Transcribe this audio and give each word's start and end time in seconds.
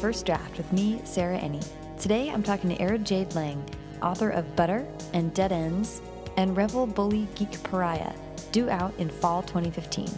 First 0.00 0.24
Draft 0.24 0.56
with 0.56 0.72
me, 0.72 0.98
Sarah 1.04 1.38
Enni. 1.38 1.62
Today 2.00 2.30
I'm 2.30 2.42
talking 2.42 2.70
to 2.70 2.80
Erin 2.80 3.04
Jade 3.04 3.34
Lange, 3.34 3.62
author 4.02 4.30
of 4.30 4.56
Butter 4.56 4.88
and 5.12 5.34
Dead 5.34 5.52
Ends 5.52 6.00
and 6.38 6.56
Rebel 6.56 6.86
Bully 6.86 7.28
Geek 7.34 7.62
Pariah, 7.64 8.14
due 8.50 8.70
out 8.70 8.94
in 8.96 9.10
fall 9.10 9.42
2015. 9.42 10.08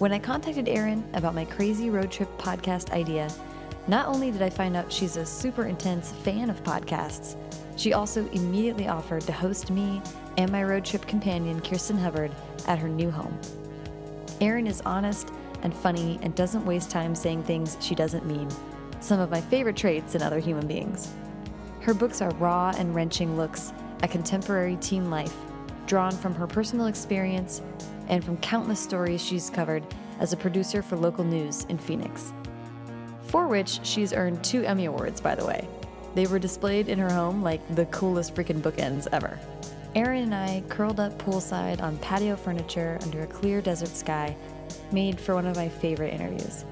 When 0.00 0.12
I 0.12 0.18
contacted 0.18 0.68
Erin 0.68 1.02
about 1.14 1.34
my 1.34 1.46
crazy 1.46 1.88
road 1.88 2.10
trip 2.10 2.28
podcast 2.36 2.90
idea, 2.90 3.32
not 3.88 4.06
only 4.06 4.30
did 4.30 4.42
I 4.42 4.50
find 4.50 4.76
out 4.76 4.92
she's 4.92 5.16
a 5.16 5.24
super 5.24 5.64
intense 5.64 6.12
fan 6.12 6.50
of 6.50 6.62
podcasts, 6.62 7.36
she 7.76 7.94
also 7.94 8.28
immediately 8.32 8.86
offered 8.86 9.22
to 9.22 9.32
host 9.32 9.70
me 9.70 10.02
and 10.36 10.52
my 10.52 10.62
road 10.62 10.84
trip 10.84 11.06
companion, 11.06 11.62
Kirsten 11.62 11.96
Hubbard, 11.96 12.32
at 12.66 12.78
her 12.78 12.88
new 12.88 13.10
home. 13.10 13.40
Erin 14.42 14.66
is 14.66 14.82
honest 14.82 15.30
and 15.62 15.74
funny 15.74 16.18
and 16.20 16.34
doesn't 16.34 16.66
waste 16.66 16.90
time 16.90 17.14
saying 17.14 17.44
things 17.44 17.78
she 17.80 17.94
doesn't 17.94 18.26
mean, 18.26 18.48
some 19.00 19.18
of 19.18 19.30
my 19.30 19.40
favorite 19.40 19.76
traits 19.76 20.14
in 20.14 20.22
other 20.22 20.38
human 20.38 20.66
beings. 20.66 21.12
Her 21.80 21.94
books 21.94 22.20
are 22.20 22.30
raw 22.34 22.72
and 22.76 22.94
wrenching 22.94 23.36
looks 23.36 23.72
at 24.02 24.10
contemporary 24.10 24.76
teen 24.76 25.10
life, 25.10 25.34
drawn 25.86 26.12
from 26.12 26.34
her 26.34 26.46
personal 26.46 26.86
experience 26.86 27.62
and 28.08 28.24
from 28.24 28.36
countless 28.38 28.80
stories 28.80 29.24
she's 29.24 29.50
covered 29.50 29.84
as 30.18 30.32
a 30.32 30.36
producer 30.36 30.82
for 30.82 30.96
local 30.96 31.24
news 31.24 31.64
in 31.64 31.78
Phoenix. 31.78 32.32
For 33.22 33.46
which 33.48 33.80
she's 33.84 34.12
earned 34.12 34.44
two 34.44 34.64
Emmy 34.64 34.84
Awards, 34.86 35.20
by 35.20 35.34
the 35.34 35.46
way. 35.46 35.66
They 36.14 36.26
were 36.26 36.38
displayed 36.38 36.88
in 36.88 36.98
her 36.98 37.10
home 37.10 37.42
like 37.42 37.62
the 37.74 37.86
coolest 37.86 38.34
freaking 38.34 38.60
bookends 38.60 39.06
ever. 39.12 39.38
Erin 39.94 40.24
and 40.24 40.34
I 40.34 40.62
curled 40.68 41.00
up 41.00 41.16
poolside 41.18 41.80
on 41.80 41.98
patio 41.98 42.36
furniture 42.36 42.98
under 43.02 43.22
a 43.22 43.26
clear 43.26 43.60
desert 43.60 43.88
sky, 43.88 44.36
made 44.92 45.20
for 45.20 45.34
one 45.34 45.46
of 45.46 45.56
my 45.56 45.68
favorite 45.68 46.12
interviews. 46.12 46.64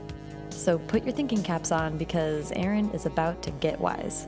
So 0.59 0.77
put 0.79 1.05
your 1.05 1.13
thinking 1.15 1.43
caps 1.43 1.71
on 1.71 1.97
because 1.99 2.51
Erin 2.53 2.91
is 2.91 3.07
about 3.07 3.43
to 3.45 3.51
get 3.53 3.79
wise. 3.81 4.27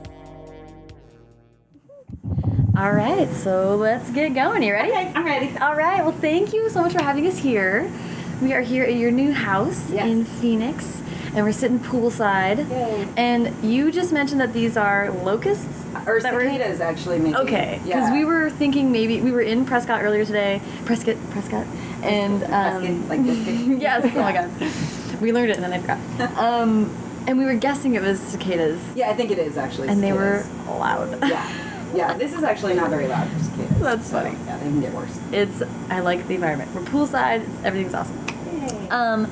All 2.77 2.93
right, 2.93 3.29
so 3.33 3.75
let's 3.75 4.09
get 4.11 4.33
going. 4.33 4.63
You 4.63 4.71
ready? 4.73 4.91
Okay, 4.91 5.11
I'm 5.13 5.25
ready. 5.25 5.55
All 5.57 5.75
right, 5.75 6.01
well, 6.01 6.13
thank 6.13 6.53
you 6.53 6.69
so 6.69 6.81
much 6.81 6.93
for 6.93 7.01
having 7.03 7.27
us 7.27 7.37
here. 7.37 7.91
We 8.41 8.53
are 8.53 8.61
here 8.61 8.85
at 8.85 8.95
your 8.95 9.11
new 9.11 9.33
house 9.33 9.89
Yes. 9.91 10.07
in 10.07 10.23
Phoenix, 10.23 11.01
and 11.35 11.45
we're 11.45 11.51
sitting 11.51 11.79
poolside. 11.79 12.67
Yay. 12.69 13.07
And 13.17 13.53
you 13.63 13.91
just 13.91 14.13
mentioned 14.13 14.39
that 14.39 14.53
these 14.53 14.77
are 14.77 15.11
locusts? 15.23 15.67
Or 16.07 16.21
that 16.21 16.33
were- 16.33 16.45
cicadas, 16.45 16.79
actually, 16.79 17.19
maybe. 17.19 17.35
Okay, 17.35 17.79
because 17.83 18.09
Yeah. 18.09 18.13
we 18.13 18.23
were 18.25 18.49
thinking 18.49 18.91
maybe 18.91 19.21
we 19.21 19.31
were 19.31 19.41
in 19.41 19.65
Prescott 19.65 20.01
earlier 20.01 20.23
today. 20.25 20.61
Prescott, 20.85 21.17
Prescott, 21.31 21.67
and 22.01 22.41
um, 22.45 22.49
Prescott, 22.49 23.09
like 23.09 23.25
biscuit? 23.25 23.81
yes, 23.81 24.11
oh 24.15 24.21
my 24.21 24.31
god, 24.31 24.49
we 25.21 25.31
learned 25.31 25.51
it 25.51 25.57
and 25.57 25.63
then 25.63 25.73
I 25.73 25.79
forgot. 25.79 25.99
Um, 26.37 26.95
and 27.27 27.37
we 27.37 27.45
were 27.45 27.53
guessing 27.53 27.93
it 27.93 28.01
was 28.01 28.19
cicadas, 28.19 28.81
Yeah, 28.95 29.11
I 29.11 29.13
think 29.13 29.29
it 29.29 29.37
is 29.37 29.55
actually. 29.55 29.89
and 29.89 30.01
they 30.01 30.11
were 30.11 30.43
loud. 30.67 31.19
Yeah. 31.21 31.67
Yeah, 31.93 32.13
this 32.13 32.33
is 32.33 32.43
actually 32.43 32.73
not 32.73 32.89
very 32.89 33.07
loud 33.07 33.29
for 33.29 33.39
cicadas. 33.43 33.77
That's 33.79 34.07
so, 34.07 34.21
funny. 34.21 34.37
Yeah, 34.45 34.57
they 34.57 34.63
can 34.63 34.81
get 34.81 34.93
worse. 34.93 35.19
It's 35.31 35.61
I 35.89 35.99
like 35.99 36.27
the 36.27 36.35
environment. 36.35 36.73
We're 36.73 36.81
poolside. 36.81 37.45
Everything's 37.63 37.93
awesome. 37.93 38.17
Yay. 38.27 38.87
Um, 38.89 39.29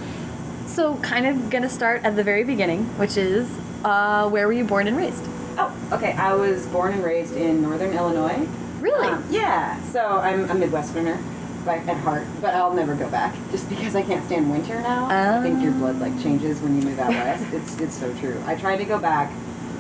so 0.68 0.98
kind 0.98 1.26
of 1.26 1.50
gonna 1.50 1.70
start 1.70 2.03
at 2.03 2.16
the 2.16 2.24
very 2.24 2.44
beginning, 2.44 2.84
which 3.00 3.18
is 3.18 3.50
uh, 3.84 4.30
where 4.30 4.46
were 4.46 4.53
you 4.53 4.66
born 4.66 4.88
and 4.88 4.98
raised? 4.98 5.24
Oh, 5.58 5.76
okay. 5.94 6.12
I 6.14 6.34
was 6.34 6.66
born 6.68 6.94
and 6.94 7.03
raised 7.03 7.36
in 7.36 7.62
northern 7.62 7.94
Illinois. 7.94 8.48
Really? 8.81 9.08
Um, 9.08 9.26
yeah. 9.30 9.81
So 9.92 10.20
I'm 10.20 10.44
a 10.50 10.53
Midwesterner 10.53 11.18
by, 11.66 11.78
at 11.78 11.97
heart, 11.97 12.25
but 12.42 12.53
I'll 12.53 12.74
never 12.74 12.96
go 12.96 13.09
back 13.09 13.36
just 13.52 13.70
because 13.70 13.96
I 13.96 14.02
can't 14.02 14.25
stand 14.25 14.52
winter 14.52 14.81
now. 14.81 15.08
I 15.09 15.42
think 15.42 15.62
your 15.62 15.72
blood 15.74 16.00
like 16.00 16.20
changes 16.22 16.62
when 16.62 16.75
you 16.75 16.88
move 16.88 17.00
out 17.00 17.09
west. 17.09 17.46
it's 17.53 17.80
it's 17.80 17.97
so 17.97 18.14
true. 18.20 18.42
I 18.46 18.56
tried 18.56 18.78
to 18.78 18.86
go 18.86 19.00
back 19.00 19.31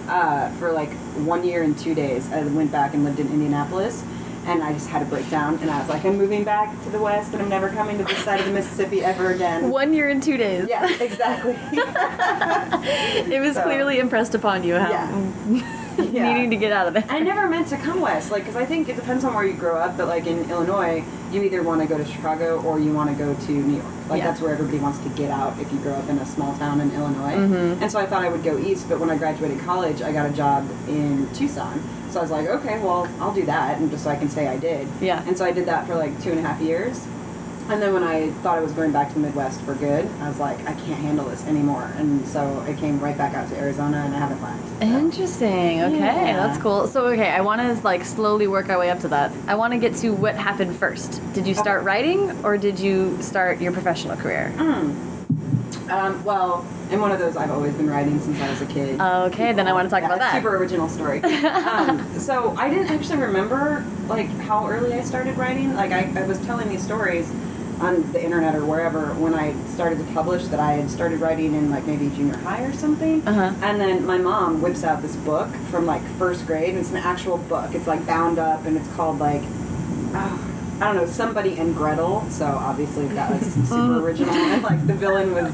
uh, 0.07 0.49
for 0.53 0.71
like 0.71 0.91
one 1.25 1.43
year 1.43 1.63
and 1.63 1.77
two 1.77 1.93
days. 1.93 2.31
I 2.31 2.43
went 2.43 2.71
back 2.71 2.93
and 2.93 3.03
lived 3.03 3.19
in 3.19 3.27
Indianapolis. 3.27 4.03
And 4.45 4.63
I 4.63 4.73
just 4.73 4.89
had 4.89 5.01
a 5.01 5.05
breakdown, 5.05 5.59
and 5.61 5.69
I 5.69 5.79
was 5.79 5.89
like, 5.89 6.03
I'm 6.05 6.17
moving 6.17 6.43
back 6.43 6.71
to 6.83 6.89
the 6.89 6.97
west, 6.99 7.33
and 7.33 7.41
I'm 7.41 7.49
never 7.49 7.69
coming 7.69 7.97
to 7.99 8.03
this 8.03 8.17
side 8.23 8.39
of 8.39 8.45
the 8.47 8.51
Mississippi 8.51 9.03
ever 9.03 9.31
again. 9.31 9.69
One 9.69 9.93
year 9.93 10.09
and 10.09 10.23
two 10.23 10.37
days. 10.37 10.67
Yeah, 10.67 10.89
exactly. 10.99 11.55
It 13.31 13.39
was 13.41 13.55
So- 13.55 13.63
clearly 13.63 13.99
impressed 13.99 14.33
upon 14.35 14.63
you 14.63 14.75
how 14.75 14.89
Yeah. 14.89 15.63
needing 16.33 16.49
to 16.49 16.55
get 16.55 16.71
out 16.71 16.87
of 16.87 16.95
it. 16.95 17.03
I 17.09 17.19
never 17.19 17.47
meant 17.49 17.67
to 17.67 17.77
come 17.77 17.99
west, 18.01 18.31
like, 18.31 18.43
because 18.43 18.55
I 18.55 18.65
think 18.65 18.87
it 18.89 18.95
depends 18.95 19.23
on 19.23 19.33
where 19.33 19.43
you 19.45 19.53
grow 19.53 19.75
up. 19.77 19.97
But 19.97 20.07
like 20.07 20.25
in 20.25 20.49
Illinois, 20.49 21.03
you 21.31 21.43
either 21.43 21.61
want 21.61 21.81
to 21.81 21.87
go 21.87 21.97
to 21.97 22.05
Chicago 22.05 22.61
or 22.61 22.79
you 22.79 22.93
want 22.93 23.09
to 23.09 23.15
go 23.15 23.33
to 23.35 23.51
New 23.51 23.75
York. 23.75 23.85
Like 24.09 24.19
Yeah. 24.19 24.27
that's 24.29 24.41
where 24.41 24.53
everybody 24.53 24.79
wants 24.79 24.99
to 24.99 25.09
get 25.09 25.29
out 25.29 25.59
if 25.59 25.71
you 25.71 25.79
grow 25.79 25.93
up 25.93 26.09
in 26.09 26.17
a 26.17 26.25
small 26.25 26.55
town 26.57 26.79
in 26.81 26.91
Illinois. 26.95 27.33
Mhm. 27.35 27.81
And 27.81 27.91
so 27.91 27.99
I 27.99 28.05
thought 28.05 28.23
I 28.23 28.29
would 28.29 28.43
go 28.43 28.57
east, 28.57 28.87
but 28.89 28.99
when 28.99 29.09
I 29.09 29.17
graduated 29.17 29.59
college, 29.59 30.01
I 30.01 30.11
got 30.13 30.25
a 30.25 30.31
job 30.33 30.65
in 30.87 31.27
Tucson. 31.33 31.81
So 32.11 32.19
I 32.19 32.21
was 32.23 32.31
like, 32.31 32.47
okay, 32.47 32.79
well, 32.79 33.07
I'll 33.19 33.33
do 33.33 33.45
that, 33.45 33.79
and 33.79 33.91
just 33.91 34.03
so 34.03 34.09
I 34.09 34.15
can 34.15 34.29
say 34.29 34.47
I 34.47 34.57
did. 34.57 34.87
Yeah. 34.99 35.23
And 35.27 35.37
so 35.37 35.45
I 35.45 35.51
did 35.51 35.65
that 35.67 35.85
for 35.85 35.95
like 35.95 36.19
two 36.23 36.31
and 36.31 36.39
a 36.39 36.41
half 36.41 36.59
years. 36.61 37.05
And 37.69 37.79
then 37.79 37.93
when 37.93 38.01
I 38.03 38.31
thought 38.41 38.57
I 38.57 38.61
was 38.61 38.71
going 38.71 38.91
back 38.91 39.09
to 39.09 39.13
the 39.13 39.19
Midwest 39.19 39.61
for 39.61 39.75
good, 39.75 40.09
I 40.21 40.27
was 40.27 40.39
like, 40.39 40.57
I 40.61 40.73
can't 40.73 40.99
handle 41.01 41.25
this 41.29 41.45
anymore. 41.45 41.91
And 41.97 42.27
so 42.27 42.63
I 42.67 42.73
came 42.73 42.99
right 42.99 43.15
back 43.15 43.35
out 43.35 43.47
to 43.49 43.57
Arizona, 43.59 43.97
and 43.97 44.15
I 44.15 44.17
haven't 44.17 44.41
left. 44.41 44.67
So. 44.79 44.85
Interesting. 44.87 45.81
Okay, 45.83 45.97
Yeah. 45.99 46.47
that's 46.47 46.59
cool. 46.59 46.87
So, 46.87 47.05
okay, 47.09 47.29
I 47.29 47.41
want 47.41 47.61
to 47.61 47.79
like 47.85 48.03
slowly 48.05 48.47
work 48.47 48.69
our 48.69 48.79
way 48.79 48.89
up 48.89 49.01
to 49.01 49.07
that. 49.09 49.31
I 49.47 49.53
want 49.53 49.73
to 49.73 49.79
get 49.79 49.93
to 49.97 50.09
what 50.09 50.33
happened 50.33 50.75
first. 50.77 51.21
Did 51.35 51.45
you 51.45 51.53
start 51.53 51.81
Okay. 51.81 51.85
writing, 51.85 52.43
or 52.43 52.57
did 52.57 52.79
you 52.79 53.21
start 53.21 53.61
your 53.61 53.71
professional 53.71 54.17
career? 54.17 54.51
Um, 54.57 56.23
well, 56.25 56.65
I'm 56.91 57.01
one 57.01 57.11
of 57.11 57.19
those. 57.19 57.37
I've 57.37 57.51
always 57.51 57.73
been 57.73 57.89
writing 57.89 58.19
since 58.19 58.39
I 58.41 58.49
was 58.49 58.61
a 58.61 58.65
kid. 58.65 58.99
Okay, 58.99 59.53
then 59.53 59.67
I 59.67 59.73
wanna 59.73 59.89
talk 59.89 60.01
Yeah, 60.01 60.07
about 60.07 60.19
that. 60.19 60.33
Super 60.35 60.55
original 60.57 60.89
story. 60.89 61.21
um, 61.23 62.19
so 62.19 62.55
I 62.57 62.69
didn't 62.69 62.87
actually 62.87 63.19
remember 63.19 63.85
like 64.07 64.27
how 64.39 64.67
early 64.67 64.93
I 64.93 65.01
started 65.01 65.37
writing. 65.37 65.75
Like 65.75 65.91
I, 65.91 66.11
I 66.15 66.25
was 66.25 66.39
telling 66.45 66.67
these 66.69 66.83
stories 66.83 67.29
on 67.79 68.11
the 68.11 68.21
internet 68.21 68.55
or 68.55 68.65
wherever 68.65 69.13
when 69.15 69.33
I 69.33 69.53
started 69.67 69.99
to 69.99 70.13
publish 70.13 70.47
that 70.47 70.59
I 70.59 70.73
had 70.73 70.89
started 70.89 71.21
writing 71.21 71.53
in 71.55 71.69
like 71.71 71.85
maybe 71.85 72.09
junior 72.09 72.37
high 72.37 72.63
or 72.63 72.73
something. 72.73 73.25
Uh-huh. 73.27 73.53
And 73.61 73.79
then 73.79 74.05
my 74.05 74.17
mom 74.17 74.61
whips 74.61 74.83
out 74.83 75.01
this 75.01 75.15
book 75.17 75.49
from 75.69 75.85
like 75.85 76.01
first 76.17 76.45
grade, 76.45 76.69
and 76.69 76.79
it's 76.79 76.91
an 76.91 76.97
actual 76.97 77.37
book. 77.37 77.73
It's 77.75 77.87
like 77.87 78.05
bound 78.05 78.39
up, 78.39 78.65
and 78.65 78.75
it's 78.75 78.87
called 78.95 79.19
like. 79.19 79.43
Oh, 80.13 80.45
I 80.79 80.85
don't 80.85 80.95
know, 80.95 81.05
somebody 81.07 81.57
and 81.57 81.75
Gretel. 81.75 82.25
So 82.29 82.45
obviously 82.45 83.07
that 83.09 83.29
was 83.29 83.53
super 83.69 83.99
original. 83.99 84.33
And 84.33 84.63
like 84.63 84.87
the 84.87 84.93
villain 84.93 85.33
was 85.33 85.53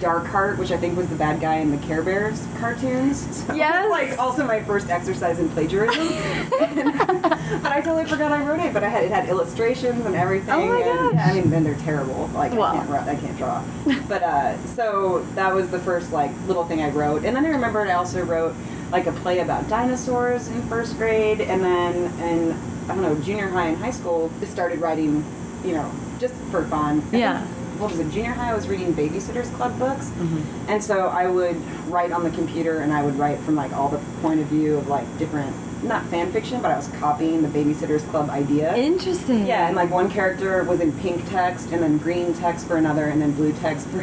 Dark 0.00 0.26
Heart, 0.26 0.58
which 0.58 0.70
I 0.70 0.76
think 0.76 0.96
was 0.96 1.08
the 1.08 1.16
bad 1.16 1.40
guy 1.40 1.56
in 1.56 1.70
the 1.70 1.78
Care 1.86 2.02
Bears 2.02 2.46
cartoons. 2.58 3.26
So 3.46 3.54
Yes. 3.54 3.90
Like 3.90 4.18
also 4.18 4.44
my 4.46 4.62
first 4.62 4.88
exercise 4.88 5.38
in 5.38 5.48
plagiarism. 5.50 6.08
but 6.58 7.72
I 7.72 7.80
totally 7.84 8.06
forgot 8.06 8.32
I 8.32 8.42
wrote 8.44 8.60
it. 8.60 8.72
But 8.72 8.82
I 8.82 8.88
had 8.88 9.04
it 9.04 9.10
had 9.10 9.28
illustrations 9.28 10.04
and 10.06 10.14
everything. 10.14 10.50
Oh 10.50 10.66
my 10.66 10.80
and, 10.80 11.16
gosh. 11.16 11.28
I 11.28 11.34
mean, 11.34 11.50
then 11.50 11.64
they're 11.64 11.74
terrible. 11.76 12.28
Like 12.28 12.52
Wow. 12.52 12.72
I 12.72 12.86
can't 12.86 13.08
I 13.08 13.16
can't 13.16 13.36
draw. 13.36 13.64
but 14.08 14.22
uh, 14.22 14.58
so 14.66 15.20
that 15.34 15.54
was 15.54 15.68
the 15.70 15.78
first 15.78 16.12
like 16.12 16.30
little 16.46 16.64
thing 16.64 16.82
I 16.82 16.90
wrote. 16.90 17.24
And 17.24 17.36
then 17.36 17.44
I 17.44 17.50
remembered 17.50 17.88
I 17.88 17.92
also 17.92 18.24
wrote 18.24 18.54
like 18.90 19.06
a 19.06 19.12
play 19.12 19.40
about 19.40 19.68
dinosaurs 19.68 20.48
in 20.48 20.62
first 20.68 20.96
grade, 20.96 21.40
and 21.40 21.62
then 21.62 21.94
in 22.20 22.52
I 22.88 22.94
don't 22.94 23.02
know 23.02 23.16
junior 23.22 23.48
high 23.48 23.68
and 23.68 23.76
high 23.76 23.90
school, 23.90 24.30
just 24.40 24.52
started 24.52 24.80
writing, 24.80 25.24
you 25.64 25.72
know, 25.72 25.90
just 26.18 26.34
for 26.50 26.64
fun. 26.66 27.02
Yeah. 27.12 27.46
What 27.78 27.90
was 27.90 28.00
it? 28.00 28.10
Junior 28.10 28.32
high, 28.32 28.50
I 28.50 28.54
was 28.54 28.68
reading 28.68 28.94
Babysitters 28.94 29.52
Club 29.56 29.78
books, 29.78 30.06
Mm-hmm. 30.10 30.68
and 30.70 30.82
so 30.82 31.08
I 31.08 31.26
would 31.26 31.56
write 31.88 32.12
on 32.12 32.24
the 32.24 32.30
computer, 32.30 32.78
and 32.80 32.92
I 32.92 33.02
would 33.02 33.16
write 33.18 33.38
from 33.40 33.54
like 33.56 33.72
all 33.72 33.88
the 33.88 33.98
point 34.22 34.40
of 34.40 34.46
view 34.46 34.76
of 34.78 34.88
like 34.88 35.06
different, 35.18 35.54
not 35.84 36.04
fan 36.06 36.32
fiction, 36.32 36.60
but 36.62 36.70
I 36.70 36.76
was 36.76 36.88
copying 36.98 37.42
the 37.42 37.48
Babysitters 37.48 38.08
Club 38.10 38.30
idea. 38.30 38.74
Interesting. 38.76 39.46
Yeah, 39.46 39.66
and 39.66 39.76
like 39.76 39.90
one 39.90 40.10
character 40.10 40.62
was 40.64 40.80
in 40.80 40.92
pink 41.00 41.28
text, 41.28 41.70
and 41.72 41.82
then 41.82 41.98
green 41.98 42.32
text 42.34 42.66
for 42.66 42.76
another, 42.76 43.06
and 43.06 43.20
then 43.20 43.32
blue 43.32 43.52
text 43.54 43.86
for. 43.88 43.98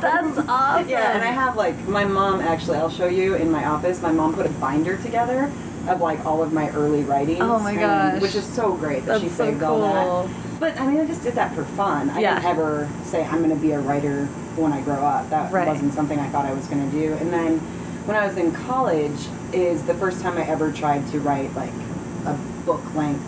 That's 0.00 0.38
awesome. 0.48 0.88
Yeah, 0.88 1.12
and 1.14 1.22
I 1.22 1.26
have 1.32 1.56
like 1.56 1.78
my 1.88 2.04
mom 2.04 2.40
actually. 2.40 2.78
I'll 2.78 2.90
show 2.90 3.06
you 3.08 3.34
in 3.34 3.50
my 3.50 3.64
office. 3.66 4.00
My 4.02 4.12
mom 4.12 4.34
put 4.34 4.46
a 4.46 4.50
binder 4.50 4.96
together 4.98 5.50
of 5.88 6.00
like 6.00 6.24
all 6.24 6.42
of 6.42 6.52
my 6.54 6.70
early 6.70 7.02
writings. 7.04 7.40
Oh 7.42 7.58
my 7.58 7.72
and- 7.72 7.80
gosh. 7.80 8.22
which 8.22 8.34
is 8.34 8.44
so 8.46 8.72
great 8.74 9.04
that 9.04 9.20
she 9.20 9.26
That's 9.26 9.36
so 9.38 9.50
saved 9.50 9.62
all 9.62 9.78
cool. 9.78 10.28
that. 10.28 10.43
But 10.60 10.78
I 10.80 10.86
mean, 10.86 11.00
I 11.00 11.06
just 11.06 11.22
did 11.22 11.34
that 11.34 11.54
for 11.54 11.64
fun. 11.64 12.10
I 12.10 12.20
Yeah. 12.20 12.34
didn't 12.36 12.50
ever 12.50 12.88
say 13.04 13.24
I'm 13.24 13.38
going 13.42 13.50
to 13.50 13.56
be 13.56 13.72
a 13.72 13.80
writer 13.80 14.26
when 14.56 14.72
I 14.72 14.80
grow 14.80 15.04
up. 15.04 15.28
That 15.30 15.52
Right. 15.52 15.66
wasn't 15.66 15.92
something 15.94 16.18
I 16.18 16.28
thought 16.28 16.44
I 16.46 16.52
was 16.52 16.66
going 16.66 16.88
to 16.90 16.96
do. 16.96 17.14
And 17.20 17.32
then 17.32 17.58
when 18.06 18.16
I 18.16 18.26
was 18.26 18.36
in 18.36 18.52
college, 18.52 19.28
is 19.52 19.82
the 19.82 19.94
first 19.94 20.20
time 20.20 20.36
I 20.36 20.42
ever 20.46 20.72
tried 20.72 21.06
to 21.12 21.20
write 21.20 21.54
like 21.54 21.72
a 22.26 22.34
book 22.66 22.82
length 22.96 23.22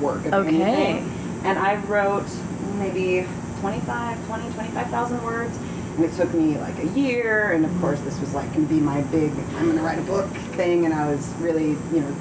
work 0.00 0.24
of 0.26 0.32
Okay. 0.34 0.48
anything. 0.62 1.12
And 1.44 1.58
I 1.58 1.76
wrote 1.76 2.26
maybe 2.78 3.26
25, 3.60 4.26
20, 4.26 4.50
25,000 4.54 5.22
words. 5.22 5.58
And 5.96 6.04
it 6.04 6.12
took 6.12 6.32
me 6.34 6.56
like 6.58 6.78
a 6.82 6.86
year. 6.98 7.52
And 7.52 7.64
of 7.64 7.80
course, 7.80 8.00
this 8.00 8.18
was 8.20 8.34
like 8.34 8.52
going 8.54 8.66
to 8.68 8.74
be 8.74 8.80
my 8.80 9.00
big, 9.02 9.32
I'm 9.58 9.66
going 9.66 9.78
to 9.78 9.82
write 9.84 9.98
a 9.98 10.02
book 10.02 10.28
thing. 10.56 10.84
And 10.84 10.94
I 10.94 11.10
was 11.10 11.26
really, 11.40 11.70
you 11.92 12.00
know, 12.00 12.14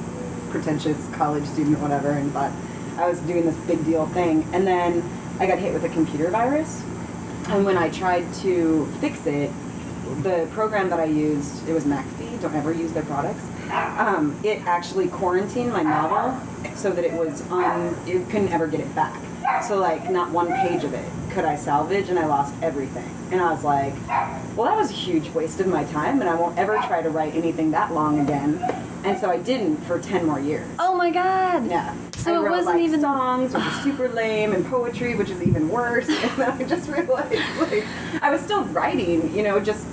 pretentious 0.50 0.98
college 1.13 1.46
student, 1.46 1.80
whatever, 1.80 2.12
and 2.12 2.31
thought 2.31 2.52
I 2.97 3.07
was 3.09 3.19
doing 3.21 3.45
this 3.45 3.56
big 3.65 3.83
deal 3.86 4.07
thing. 4.07 4.47
And 4.53 4.65
then 4.65 5.03
I 5.39 5.47
got 5.47 5.59
hit 5.59 5.74
with 5.74 5.83
a 5.83 5.89
computer 5.89 6.30
virus. 6.30 6.81
And 7.47 7.65
when 7.65 7.77
I 7.77 7.89
tried 7.89 8.31
to 8.36 8.86
fix 9.00 9.25
it, 9.27 9.51
the 10.21 10.47
program 10.51 10.89
that 10.89 11.00
I 11.00 11.06
used, 11.06 11.68
it 11.68 11.74
was 11.74 11.83
McAfee. 11.83 12.42
Don't 12.42 12.56
ever 12.56 12.71
use 12.71 12.92
their 12.94 13.03
products. 13.03 13.44
Um, 13.71 14.39
it 14.44 14.62
actually 14.65 15.07
quarantined 15.07 15.71
my 15.71 15.81
novel 15.83 16.39
so 16.75 16.92
that 16.92 17.03
it 17.03 17.13
was 17.13 17.42
on. 17.50 17.95
You 18.07 18.25
couldn't 18.30 18.50
ever 18.50 18.68
get 18.68 18.80
it 18.80 18.95
back. 18.95 19.19
So 19.68 19.77
like, 19.77 20.09
not 20.09 20.31
one 20.31 20.47
page 20.47 20.83
of 20.83 20.94
it 20.94 21.06
could 21.31 21.45
I 21.45 21.56
salvage, 21.56 22.09
and 22.09 22.18
I 22.18 22.25
lost 22.25 22.53
everything. 22.62 23.09
And 23.31 23.42
I 23.42 23.51
was 23.51 23.63
like, 23.63 23.94
well, 24.56 24.65
that 24.68 24.77
was 24.77 24.89
a 24.89 24.94
huge 24.94 25.30
waste 25.31 25.59
of 25.59 25.68
my 25.68 25.83
time, 25.86 26.21
and 26.21 26.30
I 26.30 26.36
won't 26.36 26.57
ever 26.57 26.77
try 26.88 27.01
to 27.01 27.09
write 27.09 27.36
anything 27.36 27.71
that 27.71 27.92
long 27.92 28.19
again. 28.21 28.62
And 29.03 29.19
so 29.19 29.30
I 29.30 29.38
didn't 29.38 29.77
for 29.86 30.00
ten 30.00 30.25
more 30.25 30.39
years. 30.39 30.68
Oh 30.80 30.95
my 30.95 31.12
god. 31.12 31.69
Yeah. 31.69 31.94
So 32.18 32.33
I 32.33 32.38
it 32.38 32.39
wrote, 32.39 32.51
wasn't 32.51 32.75
like, 32.77 32.86
even- 32.86 33.01
songs, 33.01 33.53
which 33.53 33.65
is 33.65 33.81
super 33.83 34.07
lame, 34.09 34.53
and 34.53 34.65
poetry, 34.65 35.15
which 35.15 35.30
is 35.30 35.42
even 35.42 35.69
worse. 35.69 36.07
And 36.24 36.31
then 36.38 36.51
I 36.51 36.63
just 36.63 36.89
realized, 36.89 37.33
like, 37.59 37.86
I 38.21 38.31
was 38.31 38.42
still 38.42 38.63
writing, 38.65 39.36
you 39.36 39.44
know, 39.44 39.59
just 39.59 39.86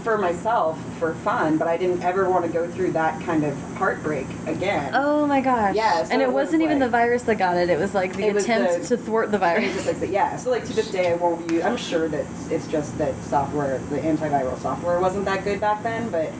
for 0.00 0.18
myself 0.18 0.78
for 0.98 1.14
fun, 1.16 1.58
but 1.58 1.68
I 1.68 1.76
didn't 1.76 2.02
ever 2.02 2.28
want 2.28 2.44
to 2.44 2.50
go 2.50 2.68
through 2.70 2.92
that 2.92 3.20
kind 3.22 3.44
of 3.44 3.56
heartbreak 3.74 4.26
again. 4.46 4.92
Oh 4.94 5.26
my 5.26 5.40
gosh. 5.40 5.74
Yeah, 5.74 6.04
so 6.04 6.12
and 6.12 6.22
it, 6.22 6.26
it 6.26 6.28
was 6.28 6.46
wasn't 6.46 6.62
even 6.62 6.78
like- 6.78 6.86
the 6.86 6.90
virus 6.90 7.22
that 7.24 7.36
got 7.36 7.56
it. 7.56 7.70
It 7.70 7.78
was 7.78 7.94
like 7.94 8.14
the 8.16 8.28
attempt 8.28 8.82
the- 8.82 8.96
to 8.96 9.02
thwart 9.02 9.30
the 9.30 9.38
virus. 9.38 9.86
like, 9.86 10.10
yeah. 10.10 10.36
So 10.36 10.50
like 10.50 10.64
to 10.66 10.72
this 10.72 10.90
day, 10.90 11.12
I 11.12 11.16
won't 11.16 11.50
use. 11.50 11.64
I'm 11.64 11.76
sure 11.76 12.08
that 12.08 12.24
it's 12.50 12.66
just 12.68 12.96
that 12.98 13.14
software, 13.24 13.78
the 13.90 13.98
antiviral 13.98 14.58
software, 14.58 15.00
wasn't 15.00 15.24
that 15.26 15.44
good 15.44 15.60
back 15.60 15.82
then. 15.82 16.10
But 16.10 16.30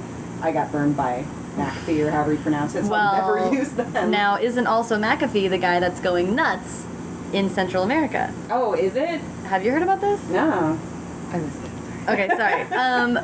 I 0.42 0.52
got 0.52 0.72
burned 0.72 0.96
by 0.96 1.24
McAfee 1.56 2.06
or 2.06 2.10
however 2.10 2.32
you 2.32 2.38
pronounce 2.38 2.74
it. 2.74 2.84
So 2.84 2.94
I'll 2.94 3.26
well, 3.32 3.44
never 3.44 3.54
use 3.54 3.70
them. 3.72 4.10
now 4.10 4.38
isn't 4.38 4.66
also 4.66 4.96
McAfee 4.98 5.50
the 5.50 5.58
guy 5.58 5.80
that's 5.80 6.00
going 6.00 6.34
nuts 6.34 6.84
in 7.32 7.50
Central 7.50 7.82
America? 7.82 8.32
Oh, 8.50 8.72
is 8.74 8.96
it? 8.96 9.20
Have 9.44 9.64
you 9.64 9.70
heard 9.72 9.82
about 9.82 10.00
this? 10.00 10.20
No. 10.28 10.78
I 11.32 11.38
missed 11.38 11.58
it. 11.64 11.70
Okay, 12.08 12.28
sorry. 12.36 12.62
Um, 12.72 13.18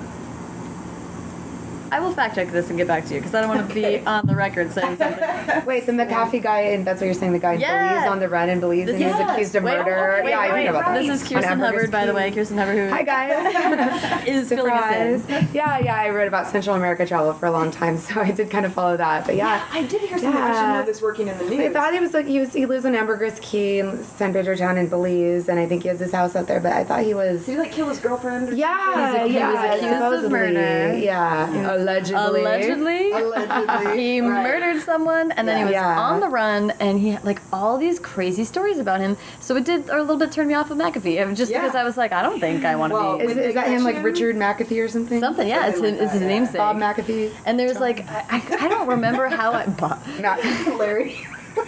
I 1.97 2.01
will 2.01 2.13
fact 2.13 2.35
check 2.35 2.49
this 2.53 2.69
and 2.69 2.77
get 2.77 2.87
back 2.87 3.07
to 3.07 3.15
you 3.15 3.21
because 3.21 3.35
I 3.35 3.41
don't 3.41 3.49
want 3.49 3.71
to 3.71 3.73
Okay. 3.75 4.01
be 4.01 4.07
on 4.07 4.27
the 4.27 4.35
record 4.37 4.71
saying 4.71 4.97
something. 4.99 5.65
Wait, 5.65 5.87
the 5.87 5.93
McAfee 5.93 6.43
guy, 6.43 6.61
and 6.77 6.87
that's 6.87 7.01
what 7.01 7.07
you're 7.07 7.15
saying, 7.15 7.33
the 7.33 7.39
guy 7.39 7.55
in 7.55 7.61
Yes. 7.61 7.95
Belize 7.95 8.11
on 8.11 8.19
the 8.19 8.29
run 8.29 8.51
in 8.51 8.61
Belize, 8.61 8.87
and 8.91 8.99
he 8.99 9.05
was 9.07 9.15
Yes. 9.19 9.31
accused 9.31 9.55
of 9.55 9.63
Wait, 9.65 9.79
murder. 9.79 10.21
wait, 10.23 10.29
yeah, 10.31 10.39
I 10.39 10.53
wait, 10.53 10.67
heard 10.67 10.77
about 10.77 10.85
that. 10.93 10.99
This 11.07 11.23
is 11.23 11.27
Kirsten 11.27 11.59
Hubbard, 11.59 11.91
by 11.91 12.05
the 12.05 12.13
way. 12.13 12.31
Kirsten 12.33 12.59
Hubbard, 12.59 12.77
who 12.77 12.89
Hi 12.91 13.03
guys. 13.03 14.27
is 14.27 14.51
filling 14.51 14.73
us 14.75 14.95
in. 15.27 15.49
Yeah, 15.55 15.79
yeah, 15.79 15.97
I 15.97 16.11
wrote 16.11 16.29
about 16.29 16.49
Central 16.49 16.77
America 16.77 17.07
travel 17.07 17.33
for 17.33 17.47
a 17.47 17.51
long 17.51 17.71
time, 17.71 17.97
so 17.97 18.21
I 18.21 18.31
did 18.31 18.51
kind 18.51 18.67
of 18.67 18.75
follow 18.75 18.99
that. 18.99 19.25
But 19.25 19.37
yeah. 19.37 19.65
I 19.73 19.83
did 19.85 20.03
hear 20.03 20.19
something. 20.19 20.39
I 20.39 20.49
should 20.53 20.55
Yeah. 20.61 20.73
know 20.81 20.83
this 20.85 21.01
working 21.01 21.29
in 21.29 21.39
the 21.39 21.45
news. 21.45 21.61
I 21.61 21.73
thought 21.73 21.95
he 21.95 22.01
was 22.01 22.13
like 22.13 22.27
he 22.27 22.41
was 22.41 22.53
he 22.53 22.67
lives 22.67 22.85
on 22.85 22.95
Ambergris 22.95 23.39
Caye 23.41 23.79
in 23.79 24.05
San 24.05 24.35
Pedro 24.35 24.55
Town 24.55 24.77
in 24.77 24.89
Belize, 24.89 25.49
and 25.49 25.59
I 25.59 25.65
think 25.65 25.83
he 25.85 25.89
has 25.89 25.99
his 26.01 26.13
house 26.13 26.37
out 26.37 26.47
there. 26.47 26.61
But 26.61 26.73
I 26.73 26.85
thought 26.85 27.05
he 27.05 27.15
was 27.15 27.47
Did 27.47 27.53
he 27.53 27.59
like 27.59 27.73
kill 27.73 27.89
his 27.89 27.99
girlfriend? 28.01 28.51
Or 28.51 28.55
yeah, 28.55 29.25
he 29.25 29.33
yeah, 29.35 29.51
was 29.71 29.81
accused 29.81 30.25
of 30.27 30.31
murder. 30.31 30.99
Yeah, 30.99 31.47
allegedly. 31.87 32.41
Allegedly. 32.43 33.13
Allegedly. 33.13 33.97
He 34.03 34.21
Right. 34.21 34.43
murdered 34.43 34.83
someone 34.83 35.33
and 35.33 35.47
then 35.49 35.59
he 35.59 35.65
was 35.65 35.73
Yeah. 35.73 35.99
on 35.99 36.21
the 36.21 36.29
run 36.29 36.73
and 36.81 36.99
he 36.99 37.11
had 37.11 37.25
like 37.25 37.41
all 37.53 37.79
these 37.79 37.99
crazy 37.99 38.45
stories 38.45 38.79
about 38.79 39.01
him. 39.01 39.17
So 39.41 39.57
it 39.57 39.65
did 39.65 39.89
a 39.89 39.99
little 40.01 40.17
bit 40.17 40.33
turn 40.33 40.49
me 40.49 40.55
off 40.55 40.71
of 40.71 40.79
McAfee. 40.79 41.35
Just 41.37 41.51
Yeah. 41.51 41.61
because 41.63 41.75
I 41.77 41.85
was 41.85 41.97
like, 41.97 42.13
I 42.13 42.23
don't 42.23 42.41
think 42.41 42.65
I 42.65 42.77
want 42.77 42.91
to 42.93 42.95
Well, 42.95 43.19
be 43.19 43.25
Is, 43.25 43.37
is 43.37 43.55
that 43.55 43.69
him, 43.69 43.85
like? 43.85 44.03
Richard 44.03 44.37
McAfee 44.37 44.85
or 44.85 44.89
something? 44.89 45.21
something. 45.21 45.47
Yeah, 45.49 45.67
it's, 45.69 45.77
Something 45.77 45.93
his, 45.95 46.01
like 46.01 46.05
it's 46.07 46.13
his 46.15 46.23
yeah. 46.23 46.29
namesake. 46.29 46.57
Bob 46.59 46.77
McAfee. 46.77 47.31
and 47.47 47.59
there's 47.59 47.79
like 47.81 48.09
I, 48.11 48.25
I, 48.31 48.65
I 48.65 48.69
don't 48.69 48.89
remember 48.89 49.29
how 49.29 49.53
I 49.53 49.67
Bob. 49.67 50.01
Not. 50.21 50.39
Larry. 50.79 51.17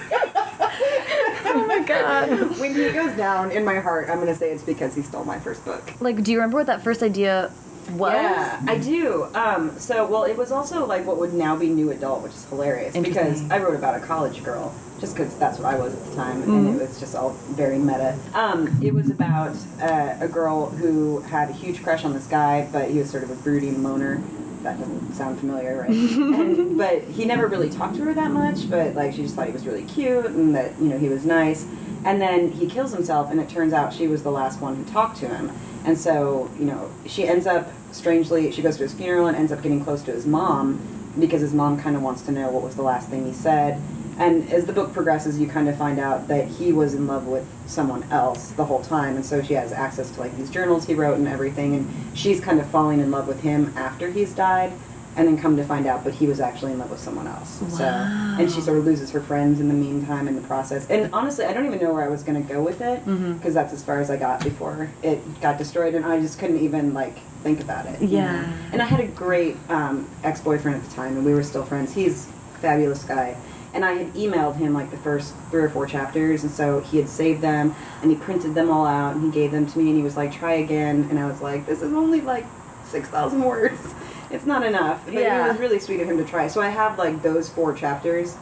Oh 1.51 1.65
my 1.67 1.81
god. 1.81 2.59
when 2.59 2.75
he 2.75 2.91
goes 2.91 3.13
down 3.17 3.51
in 3.51 3.65
my 3.65 3.79
heart, 3.81 4.09
I'm 4.11 4.19
gonna 4.19 4.35
say 4.35 4.51
it's 4.51 4.63
because 4.63 4.95
he 4.95 5.03
stole 5.03 5.25
my 5.25 5.39
first 5.39 5.65
book. 5.65 5.83
Like, 6.01 6.23
do 6.23 6.31
you 6.31 6.39
remember 6.39 6.59
what 6.59 6.67
that 6.67 6.83
first 6.83 7.03
idea 7.03 7.51
was? 7.93 8.13
Yeah, 8.13 8.61
I 8.67 8.79
do. 8.79 9.25
Um, 9.35 9.79
so, 9.79 10.07
well, 10.07 10.25
it 10.25 10.37
was 10.37 10.53
also 10.53 10.87
like 10.87 11.07
what 11.07 11.19
would 11.19 11.35
now 11.35 11.57
be 11.57 11.69
new 11.69 11.91
adult, 11.91 12.23
which 12.23 12.33
is 12.33 12.45
hilarious 12.47 12.97
because 12.97 13.49
I 13.51 13.59
wrote 13.59 13.75
about 13.75 13.95
a 13.95 14.01
college 14.05 14.43
girl, 14.45 14.75
just 15.01 15.15
because 15.17 15.35
that's 15.39 15.59
what 15.59 15.67
I 15.73 15.79
was 15.79 15.95
at 15.95 16.05
the 16.07 16.15
time, 16.17 16.43
Mm-hmm. 16.43 16.51
and 16.69 16.81
it 16.81 16.89
was 16.89 16.99
just 17.01 17.15
all 17.15 17.31
very 17.51 17.79
meta. 17.79 18.17
Um, 18.35 18.69
it 18.83 18.93
was 18.95 19.11
about 19.11 19.57
uh, 19.81 20.17
a 20.21 20.29
girl 20.29 20.71
who 20.71 21.21
had 21.21 21.51
a 21.51 21.53
huge 21.53 21.83
crush 21.83 22.05
on 22.05 22.13
this 22.13 22.27
guy, 22.27 22.69
but 22.73 22.91
he 22.91 22.99
was 22.99 23.11
sort 23.11 23.23
of 23.23 23.31
a 23.31 23.37
broody 23.37 23.71
moaner. 23.71 24.23
That 24.63 24.79
doesn't 24.81 25.15
sound 25.15 25.39
familiar, 25.39 25.81
right? 25.83 25.91
and, 25.91 26.77
but 26.77 27.03
he 27.03 27.25
never 27.25 27.47
really 27.47 27.71
talked 27.71 27.95
to 27.97 28.03
her 28.05 28.13
that 28.15 28.33
much. 28.33 28.69
But 28.69 28.95
like, 28.97 29.13
she 29.15 29.23
just 29.23 29.37
thought 29.37 29.47
he 29.47 29.53
was 29.53 29.65
really 29.65 29.85
cute 29.85 30.27
and 30.27 30.53
that 30.57 30.77
you 30.81 30.89
know 30.89 30.99
he 30.99 31.09
was 31.09 31.25
nice. 31.25 31.65
And 32.05 32.21
then 32.21 32.51
he 32.53 32.67
kills 32.69 32.93
himself, 32.93 33.31
and 33.31 33.41
it 33.41 33.49
turns 33.49 33.73
out 33.73 33.93
she 33.93 34.07
was 34.09 34.23
the 34.23 34.31
last 34.31 34.61
one 34.61 34.75
who 34.77 34.85
talked 34.85 35.17
to 35.19 35.29
him. 35.29 35.51
And 35.85 35.97
so, 35.97 36.51
you 36.59 36.65
know, 36.65 36.91
she 37.07 37.27
ends 37.27 37.47
up 37.47 37.71
strangely, 37.93 38.51
she 38.51 38.63
goes 38.63 38.77
to 38.77 38.83
his 38.83 38.95
funeral 38.95 39.27
and 39.27 39.37
ends 39.37 39.53
up 39.53 39.63
getting 39.63 39.83
close 39.83 40.03
to 40.03 40.13
his 40.13 40.27
mom 40.27 40.81
because 41.19 41.41
his 41.41 41.55
mom 41.55 41.81
kind 41.81 41.97
of 41.97 42.03
wants 42.03 42.23
to 42.23 42.33
know 42.33 42.51
what 42.51 42.63
was 42.63 42.77
the 42.77 42.83
last 42.83 43.09
thing 43.09 43.27
he 43.27 43.33
said. 43.33 43.81
And 44.19 44.51
as 44.53 44.65
the 44.65 44.73
book 44.73 44.93
progresses, 44.93 45.39
you 45.39 45.47
kind 45.47 45.69
of 45.69 45.77
find 45.77 46.01
out 46.01 46.27
that 46.27 46.49
he 46.49 46.73
was 46.73 46.95
in 46.95 47.07
love 47.07 47.27
with 47.27 47.47
someone 47.67 48.03
else 48.11 48.51
the 48.51 48.65
whole 48.65 48.83
time. 48.83 49.15
And 49.15 49.25
so 49.25 49.41
she 49.43 49.55
has 49.55 49.73
access 49.73 50.11
to 50.11 50.21
like 50.21 50.37
these 50.37 50.51
journals 50.51 50.87
he 50.87 50.95
wrote 50.95 51.19
and 51.19 51.29
everything. 51.29 51.77
And 51.77 52.19
she's 52.19 52.41
kind 52.41 52.59
of 52.59 52.69
falling 52.69 52.99
in 52.99 53.13
love 53.13 53.29
with 53.29 53.41
him 53.41 53.73
after 53.77 54.11
he's 54.11 54.33
died. 54.33 54.73
And 55.19 55.27
then 55.27 55.37
come 55.37 55.57
to 55.57 55.65
find 55.65 55.85
out, 55.89 56.05
but 56.05 56.15
he 56.15 56.29
was 56.29 56.39
actually 56.39 56.71
in 56.71 56.79
love 56.79 56.93
with 56.93 57.01
someone 57.01 57.27
else. 57.27 57.61
So, 57.77 57.83
and 57.85 58.49
she 58.49 58.61
sort 58.61 58.79
of 58.79 58.85
loses 58.87 59.11
her 59.11 59.21
friends 59.21 59.59
in 59.59 59.67
the 59.67 59.75
meantime 59.75 60.29
in 60.29 60.37
the 60.37 60.41
process. 60.43 60.89
And 60.89 61.13
honestly, 61.13 61.45
I 61.45 61.53
don't 61.53 61.67
even 61.67 61.81
know 61.81 61.93
where 61.93 62.05
I 62.05 62.09
was 62.09 62.23
going 62.23 62.41
to 62.41 62.49
go 62.55 62.63
with 62.63 62.81
it 62.81 63.05
because 63.35 63.53
that's 63.53 63.73
as 63.73 63.83
far 63.83 64.01
as 64.01 64.11
I 64.11 64.17
got 64.17 64.45
before 64.45 64.89
it 65.03 65.19
got 65.41 65.59
destroyed, 65.59 65.97
and 65.97 66.05
I 66.07 66.21
just 66.21 66.39
couldn't 66.39 66.61
even 66.61 66.95
like 66.95 67.19
think 67.43 67.61
about 67.61 67.87
it. 67.87 68.01
you 68.01 68.09
Yeah. 68.19 68.43
know? 68.43 68.49
And 68.73 68.81
I 68.81 68.85
had 68.85 69.01
a 69.01 69.09
great 69.09 69.57
um, 69.69 70.09
ex-boyfriend 70.23 70.77
at 70.83 70.89
the 70.89 70.95
time, 70.95 71.17
and 71.17 71.27
we 71.27 71.35
were 71.35 71.43
still 71.43 71.65
friends. 71.65 71.93
He's 71.93 72.29
a 72.55 72.59
fabulous 72.61 73.03
guy. 73.03 73.37
And 73.75 73.85
I 73.85 73.95
had 73.95 74.15
emailed 74.15 74.55
him 74.55 74.73
like 74.73 74.93
the 74.93 74.97
first 74.99 75.35
three 75.51 75.63
or 75.63 75.69
four 75.69 75.87
chapters, 75.87 76.45
and 76.45 76.53
so 76.53 76.79
he 76.79 76.97
had 76.97 77.09
saved 77.09 77.41
them, 77.43 77.75
and 78.03 78.11
he 78.13 78.17
printed 78.17 78.55
them 78.55 78.71
all 78.71 78.87
out, 78.87 79.17
and 79.17 79.25
he 79.25 79.31
gave 79.33 79.51
them 79.51 79.67
to 79.67 79.79
me, 79.81 79.89
and 79.89 79.97
he 79.97 80.03
was 80.05 80.17
like, 80.17 80.31
"Try 80.33 80.55
again," 80.55 81.09
and 81.11 81.19
I 81.19 81.27
was 81.27 81.41
like, 81.43 81.67
"This 81.67 81.83
is 81.83 81.93
only 81.93 82.21
like 82.21 82.47
six 82.87 83.09
thousand 83.09 83.43
words. 83.43 83.81
It's 84.31 84.47
not 84.47 84.63
enough." 84.65 85.03
But 85.05 85.15
Yeah. 85.15 85.45
it 85.47 85.49
was 85.53 85.59
really 85.61 85.79
sweet 85.79 86.01
of 86.01 86.09
him 86.09 86.19
to 86.19 86.25
try. 86.25 86.49
So 86.49 86.61
I 86.61 86.69
have 86.69 86.99
like 86.99 87.23
those 87.23 87.49
four 87.49 87.73
chapters 87.73 88.37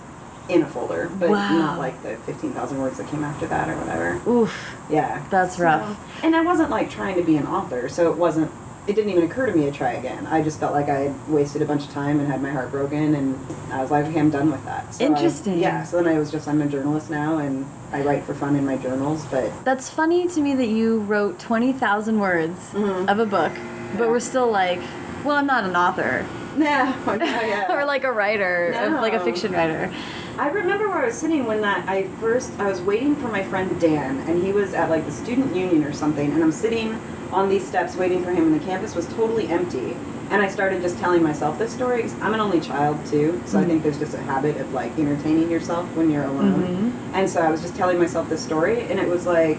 in 0.48 0.62
a 0.62 0.66
folder, 0.66 1.10
but 1.18 1.30
Wow. 1.30 1.58
not 1.58 1.78
like 1.78 2.00
the 2.02 2.16
fifteen 2.24 2.52
thousand 2.52 2.80
words 2.80 2.98
that 2.98 3.08
came 3.08 3.24
after 3.24 3.46
that 3.46 3.68
or 3.68 3.74
whatever. 3.76 4.20
Oof. 4.30 4.52
Yeah, 4.88 5.18
That's 5.30 5.56
So- 5.56 5.64
rough. 5.64 5.96
And 6.22 6.36
I 6.36 6.42
wasn't 6.42 6.70
like 6.70 6.88
trying 6.90 7.16
to 7.16 7.22
be 7.22 7.36
an 7.36 7.46
author, 7.46 7.88
so 7.88 8.10
it 8.10 8.16
wasn't. 8.16 8.50
It 8.86 8.94
didn't 8.94 9.10
even 9.10 9.24
occur 9.24 9.46
to 9.46 9.52
me 9.52 9.64
to 9.64 9.72
try 9.72 9.94
again. 9.94 10.28
I 10.30 10.42
just 10.42 10.60
felt 10.60 10.72
like 10.72 10.88
I 10.88 10.98
had 11.00 11.14
wasted 11.28 11.60
a 11.60 11.64
bunch 11.64 11.82
of 11.88 11.90
time 11.92 12.20
and 12.20 12.28
had 12.30 12.40
my 12.40 12.50
heart 12.50 12.70
broken, 12.70 13.16
and 13.16 13.36
I 13.72 13.82
was 13.82 13.90
like, 13.90 14.06
okay, 14.06 14.20
I'm 14.20 14.30
done 14.30 14.52
with 14.52 14.64
that. 14.64 14.94
So 14.94 15.02
I- 15.04 15.08
Interesting. 15.08 15.58
yeah. 15.58 15.82
So 15.82 15.96
then 16.00 16.06
I 16.06 16.20
was 16.20 16.30
just, 16.30 16.46
I'm 16.46 16.62
a 16.62 16.66
journalist 16.66 17.10
now, 17.10 17.38
and 17.38 17.66
I 17.92 18.02
write 18.02 18.22
for 18.22 18.32
fun 18.32 18.54
in 18.54 18.64
my 18.64 18.76
journals. 18.76 19.24
But 19.28 19.50
That's 19.64 19.90
funny 19.90 20.28
to 20.28 20.40
me 20.40 20.54
that 20.54 20.68
you 20.68 21.00
wrote 21.00 21.40
20,000 21.40 22.20
words 22.20 22.70
Mhm. 22.74 23.08
of 23.10 23.18
a 23.18 23.26
book, 23.26 23.50
but 23.98 24.04
Yeah. 24.04 24.10
we're 24.10 24.20
still 24.20 24.48
like, 24.52 24.80
well, 25.26 25.36
I'm 25.36 25.46
not 25.46 25.64
an 25.64 25.76
author. 25.76 26.24
no, 26.56 26.94
no, 27.06 27.24
yeah. 27.24 27.70
or 27.76 27.84
like 27.84 28.04
a 28.04 28.12
writer, 28.12 28.70
No. 28.72 29.00
like 29.00 29.12
a 29.12 29.20
fiction 29.20 29.52
writer. 29.52 29.92
I 30.38 30.48
remember 30.48 30.88
where 30.88 30.98
I 30.98 31.06
was 31.06 31.14
sitting 31.14 31.44
when 31.46 31.60
that 31.62 31.88
I 31.88 32.04
first 32.20 32.52
I 32.58 32.68
was 32.68 32.80
waiting 32.80 33.14
for 33.16 33.28
my 33.28 33.42
friend 33.42 33.78
Dan 33.80 34.20
and 34.28 34.42
he 34.42 34.52
was 34.52 34.74
at 34.74 34.88
like 34.88 35.04
the 35.04 35.12
student 35.12 35.54
union 35.54 35.84
or 35.84 35.92
something 35.92 36.30
and 36.32 36.42
I'm 36.42 36.52
sitting 36.52 36.94
on 37.32 37.48
these 37.48 37.66
steps 37.66 37.96
waiting 37.96 38.22
for 38.22 38.30
him 38.30 38.52
and 38.52 38.60
the 38.60 38.64
campus 38.64 38.94
was 38.94 39.06
totally 39.08 39.48
empty 39.48 39.96
and 40.30 40.42
I 40.42 40.48
started 40.48 40.82
just 40.82 40.98
telling 40.98 41.22
myself 41.22 41.58
this 41.58 41.72
story. 41.72 42.04
I'm 42.20 42.34
an 42.34 42.40
only 42.40 42.60
child 42.60 43.04
too 43.06 43.42
so 43.46 43.58
I 43.58 43.64
think 43.64 43.74
mm-hmm. 43.74 43.82
there's 43.82 43.98
just 43.98 44.14
a 44.14 44.22
habit 44.22 44.56
of 44.58 44.72
like 44.72 44.98
entertaining 44.98 45.50
yourself 45.50 45.88
when 45.96 46.10
you're 46.10 46.24
alone 46.24 46.62
mm-hmm. 46.62 47.14
and 47.14 47.28
so 47.28 47.40
I 47.40 47.50
was 47.50 47.62
just 47.62 47.74
telling 47.74 47.98
myself 47.98 48.28
this 48.28 48.42
story 48.42 48.82
and 48.82 49.00
it 49.00 49.08
was 49.08 49.26
like 49.26 49.58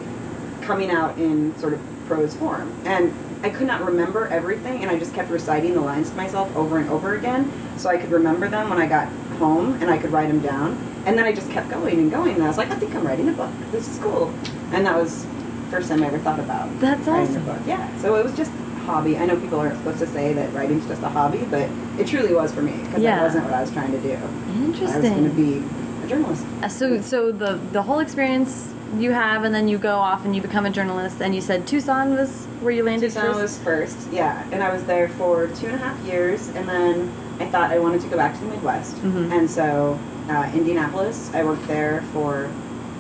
coming 0.62 0.92
out 0.92 1.18
in 1.18 1.58
sort 1.58 1.74
of 1.74 1.82
prose 2.08 2.36
form 2.36 2.72
and 2.86 3.14
I 3.44 3.50
could 3.50 3.68
not 3.68 3.84
remember 3.86 4.28
everything 4.28 4.82
and 4.82 4.90
I 4.92 4.98
just 4.98 5.14
kept 5.14 5.30
reciting 5.30 5.74
the 5.74 5.82
lines 5.82 6.10
to 6.10 6.16
myself 6.16 6.54
over 6.56 6.78
and 6.80 6.90
over 6.90 7.16
again 7.16 7.52
so 7.78 7.90
I 7.90 7.98
could 7.98 8.12
remember 8.12 8.48
them 8.50 8.70
when 8.70 8.80
I 8.80 8.88
got 8.88 9.08
home 9.40 9.74
and 9.82 9.90
I 9.92 9.98
could 9.98 10.12
write 10.12 10.28
them 10.28 10.40
down. 10.40 10.78
And 11.06 11.18
then 11.18 11.26
I 11.26 11.32
just 11.32 11.50
kept 11.52 11.70
going 11.70 12.00
and 12.00 12.12
going 12.12 12.36
and 12.36 12.44
I 12.44 12.48
was 12.48 12.58
like 12.58 12.70
I 12.72 12.76
think 12.76 12.94
I'm 12.96 13.06
writing 13.06 13.30
a 13.30 13.34
book. 13.34 13.52
This 13.72 13.88
is 13.88 14.00
cool. 14.00 14.30
And 14.74 14.86
that 14.86 14.96
was 14.96 15.24
the 15.26 15.72
first 15.72 15.90
time 15.90 16.04
I 16.04 16.08
ever 16.08 16.20
thought 16.20 16.40
about 16.40 16.68
That's 16.80 17.08
writing 17.08 17.30
awesome. 17.38 17.50
a 17.50 17.54
book. 17.54 17.62
Yeah 17.68 17.98
so 18.00 18.16
it 18.16 18.24
was 18.24 18.36
just 18.36 18.52
a 18.52 18.80
hobby. 18.88 19.18
I 19.18 19.26
know 19.26 19.40
people 19.40 19.60
aren't 19.60 19.78
supposed 19.78 20.00
to 20.00 20.08
say 20.08 20.34
that 20.34 20.52
writing's 20.54 20.86
just 20.88 21.02
a 21.04 21.10
hobby 21.10 21.46
but 21.50 21.70
it 22.00 22.08
truly 22.08 22.34
was 22.34 22.54
for 22.54 22.62
me 22.62 22.78
because 22.84 23.02
Yeah. 23.02 23.18
that 23.18 23.24
wasn't 23.24 23.46
what 23.46 23.54
I 23.54 23.62
was 23.62 23.72
trying 23.72 23.92
to 23.92 24.00
do. 24.00 24.18
Interesting. 24.66 24.88
I 24.88 25.00
was 25.00 25.10
going 25.10 25.30
to 25.30 25.36
be 25.36 25.64
a 26.04 26.08
journalist. 26.08 26.46
Uh, 26.64 26.68
So, 26.70 27.02
so 27.02 27.32
the 27.32 27.60
the 27.72 27.82
whole 27.84 28.00
experience 28.00 28.74
you 28.96 29.12
have, 29.12 29.44
and 29.44 29.54
then 29.54 29.68
you 29.68 29.78
go 29.78 29.98
off 29.98 30.26
and 30.26 30.36
you 30.36 30.42
become 30.42 30.66
a 30.66 30.70
journalist. 30.70 31.22
And 31.22 31.34
you 31.36 31.42
said 31.42 31.68
Tucson 31.68 32.16
was 32.16 32.46
where 32.62 32.72
you 32.72 32.84
landed 32.84 33.08
Tucson 33.08 33.26
first. 33.34 33.40
was 33.42 33.58
first, 33.60 33.98
yeah, 34.12 34.44
and 34.52 34.64
I 34.64 34.74
was 34.74 34.84
there 34.86 35.10
for 35.10 35.48
two 35.48 35.68
and 35.68 35.76
a 35.76 35.80
half 35.80 36.00
years, 36.06 36.48
and 36.50 36.68
then 36.68 37.12
I 37.40 37.46
thought 37.46 37.72
I 37.72 37.80
wanted 37.80 38.02
to 38.02 38.08
go 38.08 38.18
back 38.18 38.34
to 38.36 38.40
the 38.42 38.48
Midwest, 38.48 38.96
Mhm. 39.04 39.32
and 39.32 39.50
so 39.50 40.00
uh, 40.30 40.50
Indianapolis. 40.54 41.32
I 41.34 41.44
worked 41.44 41.68
there 41.68 42.04
for 42.12 42.48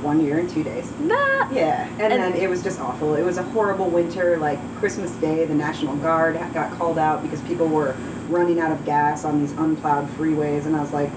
one 0.01 0.23
year 0.23 0.37
and 0.37 0.49
two 0.49 0.63
days. 0.63 0.89
Nah. 0.99 1.49
Yeah, 1.51 1.87
and, 1.99 2.13
And- 2.13 2.21
then 2.21 2.33
it 2.35 2.49
was 2.49 2.61
just 2.63 2.79
awful. 2.79 3.15
It 3.15 3.23
was 3.25 3.37
a 3.37 3.43
horrible 3.43 3.89
winter. 3.89 4.37
Like 4.37 4.59
Christmas 4.79 5.11
Day, 5.13 5.43
the 5.45 5.55
National 5.55 5.95
Guard 5.97 6.39
got 6.53 6.71
called 6.77 6.97
out 6.99 7.23
because 7.23 7.41
people 7.41 7.67
were 7.67 7.95
running 8.29 8.59
out 8.59 8.71
of 8.71 8.85
gas 8.85 9.25
on 9.25 9.39
these 9.41 9.51
unplowed 9.53 10.07
freeways, 10.17 10.65
and 10.67 10.75
I 10.75 10.81
was 10.81 10.93
like, 10.93 11.09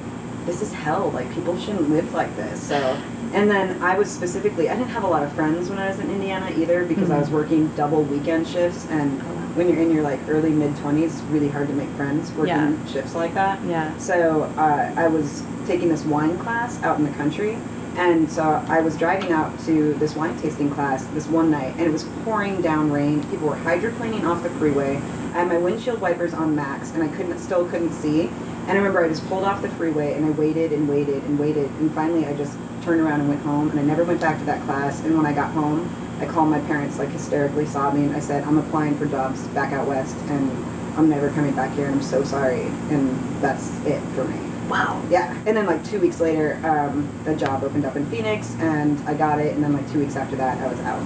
"This 0.47 0.63
is 0.63 0.73
hell. 0.73 1.11
Like 1.15 1.31
people 1.35 1.57
shouldn't 1.59 1.91
live 1.91 2.13
like 2.15 2.35
this." 2.37 2.59
So, 2.61 2.97
and 3.33 3.51
then 3.51 3.81
I 3.83 3.97
was 3.97 4.11
specifically, 4.11 4.69
I 4.69 4.75
didn't 4.77 4.91
have 4.91 5.05
a 5.05 5.09
lot 5.09 5.23
of 5.23 5.33
friends 5.33 5.69
when 5.69 5.79
I 5.79 5.89
was 5.89 5.99
in 6.01 6.11
Indiana 6.11 6.51
either 6.57 6.85
because 6.85 7.11
I 7.11 7.19
was 7.19 7.31
working 7.31 7.69
double 7.77 8.03
weekend 8.03 8.47
shifts, 8.49 8.87
and 8.91 9.21
when 9.57 9.69
you're 9.69 9.79
in 9.81 9.91
your 9.93 10.03
like 10.03 10.21
early 10.29 10.51
mid 10.51 10.77
twenties, 10.79 11.15
it's 11.15 11.23
really 11.25 11.49
hard 11.49 11.69
to 11.69 11.75
make 11.75 11.89
friends 11.91 12.31
working 12.33 12.49
Yeah. 12.55 12.87
shifts 12.87 13.15
like 13.15 13.35
that. 13.35 13.61
Yeah. 13.65 13.97
So 13.99 14.45
uh, 14.57 14.93
I 14.97 15.09
was 15.09 15.43
taking 15.67 15.89
this 15.89 16.05
wine 16.05 16.39
class 16.39 16.83
out 16.83 16.99
in 16.99 17.05
the 17.05 17.13
country, 17.13 17.57
and 17.97 18.31
so 18.31 18.43
I 18.69 18.81
was 18.81 18.97
driving 18.97 19.33
out 19.33 19.59
to 19.67 19.95
this 19.95 20.15
wine 20.17 20.37
tasting 20.41 20.71
class 20.71 21.05
this 21.15 21.27
one 21.27 21.51
night, 21.51 21.75
and 21.77 21.83
it 21.83 21.93
was 21.93 22.05
pouring 22.25 22.61
down 22.63 22.91
rain. 22.91 23.23
People 23.31 23.49
were 23.49 23.57
hydroplaning 23.57 24.25
off 24.25 24.43
the 24.43 24.51
freeway. 24.51 24.97
I 24.97 25.39
had 25.41 25.49
my 25.49 25.59
windshield 25.59 26.01
wipers 26.01 26.35
on 26.35 26.55
max, 26.57 26.91
and 26.93 27.03
I 27.03 27.09
couldn't 27.17 27.39
still 27.39 27.65
couldn't 27.69 27.93
see. 27.93 28.23
And 28.67 28.73
I 28.73 28.75
remember 28.77 29.05
I 29.05 29.09
just 29.09 29.27
pulled 29.29 29.45
off 29.45 29.63
the 29.63 29.69
freeway, 29.71 30.15
and 30.15 30.25
I 30.27 30.31
waited 30.31 30.73
and 30.73 30.89
waited 30.89 31.23
and 31.25 31.39
waited, 31.39 31.71
and 31.81 31.93
finally 31.93 32.27
I 32.27 32.35
just 32.37 32.57
turned 32.83 33.01
around 33.01 33.21
and 33.21 33.29
went 33.29 33.43
home, 33.43 33.71
and 33.71 33.79
I 33.79 33.83
never 33.83 34.05
went 34.05 34.21
back 34.21 34.39
to 34.39 34.45
that 34.47 34.63
class. 34.65 35.01
And 35.05 35.17
when 35.17 35.27
I 35.27 35.33
got 35.33 35.53
home, 35.53 35.89
I 36.21 36.27
called 36.27 36.49
my 36.51 36.61
parents 36.61 36.99
like 36.99 37.09
hysterically 37.11 37.67
sobbing. 37.67 38.15
I 38.15 38.21
said, 38.21 38.45
"I'm 38.45 38.59
applying 38.59 38.97
for 38.97 39.07
jobs 39.07 39.47
back 39.49 39.73
out 39.73 39.87
west, 39.87 40.17
and 40.29 40.51
I'm 40.97 41.09
never 41.09 41.31
coming 41.31 41.55
back 41.55 41.75
here. 41.75 41.87
and 41.87 41.95
I'm 41.97 42.03
so 42.03 42.25
sorry." 42.25 42.63
And 42.91 43.19
that's 43.41 43.71
it 43.87 44.01
for 44.15 44.25
me. 44.25 44.39
Wow. 44.69 45.03
Yeah, 45.11 45.35
and 45.47 45.57
then 45.57 45.67
like 45.67 45.85
two 45.85 45.99
weeks 45.99 46.21
later, 46.21 46.61
um, 46.65 47.09
a 47.27 47.35
job 47.35 47.65
opened 47.65 47.85
up 47.85 47.97
in 47.97 48.07
Phoenix, 48.07 48.55
and 48.61 49.01
I 49.09 49.15
got 49.15 49.41
it. 49.41 49.55
And 49.55 49.65
then 49.65 49.73
like 49.73 49.91
two 49.93 49.99
weeks 49.99 50.17
after 50.17 50.37
that, 50.37 50.59
I 50.59 50.69
was 50.69 50.79
out. 50.81 51.03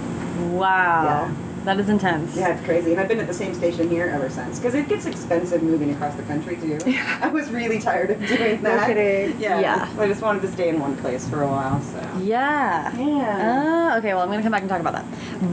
Wow. 0.51 1.05
Yeah. 1.05 1.44
That 1.65 1.81
is 1.81 1.89
intense. 1.89 2.37
Yeah, 2.37 2.55
it's 2.55 2.65
crazy. 2.65 2.93
And 2.93 3.01
I've 3.01 3.09
been 3.09 3.21
at 3.21 3.27
the 3.27 3.33
same 3.35 3.55
station 3.55 3.89
here 3.89 4.09
ever 4.09 4.29
since 4.29 4.59
because 4.59 4.75
it 4.75 4.87
gets 4.89 5.07
expensive 5.07 5.63
moving 5.63 5.91
across 5.95 6.15
the 6.15 6.23
country 6.25 6.57
too. 6.57 6.79
I 7.23 7.29
was 7.29 7.51
really 7.51 7.79
tired 7.79 8.11
of 8.11 8.19
doing 8.27 8.63
No 8.63 8.77
that. 8.77 8.87
kidding. 8.87 9.41
Yeah. 9.41 9.61
Yeah. 9.61 9.95
I 9.99 10.07
just 10.07 10.21
wanted 10.21 10.43
to 10.43 10.49
stay 10.53 10.69
in 10.69 10.79
one 10.79 10.95
place 10.99 11.27
for 11.29 11.43
a 11.43 11.49
while. 11.49 11.81
So. 11.81 12.01
Yeah. 12.23 12.95
Yeah. 12.99 13.93
Uh, 13.95 13.99
okay, 13.99 14.13
well, 14.13 14.23
I'm 14.23 14.29
going 14.29 14.41
to 14.41 14.43
come 14.43 14.53
back 14.53 14.61
and 14.61 14.69
talk 14.69 14.81
about 14.81 14.93
that. 14.93 15.07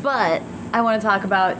But 0.03 0.41
I 0.73 0.81
want 0.81 1.01
to 1.01 1.07
talk 1.07 1.23
about 1.23 1.55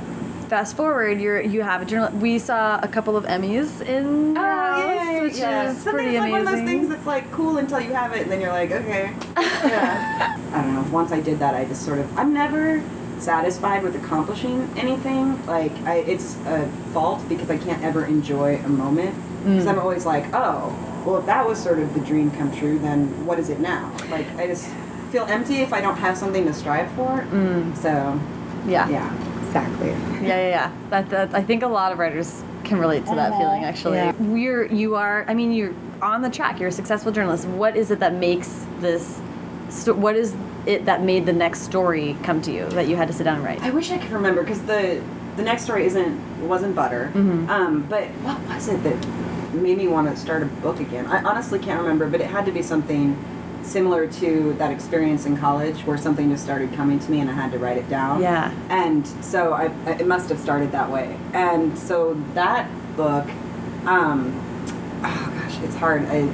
fast 0.50 0.76
forward. 0.76 1.22
You're 1.22 1.40
you 1.40 1.62
have 1.62 1.82
a 1.82 1.86
journal. 1.86 2.12
We 2.20 2.38
saw 2.38 2.78
a 2.84 2.88
couple 2.90 3.16
of 3.16 3.24
Emmys 3.24 3.80
in 3.82 4.36
your 4.36 4.44
house, 4.44 5.22
which 5.22 5.34
is 5.36 5.40
Something 5.40 5.94
pretty 5.94 6.10
it's 6.10 6.20
like 6.20 6.32
one 6.34 6.42
of 6.42 6.48
those 6.48 6.66
things 6.66 6.90
that's 6.90 7.06
like 7.06 7.32
cool 7.32 7.58
until 7.58 7.80
you 7.80 7.94
have 7.94 8.12
it, 8.12 8.24
and 8.24 8.30
then 8.32 8.42
you're 8.42 8.52
like, 8.52 8.72
okay. 8.72 9.14
Yeah. 9.64 10.38
I 10.52 10.62
don't 10.62 10.74
know. 10.74 10.86
Once 10.92 11.14
I 11.14 11.22
did 11.22 11.40
that, 11.40 11.54
I 11.56 11.64
just 11.64 11.86
sort 11.86 12.00
of. 12.00 12.18
I'm 12.18 12.34
never 12.34 12.84
satisfied 13.22 13.84
with 13.84 13.96
accomplishing 13.96 14.70
anything. 14.76 15.44
Like, 15.46 15.72
I, 15.84 15.98
it's 15.98 16.36
a 16.46 16.68
fault 16.94 17.28
because 17.30 17.50
I 17.50 17.58
can't 17.58 17.84
ever 17.84 18.06
enjoy 18.06 18.58
a 18.58 18.70
moment. 18.70 19.16
Because 19.44 19.68
I'm 19.68 19.78
mm. 19.78 19.82
always 19.82 20.06
like, 20.06 20.26
oh, 20.34 20.76
well, 21.06 21.18
if 21.18 21.26
that 21.26 21.48
was 21.48 21.62
sort 21.62 21.80
of 21.80 21.94
the 21.94 22.00
dream 22.02 22.30
come 22.32 22.56
true, 22.56 22.78
then 22.80 23.26
what 23.26 23.40
is 23.40 23.50
it 23.50 23.60
now? 23.60 23.92
Like, 24.10 24.28
I 24.36 24.48
just 24.48 24.68
feel 25.12 25.26
empty 25.26 25.58
if 25.58 25.74
I 25.74 25.82
don't 25.82 25.98
have 25.98 26.18
something 26.18 26.46
to 26.46 26.54
strive 26.54 26.92
for. 26.92 27.22
Mm. 27.32 27.76
So, 27.78 28.20
yeah. 28.68 28.88
yeah. 28.90 29.48
Exactly. 29.48 29.90
Yeah, 30.22 30.38
yeah, 30.38 30.50
yeah. 30.50 30.72
That, 30.92 31.10
that 31.10 31.34
I 31.34 31.42
think 31.42 31.64
a 31.64 31.68
lot 31.68 31.92
of 31.92 31.98
writers 31.98 32.44
can 32.64 32.78
relate 32.78 33.08
to 33.08 33.16
that 33.16 33.32
uh-huh. 33.32 33.40
feeling. 33.40 33.64
Actually, 33.64 33.98
Yeah. 33.98 34.14
we're 34.20 34.66
you 34.68 34.96
are. 34.96 35.26
I 35.28 35.34
mean, 35.34 35.52
you're 35.52 35.74
on 36.00 36.22
the 36.22 36.30
track. 36.30 36.60
You're 36.60 36.70
a 36.70 36.72
successful 36.72 37.12
journalist. 37.12 37.48
What 37.48 37.76
is 37.76 37.90
it 37.90 38.00
that 38.02 38.14
makes 38.14 38.68
this? 38.80 39.20
sto- 39.70 39.96
What 39.96 40.16
is 40.16 40.36
it 40.66 40.86
that 40.86 41.04
made 41.04 41.26
the 41.26 41.34
next 41.34 41.62
story 41.62 42.16
come 42.24 42.42
to 42.44 42.52
you 42.52 42.68
that 42.70 42.88
you 42.88 42.96
had 42.96 43.08
to 43.08 43.14
sit 43.14 43.24
down 43.24 43.36
and 43.38 43.44
write? 43.46 43.62
I 43.62 43.70
wish 43.72 43.92
I 43.92 43.98
could 43.98 44.12
remember 44.12 44.42
because 44.42 44.62
the 44.64 45.02
the 45.38 45.44
next 45.44 45.64
story 45.64 45.86
isn't 45.86 46.48
wasn't 46.48 46.76
butter. 46.76 47.12
Mhm. 47.14 47.48
Um, 47.50 47.86
but 47.90 48.06
what 48.24 48.40
was 48.48 48.68
it 48.68 48.84
that 48.84 49.54
made 49.54 49.78
me 49.78 49.88
want 49.88 50.10
to 50.10 50.16
start 50.16 50.44
a 50.44 50.46
book 50.46 50.80
again? 50.80 51.06
I 51.08 51.22
honestly 51.24 51.60
can't 51.60 51.82
remember, 51.82 52.08
but 52.08 52.22
it 52.22 52.28
had 52.28 52.46
to 52.46 52.52
be 52.52 52.62
something 52.62 53.18
similar 53.64 54.08
to 54.08 54.54
that 54.58 54.72
experience 54.72 55.26
in 55.28 55.38
college 55.38 55.82
where 55.86 55.98
something 55.98 56.32
just 56.32 56.44
started 56.44 56.74
coming 56.74 57.00
to 57.00 57.12
me 57.12 57.20
and 57.20 57.30
I 57.30 57.34
had 57.34 57.52
to 57.52 57.60
write 57.60 57.78
it 57.78 57.88
down. 57.90 58.20
Yeah. 58.22 58.52
And 58.70 59.06
so 59.24 59.54
I, 59.54 59.70
I- 59.86 59.92
it 60.00 60.08
must 60.08 60.30
have 60.30 60.40
started 60.40 60.72
that 60.72 60.90
way. 60.90 61.16
And 61.34 61.78
so 61.78 62.20
that 62.34 62.68
book, 62.98 63.28
um, 63.86 64.34
oh 65.04 65.34
gosh, 65.40 65.60
it's 65.64 65.76
hard. 65.76 66.06
I, 66.08 66.28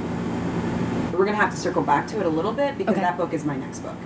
we're 1.18 1.24
gonna 1.24 1.36
have 1.36 1.50
to 1.50 1.56
circle 1.56 1.82
back 1.82 2.06
to 2.08 2.20
it 2.20 2.26
a 2.26 2.28
little 2.28 2.52
bit 2.52 2.78
because 2.78 2.92
Okay. 2.92 3.00
that 3.02 3.16
book 3.16 3.34
is 3.34 3.44
my 3.44 3.56
next 3.56 3.80
book 3.80 3.96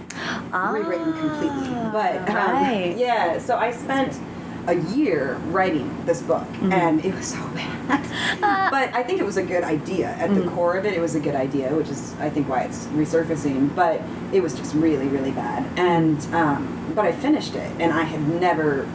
rewritten 0.52 1.12
completely. 1.12 1.69
Ah, 1.75 1.90
But 1.92 2.28
um, 2.31 2.37
right. 2.37 2.97
yeah, 2.97 3.38
so 3.38 3.57
I 3.59 3.71
spent 3.71 4.19
a 4.69 4.75
year 4.97 5.35
writing 5.50 5.95
this 6.07 6.23
book, 6.23 6.45
Mm-hmm. 6.54 6.73
and 6.73 7.04
it 7.04 7.14
was 7.14 7.26
so 7.26 7.38
bad. 7.54 8.71
but 8.71 8.95
I 8.95 9.02
think 9.02 9.21
it 9.21 9.26
was 9.26 9.37
a 9.37 9.42
good 9.42 9.64
idea. 9.64 10.09
At 10.19 10.31
Mm. 10.31 10.45
the 10.45 10.50
core 10.52 10.76
of 10.76 10.87
it, 10.87 10.95
it 10.95 11.00
was 11.00 11.14
a 11.16 11.21
good 11.21 11.35
idea, 11.35 11.69
which 11.75 11.88
is 11.90 12.14
I 12.21 12.31
think 12.31 12.49
why 12.49 12.61
it's 12.62 12.87
resurfacing. 12.95 13.75
But 13.75 14.00
it 14.33 14.40
was 14.42 14.54
just 14.54 14.75
really, 14.75 15.09
really 15.09 15.33
bad. 15.33 15.64
And 15.76 16.16
um, 16.33 16.69
but 16.95 17.04
I 17.04 17.12
finished 17.12 17.54
it, 17.57 17.71
and 17.81 17.92
I 17.92 18.02
had 18.04 18.21
never 18.40 18.87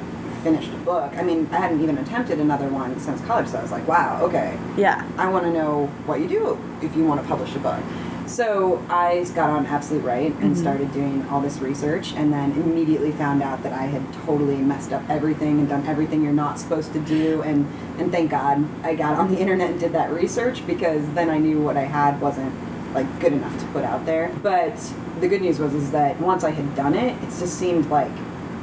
finished 0.47 0.73
a 0.73 0.77
book. 0.77 1.11
I 1.17 1.23
mean, 1.23 1.47
I 1.51 1.57
hadn't 1.57 1.81
even 1.81 1.97
attempted 1.97 2.39
another 2.39 2.69
one 2.69 2.97
since 3.01 3.19
college. 3.25 3.47
So 3.47 3.57
I 3.57 3.61
was 3.61 3.71
like, 3.71 3.85
wow, 3.87 4.21
okay. 4.23 4.57
Yeah. 4.77 5.05
I 5.17 5.29
want 5.29 5.43
to 5.45 5.51
know 5.51 5.87
what 6.05 6.21
you 6.21 6.27
do 6.27 6.57
if 6.81 6.95
you 6.95 7.03
want 7.03 7.21
to 7.21 7.27
publish 7.27 7.53
a 7.55 7.59
book. 7.59 7.83
So 8.27 8.83
I 8.89 9.25
got 9.35 9.49
on 9.49 9.65
Absolute 9.65 10.03
Write 10.03 10.33
and 10.35 10.51
mm-hmm. 10.51 10.55
started 10.55 10.93
doing 10.93 11.25
all 11.29 11.39
this 11.39 11.59
research, 11.59 12.11
and 12.13 12.31
then 12.31 12.51
immediately 12.53 13.13
found 13.13 13.41
out 13.41 13.63
that 13.63 13.71
I 13.71 13.83
had 13.83 14.03
totally 14.25 14.57
messed 14.57 14.91
up 14.91 15.09
everything 15.09 15.59
and 15.59 15.69
done 15.69 15.85
everything 15.87 16.23
you're 16.23 16.33
not 16.33 16.59
supposed 16.59 16.91
to 16.93 16.99
do. 16.99 17.41
And 17.43 17.65
and 17.97 18.11
thank 18.11 18.31
God 18.31 18.65
I 18.83 18.95
got 18.95 19.17
on 19.17 19.31
the 19.31 19.39
internet 19.43 19.71
and 19.71 19.79
did 19.79 19.93
that 19.93 20.11
research 20.11 20.65
because 20.67 21.09
then 21.13 21.29
I 21.29 21.37
knew 21.37 21.61
what 21.61 21.77
I 21.77 21.85
had 21.85 22.19
wasn't 22.19 22.53
like 22.93 23.07
good 23.21 23.31
enough 23.31 23.57
to 23.61 23.65
put 23.67 23.85
out 23.85 24.05
there. 24.05 24.29
But 24.43 24.75
the 25.21 25.29
good 25.29 25.41
news 25.41 25.59
was 25.59 25.73
is 25.73 25.91
that 25.91 26.19
once 26.19 26.43
I 26.43 26.51
had 26.51 26.75
done 26.75 26.95
it, 26.95 27.15
it 27.23 27.27
just 27.39 27.57
seemed 27.57 27.89
like 27.89 28.11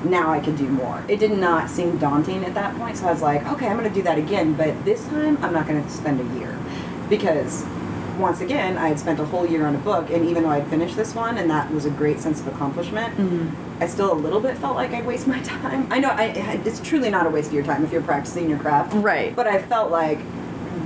now 0.04 0.30
I 0.30 0.40
could 0.40 0.56
do 0.56 0.68
more. 0.68 1.04
It 1.08 1.18
did 1.18 1.32
not 1.32 1.70
seem 1.70 1.98
daunting 1.98 2.44
at 2.44 2.54
that 2.54 2.76
point, 2.76 2.96
so 2.98 3.06
I 3.06 3.12
was 3.12 3.22
like, 3.22 3.44
okay, 3.46 3.68
I'm 3.68 3.78
going 3.78 3.88
to 3.88 3.94
do 3.94 4.02
that 4.02 4.18
again, 4.18 4.54
but 4.54 4.84
this 4.84 5.06
time 5.08 5.42
I'm 5.42 5.52
not 5.52 5.66
going 5.66 5.82
to 5.82 5.90
spend 5.90 6.20
a 6.20 6.38
year 6.38 6.58
because 7.08 7.64
once 8.18 8.40
again, 8.40 8.78
I 8.78 8.88
had 8.88 8.98
spent 8.98 9.18
a 9.20 9.24
whole 9.24 9.46
year 9.46 9.66
on 9.66 9.74
a 9.74 9.78
book, 9.78 10.10
and 10.10 10.24
even 10.24 10.44
though 10.44 10.50
I'd 10.50 10.66
finished 10.68 10.96
this 10.96 11.14
one, 11.14 11.38
and 11.38 11.50
that 11.50 11.70
was 11.72 11.84
a 11.84 11.90
great 11.90 12.20
sense 12.20 12.40
of 12.40 12.46
accomplishment, 12.48 13.16
mm-hmm. 13.16 13.82
I 13.82 13.86
still 13.86 14.12
a 14.12 14.14
little 14.14 14.40
bit 14.40 14.56
felt 14.58 14.76
like 14.76 14.92
I'd 14.92 15.06
waste 15.06 15.26
my 15.26 15.40
time. 15.42 15.92
I 15.92 15.98
know 15.98 16.10
I, 16.10 16.26
it's 16.64 16.80
truly 16.80 17.10
not 17.10 17.26
a 17.26 17.30
waste 17.30 17.48
of 17.48 17.54
your 17.54 17.64
time 17.64 17.84
if 17.84 17.92
you're 17.92 18.02
practicing 18.02 18.48
your 18.48 18.58
craft, 18.58 18.94
Right. 18.94 19.34
But 19.34 19.46
I 19.46 19.60
felt 19.60 19.90
like 19.90 20.18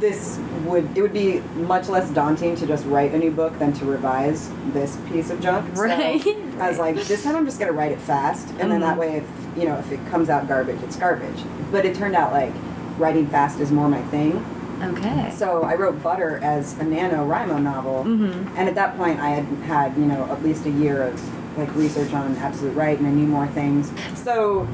this 0.00 0.38
would 0.66 0.96
it 0.96 1.02
would 1.02 1.12
be 1.12 1.40
much 1.56 1.88
less 1.88 2.10
daunting 2.10 2.54
to 2.56 2.66
just 2.66 2.84
write 2.86 3.12
a 3.14 3.18
new 3.18 3.30
book 3.30 3.58
than 3.58 3.72
to 3.74 3.84
revise 3.84 4.50
this 4.72 4.96
piece 5.08 5.30
of 5.30 5.40
junk. 5.40 5.74
So 5.76 5.82
Right. 5.84 6.24
I 6.60 6.68
was 6.68 6.78
like, 6.78 6.96
this 6.96 7.24
time 7.24 7.36
I'm 7.36 7.44
just 7.46 7.58
gonna 7.58 7.72
write 7.72 7.92
it 7.92 8.00
fast, 8.00 8.48
and 8.58 8.70
then 8.70 8.80
that 8.80 8.96
Mhm. 8.96 9.00
way, 9.00 9.16
if 9.16 9.24
you 9.56 9.64
know, 9.68 9.76
if 9.76 9.90
it 9.92 10.00
comes 10.10 10.28
out 10.28 10.46
garbage, 10.48 10.78
it's 10.82 10.96
garbage. 10.96 11.44
But 11.72 11.84
it 11.84 11.94
turned 11.94 12.14
out 12.14 12.32
like 12.32 12.52
writing 12.98 13.26
fast 13.26 13.60
is 13.60 13.70
more 13.70 13.88
my 13.88 14.02
thing. 14.02 14.44
Okay. 14.82 15.32
So 15.34 15.62
I 15.64 15.74
wrote 15.74 16.02
Butter 16.02 16.38
as 16.42 16.76
a 16.78 16.84
nano 16.84 17.26
NaNoWriMo 17.26 17.62
novel, 17.62 18.04
Mhm. 18.06 18.46
and 18.56 18.68
at 18.68 18.74
that 18.76 18.96
point 18.96 19.20
I 19.20 19.30
had 19.30 19.44
had 19.66 19.96
you 19.96 20.04
know 20.06 20.28
at 20.30 20.42
least 20.44 20.66
a 20.66 20.70
year 20.70 21.02
of 21.02 21.20
like 21.58 21.74
research 21.74 22.12
on 22.14 22.36
Absolute 22.40 22.76
Write, 22.76 22.98
and 22.98 23.08
I 23.08 23.10
knew 23.10 23.26
more 23.26 23.46
things. 23.48 23.90
So 24.14 24.66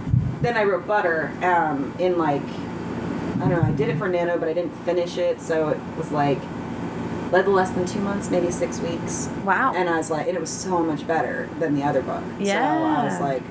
then 0.42 0.56
I 0.56 0.64
wrote 0.64 0.86
Butter 0.86 1.30
um, 1.42 1.94
in 1.98 2.18
like 2.18 2.42
I 3.34 3.48
don't 3.48 3.50
know. 3.50 3.62
I 3.62 3.72
did 3.72 3.88
it 3.88 3.98
for 3.98 4.08
Nano, 4.08 4.38
but 4.38 4.48
I 4.48 4.52
didn't 4.52 4.74
finish 4.84 5.18
it, 5.18 5.40
so 5.40 5.68
it 5.68 5.78
was 5.96 6.10
like 6.12 6.38
little 7.32 7.52
less 7.52 7.70
than 7.70 7.84
two 7.84 8.00
months, 8.00 8.30
maybe 8.30 8.50
six 8.50 8.78
weeks. 8.80 9.28
Wow. 9.44 9.72
And 9.74 9.88
I 9.88 9.96
was 9.96 10.10
like, 10.10 10.28
and 10.28 10.36
it 10.36 10.40
was 10.40 10.50
so 10.50 10.82
much 10.82 11.06
better 11.06 11.48
than 11.58 11.74
the 11.74 11.82
other 11.82 12.02
book. 12.02 12.22
Yeah. 12.38 12.78
So 12.78 12.84
I 12.84 13.04
was 13.04 13.20
like, 13.20 13.42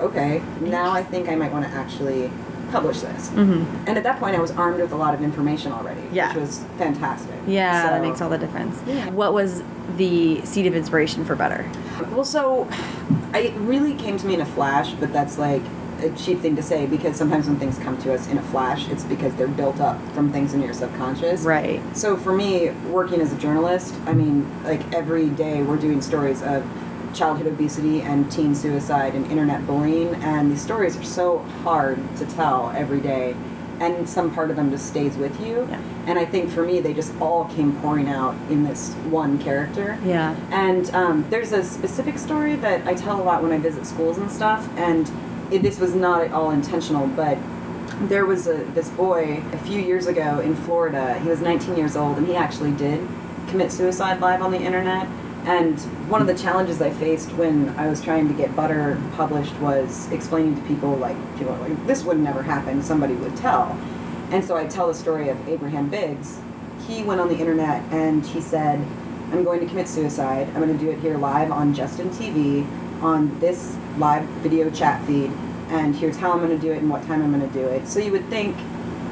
okay, 0.00 0.42
now 0.60 0.90
I 0.90 1.02
think 1.02 1.28
I 1.28 1.36
might 1.36 1.52
want 1.52 1.64
to 1.64 1.70
actually 1.70 2.30
publish 2.72 3.00
this. 3.00 3.30
Mm 3.30 3.46
-hmm. 3.48 3.88
And 3.88 3.96
at 3.98 4.04
that 4.04 4.18
point, 4.18 4.36
I 4.36 4.40
was 4.40 4.50
armed 4.56 4.80
with 4.80 4.92
a 4.92 4.96
lot 4.96 5.14
of 5.14 5.20
information 5.20 5.72
already, 5.72 6.06
Yeah. 6.12 6.28
which 6.28 6.40
was 6.40 6.60
fantastic. 6.78 7.38
Yeah, 7.46 7.82
so, 7.82 7.88
that 7.90 8.02
makes 8.02 8.20
all 8.20 8.30
the 8.30 8.38
difference. 8.38 8.76
Yeah. 8.86 9.14
What 9.14 9.32
was 9.32 9.62
the 9.96 10.40
seed 10.44 10.66
of 10.66 10.74
inspiration 10.74 11.24
for 11.24 11.36
Butter? 11.36 11.64
Well, 12.14 12.24
so 12.24 12.66
I, 13.34 13.38
it 13.48 13.54
really 13.72 13.94
came 14.04 14.16
to 14.18 14.26
me 14.26 14.34
in 14.34 14.40
a 14.40 14.50
flash, 14.56 14.88
but 15.00 15.12
that's 15.12 15.38
like 15.38 15.64
a 16.04 16.16
cheap 16.16 16.38
thing 16.40 16.54
to 16.56 16.62
say 16.62 16.86
because 16.86 17.16
sometimes 17.16 17.46
when 17.46 17.58
things 17.58 17.78
come 17.78 17.96
to 18.02 18.14
us 18.14 18.28
in 18.28 18.38
a 18.38 18.42
flash, 18.42 18.88
it's 18.88 19.04
because 19.04 19.34
they're 19.34 19.48
built 19.48 19.80
up 19.80 20.00
from 20.12 20.30
things 20.30 20.54
in 20.54 20.62
your 20.62 20.74
subconscious. 20.74 21.40
Right. 21.42 21.80
So 21.96 22.16
for 22.16 22.32
me, 22.32 22.70
working 22.90 23.20
as 23.20 23.32
a 23.32 23.36
journalist, 23.38 23.94
I 24.06 24.12
mean, 24.12 24.46
like 24.64 24.82
every 24.92 25.30
day 25.30 25.62
we're 25.62 25.76
doing 25.78 26.00
stories 26.02 26.42
of 26.42 26.64
childhood 27.14 27.46
obesity 27.46 28.02
and 28.02 28.30
teen 28.30 28.54
suicide 28.54 29.14
and 29.14 29.24
internet 29.30 29.66
bullying, 29.66 30.14
and 30.16 30.50
these 30.50 30.60
stories 30.62 30.96
are 30.96 31.04
so 31.04 31.38
hard 31.62 31.98
to 32.18 32.26
tell 32.26 32.70
every 32.76 33.00
day. 33.00 33.34
and 33.80 34.08
some 34.08 34.32
part 34.32 34.50
of 34.50 34.56
them 34.56 34.70
just 34.70 34.86
stays 34.86 35.16
with 35.16 35.38
you. 35.40 35.66
Yeah. 35.68 35.80
And 36.06 36.18
I 36.18 36.24
think 36.24 36.50
for 36.50 36.64
me, 36.64 36.80
they 36.80 36.94
just 36.94 37.12
all 37.20 37.46
came 37.46 37.72
pouring 37.80 38.08
out 38.08 38.34
in 38.50 38.62
this 38.64 38.92
one 39.10 39.38
character. 39.38 39.98
Yeah. 40.04 40.36
And 40.50 40.88
um, 40.94 41.26
there's 41.30 41.52
a 41.52 41.62
specific 41.64 42.18
story 42.18 42.54
that 42.56 42.86
I 42.86 42.94
tell 42.94 43.20
a 43.20 43.24
lot 43.24 43.42
when 43.42 43.52
I 43.52 43.58
visit 43.58 43.86
schools 43.86 44.18
and 44.18 44.30
stuff, 44.30 44.68
and 44.76 45.10
it, 45.54 45.62
this 45.62 45.78
was 45.78 45.94
not 45.94 46.22
at 46.22 46.32
all 46.32 46.50
intentional, 46.50 47.06
but 47.08 47.38
there 48.08 48.26
was 48.26 48.46
a 48.48 48.56
this 48.74 48.90
boy 48.90 49.42
a 49.52 49.58
few 49.58 49.80
years 49.80 50.06
ago 50.06 50.40
in 50.40 50.56
Florida. 50.56 51.18
He 51.20 51.28
was 51.28 51.40
19 51.40 51.76
years 51.76 51.96
old, 51.96 52.18
and 52.18 52.26
he 52.26 52.34
actually 52.34 52.72
did 52.72 53.06
commit 53.48 53.70
suicide 53.70 54.20
live 54.20 54.42
on 54.42 54.50
the 54.50 54.60
internet. 54.60 55.06
And 55.46 55.78
one 56.10 56.20
of 56.20 56.26
the 56.26 56.34
challenges 56.34 56.80
I 56.80 56.90
faced 56.90 57.30
when 57.32 57.68
I 57.70 57.88
was 57.88 58.00
trying 58.00 58.28
to 58.28 58.34
get 58.34 58.56
Butter 58.56 59.00
published 59.14 59.54
was 59.56 60.10
explaining 60.10 60.56
to 60.56 60.62
people 60.62 60.96
like 60.96 61.16
people 61.38 61.54
like 61.56 61.86
this 61.86 62.02
would 62.04 62.18
never 62.18 62.42
happen. 62.42 62.82
Somebody 62.82 63.14
would 63.14 63.36
tell. 63.36 63.78
And 64.30 64.44
so 64.44 64.56
I 64.56 64.66
tell 64.66 64.88
the 64.88 64.94
story 64.94 65.28
of 65.28 65.48
Abraham 65.48 65.88
Biggs. 65.88 66.40
He 66.88 67.02
went 67.02 67.20
on 67.20 67.28
the 67.28 67.36
internet 67.36 67.82
and 67.92 68.26
he 68.26 68.40
said, 68.40 68.78
I'm 69.30 69.44
going 69.44 69.60
to 69.60 69.66
commit 69.66 69.86
suicide. 69.86 70.48
I'm 70.48 70.62
going 70.66 70.76
to 70.76 70.84
do 70.84 70.90
it 70.90 70.98
here 70.98 71.16
live 71.16 71.50
on 71.50 71.74
Justin 71.74 72.08
TV 72.10 72.66
on 73.00 73.38
this 73.40 73.76
live 73.98 74.24
video 74.42 74.70
chat 74.70 75.04
feed. 75.06 75.30
And 75.68 75.94
here's 75.94 76.16
how 76.16 76.32
I'm 76.32 76.38
going 76.38 76.50
to 76.50 76.58
do 76.58 76.72
it 76.72 76.78
and 76.78 76.90
what 76.90 77.02
time 77.04 77.22
I'm 77.22 77.32
going 77.32 77.48
to 77.50 77.54
do 77.58 77.66
it. 77.66 77.88
So 77.88 77.98
you 77.98 78.12
would 78.12 78.28
think 78.28 78.56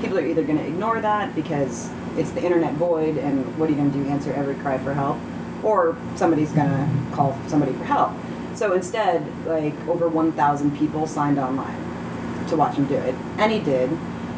people 0.01 0.19
are 0.19 0.27
either 0.27 0.43
going 0.43 0.59
to 0.59 0.67
ignore 0.67 1.01
that 1.01 1.35
because 1.35 1.91
it's 2.17 2.31
the 2.33 2.43
internet 2.43 2.75
void 2.75 3.17
and 3.17 3.59
what 3.59 3.69
are 3.69 3.73
you 3.73 3.79
going 3.79 3.93
to 3.93 3.99
do? 3.99 4.09
Answer 4.09 4.33
every 4.33 4.55
cry 4.57 4.79
for 4.79 4.93
help? 4.95 5.19
Or 5.62 5.97
somebody's 6.17 6.53
going 6.53 6.69
to 6.69 7.17
call 7.17 7.39
somebody 7.47 7.73
for 7.73 7.85
help. 7.85 8.12
So 8.55 8.75
instead, 8.75 9.25
like 9.47 9.75
over 9.89 10.09
1,000 10.09 10.77
people 10.79 11.07
signed 11.07 11.39
online 11.39 12.47
to 12.49 12.57
watch 12.57 12.77
him 12.77 12.87
do 12.87 12.97
it. 12.97 13.15
And 13.39 13.51
he 13.51 13.61
did. 13.61 13.91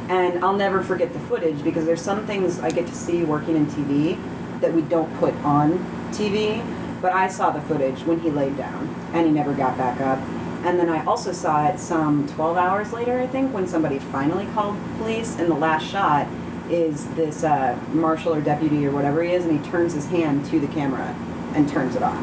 And 0.09 0.45
I'll 0.45 0.57
never 0.57 0.83
forget 0.83 1.13
the 1.13 1.21
footage 1.21 1.65
because 1.65 1.87
there's 1.87 2.03
some 2.03 2.27
things 2.27 2.61
I 2.61 2.71
get 2.71 2.87
to 2.87 2.95
see 2.95 3.25
working 3.25 3.57
in 3.57 3.67
TV 3.67 4.19
that 4.61 4.73
we 4.73 4.83
don't 4.83 5.13
put 5.19 5.35
on 5.37 5.79
TV. 6.13 6.65
But 7.01 7.13
I 7.13 7.29
saw 7.29 7.51
the 7.51 7.61
footage 7.63 8.01
when 8.03 8.21
he 8.21 8.31
laid 8.31 8.57
down 8.57 8.94
and 9.15 9.27
he 9.27 9.33
never 9.33 9.55
got 9.55 9.79
back 9.79 10.01
up. 10.01 10.19
And 10.67 10.79
then 10.79 10.89
I 10.89 11.05
also 11.05 11.33
saw 11.33 11.69
it 11.69 11.79
some 11.79 12.27
12 12.29 12.57
hours 12.57 12.93
later, 12.93 13.19
I 13.19 13.27
think, 13.27 13.55
when 13.55 13.67
somebody 13.67 13.99
finally 13.99 14.47
called 14.55 14.77
police. 14.99 15.39
And 15.39 15.51
the 15.51 15.55
last 15.55 15.87
shot 15.87 16.27
is 16.71 17.07
this 17.15 17.45
uh, 17.45 17.79
marshal 17.93 18.35
or 18.35 18.41
deputy 18.41 18.87
or 18.87 18.91
whatever 18.91 19.23
he 19.23 19.33
is, 19.33 19.45
and 19.45 19.59
he 19.63 19.71
turns 19.71 19.93
his 19.93 20.07
hand 20.07 20.45
to 20.47 20.59
the 20.59 20.69
camera 20.69 21.15
and 21.55 21.69
turns 21.69 21.95
it 21.95 22.03
off. 22.03 22.23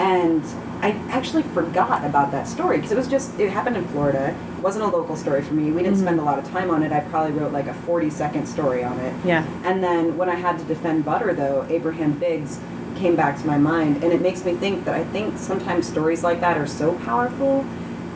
And 0.00 0.44
I 0.82 0.90
actually 1.10 1.44
forgot 1.44 2.04
about 2.04 2.32
that 2.32 2.48
story 2.48 2.78
because 2.78 2.90
it 2.90 2.96
was 2.96 3.06
just, 3.06 3.38
it 3.38 3.50
happened 3.50 3.76
in 3.76 3.86
Florida. 3.88 4.36
It 4.58 4.62
wasn't 4.62 4.84
a 4.84 4.88
local 4.88 5.14
story 5.14 5.42
for 5.42 5.54
me. 5.54 5.70
We 5.70 5.84
didn't 5.84 5.98
spend 5.98 6.18
a 6.18 6.24
lot 6.24 6.40
of 6.40 6.50
time 6.50 6.70
on 6.70 6.82
it. 6.82 6.90
I 6.90 7.00
probably 7.00 7.32
wrote 7.38 7.52
like 7.52 7.68
a 7.68 7.74
40 7.74 8.10
second 8.10 8.46
story 8.46 8.82
on 8.82 8.98
it. 8.98 9.14
Yeah. 9.24 9.46
And 9.62 9.82
then 9.82 10.16
when 10.18 10.28
I 10.28 10.34
had 10.34 10.58
to 10.58 10.64
defend 10.64 11.04
Butter, 11.04 11.32
though, 11.32 11.64
Abraham 11.70 12.18
Biggs 12.18 12.58
came 13.02 13.16
back 13.16 13.36
to 13.40 13.46
my 13.46 13.58
mind. 13.58 14.02
And 14.02 14.12
it 14.12 14.22
makes 14.22 14.44
me 14.44 14.54
think 14.54 14.84
that 14.84 14.94
I 14.94 15.04
think 15.06 15.36
sometimes 15.36 15.88
stories 15.88 16.22
like 16.22 16.40
that 16.40 16.56
are 16.56 16.68
so 16.68 16.94
powerful, 17.00 17.66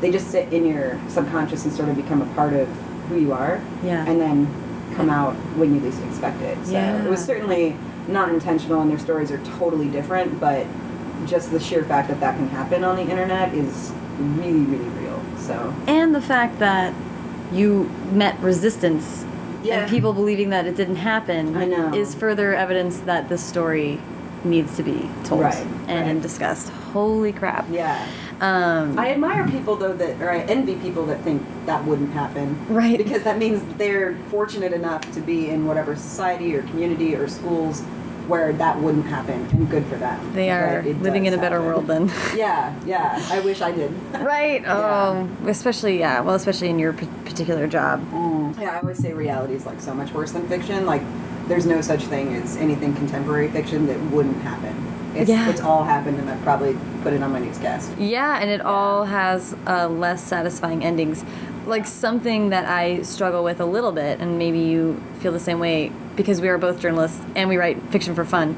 they 0.01 0.13
just 0.13 0.31
sit 0.31 0.53
in 0.53 0.65
your 0.65 0.99
subconscious 1.09 1.65
and 1.65 1.75
sort 1.75 1.89
of 1.89 1.97
become 1.97 2.23
a 2.23 2.35
part 2.35 2.53
of 2.53 2.69
who 3.09 3.19
you 3.19 3.33
are. 3.33 3.61
Yeah. 3.85 4.07
And 4.07 4.21
then 4.21 4.47
come 4.95 5.11
out 5.11 5.35
when 5.59 5.75
you 5.75 5.81
least 5.81 6.01
expect 6.05 6.41
it. 6.41 6.57
So 6.65 6.73
Yeah. 6.73 7.05
it 7.05 7.11
was 7.11 7.23
certainly 7.23 7.77
not 8.09 8.29
intentional, 8.29 8.81
and 8.81 8.89
their 8.91 9.01
stories 9.01 9.33
are 9.33 9.41
totally 9.59 9.89
different, 9.89 10.39
but 10.39 10.65
just 11.27 11.51
the 11.51 11.59
sheer 11.59 11.83
fact 11.83 12.09
that 12.09 12.21
that 12.21 12.37
can 12.37 12.49
happen 12.49 12.85
on 12.85 12.95
the 12.95 13.03
internet 13.03 13.53
is 13.53 13.91
really, 14.21 14.61
really 14.61 14.89
real. 15.01 15.21
So 15.39 15.75
And 15.89 16.15
the 16.15 16.21
fact 16.21 16.61
that 16.61 16.95
you 17.53 17.91
met 18.13 18.37
resistance 18.41 19.25
Yeah. 19.65 19.81
and 19.81 19.91
people 19.91 20.13
believing 20.13 20.51
that 20.51 20.67
it 20.67 20.77
didn't 20.77 20.97
happen 20.97 21.57
I 21.57 21.65
know. 21.65 21.93
is 21.93 22.15
further 22.15 22.55
evidence 22.55 22.99
that 23.01 23.29
the 23.29 23.39
story 23.39 23.99
needs 24.51 24.77
to 24.77 24.83
be 24.83 25.09
told 25.25 25.43
Right, 25.43 25.67
and 25.89 26.15
right. 26.17 26.23
discussed. 26.23 26.69
Holy 26.93 27.33
crap. 27.33 27.67
yeah. 27.71 28.07
Um, 28.41 28.99
I 28.99 29.13
admire 29.13 29.49
people 29.49 29.77
though 29.77 29.95
that, 29.95 30.21
or 30.21 30.31
I 30.31 30.41
envy 30.41 30.75
people 30.77 31.07
that 31.07 31.21
think 31.23 31.43
that 31.65 31.85
wouldn't 31.87 32.13
happen. 32.13 32.57
Right. 32.69 32.99
Because 32.99 33.23
that 33.23 33.39
means 33.39 33.63
they're 33.79 34.15
fortunate 34.31 34.73
enough 34.75 35.11
to 35.15 35.21
be 35.21 35.49
in 35.49 35.67
whatever 35.67 35.97
society 35.97 36.55
or 36.55 36.63
community 36.65 37.15
or 37.17 37.29
schools 37.29 37.81
where 38.29 38.53
that 38.55 38.79
wouldn't 38.81 39.07
happen, 39.07 39.41
and 39.53 39.71
good 39.71 39.87
for 39.87 39.95
them. 39.95 40.33
they 40.35 40.51
are 40.51 40.83
living 40.83 41.27
in 41.27 41.33
a 41.33 41.39
better 41.39 41.57
happen. 41.63 41.67
world 41.67 41.87
than. 41.87 42.11
Yeah, 42.37 42.75
yeah. 42.85 43.25
I 43.31 43.39
wish 43.41 43.61
I 43.63 43.71
did. 43.71 43.91
right. 44.21 44.65
Oh, 44.67 45.29
especially, 45.47 45.99
yeah. 46.01 46.21
Well, 46.21 46.35
especially 46.35 46.69
in 46.69 46.79
your 46.81 46.93
p- 46.93 47.07
particular 47.25 47.67
job. 47.69 48.03
Yeah, 48.59 48.73
I 48.73 48.81
always 48.81 48.99
say 48.99 49.13
reality 49.13 49.55
is 49.55 49.65
like 49.65 49.81
so 49.81 49.95
much 49.95 50.13
worse 50.13 50.33
than 50.33 50.47
fiction. 50.49 50.87
Like, 50.87 51.03
there's 51.49 51.67
no 51.67 51.81
such 51.81 52.03
thing 52.05 52.35
as 52.35 52.57
anything 52.57 52.95
contemporary 52.95 53.49
fiction 53.49 53.87
that 53.87 53.99
wouldn't 54.11 54.41
happen. 54.43 54.75
It's, 55.15 55.31
Yeah. 55.31 55.49
it's 55.49 55.61
all 55.61 55.85
happened, 55.85 56.19
and 56.19 56.29
I've 56.29 56.43
probably 56.43 56.77
put 57.03 57.13
it 57.13 57.23
on 57.23 57.33
my 57.33 57.39
newscast. 57.39 57.91
Yeah, 57.99 58.39
and 58.41 58.51
it 58.51 58.61
all 58.61 59.05
has 59.05 59.55
uh, 59.67 59.89
less 59.89 60.23
satisfying 60.23 60.85
endings. 60.85 61.25
Like 61.67 61.87
something 61.87 62.51
that 62.51 62.67
I 62.67 63.03
struggle 63.03 63.43
with 63.43 63.61
a 63.61 63.65
little 63.65 63.93
bit, 63.93 64.21
and 64.21 64.39
maybe 64.39 64.59
you 64.59 65.01
feel 65.21 65.33
the 65.33 65.41
same 65.41 65.59
way 65.59 65.91
because 66.17 66.41
we 66.41 66.49
are 66.49 66.59
both 66.59 66.81
journalists 66.81 67.21
and 67.35 67.49
we 67.49 67.57
write 67.57 67.81
fiction 67.91 68.15
for 68.15 68.25
fun. 68.25 68.57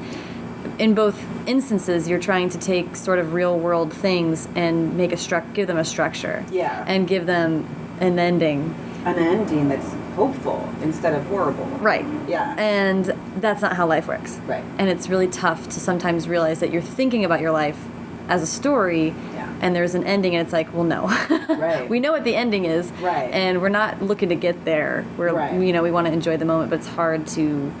In 0.77 0.93
both 0.93 1.17
instances, 1.47 2.07
you're 2.09 2.19
trying 2.19 2.49
to 2.49 2.57
take 2.57 2.95
sort 2.95 3.19
of 3.19 3.33
real 3.33 3.57
world 3.57 3.93
things 3.93 4.47
and 4.55 4.95
make 4.97 5.11
a 5.11 5.15
struct, 5.15 5.53
give 5.53 5.67
them 5.67 5.77
a 5.77 5.85
structure, 5.85 6.43
Yeah. 6.51 6.83
and 6.87 7.07
give 7.07 7.25
them 7.25 7.65
an 7.99 8.19
ending, 8.19 8.75
An 9.05 9.15
ending 9.17 9.69
that's 9.69 9.89
hopeful 10.23 10.67
instead 10.81 11.13
of 11.13 11.25
horrible. 11.27 11.65
right? 11.79 12.05
Yeah. 12.27 12.53
And 12.57 13.05
that's 13.37 13.61
not 13.61 13.73
how 13.77 13.85
life 13.87 14.07
works. 14.07 14.37
Right. 14.47 14.63
And 14.77 14.89
it's 14.89 15.07
really 15.07 15.27
tough 15.29 15.63
to 15.69 15.79
sometimes 15.79 16.27
realize 16.27 16.59
that 16.59 16.71
you're 16.71 16.81
thinking 16.99 17.23
about 17.23 17.39
your 17.39 17.51
life 17.51 17.79
as 18.27 18.41
a 18.43 18.45
story 18.45 19.07
Yeah. 19.33 19.49
and 19.61 19.73
there's 19.75 19.95
an 19.95 20.03
ending 20.03 20.35
and 20.35 20.45
it's 20.45 20.51
like, 20.53 20.73
well, 20.73 20.83
no. 20.83 21.07
Right. 21.49 21.87
we 21.93 21.99
know 22.01 22.11
what 22.11 22.25
the 22.25 22.35
ending 22.35 22.65
is. 22.65 22.91
Right. 23.01 23.31
And 23.33 23.61
we're 23.61 23.69
not 23.69 24.01
looking 24.01 24.29
to 24.29 24.35
get 24.35 24.65
there. 24.65 25.05
We're, 25.17 25.33
Right. 25.33 25.53
you 25.67 25.71
know, 25.73 25.81
we 25.83 25.91
want 25.91 26.07
to 26.07 26.13
enjoy 26.13 26.35
the 26.37 26.45
moment, 26.45 26.69
but 26.69 26.79
it's 26.79 26.87
hard 26.87 27.25
to 27.37 27.71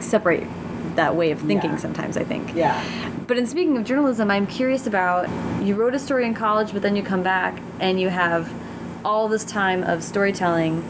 separate 0.00 0.44
that 0.96 1.16
way 1.16 1.30
of 1.30 1.40
thinking 1.40 1.70
Yeah. 1.72 1.76
sometimes, 1.78 2.16
I 2.18 2.24
think. 2.24 2.54
Yeah. 2.54 2.78
But 3.26 3.38
in 3.38 3.46
speaking 3.46 3.76
of 3.78 3.84
journalism, 3.84 4.30
I'm 4.30 4.46
curious 4.46 4.86
about 4.86 5.28
you 5.62 5.74
wrote 5.74 5.94
a 5.94 5.98
story 5.98 6.24
in 6.26 6.34
college, 6.34 6.72
but 6.72 6.82
then 6.82 6.94
you 6.94 7.02
come 7.02 7.22
back 7.22 7.58
and 7.80 7.98
you 7.98 8.08
have 8.10 8.52
all 9.04 9.28
this 9.28 9.44
time 9.44 9.82
of 9.82 10.02
storytelling, 10.02 10.84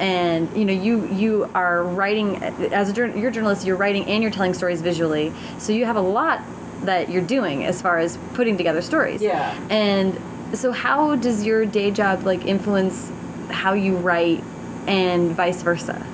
and 0.00 0.54
you 0.56 0.64
know 0.64 0.72
you 0.72 1.06
you 1.08 1.50
are 1.54 1.82
writing 1.82 2.36
as 2.42 2.90
a 2.90 2.94
you're 2.94 3.28
a 3.28 3.32
journalist, 3.32 3.66
you're 3.66 3.76
writing 3.76 4.04
and 4.06 4.22
you're 4.22 4.32
telling 4.32 4.54
stories 4.54 4.80
visually, 4.80 5.32
so 5.58 5.72
you 5.72 5.84
have 5.84 5.96
a 5.96 6.00
lot 6.00 6.42
that 6.82 7.10
you're 7.10 7.22
doing 7.22 7.64
as 7.64 7.82
far 7.82 7.98
as 7.98 8.18
putting 8.34 8.56
together 8.56 8.82
stories. 8.82 9.20
Yeah. 9.20 9.58
And 9.70 10.18
so, 10.54 10.72
how 10.72 11.16
does 11.16 11.44
your 11.44 11.66
day 11.66 11.90
job 11.90 12.24
like 12.24 12.44
influence 12.46 13.10
how 13.50 13.72
you 13.72 13.96
write, 13.96 14.42
and 14.86 15.32
vice 15.32 15.62
versa? 15.62 16.04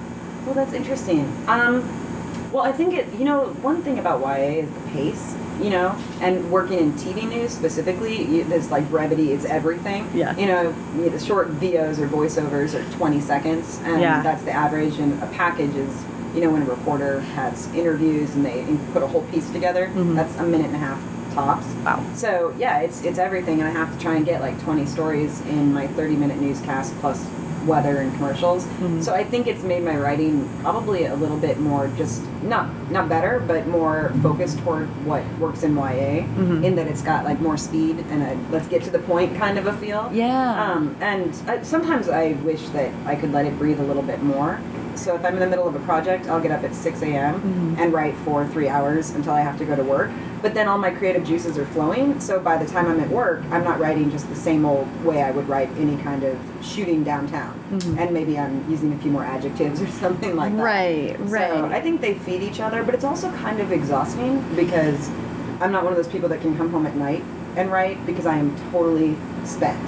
Well, 0.44 0.54
that's 0.54 0.72
interesting. 0.72 1.20
Um, 1.46 1.82
well, 2.52 2.64
I 2.64 2.72
think 2.72 2.94
it. 2.94 3.12
You 3.14 3.24
know, 3.24 3.46
one 3.62 3.82
thing 3.82 3.98
about 3.98 4.20
YA 4.20 4.60
is 4.60 4.70
the 4.70 4.90
pace. 4.90 5.34
You 5.60 5.70
know, 5.70 5.96
and 6.20 6.50
working 6.50 6.78
in 6.78 6.92
TV 6.94 7.28
news 7.28 7.52
specifically, 7.52 8.42
there's 8.42 8.70
like 8.70 8.88
brevity 8.90 9.32
is 9.32 9.44
everything. 9.44 10.10
Yeah. 10.12 10.36
You 10.36 10.46
know, 10.46 10.72
the 11.08 11.18
short 11.18 11.48
VOs 11.48 12.00
or 12.00 12.08
voiceovers 12.08 12.74
are 12.74 12.84
20 12.96 13.20
seconds, 13.20 13.80
and 13.84 14.00
Yeah. 14.00 14.20
that's 14.22 14.42
the 14.42 14.50
average. 14.50 14.98
And 14.98 15.22
a 15.22 15.26
package 15.26 15.74
is, 15.76 16.04
you 16.34 16.40
know, 16.40 16.50
when 16.50 16.62
a 16.62 16.66
reporter 16.66 17.20
has 17.36 17.68
interviews 17.74 18.34
and 18.34 18.44
they 18.44 18.64
put 18.92 19.02
a 19.02 19.06
whole 19.06 19.22
piece 19.30 19.48
together, 19.50 19.90
Mhm. 19.94 20.16
that's 20.16 20.36
a 20.38 20.42
minute 20.42 20.66
and 20.66 20.76
a 20.76 20.78
half 20.78 20.98
tops. 21.34 21.66
Wow. 21.84 22.00
So 22.14 22.52
yeah, 22.58 22.78
it's 22.80 23.02
it's 23.02 23.18
everything, 23.18 23.60
and 23.60 23.68
I 23.68 23.72
have 23.72 23.92
to 23.96 23.98
try 24.02 24.16
and 24.16 24.26
get 24.26 24.40
like 24.40 24.60
20 24.64 24.86
stories 24.86 25.40
in 25.48 25.72
my 25.72 25.86
30 25.86 26.16
minute 26.16 26.40
newscast 26.40 26.92
plus 27.00 27.24
weather 27.66 27.98
and 27.98 28.14
commercials. 28.16 28.66
Mhm. 28.80 29.02
So 29.02 29.14
I 29.14 29.24
think 29.24 29.46
it's 29.46 29.62
made 29.62 29.84
my 29.84 29.96
writing 29.96 30.48
probably 30.62 31.06
a 31.06 31.14
little 31.14 31.36
bit 31.36 31.58
more 31.60 31.88
just 31.96 32.22
not 32.42 32.66
not 32.90 33.08
better, 33.08 33.42
but 33.46 33.66
more 33.66 34.12
focused 34.22 34.58
toward 34.60 34.86
what 35.06 35.22
works 35.40 35.62
in 35.62 35.74
YA. 35.74 36.26
Mhm. 36.38 36.62
In 36.64 36.74
that 36.76 36.86
it's 36.86 37.02
got 37.02 37.24
like 37.24 37.40
more 37.40 37.56
speed 37.56 38.04
and 38.10 38.22
a 38.22 38.36
let's 38.52 38.66
get 38.68 38.82
to 38.84 38.90
the 38.90 38.98
point 38.98 39.36
kind 39.36 39.58
of 39.58 39.66
a 39.66 39.72
feel. 39.72 40.10
Yeah. 40.12 40.72
Um, 40.72 40.94
and 41.00 41.32
I, 41.48 41.62
sometimes 41.62 42.08
I 42.08 42.36
wish 42.44 42.68
that 42.70 42.90
I 43.06 43.14
could 43.14 43.32
let 43.32 43.46
it 43.46 43.58
breathe 43.58 43.80
a 43.80 43.84
little 43.84 44.02
bit 44.02 44.22
more. 44.22 44.58
So 44.96 45.16
if 45.16 45.24
I'm 45.24 45.34
in 45.34 45.40
the 45.40 45.48
middle 45.48 45.66
of 45.66 45.74
a 45.74 45.80
project, 45.80 46.28
I'll 46.28 46.38
get 46.40 46.52
up 46.52 46.62
at 46.62 46.72
6 46.72 47.02
a.m. 47.02 47.34
Mhm. 47.76 47.82
and 47.82 47.92
write 47.92 48.14
for 48.24 48.46
three 48.46 48.68
hours 48.68 49.10
until 49.10 49.32
I 49.32 49.40
have 49.40 49.58
to 49.58 49.64
go 49.64 49.74
to 49.74 49.82
work. 49.82 50.10
But 50.40 50.54
then 50.54 50.68
all 50.68 50.78
my 50.78 50.90
creative 50.90 51.24
juices 51.24 51.58
are 51.58 51.64
flowing. 51.64 52.20
So 52.20 52.38
by 52.38 52.56
the 52.58 52.64
time 52.66 52.86
I'm 52.86 53.00
at 53.00 53.10
work, 53.10 53.42
I'm 53.50 53.64
not 53.64 53.80
writing 53.80 54.10
just 54.12 54.28
the 54.28 54.36
same 54.36 54.64
old 54.64 54.86
way 55.04 55.20
I 55.22 55.32
would 55.32 55.48
write 55.48 55.70
any 55.80 55.96
kind 55.96 56.22
of 56.22 56.36
shooting 56.62 57.02
downtown. 57.02 57.53
Mhm. 57.70 57.98
And 57.98 58.12
maybe 58.12 58.38
I'm 58.38 58.64
using 58.70 58.92
a 58.92 58.96
few 58.98 59.10
more 59.10 59.24
adjectives 59.24 59.80
or 59.80 59.86
something 60.04 60.36
like 60.36 60.54
that. 60.56 60.62
Right, 60.62 61.16
So 61.18 61.24
right. 61.26 61.72
I 61.72 61.80
think 61.80 62.00
they 62.00 62.14
feed 62.14 62.42
each 62.42 62.60
other, 62.60 62.82
but 62.82 62.94
it's 62.94 63.04
also 63.04 63.30
kind 63.32 63.60
of 63.60 63.72
exhausting 63.72 64.44
because 64.54 65.10
I'm 65.60 65.72
not 65.72 65.82
one 65.84 65.92
of 65.92 65.96
those 65.96 66.08
people 66.08 66.28
that 66.28 66.40
can 66.40 66.56
come 66.56 66.70
home 66.70 66.86
at 66.86 66.96
night 66.96 67.24
and 67.56 67.70
write 67.70 68.04
because 68.06 68.26
I 68.26 68.36
am 68.36 68.54
totally 68.70 69.16
spent 69.44 69.82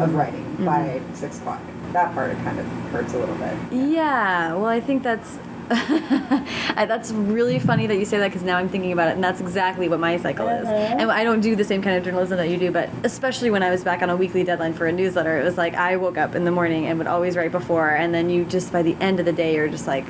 of 0.00 0.10
Mhm. 0.10 0.18
writing 0.18 0.56
by 0.64 1.00
six 1.14 1.38
o'clock. 1.38 1.60
that 1.92 2.12
part 2.14 2.30
it 2.30 2.36
kind 2.44 2.58
of 2.58 2.66
hurts 2.92 3.14
a 3.14 3.18
little 3.18 3.36
bit. 3.36 3.54
Yeah, 3.72 4.52
well, 4.54 4.66
I 4.66 4.80
think 4.80 5.02
that's 5.02 5.38
that's 6.76 7.10
really 7.12 7.58
funny 7.58 7.86
that 7.86 7.96
you 7.96 8.04
say 8.04 8.18
that 8.18 8.28
because 8.28 8.42
now 8.42 8.56
I'm 8.56 8.68
thinking 8.68 8.92
about 8.92 9.08
it, 9.08 9.12
and 9.14 9.24
that's 9.24 9.40
exactly 9.40 9.88
what 9.88 10.00
my 10.00 10.16
cycle 10.18 10.48
is. 10.48 10.66
Uh-huh. 10.66 10.72
And 10.98 11.10
I 11.10 11.24
don't 11.24 11.40
do 11.40 11.56
the 11.56 11.64
same 11.64 11.82
kind 11.82 11.96
of 11.96 12.04
journalism 12.04 12.36
that 12.38 12.48
you 12.48 12.56
do, 12.56 12.70
but 12.70 12.88
especially 13.04 13.50
when 13.50 13.62
I 13.62 13.70
was 13.70 13.82
back 13.84 14.02
on 14.02 14.10
a 14.10 14.16
weekly 14.16 14.44
deadline 14.44 14.72
for 14.74 14.86
a 14.86 14.92
newsletter, 14.92 15.40
it 15.40 15.44
was 15.44 15.56
like 15.56 15.74
I 15.74 15.96
woke 15.96 16.18
up 16.18 16.34
in 16.34 16.44
the 16.44 16.50
morning 16.50 16.86
and 16.86 16.98
would 16.98 17.06
always 17.08 17.36
write 17.36 17.52
before, 17.52 17.90
and 17.90 18.14
then 18.14 18.30
you 18.30 18.44
just 18.44 18.72
by 18.72 18.82
the 18.82 18.96
end 19.00 19.18
of 19.20 19.26
the 19.26 19.32
day, 19.32 19.54
you're 19.54 19.68
just 19.68 19.86
like 19.86 20.04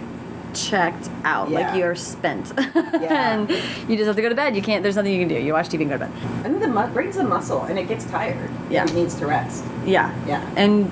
checked 0.54 1.10
out, 1.24 1.50
Yeah. 1.50 1.60
like 1.68 1.78
you're 1.78 1.94
spent, 1.94 2.52
Yeah. 2.74 3.32
and 3.34 3.50
you 3.90 3.96
just 3.96 4.06
have 4.06 4.16
to 4.16 4.22
go 4.22 4.28
to 4.30 4.34
bed. 4.34 4.56
You 4.56 4.62
can't. 4.62 4.82
There's 4.82 4.96
nothing 4.96 5.12
you 5.12 5.20
can 5.20 5.28
do. 5.28 5.34
You 5.40 5.52
watch 5.52 5.68
TV 5.68 5.82
and 5.82 5.90
go 5.90 5.98
to 5.98 6.06
bed. 6.06 6.12
And 6.46 6.62
the 6.62 6.68
mu- 6.68 6.86
brain's 6.88 7.16
a 7.18 7.24
muscle, 7.24 7.62
and 7.64 7.78
it 7.78 7.88
gets 7.88 8.04
tired. 8.06 8.50
Yeah. 8.70 8.84
It 8.84 8.94
needs 8.94 9.14
to 9.16 9.26
rest. 9.26 9.64
Yeah. 9.84 10.14
Yeah. 10.26 10.48
And 10.56 10.90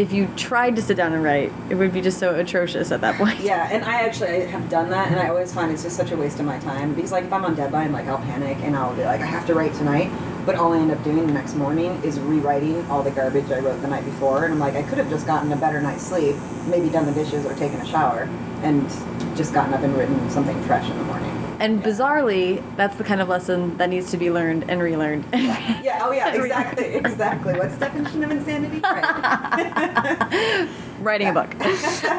if 0.00 0.14
you 0.14 0.26
tried 0.34 0.76
to 0.76 0.82
sit 0.82 0.96
down 0.96 1.12
and 1.12 1.22
write, 1.22 1.52
it 1.68 1.74
would 1.74 1.92
be 1.92 2.00
just 2.00 2.18
so 2.18 2.34
atrocious 2.34 2.90
at 2.90 3.02
that 3.02 3.16
point. 3.16 3.38
Yeah, 3.40 3.68
and 3.70 3.84
I 3.84 4.00
actually 4.00 4.46
have 4.46 4.70
done 4.70 4.88
that, 4.90 5.08
and 5.08 5.20
I 5.20 5.28
always 5.28 5.52
find 5.52 5.70
it's 5.70 5.82
just 5.82 5.94
such 5.94 6.10
a 6.10 6.16
waste 6.16 6.40
of 6.40 6.46
my 6.46 6.58
time 6.60 6.94
because, 6.94 7.12
like, 7.12 7.24
if 7.24 7.32
I'm 7.32 7.44
on 7.44 7.54
deadline, 7.54 7.92
like, 7.92 8.06
I'll 8.06 8.16
panic 8.18 8.56
and 8.62 8.74
I'll 8.74 8.96
be 8.96 9.04
like, 9.04 9.20
I 9.20 9.26
have 9.26 9.46
to 9.48 9.54
write 9.54 9.74
tonight. 9.74 10.10
But 10.46 10.54
all 10.54 10.72
I 10.72 10.78
end 10.78 10.90
up 10.90 11.04
doing 11.04 11.26
the 11.26 11.34
next 11.34 11.54
morning 11.54 12.02
is 12.02 12.18
rewriting 12.18 12.82
all 12.90 13.02
the 13.02 13.10
garbage 13.10 13.50
I 13.50 13.58
wrote 13.58 13.82
the 13.82 13.88
night 13.88 14.06
before, 14.06 14.44
and 14.44 14.54
I'm 14.54 14.58
like, 14.58 14.74
I 14.74 14.82
could 14.82 14.96
have 14.96 15.10
just 15.10 15.26
gotten 15.26 15.52
a 15.52 15.56
better 15.56 15.82
night's 15.82 16.02
sleep, 16.02 16.34
maybe 16.66 16.88
done 16.88 17.04
the 17.04 17.12
dishes 17.12 17.44
or 17.44 17.54
taken 17.56 17.78
a 17.78 17.86
shower, 17.86 18.22
and 18.62 18.88
just 19.36 19.52
gotten 19.52 19.74
up 19.74 19.82
and 19.82 19.94
written 19.94 20.30
something 20.30 20.60
fresh 20.62 20.88
in 20.90 20.96
the 20.96 21.04
morning. 21.04 21.29
And 21.60 21.82
bizarrely, 21.82 22.62
that's 22.76 22.96
the 22.96 23.04
kind 23.04 23.20
of 23.20 23.28
lesson 23.28 23.76
that 23.76 23.90
needs 23.90 24.10
to 24.12 24.16
be 24.16 24.30
learned 24.30 24.64
and 24.70 24.80
relearned. 24.82 25.24
Yeah. 25.34 26.00
Oh, 26.02 26.10
yeah. 26.12 26.34
Exactly. 26.40 26.94
Exactly. 26.94 27.54
What's 27.54 27.74
the 27.74 27.80
definition 27.86 28.24
of 28.24 28.30
insanity? 28.30 28.80
Right. 28.90 30.68
Writing 31.00 31.28
a 31.28 31.32
book. 31.32 31.54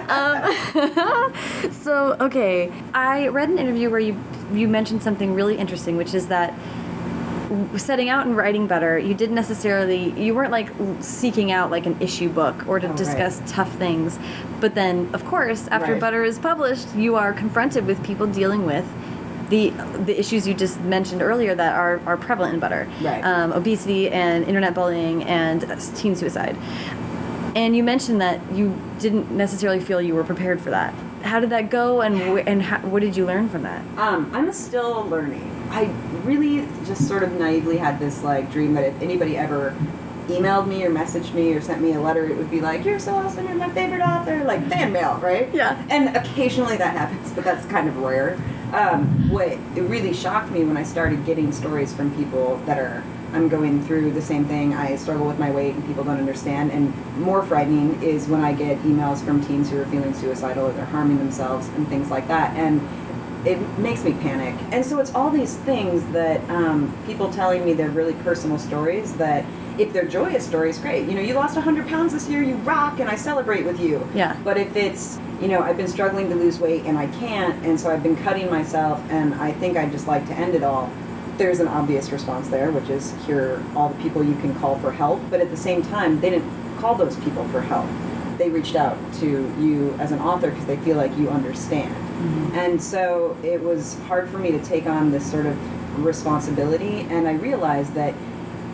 um, 0.09 1.71
so, 1.71 2.15
okay, 2.19 2.71
I 2.93 3.27
read 3.27 3.49
an 3.49 3.57
interview 3.59 3.89
where 3.89 3.99
you 3.99 4.17
you 4.53 4.67
mentioned 4.67 5.01
something 5.03 5.33
really 5.35 5.57
interesting, 5.57 5.97
which 5.97 6.13
is 6.13 6.27
that 6.27 6.53
setting 7.77 8.09
out 8.09 8.25
and 8.25 8.35
writing 8.35 8.65
Butter, 8.67 8.97
you 8.97 9.13
didn't 9.13 9.35
necessarily 9.35 10.11
you 10.19 10.33
weren't 10.33 10.51
like 10.51 10.69
seeking 11.01 11.51
out 11.51 11.69
like 11.69 11.85
an 11.85 11.95
issue 12.01 12.29
book 12.29 12.67
or 12.67 12.79
to 12.79 12.87
Oh, 12.87 12.89
right. 12.89 12.97
discuss 12.97 13.41
tough 13.45 13.71
things. 13.77 14.17
But 14.59 14.73
then, 14.75 15.09
of 15.13 15.23
course, 15.25 15.67
after 15.67 15.93
Right. 15.93 16.01
Butter 16.01 16.23
is 16.23 16.39
published, 16.39 16.87
you 16.95 17.15
are 17.15 17.33
confronted 17.33 17.85
with 17.85 18.01
people 18.03 18.25
dealing 18.27 18.65
with 18.65 18.85
the 19.51 19.69
the 20.05 20.19
issues 20.19 20.47
you 20.47 20.53
just 20.55 20.79
mentioned 20.81 21.21
earlier 21.21 21.53
that 21.53 21.75
are, 21.75 22.01
are 22.07 22.17
prevalent 22.17 22.53
in 22.55 22.59
butter 22.59 22.89
Right. 23.01 23.21
um, 23.23 23.51
obesity 23.53 24.09
and 24.09 24.43
internet 24.45 24.73
bullying 24.73 25.23
and 25.25 25.61
teen 25.95 26.15
suicide 26.15 26.55
and 27.55 27.75
you 27.75 27.83
mentioned 27.83 28.21
that 28.21 28.39
you 28.53 28.73
didn't 28.99 29.29
necessarily 29.29 29.79
feel 29.81 30.01
you 30.01 30.15
were 30.15 30.23
prepared 30.23 30.59
for 30.61 30.69
that 30.71 30.93
how 31.21 31.39
did 31.39 31.49
that 31.51 31.69
go 31.69 32.01
and 32.01 32.15
and 32.47 32.63
how, 32.63 32.79
what 32.79 33.01
did 33.01 33.15
you 33.15 33.25
learn 33.25 33.47
from 33.49 33.61
that 33.63 33.81
Um, 33.97 34.31
I'm 34.33 34.51
still 34.53 35.05
learning. 35.07 35.47
I 35.69 35.83
really 36.23 36.67
just 36.85 37.07
sort 37.07 37.23
of 37.23 37.31
naively 37.33 37.77
had 37.77 37.99
this 37.99 38.23
like 38.23 38.51
dream 38.51 38.73
that 38.73 38.85
if 38.85 39.01
anybody 39.01 39.37
ever 39.37 39.75
emailed 40.27 40.67
me 40.67 40.83
or 40.85 40.89
messaged 40.91 41.33
me 41.33 41.53
or 41.53 41.61
sent 41.61 41.81
me 41.81 41.93
a 41.93 41.99
letter, 41.99 42.25
it 42.25 42.35
would 42.37 42.49
be 42.49 42.59
like, 42.61 42.83
"You're 42.85 42.99
so 42.99 43.13
awesome, 43.15 43.45
you're 43.47 43.55
my 43.55 43.69
favorite 43.69 44.01
author," 44.01 44.43
like 44.45 44.67
fan 44.67 44.91
mail, 44.91 45.19
right? 45.21 45.47
Yeah. 45.53 45.81
And 45.89 46.15
occasionally 46.15 46.77
that 46.77 46.95
happens, 46.95 47.31
but 47.33 47.43
that's 47.43 47.65
kind 47.67 47.87
of 47.87 47.97
rare. 47.97 48.37
Um, 48.73 49.29
what 49.29 49.49
it 49.49 49.81
really 49.81 50.13
shocked 50.13 50.51
me 50.51 50.63
when 50.63 50.77
I 50.77 50.83
started 50.83 51.25
getting 51.25 51.51
stories 51.51 51.93
from 51.93 52.15
people 52.15 52.57
that 52.65 52.79
are 52.79 53.03
I'm 53.33 53.47
going 53.47 53.81
through 53.85 54.11
the 54.11 54.21
same 54.21 54.45
thing. 54.45 54.73
I 54.73 54.95
struggle 54.97 55.25
with 55.25 55.39
my 55.39 55.51
weight 55.51 55.75
and 55.75 55.85
people 55.85 56.03
don't 56.03 56.17
understand. 56.17 56.71
And 56.71 56.93
more 57.17 57.41
frightening 57.43 58.01
is 58.03 58.27
when 58.27 58.41
I 58.41 58.51
get 58.53 58.77
emails 58.79 59.23
from 59.23 59.45
teens 59.45 59.69
who 59.69 59.79
are 59.79 59.85
feeling 59.85 60.13
suicidal 60.13 60.67
or 60.67 60.73
they're 60.73 60.85
harming 60.85 61.17
themselves 61.17 61.67
and 61.69 61.87
things 61.87 62.09
like 62.09 62.27
that. 62.27 62.55
And 62.57 62.81
it 63.45 63.57
makes 63.79 64.03
me 64.03 64.13
panic. 64.13 64.55
And 64.71 64.85
so 64.85 64.99
it's 64.99 65.13
all 65.15 65.29
these 65.29 65.57
things 65.57 66.05
that 66.13 66.47
um, 66.49 66.95
people 67.05 67.31
telling 67.31 67.65
me 67.65 67.73
they're 67.73 67.89
really 67.89 68.13
personal 68.15 68.59
stories 68.59 69.13
that 69.13 69.45
if 69.79 69.93
they're 69.93 70.07
joyous 70.07 70.45
stories, 70.45 70.77
great. 70.77 71.07
You 71.07 71.15
know, 71.15 71.21
you 71.21 71.33
lost 71.33 71.55
100 71.55 71.87
pounds 71.87 72.13
this 72.13 72.27
year, 72.27 72.43
you 72.43 72.55
rock, 72.57 72.99
and 72.99 73.09
I 73.09 73.15
celebrate 73.15 73.65
with 73.65 73.79
you. 73.79 74.07
Yeah. 74.13 74.37
But 74.43 74.57
if 74.57 74.75
it's, 74.75 75.19
you 75.41 75.47
know, 75.47 75.61
I've 75.61 75.77
been 75.77 75.87
struggling 75.87 76.29
to 76.29 76.35
lose 76.35 76.59
weight 76.59 76.85
and 76.85 76.97
I 76.97 77.07
can't, 77.07 77.65
and 77.65 77.79
so 77.79 77.89
I've 77.89 78.03
been 78.03 78.17
cutting 78.17 78.49
myself, 78.49 79.01
and 79.09 79.33
I 79.35 79.53
think 79.53 79.77
I'd 79.77 79.91
just 79.91 80.07
like 80.07 80.27
to 80.27 80.33
end 80.33 80.53
it 80.53 80.63
all, 80.63 80.91
there's 81.37 81.59
an 81.59 81.67
obvious 81.67 82.11
response 82.11 82.49
there, 82.49 82.71
which 82.71 82.89
is 82.89 83.13
here 83.25 83.63
all 83.75 83.89
the 83.89 84.03
people 84.03 84.23
you 84.23 84.35
can 84.35 84.53
call 84.59 84.77
for 84.79 84.91
help. 84.91 85.19
But 85.31 85.39
at 85.39 85.49
the 85.49 85.57
same 85.57 85.81
time, 85.81 86.19
they 86.19 86.29
didn't 86.29 86.77
call 86.77 86.93
those 86.93 87.15
people 87.17 87.47
for 87.47 87.61
help. 87.61 87.87
They 88.37 88.49
reached 88.49 88.75
out 88.75 88.97
to 89.15 89.25
you 89.59 89.95
as 89.99 90.11
an 90.11 90.19
author 90.19 90.51
because 90.51 90.65
they 90.65 90.77
feel 90.77 90.97
like 90.97 91.15
you 91.17 91.29
understand. 91.29 91.95
Mm-hmm. 92.21 92.55
And 92.55 92.81
so 92.81 93.37
it 93.43 93.61
was 93.61 93.97
hard 94.01 94.29
for 94.29 94.37
me 94.37 94.51
to 94.51 94.63
take 94.63 94.85
on 94.85 95.11
this 95.11 95.29
sort 95.29 95.45
of 95.45 95.57
responsibility, 96.03 97.01
and 97.09 97.27
I 97.27 97.33
realized 97.33 97.93
that 97.95 98.13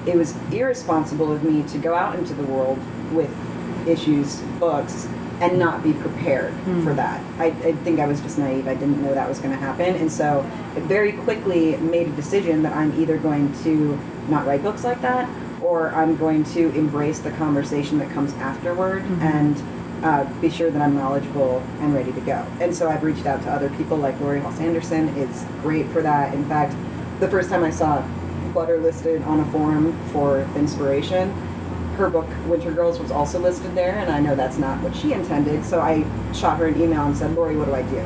it 0.05 0.15
was 0.15 0.35
irresponsible 0.51 1.31
of 1.31 1.43
me 1.43 1.63
to 1.63 1.77
go 1.77 1.95
out 1.95 2.17
into 2.17 2.33
the 2.33 2.43
world 2.43 2.79
with 3.11 3.29
issues, 3.87 4.41
books, 4.59 5.07
and 5.39 5.59
not 5.59 5.83
be 5.83 5.93
prepared 5.93 6.53
mm. 6.53 6.83
for 6.83 6.93
that. 6.93 7.21
I, 7.39 7.47
I 7.47 7.73
think 7.73 7.99
I 7.99 8.07
was 8.07 8.21
just 8.21 8.37
naive. 8.37 8.67
I 8.67 8.73
didn't 8.73 9.03
know 9.03 9.13
that 9.13 9.29
was 9.29 9.39
going 9.39 9.51
to 9.51 9.57
happen. 9.57 9.95
And 9.95 10.11
so 10.11 10.49
I 10.75 10.79
very 10.81 11.11
quickly 11.11 11.77
made 11.77 12.07
a 12.07 12.11
decision 12.11 12.63
that 12.63 12.73
I'm 12.73 12.99
either 12.99 13.17
going 13.17 13.53
to 13.63 13.99
not 14.29 14.47
write 14.47 14.63
books 14.63 14.83
like 14.83 15.01
that 15.01 15.29
or 15.61 15.89
I'm 15.89 16.15
going 16.15 16.43
to 16.45 16.73
embrace 16.75 17.19
the 17.19 17.31
conversation 17.31 17.99
that 17.99 18.09
comes 18.11 18.33
afterward 18.35 19.03
mm-hmm. 19.03 19.21
and 19.21 19.63
uh, 20.03 20.23
be 20.41 20.49
sure 20.49 20.69
that 20.69 20.81
I'm 20.81 20.95
knowledgeable 20.95 21.63
and 21.79 21.93
ready 21.93 22.11
to 22.13 22.21
go. 22.21 22.45
And 22.59 22.75
so 22.75 22.89
I've 22.89 23.03
reached 23.03 23.25
out 23.25 23.41
to 23.43 23.51
other 23.51 23.69
people 23.71 23.97
like 23.97 24.19
Laurie 24.19 24.39
Halse 24.39 24.59
Anderson 24.59 25.09
is 25.17 25.45
great 25.61 25.87
for 25.89 26.01
that. 26.01 26.33
In 26.33 26.47
fact, 26.47 26.75
the 27.19 27.27
first 27.27 27.49
time 27.49 27.63
I 27.63 27.71
saw 27.71 28.05
Butter 28.53 28.77
listed 28.77 29.21
on 29.23 29.39
a 29.39 29.45
forum 29.51 29.97
for 30.11 30.41
inspiration, 30.55 31.31
her 31.97 32.09
book 32.09 32.27
Wintergirls 32.45 32.99
was 32.99 33.09
also 33.09 33.39
listed 33.39 33.73
there, 33.73 33.97
and 33.97 34.11
I 34.11 34.19
know 34.19 34.35
that's 34.35 34.57
not 34.57 34.81
what 34.81 34.95
she 34.95 35.13
intended. 35.13 35.65
So 35.65 35.79
I 35.79 36.05
shot 36.33 36.59
her 36.59 36.67
an 36.67 36.79
email 36.79 37.03
and 37.03 37.17
said, 37.17 37.33
Lori, 37.33 37.57
what 37.57 37.65
do 37.65 37.73
I 37.73 37.81
do? 37.81 37.99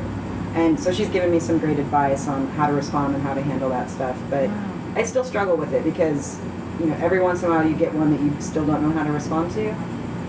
And 0.54 0.78
so 0.78 0.92
she's 0.92 1.08
given 1.08 1.30
me 1.30 1.40
some 1.40 1.58
great 1.58 1.78
advice 1.78 2.26
on 2.26 2.46
how 2.48 2.66
to 2.66 2.72
respond 2.72 3.14
and 3.14 3.22
how 3.22 3.34
to 3.34 3.42
handle 3.42 3.68
that 3.70 3.90
stuff. 3.90 4.18
But 4.28 4.50
I 4.94 5.02
still 5.02 5.24
struggle 5.24 5.56
with 5.56 5.72
it 5.72 5.84
because, 5.84 6.38
you 6.80 6.86
know, 6.86 6.96
every 6.96 7.20
once 7.20 7.42
in 7.42 7.50
a 7.50 7.54
while 7.54 7.66
you 7.66 7.74
get 7.74 7.94
one 7.94 8.10
that 8.14 8.20
you 8.20 8.38
still 8.40 8.66
don't 8.66 8.82
know 8.82 8.90
how 8.90 9.04
to 9.04 9.12
respond 9.12 9.52
to. 9.52 9.74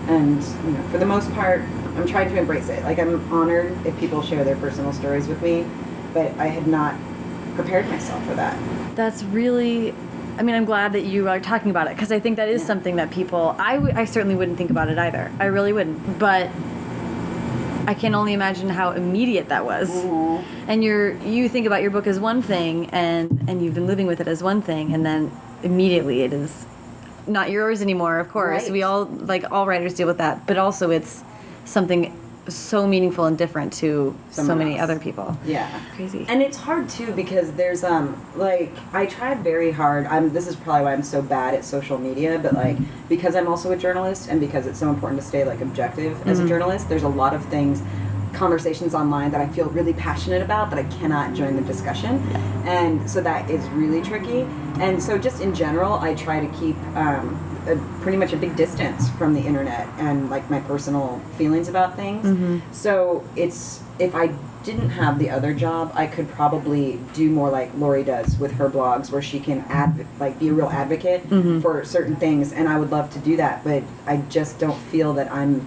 And, 0.08 0.42
you 0.66 0.70
know, 0.72 0.82
for 0.90 0.98
the 0.98 1.06
most 1.06 1.32
part, 1.32 1.60
I'm 1.96 2.06
trying 2.06 2.28
to 2.30 2.36
embrace 2.38 2.68
it. 2.68 2.82
Like, 2.82 2.98
I'm 2.98 3.32
honored 3.32 3.74
if 3.86 3.98
people 3.98 4.20
share 4.22 4.44
their 4.44 4.56
personal 4.56 4.92
stories 4.92 5.28
with 5.28 5.40
me, 5.42 5.64
but 6.12 6.32
I 6.38 6.48
had 6.48 6.66
not 6.66 6.94
prepared 7.54 7.88
myself 7.88 8.24
for 8.26 8.34
that. 8.34 8.56
that's 8.96 9.22
really 9.24 9.94
i 10.38 10.42
mean 10.42 10.56
i'm 10.56 10.64
glad 10.64 10.92
that 10.92 11.02
you 11.04 11.28
are 11.28 11.38
talking 11.38 11.70
about 11.70 11.86
it 11.86 11.94
because 11.94 12.10
i 12.10 12.18
think 12.18 12.36
that 12.36 12.48
is 12.48 12.60
Yeah. 12.62 12.66
something 12.66 12.96
that 12.96 13.12
people 13.12 13.54
I, 13.60 13.74
w- 13.74 13.94
I 13.96 14.04
certainly 14.06 14.34
wouldn't 14.34 14.58
think 14.58 14.70
about 14.70 14.88
it 14.88 14.98
either 14.98 15.30
i 15.38 15.44
really 15.46 15.72
wouldn't 15.72 16.18
but 16.18 16.50
i 17.86 17.94
can 17.94 18.14
only 18.16 18.32
imagine 18.32 18.68
how 18.68 18.90
immediate 18.90 19.48
that 19.50 19.64
was 19.64 19.88
mm-hmm. 19.88 20.42
and 20.70 20.82
you're 20.82 21.12
you 21.18 21.48
think 21.48 21.66
about 21.66 21.82
your 21.82 21.92
book 21.92 22.08
as 22.08 22.18
one 22.18 22.42
thing 22.42 22.90
and 22.90 23.44
and 23.48 23.62
you've 23.62 23.74
been 23.74 23.86
living 23.86 24.08
with 24.08 24.20
it 24.20 24.26
as 24.26 24.42
one 24.42 24.60
thing 24.60 24.92
and 24.92 25.06
then 25.06 25.30
immediately 25.62 26.22
it 26.22 26.32
is 26.32 26.66
not 27.26 27.50
yours 27.50 27.80
anymore 27.82 28.18
of 28.18 28.28
course 28.28 28.64
Right. 28.64 28.72
we 28.72 28.82
all 28.82 29.04
like 29.06 29.44
all 29.50 29.66
writers 29.66 29.94
deal 29.94 30.06
with 30.06 30.18
that 30.18 30.46
but 30.46 30.58
also 30.58 30.90
it's 30.90 31.22
something 31.64 32.16
so 32.46 32.86
meaningful 32.86 33.24
and 33.24 33.38
different 33.38 33.72
to 33.72 34.14
so 34.30 34.54
many 34.54 34.72
else. 34.72 34.82
other 34.82 34.98
people 34.98 35.34
Yeah. 35.46 35.66
Crazy. 35.96 36.26
And 36.28 36.42
it's 36.42 36.58
hard 36.58 36.90
too 36.90 37.10
because 37.12 37.50
there's 37.52 37.82
um 37.82 38.20
like 38.36 38.70
I 38.92 39.06
tried 39.06 39.38
very 39.42 39.70
hard. 39.70 40.04
I'm 40.06 40.30
this 40.30 40.46
is 40.46 40.54
probably 40.54 40.84
why 40.84 40.92
I'm 40.92 41.02
so 41.02 41.22
bad 41.22 41.54
at 41.54 41.64
social 41.64 41.96
media, 41.96 42.38
but 42.38 42.52
like 42.52 42.76
because 43.08 43.34
I'm 43.34 43.48
also 43.48 43.72
a 43.72 43.76
journalist 43.78 44.28
and 44.28 44.40
because 44.40 44.66
it's 44.66 44.78
so 44.78 44.90
important 44.90 45.22
to 45.22 45.26
stay 45.26 45.44
like 45.44 45.62
objective 45.62 46.14
as 46.28 46.38
a 46.38 46.46
journalist, 46.46 46.90
there's 46.90 47.04
a 47.04 47.08
lot 47.08 47.32
of 47.32 47.42
things 47.46 47.80
conversations 48.34 48.94
online 48.94 49.30
that 49.30 49.40
I 49.40 49.48
feel 49.48 49.66
really 49.66 49.92
passionate 49.92 50.42
about 50.42 50.70
that 50.70 50.78
I 50.78 50.84
cannot 50.98 51.34
join 51.34 51.56
the 51.56 51.62
discussion. 51.62 52.18
And 52.66 53.08
so 53.10 53.20
that 53.22 53.48
is 53.50 53.64
really 53.70 54.02
tricky. 54.02 54.42
And 54.80 55.02
so 55.02 55.16
just 55.18 55.40
in 55.42 55.54
general, 55.54 55.94
I 55.94 56.14
try 56.14 56.40
to 56.44 56.52
keep 56.58 56.76
um 56.96 57.38
a, 57.66 57.76
pretty 58.02 58.18
much 58.18 58.34
a 58.34 58.36
big 58.36 58.54
distance 58.56 59.08
from 59.12 59.32
the 59.32 59.40
internet 59.40 59.88
and 59.98 60.28
like 60.28 60.50
my 60.50 60.60
personal 60.60 61.18
feelings 61.38 61.66
about 61.68 61.96
things. 61.96 62.26
So 62.72 63.24
it's 63.36 63.80
if 63.98 64.14
I 64.14 64.34
didn't 64.64 64.90
have 64.90 65.18
the 65.18 65.30
other 65.30 65.54
job, 65.54 65.92
I 65.94 66.06
could 66.06 66.28
probably 66.30 66.98
do 67.14 67.30
more 67.30 67.48
like 67.50 67.70
Laurie 67.78 68.04
does 68.04 68.36
with 68.38 68.52
her 68.52 68.68
blogs, 68.68 69.10
where 69.10 69.22
she 69.22 69.38
can 69.40 69.60
adv- 69.68 70.06
like 70.20 70.38
be 70.38 70.48
a 70.48 70.52
real 70.52 70.68
advocate 70.68 71.22
for 71.62 71.84
certain 71.84 72.16
things, 72.16 72.52
and 72.52 72.68
I 72.68 72.78
would 72.78 72.90
love 72.90 73.10
to 73.12 73.18
do 73.20 73.36
that. 73.36 73.62
But 73.64 73.82
I 74.06 74.18
just 74.28 74.58
don't 74.58 74.78
feel 74.90 75.12
that 75.14 75.30
I'm. 75.32 75.66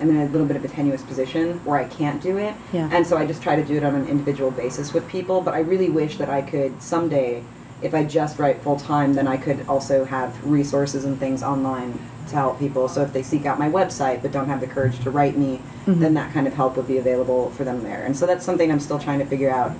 I'm 0.00 0.10
in 0.10 0.16
a 0.16 0.26
little 0.26 0.46
bit 0.46 0.56
of 0.56 0.64
a 0.64 0.68
tenuous 0.68 1.02
position 1.02 1.58
where 1.64 1.78
I 1.78 1.84
can't 1.84 2.20
do 2.22 2.36
it, 2.38 2.54
Yeah. 2.72 2.88
and 2.92 3.06
so 3.06 3.16
I 3.16 3.26
just 3.26 3.42
try 3.42 3.56
to 3.56 3.64
do 3.64 3.76
it 3.76 3.84
on 3.84 3.94
an 3.94 4.06
individual 4.08 4.50
basis 4.50 4.92
with 4.92 5.06
people. 5.08 5.40
But 5.40 5.54
I 5.54 5.60
really 5.60 5.88
wish 5.90 6.18
that 6.18 6.28
I 6.28 6.42
could 6.42 6.82
someday, 6.82 7.42
if 7.82 7.94
I 7.94 8.04
just 8.04 8.38
write 8.38 8.60
full 8.62 8.76
time, 8.76 9.14
then 9.14 9.26
I 9.28 9.36
could 9.36 9.66
also 9.68 10.04
have 10.04 10.44
resources 10.44 11.04
and 11.04 11.18
things 11.18 11.42
online 11.42 11.98
to 12.28 12.34
help 12.34 12.58
people. 12.58 12.88
So 12.88 13.02
if 13.02 13.12
they 13.12 13.22
seek 13.22 13.46
out 13.46 13.58
my 13.58 13.68
website 13.70 14.20
but 14.20 14.32
don't 14.32 14.48
have 14.48 14.60
the 14.60 14.66
courage 14.66 14.98
to 15.00 15.10
write 15.10 15.36
me, 15.36 15.60
Mm-hmm. 15.86 16.00
then 16.00 16.14
that 16.14 16.32
kind 16.32 16.48
of 16.48 16.54
help 16.54 16.76
would 16.76 16.88
be 16.88 16.98
available 16.98 17.50
for 17.50 17.62
them 17.62 17.84
there. 17.84 18.02
And 18.04 18.16
so 18.16 18.26
that's 18.26 18.44
something 18.44 18.72
I'm 18.72 18.80
still 18.80 18.98
trying 18.98 19.20
to 19.20 19.24
figure 19.24 19.50
out. 19.52 19.70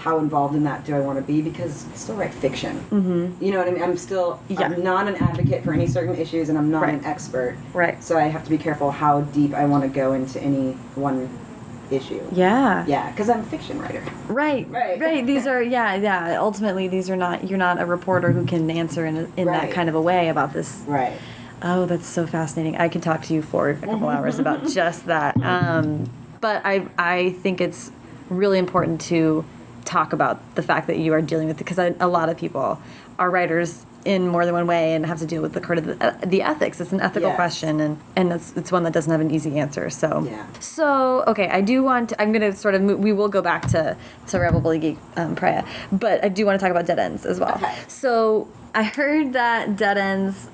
How 0.00 0.18
involved 0.18 0.54
in 0.54 0.64
that 0.64 0.86
do 0.86 0.96
I 0.96 1.00
want 1.00 1.18
to 1.18 1.22
be? 1.22 1.42
Because 1.42 1.84
I 1.92 1.94
still 1.94 2.14
write 2.16 2.32
fiction. 2.32 2.78
Mm-hmm. 2.90 3.44
You 3.44 3.52
know 3.52 3.58
what 3.58 3.68
I 3.68 3.70
mean? 3.70 3.82
I'm 3.82 3.98
still 3.98 4.40
Yeah. 4.48 4.62
I'm 4.62 4.82
not 4.82 5.06
an 5.06 5.16
advocate 5.16 5.62
for 5.62 5.74
any 5.74 5.86
certain 5.86 6.16
issues, 6.16 6.48
and 6.48 6.56
I'm 6.56 6.70
not 6.70 6.82
Right. 6.82 6.94
an 6.94 7.04
expert. 7.04 7.56
Right. 7.74 8.02
So 8.02 8.16
I 8.16 8.22
have 8.22 8.42
to 8.44 8.50
be 8.50 8.56
careful 8.56 8.90
how 8.92 9.20
deep 9.20 9.52
I 9.52 9.66
want 9.66 9.82
to 9.82 9.90
go 9.90 10.14
into 10.14 10.40
any 10.42 10.72
one 10.94 11.28
issue. 11.90 12.22
Yeah. 12.32 12.86
Yeah, 12.86 13.10
because 13.10 13.28
I'm 13.28 13.40
a 13.40 13.42
fiction 13.42 13.78
writer. 13.78 14.02
Right, 14.28 14.66
Right. 14.70 14.98
right. 14.98 15.26
These 15.26 15.46
are, 15.46 15.62
yeah, 15.62 15.96
yeah. 15.96 16.36
Ultimately, 16.40 16.88
these 16.88 17.10
are 17.10 17.16
not. 17.16 17.46
You're 17.50 17.58
not 17.58 17.78
a 17.78 17.84
reporter 17.84 18.32
who 18.32 18.46
can 18.46 18.70
answer 18.70 19.04
in 19.04 19.16
a, 19.18 19.28
in 19.36 19.48
that 19.48 19.70
kind 19.70 19.90
of 19.90 19.94
a 19.94 20.00
way 20.00 20.28
about 20.28 20.54
this. 20.54 20.82
Right. 20.86 21.12
Oh, 21.62 21.84
that's 21.84 22.06
so 22.06 22.26
fascinating. 22.26 22.78
I 22.78 22.88
could 22.88 23.02
talk 23.02 23.20
to 23.24 23.34
you 23.34 23.42
for 23.42 23.68
a 23.68 23.74
couple 23.74 24.08
hours 24.08 24.38
about 24.38 24.66
just 24.80 25.04
that. 25.06 25.36
Um, 25.42 26.08
but 26.40 26.62
I, 26.64 26.86
I 26.96 27.30
think 27.42 27.60
it's 27.60 27.90
really 28.30 28.58
important 28.58 29.02
to 29.02 29.44
talk 29.84 30.12
about 30.12 30.38
the 30.54 30.62
fact 30.62 30.86
that 30.86 30.98
you 30.98 31.12
are 31.12 31.22
dealing 31.22 31.48
with 31.48 31.58
because 31.58 31.78
a 31.78 32.06
lot 32.06 32.28
of 32.28 32.36
people 32.36 32.80
are 33.18 33.30
writers 33.30 33.84
in 34.04 34.26
more 34.28 34.46
than 34.46 34.54
one 34.54 34.66
way 34.66 34.94
and 34.94 35.04
have 35.04 35.18
to 35.18 35.26
deal 35.26 35.42
with 35.42 35.52
the 35.52 35.60
kind 35.60 35.78
of 35.78 35.84
the, 35.98 36.04
uh, 36.04 36.16
the 36.24 36.40
ethics. 36.40 36.80
It's 36.80 36.92
an 36.92 37.00
ethical 37.02 37.28
Yes. 37.28 37.36
question, 37.36 37.80
and 37.80 37.98
and 38.16 38.32
it's, 38.32 38.56
it's 38.56 38.72
one 38.72 38.82
that 38.84 38.94
doesn't 38.94 39.10
have 39.12 39.20
an 39.20 39.30
easy 39.30 39.58
answer. 39.58 39.90
So 39.90 40.24
Yeah. 40.26 40.46
so 40.58 41.22
okay, 41.26 41.48
I 41.48 41.60
do 41.60 41.82
want. 41.82 42.14
I'm 42.18 42.32
going 42.32 42.40
to 42.50 42.56
sort 42.56 42.74
of. 42.74 42.80
mo- 42.82 42.96
We 42.96 43.12
will 43.12 43.28
go 43.28 43.42
back 43.42 43.66
to 43.68 43.96
to 44.28 44.38
Rebel 44.38 44.60
Bully 44.60 44.78
Geek 44.78 44.98
um, 45.16 45.36
Pariah, 45.36 45.64
but 45.92 46.24
I 46.24 46.28
do 46.28 46.46
want 46.46 46.58
to 46.58 46.64
talk 46.64 46.70
about 46.70 46.86
Dead 46.86 46.98
Ends 46.98 47.26
as 47.26 47.38
well. 47.38 47.56
Okay. 47.56 47.74
So 47.88 48.48
I 48.74 48.84
heard 48.84 49.34
that 49.34 49.76
Dead 49.76 49.98
Ends, 49.98 50.48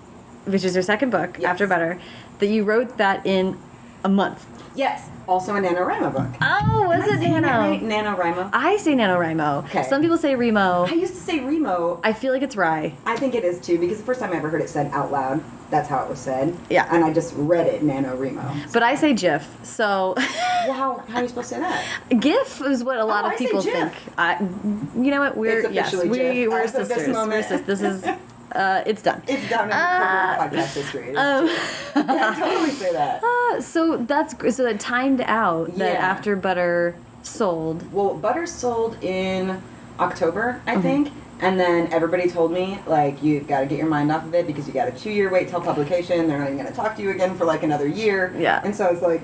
which 0.46 0.64
is 0.64 0.74
your 0.74 0.82
second 0.82 1.10
book 1.10 1.36
Yes. 1.38 1.50
after 1.50 1.68
Butter, 1.68 2.00
that 2.40 2.46
you 2.48 2.64
wrote 2.64 2.96
that 2.96 3.24
in 3.24 3.56
a 4.04 4.08
month. 4.08 4.44
Yes. 4.76 5.08
Also 5.26 5.56
a 5.56 5.58
NaNoWriMo 5.60 6.12
book. 6.12 6.28
Oh, 6.40 6.84
was 6.86 7.02
Am 7.08 7.20
it 7.22 7.28
Nano? 7.40 7.48
right? 7.48 7.80
NaNoWriMo. 7.82 8.50
I 8.52 8.76
say 8.76 8.94
NaNoWriMo. 8.94 9.64
Okay. 9.64 9.82
Some 9.82 10.00
people 10.02 10.18
say 10.18 10.34
Remo. 10.36 10.86
I 10.86 10.92
used 10.92 11.14
to 11.14 11.20
say 11.20 11.40
Remo. 11.40 12.00
I 12.04 12.12
feel 12.12 12.32
like 12.32 12.42
it's 12.42 12.54
Rye. 12.56 12.92
I 13.04 13.16
think 13.16 13.34
it 13.34 13.42
is 13.44 13.60
too 13.60 13.78
because 13.78 13.98
the 13.98 14.04
first 14.04 14.20
time 14.20 14.32
I 14.32 14.36
ever 14.36 14.48
heard 14.50 14.60
it 14.62 14.68
said 14.68 14.92
out 14.92 15.10
loud, 15.10 15.42
that's 15.70 15.88
how 15.88 16.04
it 16.04 16.08
was 16.08 16.20
said. 16.20 16.56
Yeah. 16.70 16.86
And 16.94 17.04
I 17.04 17.12
just 17.12 17.34
read 17.36 17.66
it 17.66 17.82
NaNoWriMo. 17.82 18.72
But 18.72 18.82
I 18.84 18.94
say 18.94 19.14
Jif. 19.14 19.42
So 19.64 20.14
Well, 20.66 20.72
how, 20.74 20.96
how 21.08 21.18
are 21.18 21.22
you 21.22 21.28
supposed 21.28 21.48
to 21.48 21.54
say 21.56 21.60
that? 21.60 22.20
GIF 22.20 22.60
is 22.62 22.84
what 22.84 22.98
a 22.98 23.04
lot 23.04 23.24
Oh, 23.24 23.28
of 23.32 23.36
people 23.38 23.62
GIF. 23.62 23.72
think. 23.72 23.92
I, 24.18 24.38
you 24.40 25.10
know 25.10 25.20
what? 25.20 25.36
We're 25.36 25.68
yes, 25.70 25.92
we 25.94 26.18
GIF. 26.18 26.50
we're 26.50 26.60
As 26.60 26.74
of 26.74 26.88
this 26.88 26.98
sisters. 27.04 27.16
We're 27.16 27.58
This 27.62 27.80
is 27.82 28.04
uh, 28.56 28.82
it's 28.86 29.02
done. 29.02 29.22
It's 29.28 29.48
done 29.50 29.66
in 29.66 29.72
Ah. 29.74 30.36
podcast 30.40 30.74
history. 30.74 31.14
Um, 31.16 31.46
yeah, 31.46 32.32
I 32.34 32.40
totally 32.40 32.70
say 32.70 32.92
that. 32.92 33.22
Uh, 33.56 33.60
so 33.60 33.96
that's 33.98 34.34
so 34.56 34.64
that 34.64 34.80
timed 34.80 35.20
out 35.20 35.76
that 35.78 35.94
Yeah. 35.94 35.98
after 36.12 36.34
butter 36.36 36.96
sold. 37.22 37.92
Well, 37.92 38.14
Butter 38.14 38.46
sold 38.46 39.02
in 39.02 39.62
October. 40.00 40.60
I 40.66 40.80
think. 40.80 41.12
And 41.40 41.60
then 41.60 41.92
everybody 41.92 42.30
told 42.30 42.50
me, 42.50 42.78
like, 42.86 43.22
you've 43.22 43.46
got 43.46 43.60
to 43.60 43.66
get 43.66 43.78
your 43.78 43.88
mind 43.88 44.10
off 44.10 44.24
of 44.24 44.34
it 44.34 44.46
because 44.46 44.66
you 44.66 44.72
got 44.72 44.88
a 44.88 44.92
two 44.92 45.10
year 45.10 45.28
wait 45.30 45.48
till 45.48 45.60
publication. 45.60 46.26
They're 46.28 46.38
not 46.38 46.46
even 46.46 46.56
going 46.56 46.68
to 46.68 46.74
talk 46.74 46.96
to 46.96 47.02
you 47.02 47.10
again 47.10 47.36
for 47.36 47.44
like 47.44 47.62
another 47.62 47.86
year. 47.86 48.34
Yeah. 48.38 48.60
And 48.64 48.74
so 48.74 48.86
I 48.86 48.90
was 48.92 49.02
like, 49.02 49.20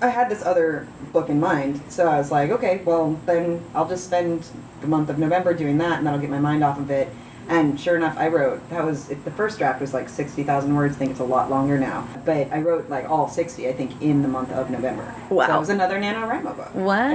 I 0.00 0.08
had 0.08 0.28
this 0.28 0.44
other 0.44 0.86
book 1.12 1.28
in 1.28 1.40
mind. 1.40 1.80
So 1.88 2.06
I 2.08 2.18
was 2.18 2.30
like, 2.30 2.50
okay, 2.50 2.82
well, 2.84 3.18
then 3.26 3.62
I'll 3.74 3.88
just 3.88 4.04
spend 4.04 4.46
the 4.80 4.86
month 4.86 5.10
of 5.10 5.18
November 5.18 5.54
doing 5.54 5.78
that 5.78 5.98
and 5.98 6.06
that'll 6.06 6.20
get 6.20 6.30
my 6.30 6.38
mind 6.38 6.62
off 6.62 6.78
of 6.78 6.90
it. 6.90 7.08
And 7.48 7.78
sure 7.78 7.96
enough, 7.96 8.16
I 8.18 8.28
wrote, 8.28 8.68
that 8.70 8.84
was, 8.84 9.06
the 9.08 9.30
first 9.32 9.58
draft 9.58 9.80
was 9.80 9.94
like 9.94 10.08
60,000 10.08 10.74
words. 10.74 10.96
I 10.96 10.98
think 10.98 11.12
it's 11.12 11.20
a 11.20 11.24
lot 11.24 11.48
longer 11.50 11.78
now. 11.78 12.06
But 12.24 12.52
I 12.52 12.60
wrote 12.60 12.88
like 12.90 13.08
all 13.08 13.28
60, 13.28 13.68
I 13.68 13.72
think, 13.72 14.00
in 14.02 14.22
the 14.22 14.28
month 14.28 14.50
of 14.52 14.70
November. 14.70 15.14
Wow. 15.30 15.46
So 15.46 15.56
it 15.56 15.60
was 15.60 15.68
another 15.70 16.00
NaNoWriMo 16.00 16.56
book. 16.56 16.74
Wow. 16.74 17.06
Uh, 17.06 17.10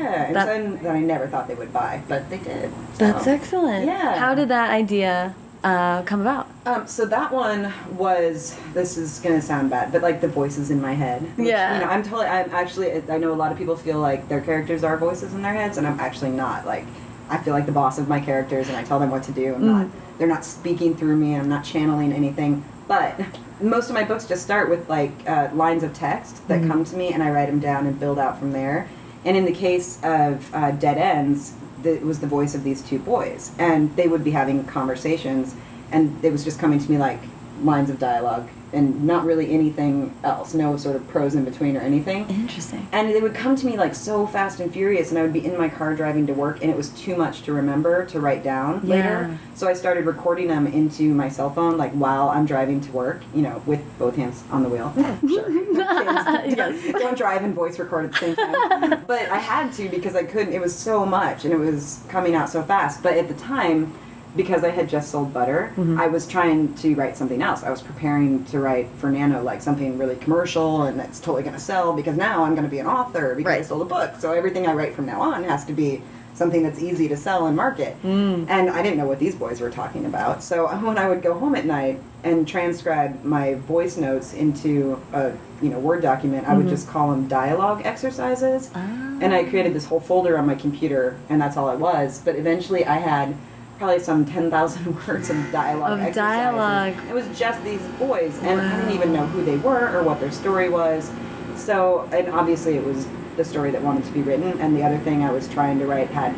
yeah, 0.00 0.24
and 0.26 0.36
That- 0.36 0.82
that 0.82 0.92
I 0.94 1.00
never 1.00 1.26
thought 1.28 1.48
they 1.48 1.54
would 1.54 1.72
buy, 1.72 2.02
but 2.08 2.28
they 2.30 2.38
did. 2.38 2.70
That's 2.98 3.26
excellent. 3.26 3.86
Yeah. 3.86 4.16
How 4.18 4.34
did 4.34 4.48
that 4.48 4.70
idea 4.70 5.34
uh, 5.64 6.02
come 6.02 6.20
about? 6.22 6.48
Um, 6.66 6.86
so 6.86 7.04
that 7.06 7.32
one 7.32 7.72
was. 7.96 8.56
This 8.74 8.96
is 8.96 9.18
gonna 9.20 9.42
sound 9.42 9.70
bad, 9.70 9.92
but 9.92 10.00
like 10.02 10.20
the 10.20 10.28
voices 10.28 10.70
in 10.70 10.80
my 10.80 10.94
head. 10.94 11.26
Yeah. 11.36 11.74
You 11.74 11.80
know, 11.84 11.90
I'm 11.90 12.02
totally. 12.02 12.26
I'm 12.26 12.50
actually. 12.52 12.92
I 13.10 13.18
know 13.18 13.32
a 13.32 13.34
lot 13.34 13.52
of 13.52 13.58
people 13.58 13.76
feel 13.76 13.98
like 13.98 14.28
their 14.28 14.40
characters 14.40 14.84
are 14.84 14.96
voices 14.96 15.34
in 15.34 15.42
their 15.42 15.52
heads, 15.54 15.76
and 15.78 15.86
I'm 15.86 16.00
actually 16.00 16.30
not. 16.30 16.64
Like, 16.66 16.86
I 17.30 17.38
feel 17.38 17.54
like 17.54 17.66
the 17.66 17.72
boss 17.72 17.98
of 17.98 18.08
my 18.08 18.20
characters, 18.20 18.68
and 18.68 18.76
I 18.76 18.82
tell 18.84 18.98
them 18.98 19.10
what 19.10 19.22
to 19.24 19.32
do. 19.32 19.54
I'm 19.54 19.66
not. 19.66 19.86
Mm. 19.86 19.90
They're 20.18 20.28
not 20.28 20.44
speaking 20.44 20.96
through 20.96 21.16
me. 21.16 21.32
And 21.34 21.42
I'm 21.42 21.48
not 21.48 21.64
channeling 21.64 22.12
anything. 22.12 22.62
But 22.88 23.18
most 23.60 23.88
of 23.88 23.94
my 23.94 24.04
books 24.04 24.26
just 24.26 24.42
start 24.42 24.68
with 24.68 24.88
like 24.88 25.12
uh, 25.28 25.48
lines 25.54 25.82
of 25.82 25.94
text 25.94 26.46
that 26.48 26.60
Mm. 26.60 26.68
come 26.68 26.84
to 26.84 26.96
me, 26.96 27.12
and 27.12 27.22
I 27.22 27.30
write 27.30 27.46
them 27.46 27.60
down 27.60 27.86
and 27.86 27.98
build 27.98 28.18
out 28.18 28.38
from 28.38 28.52
there. 28.52 28.88
And 29.24 29.36
in 29.36 29.44
the 29.44 29.52
case 29.52 29.98
of 30.02 30.52
uh, 30.54 30.72
Dead 30.72 30.98
Ends, 30.98 31.54
the, 31.82 31.94
it 31.94 32.02
was 32.02 32.20
the 32.20 32.26
voice 32.26 32.54
of 32.54 32.64
these 32.64 32.82
two 32.82 32.98
boys, 32.98 33.52
and 33.58 33.94
they 33.96 34.08
would 34.08 34.24
be 34.24 34.30
having 34.32 34.64
conversations, 34.64 35.54
and 35.92 36.22
it 36.24 36.32
was 36.32 36.42
just 36.44 36.58
coming 36.58 36.78
to 36.78 36.90
me 36.90 36.98
like 36.98 37.20
lines 37.62 37.90
of 37.90 37.98
dialogue, 37.98 38.48
and 38.72 39.04
not 39.04 39.24
really 39.24 39.52
anything 39.52 40.14
else, 40.22 40.54
no 40.54 40.76
sort 40.76 40.96
of 40.96 41.06
prose 41.08 41.34
in 41.34 41.44
between 41.44 41.76
or 41.76 41.80
anything. 41.80 42.28
Interesting. 42.28 42.86
And 42.92 43.08
they 43.08 43.20
would 43.20 43.34
come 43.34 43.56
to 43.56 43.66
me 43.66 43.76
like 43.76 43.94
so 43.94 44.26
fast 44.26 44.60
and 44.60 44.72
furious, 44.72 45.10
and 45.10 45.18
I 45.18 45.22
would 45.22 45.32
be 45.32 45.44
in 45.44 45.56
my 45.58 45.68
car 45.68 45.94
driving 45.94 46.26
to 46.28 46.32
work, 46.34 46.60
and 46.62 46.70
it 46.70 46.76
was 46.76 46.90
too 46.90 47.16
much 47.16 47.42
to 47.42 47.52
remember 47.52 48.06
to 48.06 48.20
write 48.20 48.44
down 48.44 48.80
Yeah. 48.84 48.94
later. 48.94 49.38
So 49.54 49.68
I 49.68 49.72
started 49.74 50.06
recording 50.06 50.48
them 50.48 50.66
into 50.66 51.12
my 51.14 51.28
cell 51.28 51.50
phone, 51.50 51.76
like 51.76 51.92
while 51.92 52.28
I'm 52.28 52.46
driving 52.46 52.80
to 52.82 52.92
work, 52.92 53.22
you 53.34 53.42
know, 53.42 53.62
with 53.66 53.80
both 53.98 54.16
hands 54.16 54.42
on 54.50 54.62
the 54.62 54.68
wheel. 54.68 54.92
sure. 55.28 55.50
Yes. 56.50 56.92
Don't 56.92 57.16
drive 57.16 57.42
and 57.42 57.54
voice 57.54 57.78
record 57.78 58.06
at 58.06 58.12
the 58.12 58.18
same 58.18 58.36
time. 58.36 59.04
but 59.06 59.28
I 59.30 59.38
had 59.38 59.72
to 59.74 59.88
because 59.88 60.14
I 60.16 60.24
couldn't. 60.24 60.52
It 60.52 60.60
was 60.60 60.74
so 60.76 61.04
much, 61.06 61.44
and 61.44 61.52
it 61.52 61.58
was 61.58 62.02
coming 62.08 62.34
out 62.34 62.48
so 62.48 62.62
fast. 62.62 63.02
But 63.02 63.14
at 63.14 63.28
the 63.28 63.34
time, 63.34 63.92
because 64.36 64.64
I 64.64 64.70
had 64.70 64.88
just 64.88 65.10
sold 65.10 65.32
butter, 65.32 65.72
mm-hmm. 65.72 66.00
I 66.00 66.06
was 66.06 66.26
trying 66.26 66.74
to 66.76 66.94
write 66.94 67.16
something 67.16 67.42
else. 67.42 67.62
I 67.62 67.70
was 67.70 67.82
preparing 67.82 68.44
to 68.46 68.60
write 68.60 68.88
for 68.98 69.10
Nano, 69.10 69.42
like 69.42 69.60
something 69.62 69.98
really 69.98 70.16
commercial 70.16 70.82
and 70.82 70.98
that's 70.98 71.18
totally 71.20 71.42
going 71.42 71.54
to 71.54 71.60
sell 71.60 71.92
because 71.92 72.16
now 72.16 72.44
I'm 72.44 72.54
going 72.54 72.64
to 72.64 72.70
be 72.70 72.78
an 72.78 72.86
author 72.86 73.34
because 73.34 73.52
I 73.52 73.56
Right. 73.56 73.66
sold 73.66 73.82
a 73.82 73.86
book. 73.86 74.12
So 74.18 74.32
everything 74.32 74.66
I 74.66 74.72
write 74.74 74.94
from 74.94 75.06
now 75.06 75.20
on 75.20 75.44
has 75.44 75.64
to 75.66 75.72
be 75.72 76.02
something 76.34 76.62
that's 76.62 76.80
easy 76.80 77.06
to 77.08 77.16
sell 77.16 77.46
and 77.48 77.56
market. 77.56 78.00
Mm. 78.02 78.48
And 78.48 78.70
I 78.70 78.82
didn't 78.82 78.96
know 78.96 79.06
what 79.06 79.18
these 79.18 79.34
boys 79.34 79.60
were 79.60 79.70
talking 79.70 80.06
about. 80.06 80.42
So 80.42 80.68
when 80.84 80.96
I 80.96 81.08
would 81.08 81.22
go 81.22 81.38
home 81.38 81.54
at 81.54 81.66
night 81.66 82.00
and 82.24 82.46
transcribe 82.46 83.24
my 83.24 83.54
voice 83.54 83.96
notes 83.96 84.32
into 84.32 85.00
a 85.12 85.32
you 85.60 85.68
know 85.68 85.78
Word 85.78 86.02
document, 86.02 86.48
I 86.48 86.54
would 86.54 86.66
mm-hmm. 86.66 86.74
just 86.74 86.88
call 86.88 87.10
them 87.10 87.28
dialogue 87.28 87.82
exercises. 87.84 88.70
Ah. 88.74 89.18
And 89.20 89.34
I 89.34 89.44
created 89.44 89.74
this 89.74 89.84
whole 89.84 90.00
folder 90.00 90.38
on 90.38 90.46
my 90.46 90.54
computer, 90.54 91.18
and 91.28 91.40
that's 91.40 91.58
all 91.58 91.68
it 91.70 91.78
was. 91.78 92.22
But 92.24 92.36
eventually, 92.36 92.86
I 92.86 92.96
had 92.96 93.36
probably 93.80 93.98
some 93.98 94.26
10,000 94.26 95.06
words 95.08 95.30
of 95.30 95.50
dialogue. 95.50 95.92
Of 95.92 96.00
exercises. 96.00 96.14
dialogue. 96.14 96.94
It 97.08 97.14
was 97.14 97.26
just 97.36 97.64
these 97.64 97.80
boys, 97.98 98.38
and 98.42 98.60
I 98.60 98.76
didn't 98.76 98.94
even 98.94 99.12
know 99.14 99.24
who 99.26 99.42
they 99.42 99.56
were 99.56 99.96
or 99.96 100.02
what 100.02 100.20
their 100.20 100.30
story 100.30 100.68
was. 100.68 101.10
So, 101.56 102.06
and 102.12 102.28
obviously, 102.28 102.76
it 102.76 102.84
was 102.84 103.08
the 103.38 103.44
story 103.44 103.70
that 103.70 103.80
wanted 103.82 104.04
to 104.04 104.12
be 104.12 104.20
written, 104.20 104.60
and 104.60 104.76
the 104.76 104.82
other 104.82 104.98
thing 104.98 105.24
I 105.24 105.32
was 105.32 105.48
trying 105.48 105.78
to 105.78 105.86
write 105.86 106.08
had 106.08 106.36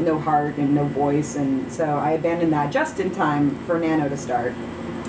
no 0.00 0.18
heart 0.18 0.58
and 0.58 0.74
no 0.74 0.84
voice, 0.84 1.34
and 1.34 1.72
so 1.72 1.84
I 1.84 2.10
abandoned 2.10 2.52
that 2.52 2.70
just 2.70 3.00
in 3.00 3.10
time 3.10 3.58
for 3.64 3.78
Nano 3.78 4.10
to 4.10 4.16
start. 4.16 4.52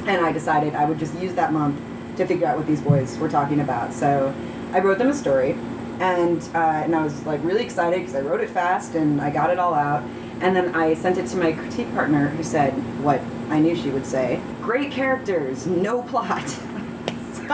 And 0.08 0.26
I 0.26 0.32
decided 0.32 0.76
I 0.76 0.86
would 0.86 1.00
just 1.00 1.14
use 1.20 1.34
that 1.34 1.52
month 1.52 1.82
to 2.16 2.26
figure 2.26 2.48
out 2.48 2.58
what 2.58 2.66
these 2.66 2.82
boys 2.82 3.18
were 3.18 3.30
talking 3.30 3.60
about. 3.60 3.92
So 3.94 4.34
I 4.72 4.80
wrote 4.80 5.00
them 5.00 5.10
a 5.10 5.14
story, 5.14 5.52
and 6.00 6.42
uh, 6.56 6.84
and 6.84 6.96
I 6.96 7.04
was 7.04 7.26
like 7.26 7.44
really 7.44 7.64
excited 7.64 8.00
because 8.00 8.16
I 8.16 8.22
wrote 8.22 8.40
it 8.40 8.50
fast 8.50 8.96
and 8.96 9.20
I 9.20 9.30
got 9.30 9.50
it 9.50 9.60
all 9.60 9.74
out. 9.74 10.04
And 10.44 10.54
then 10.54 10.76
I 10.76 10.94
sent 10.94 11.18
it 11.18 11.28
to 11.28 11.38
my 11.38 11.54
critique 11.54 11.90
partner, 11.94 12.28
who 12.28 12.44
said 12.44 12.74
what 13.02 13.22
I 13.50 13.60
knew 13.60 13.78
she 13.78 13.92
would 13.92 14.06
say: 14.06 14.42
"Great 14.62 14.92
characters, 14.92 15.66
no 15.66 16.02
plot." 16.02 16.44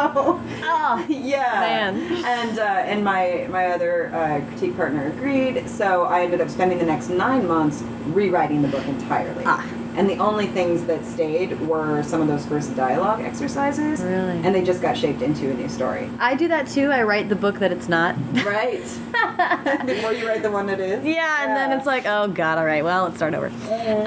Oh, 0.02 1.06
yeah, 1.10 1.60
Man. 1.60 2.26
And 2.26 2.60
uh, 2.60 2.64
and 2.64 3.04
my 3.04 3.48
my 3.50 3.68
other 3.68 4.08
uh, 4.14 4.42
critique 4.50 4.76
partner 4.76 5.08
agreed. 5.08 5.68
So 5.70 6.04
I 6.04 6.22
ended 6.24 6.42
up 6.42 6.50
spending 6.50 6.80
the 6.80 6.86
next 6.86 7.10
nine 7.10 7.48
months 7.48 7.82
rewriting 8.08 8.62
the 8.62 8.68
book 8.68 8.86
entirely. 8.86 9.44
Ah. 9.46 9.68
And 9.96 10.10
the 10.10 10.18
only 10.18 10.48
things 10.48 10.86
that 10.86 11.04
stayed 11.04 11.60
were 11.62 12.04
some 12.04 12.22
of 12.22 12.28
those 12.28 12.46
first 12.46 12.76
dialogue 12.76 13.22
exercises. 13.22 14.00
Really? 14.02 14.40
And 14.44 14.56
they 14.56 14.64
just 14.64 14.82
got 14.82 14.96
shaped 14.96 15.22
into 15.22 15.50
a 15.50 15.54
new 15.54 15.68
story. 15.68 16.10
I 16.20 16.36
do 16.36 16.48
that 16.48 16.68
too. 16.68 16.92
I 16.92 17.04
write 17.04 17.28
the 17.28 17.36
book 17.36 17.60
that 17.60 17.72
it's 17.72 17.90
not. 17.90 18.16
Right. 18.46 18.84
Before 19.86 20.14
you 20.14 20.28
write 20.28 20.42
the 20.42 20.52
one 20.52 20.68
that 20.68 20.80
is. 20.80 21.04
Yeah, 21.04 21.44
and 21.44 21.56
then 21.56 21.78
it's 21.78 21.86
like, 21.86 22.06
oh 22.06 22.28
god, 22.28 22.58
all 22.58 22.66
right, 22.66 22.84
well, 22.84 23.04
let's 23.04 23.18
start 23.18 23.34
over. 23.34 23.48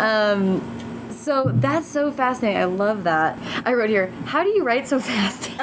Um, 0.00 0.60
so 1.22 1.50
that's 1.54 1.86
so 1.86 2.10
fascinating. 2.10 2.60
I 2.60 2.64
love 2.64 3.04
that. 3.04 3.38
I 3.64 3.72
wrote 3.74 3.90
here, 3.90 4.08
how 4.24 4.42
do 4.42 4.50
you 4.50 4.64
write 4.64 4.88
so 4.88 4.98
fast? 5.00 5.50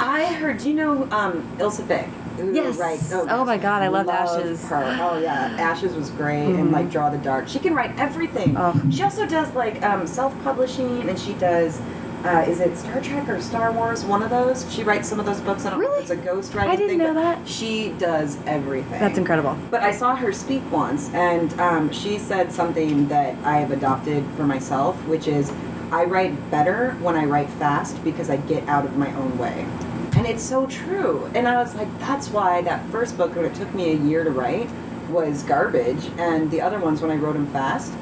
I 0.00 0.34
heard. 0.38 0.58
Do 0.58 0.68
you 0.68 0.74
know 0.74 1.08
um, 1.10 1.42
Ilsa 1.58 2.08
who 2.36 2.52
Yes. 2.54 2.76
writes- 2.78 3.12
Oh 3.12 3.44
my 3.44 3.58
God, 3.58 3.82
I 3.82 3.88
love 3.88 4.08
Ashes. 4.08 4.64
Her. 4.66 4.98
Oh 5.00 5.18
yeah, 5.18 5.54
Ashes 5.58 5.94
was 5.94 6.10
great, 6.10 6.54
and 6.54 6.72
like 6.72 6.90
Draw 6.90 7.10
the 7.10 7.18
Dark. 7.18 7.46
She 7.48 7.58
can 7.58 7.74
write 7.74 7.96
everything. 7.98 8.54
Oh. 8.56 8.80
She 8.90 9.02
also 9.02 9.26
does 9.26 9.52
like 9.54 9.82
um, 9.82 10.06
self-publishing, 10.06 11.08
and 11.08 11.18
she 11.18 11.34
does 11.34 11.80
uh, 12.24 12.44
is 12.46 12.60
it 12.60 12.76
Star 12.76 13.00
Trek 13.00 13.28
or 13.28 13.40
Star 13.40 13.72
Wars? 13.72 14.04
One 14.04 14.22
of 14.22 14.30
those. 14.30 14.70
She 14.72 14.84
writes 14.84 15.08
some 15.08 15.18
of 15.18 15.26
those 15.26 15.40
books. 15.40 15.64
I 15.64 15.70
don't 15.70 15.80
know 15.80 15.94
if 15.94 16.02
it's 16.02 16.10
a 16.10 16.16
ghost 16.16 16.54
writing 16.54 16.70
I 16.72 16.76
didn't 16.76 16.98
thing. 16.98 16.98
know 16.98 17.14
that. 17.14 17.46
She 17.48 17.90
does 17.98 18.38
everything. 18.46 19.00
That's 19.00 19.18
incredible. 19.18 19.56
But 19.70 19.82
I 19.82 19.92
saw 19.92 20.14
her 20.16 20.32
speak 20.32 20.62
once, 20.70 21.10
and 21.14 21.52
um, 21.60 21.90
she 21.92 22.18
said 22.18 22.52
something 22.52 23.08
that 23.08 23.36
I 23.44 23.58
have 23.58 23.70
adopted 23.72 24.24
for 24.36 24.44
myself, 24.44 24.96
which 25.06 25.26
is 25.26 25.52
I 25.90 26.04
write 26.04 26.50
better 26.50 26.92
when 27.00 27.16
I 27.16 27.24
write 27.24 27.50
fast 27.50 28.02
because 28.04 28.30
I 28.30 28.36
get 28.36 28.66
out 28.68 28.84
of 28.84 28.96
my 28.96 29.12
own 29.16 29.36
way. 29.36 29.66
And 30.16 30.26
it's 30.26 30.42
so 30.42 30.66
true. 30.66 31.30
And 31.34 31.48
I 31.48 31.56
was 31.56 31.74
like, 31.74 31.88
that's 31.98 32.28
why 32.28 32.62
that 32.62 32.88
first 32.90 33.16
book, 33.16 33.34
when 33.34 33.44
it 33.44 33.54
took 33.54 33.72
me 33.74 33.90
a 33.90 33.96
year 33.96 34.24
to 34.24 34.30
write, 34.30 34.70
was 35.08 35.42
garbage. 35.42 36.10
And 36.18 36.50
the 36.50 36.60
other 36.60 36.78
ones, 36.78 37.00
when 37.02 37.10
I 37.10 37.16
wrote 37.16 37.32
them 37.34 37.46
fast, 37.48 37.92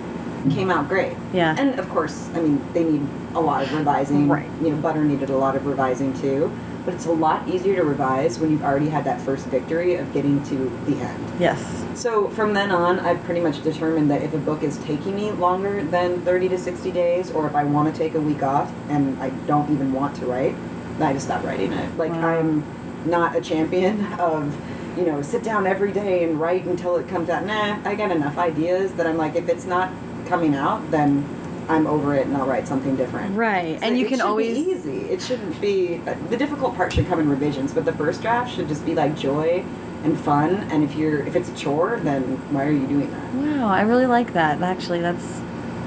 came 0.51 0.71
out 0.71 0.89
great. 0.89 1.17
Yeah. 1.33 1.55
And 1.59 1.79
of 1.79 1.89
course, 1.91 2.29
I 2.35 2.41
mean, 2.41 2.65
they 2.73 2.85
need 2.85 3.07
a 3.35 3.41
lot 3.41 3.63
of 3.63 3.73
revising. 3.73 4.29
Right. 4.29 4.49
You 4.63 4.71
know, 4.71 4.77
Butter 4.77 5.05
needed 5.05 5.31
a 5.31 5.37
lot 5.37 5.57
of 5.57 5.67
revising 5.67 6.19
too. 6.21 6.51
But 6.85 6.95
it's 6.95 7.05
a 7.05 7.13
lot 7.13 7.47
easier 7.47 7.77
to 7.77 7.83
revise 7.85 8.39
when 8.39 8.51
you've 8.51 8.65
already 8.65 8.89
had 8.89 9.05
that 9.05 9.21
first 9.21 9.47
victory 9.49 9.97
of 9.97 10.11
getting 10.15 10.43
to 10.45 10.57
the 10.87 10.97
end. 10.97 11.33
Yes. 11.39 11.85
So 11.95 12.29
from 12.31 12.55
then 12.55 12.71
on, 12.71 12.99
I've 13.01 13.23
pretty 13.25 13.43
much 13.43 13.63
determined 13.63 14.11
that 14.11 14.23
if 14.23 14.33
a 14.33 14.39
book 14.39 14.63
is 14.63 14.79
taking 14.79 15.15
me 15.15 15.31
longer 15.31 15.85
than 15.85 16.23
30 16.23 16.49
to 16.49 16.59
60 16.59 16.91
days, 16.91 17.31
or 17.33 17.47
if 17.47 17.55
I 17.55 17.65
want 17.65 17.95
to 17.95 17.99
take 17.99 18.15
a 18.15 18.21
week 18.21 18.43
off 18.43 18.73
and 18.89 19.23
I 19.23 19.29
don't 19.47 19.71
even 19.71 19.93
want 19.93 20.17
to 20.17 20.27
write, 20.27 20.55
I 21.01 21.13
just 21.13 21.27
stop 21.27 21.45
writing 21.45 21.73
it. 21.73 21.97
Like 21.99 22.13
Wow. 22.13 22.27
I'm 22.39 22.65
not 23.05 23.37
a 23.37 23.43
champion 23.43 24.05
of, 24.19 24.57
you 24.99 25.05
know, 25.05 25.21
sit 25.21 25.43
down 25.43 25.67
every 25.67 25.93
day 25.93 26.25
and 26.25 26.41
write 26.41 26.65
until 26.65 26.97
it 26.97 27.09
comes 27.09 27.29
out. 27.29 27.45
Nah, 27.45 27.79
I 27.85 27.95
got 27.95 28.11
enough 28.11 28.39
ideas 28.39 28.93
that 28.95 29.07
I'm 29.07 29.19
like, 29.19 29.37
if 29.37 29.51
it's 29.51 29.67
not 29.67 29.91
coming 30.31 30.55
out, 30.55 30.91
then 30.91 31.27
I'm 31.69 31.87
over 31.87 32.15
it 32.15 32.27
and 32.27 32.37
I'll 32.37 32.47
write 32.47 32.67
something 32.67 32.97
different. 32.97 33.37
Right. 33.37 33.79
So 33.79 33.87
and 33.87 33.99
you 33.99 34.07
it 34.07 34.09
can 34.09 34.19
should 34.19 34.27
always 34.27 34.57
be 34.57 34.73
easy. 34.73 34.99
It 35.11 35.21
shouldn't 35.21 35.61
be 35.61 36.01
uh, 36.07 36.15
the 36.31 36.37
difficult 36.37 36.75
part 36.75 36.93
should 36.93 37.07
come 37.07 37.21
in 37.21 37.29
revisions, 37.29 37.75
but 37.75 37.85
the 37.85 37.93
first 37.93 38.23
draft 38.23 38.55
should 38.55 38.69
just 38.69 38.87
be 38.87 38.95
like 38.95 39.17
joy 39.17 39.65
and 40.03 40.19
fun. 40.19 40.55
And 40.71 40.83
if 40.83 40.95
you're 40.95 41.27
if 41.27 41.37
it's 41.37 41.49
a 41.49 41.55
chore, 41.55 42.01
then 42.01 42.23
why 42.53 42.65
are 42.67 42.73
you 42.73 42.87
doing 42.87 43.11
that? 43.11 43.35
Wow, 43.35 43.69
I 43.69 43.83
really 43.83 44.07
like 44.07 44.33
that. 44.33 44.63
Actually, 44.63 45.01
that's 45.01 45.41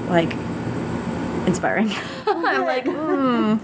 like 0.08 0.32
inspiring. 1.46 1.90
I'm 2.26 2.64
like, 2.64 2.86
hmm. 2.86 3.56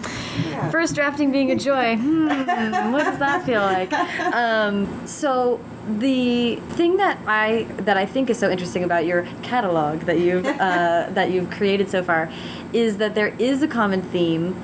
Yeah. 0.51 0.71
First 0.71 0.95
drafting 0.95 1.33
being 1.33 1.51
a 1.51 1.57
joy. 1.57 1.97
Hmm, 1.97 2.93
what 2.93 3.05
does 3.05 3.19
that 3.19 3.45
feel 3.45 3.63
like? 3.63 3.93
Um, 4.31 5.07
so 5.07 5.61
the 5.89 6.57
thing 6.71 6.97
that 6.99 7.19
I 7.27 7.65
that 7.79 7.97
I 7.97 8.07
think 8.07 8.31
is 8.31 8.39
so 8.39 8.51
interesting 8.51 8.85
about 8.85 9.07
your 9.07 9.27
catalog 9.43 10.01
that 10.01 10.19
you've 10.19 10.45
uh, 10.61 11.09
that 11.11 11.31
you've 11.31 11.51
created 11.51 11.89
so 11.91 12.03
far 12.03 12.31
is 12.73 12.99
that 12.99 13.15
there 13.15 13.35
is 13.39 13.63
a 13.63 13.69
common 13.69 14.03
theme 14.03 14.55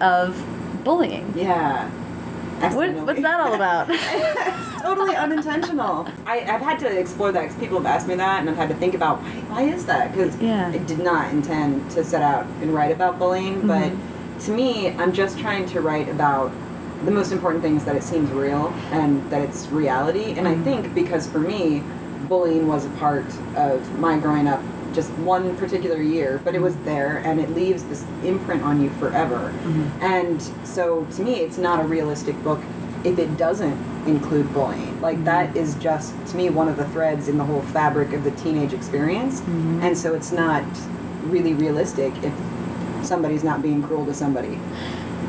of 0.00 0.42
bullying. 0.84 1.32
Yeah. 1.36 1.88
What, 2.74 2.90
what's 2.94 3.20
that 3.20 3.38
all 3.38 3.52
about? 3.52 3.88
it's 3.90 4.82
totally 4.82 5.14
unintentional. 5.14 6.08
I, 6.24 6.40
I've 6.40 6.62
had 6.62 6.78
to 6.78 6.98
explore 6.98 7.30
that 7.32 7.42
because 7.42 7.56
people 7.56 7.76
have 7.76 7.84
asked 7.86 8.08
me 8.08 8.14
that, 8.14 8.40
and 8.40 8.48
I've 8.48 8.56
had 8.56 8.70
to 8.70 8.74
think 8.76 8.94
about 8.94 9.20
why, 9.20 9.30
why 9.48 9.62
is 9.64 9.84
that? 9.86 10.12
Because 10.12 10.34
Yeah. 10.40 10.68
I 10.68 10.78
did 10.78 11.00
not 11.00 11.30
intend 11.34 11.90
to 11.90 12.02
set 12.02 12.22
out 12.22 12.46
and 12.62 12.72
write 12.72 12.92
about 12.92 13.18
bullying, 13.18 13.66
but 13.66 13.92
to 14.44 14.50
me, 14.52 14.88
I'm 14.92 15.12
just 15.12 15.38
trying 15.38 15.66
to 15.66 15.82
write 15.82 16.08
about 16.08 16.50
the 17.04 17.10
most 17.10 17.32
important 17.32 17.62
thing 17.62 17.76
is 17.76 17.84
that 17.84 17.96
it 17.96 18.02
seems 18.02 18.30
real 18.30 18.68
and 18.90 19.28
that 19.30 19.42
it's 19.42 19.66
reality. 19.68 20.32
And 20.32 20.48
I 20.48 20.54
mm-hmm. 20.54 20.64
think 20.64 20.94
because 20.94 21.26
for 21.26 21.38
me, 21.38 21.82
bullying 22.28 22.66
was 22.66 22.86
a 22.86 22.90
part 22.90 23.26
of 23.54 23.98
my 23.98 24.18
growing 24.18 24.48
up 24.48 24.62
just 24.92 25.10
one 25.18 25.56
particular 25.56 26.00
year, 26.00 26.40
but 26.42 26.54
it 26.54 26.60
was 26.60 26.74
mm-hmm. 26.74 26.86
there 26.86 27.18
and 27.18 27.38
it 27.38 27.50
leaves 27.50 27.84
this 27.84 28.04
imprint 28.24 28.62
on 28.62 28.82
you 28.82 28.90
forever. 28.90 29.52
Mm-hmm. 29.52 30.02
And 30.02 30.42
so 30.66 31.04
to 31.04 31.22
me, 31.22 31.34
it's 31.40 31.58
not 31.58 31.84
a 31.84 31.86
realistic 31.86 32.42
book 32.42 32.60
if 33.04 33.18
it 33.18 33.36
doesn't 33.36 33.78
include 34.08 34.52
bullying. 34.54 35.00
Like 35.00 35.24
that 35.24 35.56
is 35.56 35.74
just 35.76 36.14
to 36.28 36.36
me 36.36 36.48
one 36.50 36.68
of 36.68 36.76
the 36.76 36.86
threads 36.88 37.28
in 37.28 37.38
the 37.38 37.44
whole 37.44 37.62
fabric 37.62 38.12
of 38.12 38.24
the 38.24 38.30
teenage 38.32 38.72
experience. 38.72 39.40
And 39.82 39.96
so 39.96 40.14
it's 40.14 40.32
not 40.32 40.64
really 41.24 41.54
realistic 41.54 42.12
if 42.22 42.32
somebody's 43.04 43.44
not 43.44 43.62
being 43.62 43.82
cruel 43.82 44.06
to 44.06 44.14
somebody. 44.14 44.58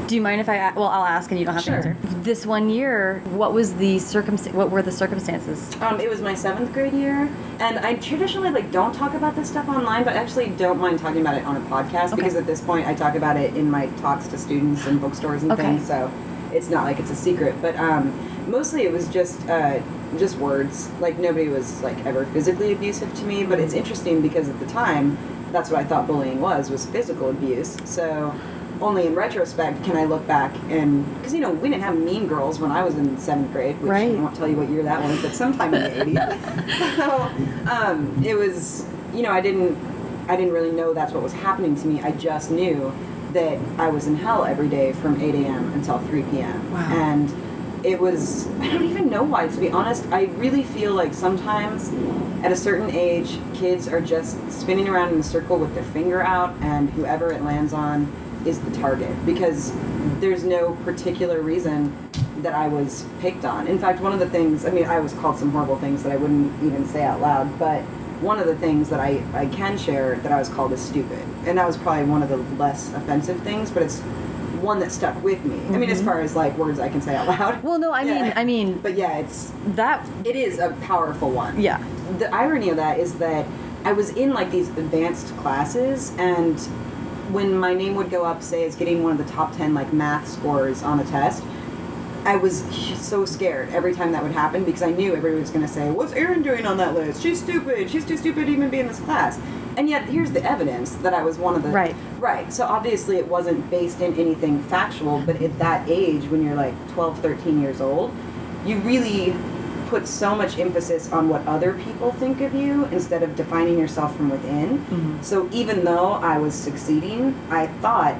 Do 0.07 0.15
you 0.15 0.21
mind 0.21 0.39
if 0.39 0.47
I? 0.47 0.71
Well, 0.71 0.87
I'll 0.87 1.03
ask, 1.05 1.31
and 1.31 1.39
you 1.39 1.45
don't 1.45 1.55
have 1.55 1.63
Sure. 1.65 1.81
to 1.81 1.89
answer. 1.89 1.97
This 2.23 2.45
one 2.45 2.69
year, 2.69 3.21
what 3.31 3.51
was 3.53 3.73
the 3.73 3.97
circumst? 3.97 4.53
What 4.53 4.71
were 4.71 4.81
the 4.81 4.91
circumstances? 4.91 5.75
Um, 5.81 5.99
it 5.99 6.09
was 6.09 6.21
my 6.21 6.33
seventh 6.33 6.71
grade 6.71 6.93
year, 6.93 7.29
and 7.59 7.79
I 7.79 7.95
traditionally 7.95 8.49
like 8.49 8.71
don't 8.71 8.93
talk 8.95 9.15
about 9.15 9.35
this 9.35 9.49
stuff 9.49 9.67
online, 9.67 10.05
but 10.05 10.13
I 10.15 10.19
actually 10.19 10.47
don't 10.51 10.79
mind 10.79 10.99
talking 10.99 11.19
about 11.19 11.35
it 11.35 11.43
on 11.45 11.57
a 11.57 11.61
podcast 11.61 12.13
Okay. 12.13 12.15
because 12.15 12.35
at 12.35 12.45
this 12.45 12.61
point 12.61 12.87
I 12.87 12.93
talk 12.93 13.15
about 13.15 13.35
it 13.35 13.53
in 13.57 13.69
my 13.69 13.87
talks 14.01 14.27
to 14.29 14.37
students 14.37 14.87
and 14.87 15.01
bookstores 15.01 15.43
and 15.43 15.51
Okay. 15.51 15.63
things, 15.63 15.85
so 15.87 16.09
it's 16.53 16.69
not 16.69 16.85
like 16.85 16.99
it's 16.99 17.11
a 17.11 17.15
secret. 17.15 17.55
But 17.61 17.75
um, 17.77 18.13
mostly 18.47 18.83
it 18.83 18.93
was 18.93 19.09
just 19.09 19.45
uh, 19.49 19.79
just 20.17 20.37
words. 20.37 20.89
Like 21.01 21.19
nobody 21.19 21.49
was 21.49 21.81
like 21.83 22.05
ever 22.05 22.25
physically 22.27 22.71
abusive 22.71 23.13
to 23.15 23.25
me, 23.25 23.43
but 23.43 23.59
it's 23.59 23.73
interesting 23.73 24.21
because 24.21 24.47
at 24.47 24.57
the 24.61 24.67
time 24.67 25.17
that's 25.51 25.69
what 25.69 25.81
I 25.81 25.83
thought 25.83 26.07
bullying 26.07 26.39
was 26.39 26.69
was 26.69 26.85
physical 26.85 27.29
abuse. 27.29 27.75
So 27.83 28.33
only 28.81 29.07
in 29.07 29.15
retrospect 29.15 29.83
can 29.83 29.97
I 29.97 30.03
look 30.05 30.25
back 30.27 30.53
and 30.69 31.05
because 31.17 31.33
you 31.33 31.39
know 31.39 31.51
we 31.51 31.69
didn't 31.69 31.83
have 31.83 31.97
mean 31.97 32.27
girls 32.27 32.59
when 32.59 32.71
I 32.71 32.83
was 32.83 32.95
in 32.95 33.17
seventh 33.17 33.51
grade, 33.51 33.79
which 33.81 33.89
Right. 33.89 34.11
I 34.15 34.19
won't 34.19 34.35
tell 34.35 34.47
you 34.47 34.55
what 34.55 34.69
year 34.69 34.83
that 34.83 35.03
was, 35.03 35.21
but 35.21 35.33
sometime 35.33 35.73
in 35.73 35.83
the 35.83 36.01
eighties. 36.01 36.95
so 36.97 37.31
um, 37.71 38.21
it 38.25 38.35
was 38.37 38.85
you 39.13 39.21
know 39.23 39.31
I 39.31 39.41
didn't 39.41 39.77
I 40.29 40.35
didn't 40.35 40.53
really 40.53 40.71
know 40.71 40.93
that's 40.93 41.13
what 41.13 41.23
was 41.23 41.33
happening 41.33 41.75
to 41.75 41.87
me. 41.87 42.01
I 42.01 42.11
just 42.11 42.51
knew 42.51 42.93
that 43.33 43.57
I 43.77 43.89
was 43.89 44.07
in 44.07 44.15
hell 44.15 44.45
every 44.45 44.67
day 44.69 44.93
from 44.93 45.19
8 45.21 45.35
a.m. 45.35 45.73
until 45.73 45.99
3 45.99 46.23
p.m. 46.23 46.71
Wow. 46.71 46.79
And 46.93 47.85
it 47.85 47.99
was 47.99 48.47
I 48.59 48.67
don't 48.71 48.83
even 48.83 49.09
know 49.09 49.23
why 49.23 49.47
to 49.47 49.57
be 49.59 49.69
honest. 49.69 50.05
I 50.11 50.23
really 50.37 50.63
feel 50.63 50.93
like 50.93 51.13
sometimes 51.13 51.91
at 52.43 52.51
a 52.51 52.55
certain 52.55 52.89
age 52.91 53.39
kids 53.53 53.87
are 53.87 54.01
just 54.01 54.51
spinning 54.51 54.87
around 54.87 55.13
in 55.13 55.19
a 55.19 55.23
circle 55.23 55.57
with 55.57 55.73
their 55.75 55.83
finger 55.83 56.21
out 56.21 56.53
and 56.61 56.89
whoever 56.91 57.31
it 57.31 57.43
lands 57.43 57.73
on 57.73 58.11
is 58.47 58.59
the 58.61 58.71
target 58.71 59.13
because 59.25 59.73
there's 60.19 60.43
no 60.43 60.73
particular 60.83 61.41
reason 61.41 61.95
that 62.41 62.53
I 62.53 62.67
was 62.67 63.05
picked 63.19 63.45
on. 63.45 63.67
In 63.67 63.77
fact, 63.79 63.99
one 63.99 64.13
of 64.13 64.19
the 64.19 64.29
things, 64.29 64.65
I 64.65 64.69
mean, 64.69 64.85
I 64.85 64.99
was 64.99 65.13
called 65.13 65.37
some 65.37 65.51
horrible 65.51 65.77
things 65.77 66.03
that 66.03 66.11
I 66.11 66.15
wouldn't 66.15 66.63
even 66.63 66.87
say 66.87 67.03
out 67.03 67.19
loud, 67.19 67.57
but 67.59 67.81
one 68.21 68.39
of 68.39 68.47
the 68.47 68.55
things 68.55 68.89
that 68.89 68.99
I, 68.99 69.23
I 69.33 69.47
can 69.47 69.77
share 69.77 70.15
that 70.17 70.31
I 70.31 70.39
was 70.39 70.49
called 70.49 70.71
is 70.71 70.81
stupid. 70.81 71.19
And 71.45 71.57
that 71.57 71.67
was 71.67 71.77
probably 71.77 72.05
one 72.05 72.23
of 72.23 72.29
the 72.29 72.37
less 72.37 72.93
offensive 72.93 73.41
things, 73.41 73.69
but 73.69 73.83
it's 73.83 73.99
one 74.61 74.79
that 74.79 74.91
stuck 74.91 75.21
with 75.23 75.43
me. 75.45 75.57
I 75.67 75.77
mean, 75.77 75.89
as 75.89 75.97
mm-hmm. 75.99 76.07
far 76.07 76.21
as 76.21 76.35
like 76.35 76.57
words 76.57 76.79
I 76.79 76.89
can 76.89 77.01
say 77.01 77.15
out 77.15 77.27
loud. 77.27 77.63
Well, 77.63 77.77
no, 77.77 77.91
I 77.91 78.03
Yeah. 78.03 78.23
mean, 78.23 78.33
I 78.35 78.43
mean 78.43 78.79
But 78.79 78.95
yeah, 78.95 79.17
it's 79.17 79.51
that. 79.75 80.07
it 80.23 80.35
is 80.35 80.59
a 80.59 80.71
powerful 80.81 81.29
one. 81.29 81.59
Yeah. 81.59 81.83
The 82.17 82.33
irony 82.33 82.69
of 82.69 82.77
that 82.77 82.99
is 82.99 83.13
that 83.15 83.45
I 83.85 83.93
was 83.93 84.09
in 84.09 84.33
like 84.33 84.51
these 84.51 84.69
advanced 84.69 85.35
classes 85.37 86.11
and 86.17 86.59
when 87.31 87.57
my 87.57 87.73
name 87.73 87.95
would 87.95 88.09
go 88.09 88.25
up, 88.25 88.41
say 88.41 88.65
as 88.65 88.75
getting 88.75 89.03
one 89.03 89.11
of 89.11 89.17
the 89.17 89.31
top 89.31 89.55
10 89.55 89.73
like 89.73 89.93
math 89.93 90.27
scores 90.27 90.83
on 90.83 90.99
a 90.99 91.03
test, 91.05 91.43
I 92.25 92.35
was 92.35 92.63
so 92.99 93.23
scared 93.25 93.69
every 93.69 93.93
time 93.93 94.11
that 94.11 94.21
would 94.21 94.33
happen 94.33 94.65
because 94.65 94.81
I 94.81 94.91
knew 94.91 95.15
everybody 95.15 95.39
was 95.39 95.49
going 95.49 95.65
to 95.65 95.71
say, 95.71 95.89
"What's 95.89 96.11
Erin 96.11 96.43
doing 96.43 96.65
on 96.65 96.75
that 96.77 96.93
list? 96.93 97.21
She's 97.21 97.41
stupid. 97.41 97.89
She's 97.89 98.05
too 98.05 98.17
stupid 98.17 98.47
to 98.47 98.51
even 98.51 98.69
be 98.69 98.79
in 98.79 98.87
this 98.87 98.99
class." 98.99 99.39
And 99.77 99.87
yet, 99.87 100.09
here's 100.09 100.31
the 100.31 100.43
evidence 100.43 100.95
that 100.95 101.13
I 101.13 101.23
was 101.23 101.37
one 101.37 101.55
of 101.55 101.63
the 101.63 101.69
Right. 101.69 101.95
Right. 102.19 102.51
So 102.51 102.65
obviously, 102.65 103.17
it 103.17 103.27
wasn't 103.27 103.69
based 103.69 104.01
in 104.01 104.13
anything 104.15 104.61
factual, 104.63 105.21
but 105.25 105.41
at 105.41 105.57
that 105.59 105.87
age, 105.87 106.25
when 106.25 106.43
you're 106.43 106.55
like 106.55 106.73
12, 106.93 107.19
13 107.19 107.61
years 107.61 107.79
old, 107.79 108.11
you 108.65 108.79
really 108.79 109.33
put 109.87 110.07
so 110.07 110.35
much 110.35 110.57
emphasis 110.59 111.11
on 111.11 111.29
what 111.29 111.45
other 111.47 111.73
people 111.73 112.11
think 112.11 112.41
of 112.41 112.53
you 112.53 112.85
instead 112.85 113.23
of 113.23 113.35
defining 113.35 113.79
yourself 113.79 114.15
from 114.15 114.29
within. 114.29 114.79
Mm-hmm. 114.79 115.21
So 115.21 115.49
even 115.51 115.83
though 115.83 116.13
I 116.13 116.37
was 116.37 116.53
succeeding, 116.53 117.39
I 117.49 117.67
thought, 117.67 118.17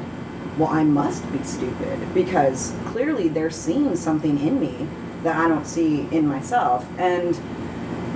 well, 0.58 0.70
I 0.70 0.84
must 0.84 1.30
be 1.32 1.44
stupid 1.44 2.14
because 2.14 2.74
clearly 2.86 3.28
they're 3.28 3.52
seeing 3.52 3.96
something 3.96 4.40
in 4.40 4.60
me 4.60 4.88
that 5.24 5.36
I 5.36 5.48
don't 5.48 5.66
see 5.66 6.08
in 6.12 6.28
myself. 6.28 6.88
And 6.98 7.36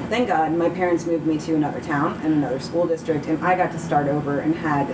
thank 0.09 0.27
God 0.27 0.53
my 0.53 0.69
parents 0.69 1.05
moved 1.05 1.25
me 1.25 1.37
to 1.39 1.55
another 1.55 1.81
town 1.81 2.19
and 2.23 2.33
another 2.33 2.59
school 2.59 2.87
district, 2.87 3.27
and 3.27 3.43
I 3.45 3.55
got 3.55 3.71
to 3.73 3.79
start 3.79 4.07
over 4.07 4.39
and 4.39 4.55
had 4.55 4.89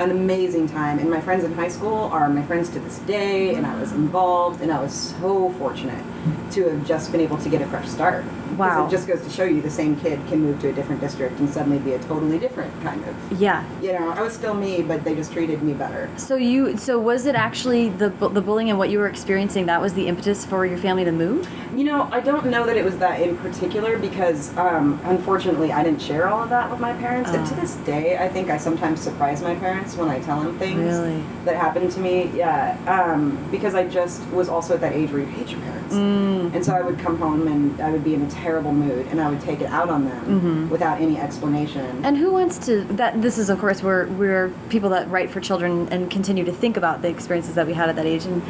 an 0.00 0.10
amazing 0.10 0.68
time. 0.68 0.98
And 0.98 1.10
my 1.10 1.20
friends 1.20 1.44
in 1.44 1.52
high 1.54 1.68
school 1.68 1.94
are 1.94 2.28
my 2.28 2.44
friends 2.44 2.68
to 2.70 2.80
this 2.80 2.98
day, 3.00 3.54
and 3.54 3.66
I 3.66 3.78
was 3.80 3.92
involved, 3.92 4.60
and 4.60 4.72
I 4.72 4.80
was 4.80 4.92
so 4.92 5.50
fortunate 5.52 6.04
to 6.52 6.68
have 6.68 6.86
just 6.86 7.12
been 7.12 7.20
able 7.20 7.38
to 7.38 7.48
get 7.48 7.62
a 7.62 7.66
fresh 7.66 7.88
start. 7.88 8.24
Wow. 8.56 8.86
It 8.86 8.90
just 8.90 9.08
goes 9.08 9.20
to 9.22 9.30
show 9.30 9.44
you 9.44 9.60
the 9.60 9.70
same 9.70 9.96
kid 9.96 10.20
can 10.28 10.40
move 10.40 10.60
to 10.60 10.68
a 10.68 10.72
different 10.72 11.00
district 11.00 11.40
and 11.40 11.50
suddenly 11.50 11.78
be 11.78 11.92
a 11.94 11.98
totally 12.04 12.38
different 12.38 12.72
kind 12.82 13.02
of. 13.04 13.40
Yeah. 13.40 13.64
You 13.82 13.92
know, 13.94 14.10
I 14.10 14.20
was 14.22 14.32
still 14.32 14.54
me, 14.54 14.82
but 14.82 15.02
they 15.02 15.14
just 15.16 15.32
treated 15.32 15.62
me 15.62 15.72
better. 15.72 16.08
So 16.16 16.36
you 16.36 16.76
so 16.76 16.98
was 16.98 17.26
it 17.26 17.34
actually 17.34 17.88
the 17.88 18.10
the 18.10 18.40
bullying 18.40 18.70
and 18.70 18.78
what 18.78 18.90
you 18.90 18.98
were 19.00 19.08
experiencing 19.08 19.66
that 19.66 19.80
was 19.80 19.94
the 19.94 20.06
impetus 20.06 20.46
for 20.46 20.64
your 20.66 20.78
family 20.78 21.04
to 21.04 21.12
move? 21.12 21.48
You 21.74 21.82
know, 21.82 22.08
I 22.12 22.20
don't 22.20 22.46
know 22.46 22.64
that 22.66 22.76
it 22.76 22.84
was 22.84 22.98
that 22.98 23.20
in 23.20 23.36
particular 23.38 23.98
because, 23.98 24.56
um, 24.56 25.00
unfortunately, 25.04 25.72
I 25.72 25.82
didn't 25.82 26.00
share 26.00 26.28
all 26.28 26.44
of 26.44 26.50
that 26.50 26.70
with 26.70 26.78
my 26.78 26.92
parents. 26.92 27.30
And 27.30 27.44
to 27.48 27.54
Oh. 27.54 27.60
this 27.60 27.74
day, 27.84 28.16
I 28.16 28.28
think 28.28 28.48
I 28.48 28.58
sometimes 28.58 29.00
surprise 29.00 29.42
my 29.42 29.56
parents 29.56 29.96
when 29.96 30.08
I 30.08 30.20
tell 30.20 30.40
them 30.40 30.56
things 30.58 30.78
Really? 30.78 31.20
that 31.44 31.56
happened 31.56 31.90
to 31.90 32.00
me. 32.00 32.30
Yeah, 32.32 32.76
um, 32.86 33.36
because 33.50 33.74
I 33.74 33.88
just 33.88 34.22
was 34.30 34.48
also 34.48 34.74
at 34.74 34.80
that 34.82 34.92
age 34.92 35.10
where 35.10 35.20
you 35.20 35.26
hate 35.26 35.50
your 35.50 35.60
parents. 35.62 35.94
Mm. 35.96 36.13
And 36.54 36.64
so 36.64 36.72
I 36.74 36.82
would 36.82 36.98
come 36.98 37.18
home 37.18 37.48
and 37.48 37.80
I 37.80 37.90
would 37.90 38.04
be 38.04 38.14
in 38.14 38.22
a 38.22 38.30
terrible 38.30 38.72
mood 38.72 39.06
and 39.10 39.20
I 39.20 39.28
would 39.28 39.40
take 39.40 39.60
it 39.60 39.66
out 39.66 39.88
on 39.88 40.04
them 40.04 40.40
Mhm. 40.40 40.70
without 40.70 41.00
any 41.00 41.18
explanation. 41.18 42.00
And 42.04 42.16
who 42.16 42.30
wants 42.32 42.58
to 42.66 42.82
that 42.90 43.20
this 43.22 43.38
is 43.38 43.50
of 43.50 43.58
course 43.58 43.82
we're 43.82 44.06
we're 44.06 44.50
people 44.68 44.90
that 44.90 45.10
write 45.10 45.30
for 45.30 45.40
children 45.40 45.88
and 45.90 46.10
continue 46.10 46.44
to 46.44 46.52
think 46.52 46.76
about 46.76 47.02
the 47.02 47.08
experiences 47.08 47.54
that 47.54 47.66
we 47.66 47.72
had 47.74 47.88
at 47.88 47.96
that 47.96 48.06
age 48.06 48.24
and 48.24 48.42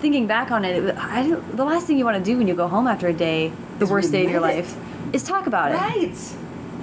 thinking 0.00 0.26
back 0.26 0.50
on 0.50 0.64
it, 0.64 0.82
it 0.84 0.96
I 0.98 1.28
don't, 1.28 1.56
the 1.56 1.64
last 1.64 1.86
thing 1.86 1.96
you 1.96 2.04
want 2.04 2.16
to 2.18 2.24
do 2.30 2.36
when 2.36 2.48
you 2.48 2.54
go 2.54 2.66
home 2.68 2.86
after 2.88 3.06
a 3.08 3.12
day, 3.12 3.52
the 3.78 3.86
worst 3.86 4.10
day 4.12 4.24
of 4.24 4.30
your 4.30 4.40
life, 4.40 4.74
is 5.12 5.22
talk 5.22 5.46
about 5.46 5.70
it. 5.72 5.76
right. 5.76 6.18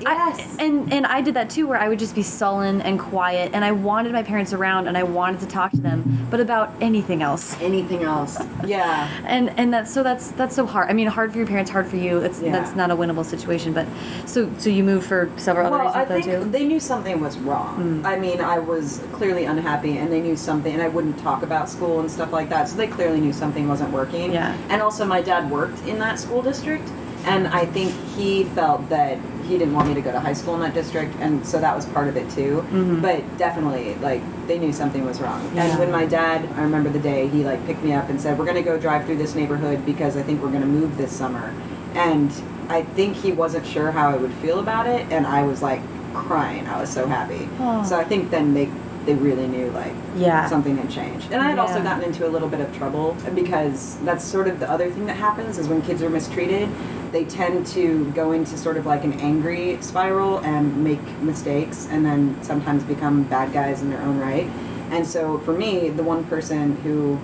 I- 0.05 0.29
Yes. 0.29 0.55
and 0.59 0.91
and 0.93 1.05
I 1.05 1.21
did 1.21 1.33
that 1.35 1.49
too, 1.49 1.67
where 1.67 1.79
I 1.79 1.87
would 1.89 1.99
just 1.99 2.15
be 2.15 2.23
sullen 2.23 2.81
and 2.81 2.99
quiet, 2.99 3.51
and 3.53 3.63
I 3.65 3.71
wanted 3.71 4.11
my 4.13 4.23
parents 4.23 4.53
around, 4.53 4.87
and 4.87 4.97
I 4.97 5.03
wanted 5.03 5.39
to 5.41 5.45
talk 5.47 5.71
to 5.71 5.81
them, 5.81 6.27
but 6.29 6.39
about 6.39 6.71
anything 6.81 7.21
else. 7.21 7.55
Anything 7.61 8.03
else? 8.03 8.37
Yeah. 8.65 9.07
And 9.25 9.51
and 9.57 9.73
that's 9.73 9.91
so 9.93 10.03
that's 10.03 10.31
that's 10.31 10.55
so 10.55 10.65
hard. 10.65 10.89
I 10.89 10.93
mean, 10.93 11.07
hard 11.07 11.31
for 11.31 11.37
your 11.37 11.47
parents, 11.47 11.71
hard 11.71 11.87
for 11.87 11.97
you. 11.97 12.19
That's 12.19 12.41
Yeah. 12.41 12.51
that's 12.51 12.75
not 12.75 12.91
a 12.91 12.95
winnable 12.95 13.25
situation. 13.25 13.73
But 13.73 13.87
so 14.25 14.49
so 14.57 14.69
you 14.69 14.83
moved 14.83 15.07
for 15.07 15.29
several 15.37 15.67
other 15.67 15.77
Well, 15.83 15.87
I 15.93 16.01
reasons 16.03 16.25
though 16.25 16.31
think 16.31 16.43
too. 16.45 16.51
they 16.51 16.65
knew 16.65 16.79
something 16.79 17.19
was 17.21 17.37
wrong. 17.37 18.01
Mm. 18.03 18.05
I 18.05 18.15
mean, 18.17 18.41
I 18.41 18.59
was 18.59 19.01
clearly 19.13 19.45
unhappy, 19.45 19.97
and 19.97 20.11
they 20.11 20.21
knew 20.21 20.35
something, 20.35 20.73
and 20.73 20.81
I 20.81 20.87
wouldn't 20.89 21.17
talk 21.19 21.43
about 21.43 21.69
school 21.69 21.99
and 21.99 22.09
stuff 22.09 22.31
like 22.31 22.49
that. 22.49 22.67
So 22.69 22.75
they 22.77 22.87
clearly 22.87 23.19
knew 23.19 23.33
something 23.33 23.67
wasn't 23.67 23.91
working. 23.91 24.33
Yeah. 24.33 24.53
And 24.69 24.81
also, 24.81 25.05
my 25.05 25.21
dad 25.21 25.49
worked 25.49 25.85
in 25.87 25.99
that 25.99 26.19
school 26.19 26.41
district, 26.41 26.87
and 27.25 27.47
I 27.47 27.65
think 27.65 27.91
he 28.15 28.43
felt 28.55 28.87
that 28.89 29.17
he 29.49 29.57
didn't 29.57 29.73
want 29.73 29.87
me 29.87 29.95
to 29.95 30.01
go 30.01 30.11
to 30.11 30.19
high 30.19 30.33
school 30.33 30.53
in 30.55 30.61
that 30.61 30.73
district, 30.75 31.13
and 31.19 31.45
so 31.45 31.59
that 31.59 31.75
was 31.75 31.85
part 31.87 32.07
of 32.07 32.15
it 32.15 32.29
too. 32.29 32.63
Mhm. 32.71 33.01
But 33.01 33.21
definitely, 33.37 33.95
like, 34.01 34.21
they 34.47 34.59
knew 34.59 34.71
something 34.71 35.03
was 35.05 35.19
wrong. 35.19 35.41
Yeah. 35.55 35.63
And 35.63 35.79
when 35.79 35.91
my 35.91 36.05
dad, 36.05 36.47
I 36.55 36.61
remember 36.61 36.89
the 36.89 36.99
day 36.99 37.27
he 37.27 37.43
like 37.43 37.65
picked 37.65 37.83
me 37.83 37.93
up 37.93 38.09
and 38.09 38.21
said, 38.21 38.37
"We're 38.37 38.45
gonna 38.45 38.61
go 38.61 38.77
drive 38.77 39.05
through 39.05 39.17
this 39.17 39.33
neighborhood 39.35 39.85
because 39.85 40.15
I 40.15 40.21
think 40.21 40.41
we're 40.43 40.51
gonna 40.51 40.65
move 40.67 40.97
this 40.97 41.11
summer," 41.11 41.51
and 41.95 42.31
I 42.69 42.83
think 42.83 43.15
he 43.15 43.31
wasn't 43.31 43.65
sure 43.65 43.91
how 43.91 44.09
I 44.09 44.15
would 44.15 44.33
feel 44.33 44.59
about 44.59 44.85
it, 44.85 45.05
and 45.09 45.25
I 45.25 45.41
was 45.43 45.61
like 45.63 45.81
crying. 46.13 46.67
I 46.67 46.79
was 46.79 46.89
so 46.89 47.07
happy. 47.07 47.49
So 47.85 47.97
I 47.97 48.03
think 48.03 48.29
then 48.31 48.53
they 48.53 48.69
they 49.05 49.15
really 49.15 49.47
knew 49.47 49.71
like 49.73 49.93
Yeah. 50.17 50.45
something 50.47 50.77
had 50.77 50.89
changed. 50.89 51.31
And 51.31 51.41
I 51.41 51.49
had 51.49 51.57
also 51.57 51.81
gotten 51.81 52.03
into 52.03 52.27
a 52.27 52.29
little 52.29 52.49
bit 52.49 52.59
of 52.59 52.77
trouble 52.77 53.15
because 53.33 53.95
that's 54.05 54.23
sort 54.23 54.47
of 54.47 54.59
the 54.59 54.69
other 54.69 54.87
thing 54.91 55.05
that 55.07 55.15
happens 55.15 55.57
is 55.57 55.67
when 55.67 55.81
kids 55.81 56.03
are 56.03 56.09
mistreated, 56.09 56.67
they 57.11 57.25
tend 57.25 57.65
to 57.67 58.11
go 58.11 58.31
into 58.31 58.57
sort 58.57 58.77
of 58.77 58.85
like 58.85 59.03
an 59.03 59.13
angry 59.13 59.81
spiral 59.81 60.39
and 60.39 60.83
make 60.83 61.01
mistakes 61.21 61.87
and 61.89 62.05
then 62.05 62.41
sometimes 62.43 62.83
become 62.83 63.23
bad 63.23 63.51
guys 63.51 63.81
in 63.81 63.89
their 63.89 64.01
own 64.01 64.19
right. 64.19 64.45
And 64.91 65.05
so 65.05 65.39
for 65.39 65.53
me, 65.53 65.89
the 65.89 66.03
one 66.03 66.23
person 66.25 66.75
who 66.77 67.19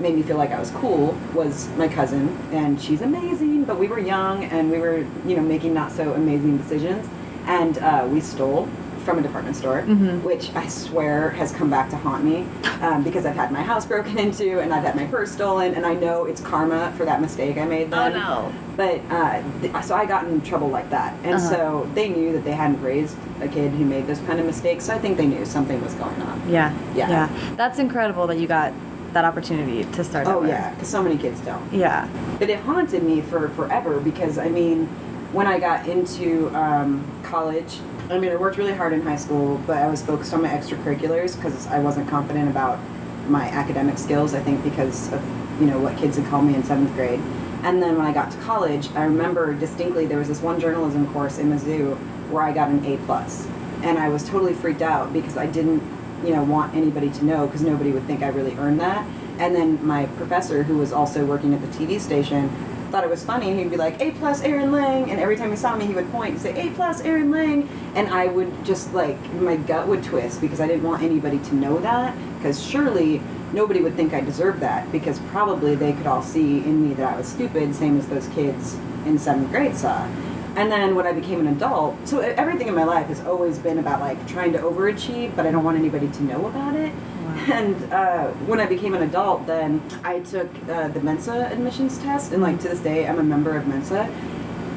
made 0.00 0.14
me 0.14 0.22
feel 0.22 0.36
like 0.36 0.50
I 0.50 0.60
was 0.60 0.70
cool 0.72 1.16
was 1.32 1.68
my 1.76 1.88
cousin, 1.88 2.36
and 2.52 2.80
she's 2.80 3.00
amazing. 3.00 3.64
But 3.64 3.78
we 3.78 3.88
were 3.88 3.98
young, 3.98 4.44
and 4.44 4.70
we 4.70 4.78
were, 4.78 4.98
you 5.26 5.36
know, 5.36 5.42
making 5.42 5.72
not 5.72 5.92
so 5.92 6.12
amazing 6.12 6.58
decisions, 6.58 7.08
and 7.46 7.78
uh, 7.78 8.06
we 8.10 8.20
stole 8.20 8.68
from 9.06 9.18
a 9.20 9.22
department 9.22 9.54
store, 9.56 9.82
Mhm. 9.86 10.22
which 10.24 10.50
I 10.56 10.66
swear 10.66 11.30
has 11.30 11.52
come 11.52 11.70
back 11.70 11.88
to 11.90 11.96
haunt 11.96 12.24
me 12.24 12.44
um, 12.82 13.04
because 13.04 13.24
I've 13.24 13.36
had 13.36 13.52
my 13.52 13.62
house 13.62 13.86
broken 13.86 14.18
into, 14.18 14.58
and 14.58 14.74
I've 14.74 14.82
had 14.82 14.96
my 14.96 15.04
purse 15.04 15.30
stolen, 15.30 15.74
and 15.74 15.86
I 15.86 15.94
know 15.94 16.24
it's 16.24 16.40
karma 16.40 16.92
for 16.96 17.04
that 17.06 17.20
mistake 17.20 17.56
I 17.56 17.64
made 17.64 17.90
then. 17.92 18.12
no. 18.14 18.50
But 18.76 19.00
uh, 19.10 19.40
th- 19.62 19.72
so 19.84 19.94
I 19.94 20.04
got 20.04 20.24
in 20.26 20.40
trouble 20.42 20.68
like 20.68 20.90
that, 20.90 21.14
and 21.24 21.36
Uh-huh. 21.36 21.48
so 21.48 21.86
they 21.94 22.08
knew 22.08 22.32
that 22.32 22.44
they 22.44 22.52
hadn't 22.52 22.82
raised 22.82 23.16
a 23.40 23.48
kid 23.48 23.70
who 23.72 23.84
made 23.84 24.06
those 24.08 24.18
kind 24.26 24.38
of 24.40 24.44
mistakes. 24.44 24.84
So 24.84 24.92
I 24.92 24.98
think 24.98 25.16
they 25.16 25.26
knew 25.26 25.46
something 25.46 25.80
was 25.82 25.94
going 25.94 26.20
on. 26.20 26.42
Yeah. 26.48 26.72
Yeah. 26.94 27.08
Yeah. 27.08 27.28
That's 27.56 27.78
incredible 27.78 28.26
that 28.26 28.38
you 28.38 28.46
got 28.48 28.72
that 29.12 29.24
opportunity 29.24 29.84
to 29.84 30.04
start 30.04 30.26
Oh 30.26 30.44
yeah, 30.44 30.70
because 30.70 30.88
so 30.88 31.00
many 31.02 31.16
kids 31.16 31.40
don't. 31.40 31.62
Yeah. 31.72 32.06
But 32.40 32.50
it 32.50 32.58
haunted 32.60 33.02
me 33.04 33.20
for 33.22 33.48
forever 33.50 33.98
because 34.00 34.36
I 34.36 34.48
mean, 34.50 34.88
when 35.32 35.46
I 35.46 35.58
got 35.58 35.86
into 35.88 36.50
um, 36.54 37.02
college, 37.22 37.78
I 38.08 38.18
mean, 38.18 38.30
I 38.30 38.36
worked 38.36 38.56
really 38.56 38.74
hard 38.74 38.92
in 38.92 39.02
high 39.02 39.16
school, 39.16 39.60
but 39.66 39.78
I 39.78 39.88
was 39.88 40.00
focused 40.00 40.32
on 40.32 40.42
my 40.42 40.48
extracurriculars 40.48 41.34
because 41.34 41.66
I 41.66 41.80
wasn't 41.80 42.08
confident 42.08 42.48
about 42.48 42.78
my 43.26 43.48
academic 43.48 43.98
skills. 43.98 44.32
I 44.32 44.40
think 44.40 44.62
because 44.62 45.12
of 45.12 45.20
you 45.60 45.66
know 45.66 45.80
what 45.80 45.96
kids 45.96 46.16
had 46.16 46.26
called 46.26 46.44
me 46.44 46.54
in 46.54 46.62
seventh 46.62 46.94
grade. 46.94 47.18
And 47.64 47.82
then 47.82 47.96
when 47.96 48.06
I 48.06 48.12
got 48.12 48.30
to 48.30 48.38
college, 48.38 48.90
I 48.92 49.02
remember 49.04 49.54
distinctly 49.54 50.06
there 50.06 50.18
was 50.18 50.28
this 50.28 50.40
one 50.40 50.60
journalism 50.60 51.12
course 51.12 51.38
in 51.38 51.50
Mizzou 51.50 51.96
where 52.30 52.44
I 52.44 52.52
got 52.52 52.68
an 52.68 52.84
A 52.84 52.96
plus, 52.98 53.48
and 53.82 53.98
I 53.98 54.08
was 54.08 54.22
totally 54.28 54.54
freaked 54.54 54.82
out 54.82 55.12
because 55.12 55.36
I 55.36 55.46
didn't, 55.46 55.82
you 56.24 56.32
know, 56.32 56.44
want 56.44 56.76
anybody 56.76 57.10
to 57.10 57.24
know 57.24 57.46
because 57.46 57.62
nobody 57.62 57.90
would 57.90 58.04
think 58.04 58.22
I 58.22 58.28
really 58.28 58.54
earned 58.56 58.80
that. 58.80 59.04
And 59.40 59.52
then 59.52 59.84
my 59.84 60.06
professor, 60.06 60.62
who 60.62 60.78
was 60.78 60.92
also 60.92 61.26
working 61.26 61.54
at 61.54 61.60
the 61.60 61.66
TV 61.68 62.00
station, 62.00 62.50
thought 62.96 63.04
it 63.04 63.10
was 63.10 63.22
funny. 63.22 63.54
He'd 63.54 63.68
be 63.68 63.76
like, 63.76 64.00
A 64.00 64.12
plus 64.12 64.40
Erin 64.40 64.72
Lange. 64.72 65.10
And 65.10 65.20
every 65.20 65.36
time 65.36 65.50
he 65.50 65.56
saw 65.56 65.76
me, 65.76 65.84
he 65.84 65.92
would 65.92 66.10
point 66.10 66.30
and 66.30 66.40
say, 66.40 66.66
A 66.66 66.72
plus 66.72 67.02
Erin 67.02 67.30
Lange. 67.30 67.68
And 67.94 68.08
I 68.08 68.28
would 68.28 68.64
just 68.64 68.94
like, 68.94 69.20
my 69.34 69.56
gut 69.56 69.86
would 69.86 70.02
twist 70.02 70.40
because 70.40 70.62
I 70.62 70.66
didn't 70.66 70.82
want 70.82 71.02
anybody 71.02 71.38
to 71.40 71.54
know 71.54 71.78
that. 71.80 72.16
Because 72.38 72.64
surely 72.64 73.20
nobody 73.52 73.82
would 73.82 73.96
think 73.96 74.14
I 74.14 74.22
deserved 74.22 74.60
that 74.60 74.90
because 74.92 75.18
probably 75.28 75.74
they 75.74 75.92
could 75.92 76.06
all 76.06 76.22
see 76.22 76.60
in 76.60 76.88
me 76.88 76.94
that 76.94 77.12
I 77.12 77.18
was 77.18 77.28
stupid, 77.28 77.74
same 77.74 77.98
as 77.98 78.06
those 78.06 78.28
kids 78.28 78.78
in 79.04 79.18
seventh 79.18 79.50
grade 79.50 79.76
saw. 79.76 80.06
And 80.56 80.72
then 80.72 80.94
when 80.94 81.06
I 81.06 81.12
became 81.12 81.40
an 81.40 81.48
adult, 81.48 81.96
so 82.08 82.20
everything 82.20 82.66
in 82.66 82.74
my 82.74 82.84
life 82.84 83.08
has 83.08 83.20
always 83.26 83.58
been 83.58 83.76
about 83.76 84.00
like 84.00 84.26
trying 84.26 84.54
to 84.54 84.58
overachieve, 84.60 85.36
but 85.36 85.44
I 85.44 85.50
don't 85.50 85.64
want 85.64 85.76
anybody 85.76 86.08
to 86.08 86.22
know 86.22 86.46
about 86.46 86.74
it. 86.74 86.94
And 87.46 87.92
uh, 87.92 88.28
when 88.46 88.58
I 88.58 88.66
became 88.66 88.94
an 88.94 89.02
adult, 89.02 89.46
then 89.46 89.80
I 90.02 90.18
took 90.20 90.48
uh, 90.68 90.88
the 90.88 91.00
Mensa 91.00 91.48
admissions 91.52 91.96
test, 91.98 92.32
and 92.32 92.42
like 92.42 92.58
to 92.60 92.68
this 92.68 92.80
day, 92.80 93.06
I'm 93.06 93.20
a 93.20 93.22
member 93.22 93.56
of 93.56 93.68
Mensa. 93.68 94.02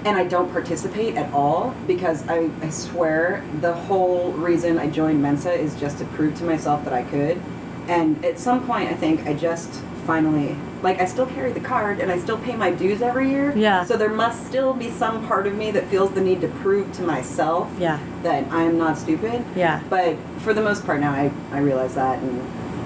And 0.05 0.17
I 0.17 0.23
don't 0.23 0.51
participate 0.51 1.15
at 1.15 1.33
all 1.33 1.75
because 1.87 2.27
I, 2.29 2.49
I 2.61 2.69
swear 2.69 3.43
the 3.59 3.73
whole 3.73 4.31
reason 4.33 4.77
I 4.77 4.89
joined 4.89 5.21
Mensa 5.21 5.51
is 5.51 5.77
just 5.79 5.97
to 5.97 6.05
prove 6.05 6.37
to 6.37 6.45
myself 6.45 6.85
that 6.85 6.93
I 6.93 7.03
could. 7.03 7.41
And 7.87 8.23
at 8.23 8.39
some 8.39 8.65
point, 8.65 8.89
I 8.89 8.93
think 8.93 9.25
I 9.25 9.33
just 9.33 9.81
finally, 9.99 10.55
like, 10.81 10.99
I 10.99 11.05
still 11.05 11.25
carry 11.25 11.51
the 11.51 11.59
card 11.59 11.99
and 11.99 12.11
I 12.11 12.17
still 12.19 12.37
pay 12.37 12.55
my 12.55 12.71
dues 12.71 13.01
every 13.01 13.29
year. 13.29 13.53
Yeah. 13.55 13.83
So 13.83 13.97
there 13.97 14.09
must 14.09 14.45
still 14.47 14.73
be 14.73 14.89
some 14.89 15.25
part 15.27 15.45
of 15.47 15.55
me 15.55 15.71
that 15.71 15.87
feels 15.87 16.11
the 16.11 16.21
need 16.21 16.41
to 16.41 16.47
prove 16.47 16.91
to 16.93 17.01
myself 17.03 17.69
Yeah. 17.79 17.99
that 18.23 18.51
I 18.51 18.63
am 18.63 18.77
not 18.77 18.97
stupid. 18.97 19.43
Yeah. 19.55 19.81
But 19.89 20.15
for 20.39 20.53
the 20.53 20.61
most 20.61 20.85
part 20.85 20.99
now, 21.01 21.11
I, 21.11 21.31
I 21.51 21.59
realize 21.59 21.95
that, 21.95 22.19
and 22.19 22.41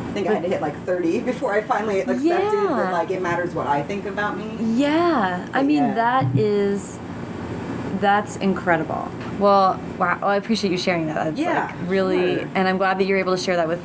I 0.09 0.11
think 0.13 0.27
I 0.27 0.33
had 0.33 0.43
to 0.43 0.49
hit 0.49 0.61
like 0.61 0.75
30 0.85 1.19
before 1.31 1.53
I 1.53 1.61
finally 1.61 1.99
accepted 2.01 2.23
Yeah. 2.25 2.73
that 2.77 2.91
like 2.93 3.11
it 3.11 3.21
matters 3.21 3.53
what 3.55 3.67
I 3.67 3.81
think 3.83 4.05
about 4.05 4.37
me. 4.37 4.57
Yeah, 4.75 5.47
I 5.53 5.63
mean 5.63 5.83
Yeah. 5.83 5.93
that 5.95 6.37
is 6.37 6.99
that's 7.99 8.35
incredible. 8.37 9.07
Well, 9.39 9.79
wow, 9.97 10.17
well, 10.19 10.29
I 10.29 10.35
appreciate 10.35 10.71
you 10.71 10.77
sharing 10.77 11.05
that. 11.07 11.15
That's 11.15 11.39
Yeah, 11.39 11.67
like 11.67 11.89
really, 11.89 12.35
sure. 12.39 12.49
and 12.53 12.67
I'm 12.67 12.77
glad 12.77 12.99
that 12.99 13.05
you're 13.05 13.17
able 13.17 13.35
to 13.35 13.41
share 13.41 13.55
that 13.55 13.67
with 13.67 13.81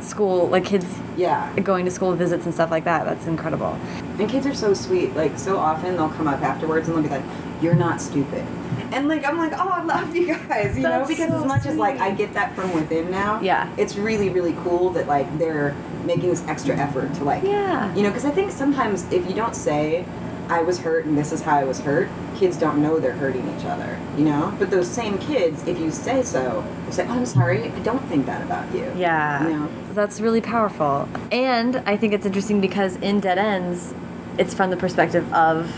school, 0.00 0.48
like 0.48 0.64
kids 0.64 0.86
Yeah. 1.16 1.48
going 1.60 1.84
to 1.84 1.90
school 1.90 2.12
visits 2.14 2.44
and 2.44 2.54
stuff 2.54 2.70
like 2.70 2.84
that. 2.84 3.04
That's 3.04 3.26
incredible. 3.26 3.78
And 4.18 4.28
kids 4.28 4.46
are 4.46 4.54
so 4.54 4.74
sweet. 4.74 5.14
Like 5.16 5.38
so 5.38 5.56
often 5.58 5.96
they'll 5.96 6.08
come 6.10 6.28
up 6.28 6.42
afterwards 6.42 6.88
and 6.88 6.96
they'll 6.96 7.04
be 7.04 7.10
like, 7.10 7.24
"You're 7.62 7.74
not 7.74 8.00
stupid." 8.00 8.44
And 8.92 9.08
like 9.08 9.24
I'm 9.26 9.38
like, 9.38 9.52
"Oh, 9.54 9.68
I 9.68 9.82
love 9.82 10.14
you 10.14 10.26
guys," 10.48 10.76
you 10.76 10.82
know, 10.82 11.04
because 11.06 11.30
so 11.30 11.40
as 11.40 11.44
much 11.46 11.66
as 11.66 11.76
like. 11.76 11.98
I 12.00 12.10
get 12.10 12.34
that 12.34 12.54
from 12.54 12.72
within 12.74 13.10
now. 13.10 13.40
Yeah. 13.40 13.68
It's 13.76 13.96
really 13.96 14.28
really 14.28 14.54
cool 14.64 14.90
that 14.90 15.06
like 15.08 15.38
they're 15.38 15.74
making 16.04 16.28
this 16.30 16.44
extra 16.46 16.76
effort 16.76 17.12
to 17.14 17.24
like 17.24 17.42
Yeah. 17.42 17.94
You 17.94 18.02
know, 18.02 18.10
because 18.10 18.24
I 18.24 18.30
think 18.30 18.50
sometimes 18.52 19.10
if 19.12 19.26
you 19.28 19.34
don't 19.34 19.56
say, 19.56 20.04
I 20.48 20.62
was 20.62 20.78
hurt 20.78 21.04
and 21.06 21.16
this 21.16 21.32
is 21.32 21.42
how 21.42 21.56
I 21.56 21.64
was 21.64 21.80
hurt, 21.80 22.08
kids 22.36 22.56
don't 22.56 22.82
know 22.82 22.98
they're 22.98 23.12
hurting 23.12 23.42
each 23.58 23.64
other, 23.64 23.98
you 24.16 24.24
know? 24.24 24.54
But 24.58 24.70
those 24.70 24.88
same 24.88 25.18
kids, 25.18 25.66
if 25.66 25.78
you 25.78 25.90
say 25.90 26.22
so, 26.22 26.64
say, 26.90 27.06
oh, 27.06 27.12
I'm 27.12 27.26
sorry, 27.26 27.64
I 27.70 27.78
don't 27.80 28.04
think 28.06 28.26
that 28.26 28.42
about 28.42 28.72
you. 28.74 28.92
Yeah. 28.96 29.46
You 29.48 29.56
know? 29.56 29.68
That's 29.94 30.20
really 30.20 30.40
powerful. 30.40 31.08
And 31.32 31.76
I 31.86 31.96
think 31.96 32.12
it's 32.12 32.26
interesting 32.26 32.60
because 32.60 32.96
in 32.96 33.20
Dead 33.20 33.38
Ends, 33.38 33.94
it's 34.38 34.52
from 34.54 34.70
the 34.70 34.76
perspective 34.76 35.32
of 35.32 35.72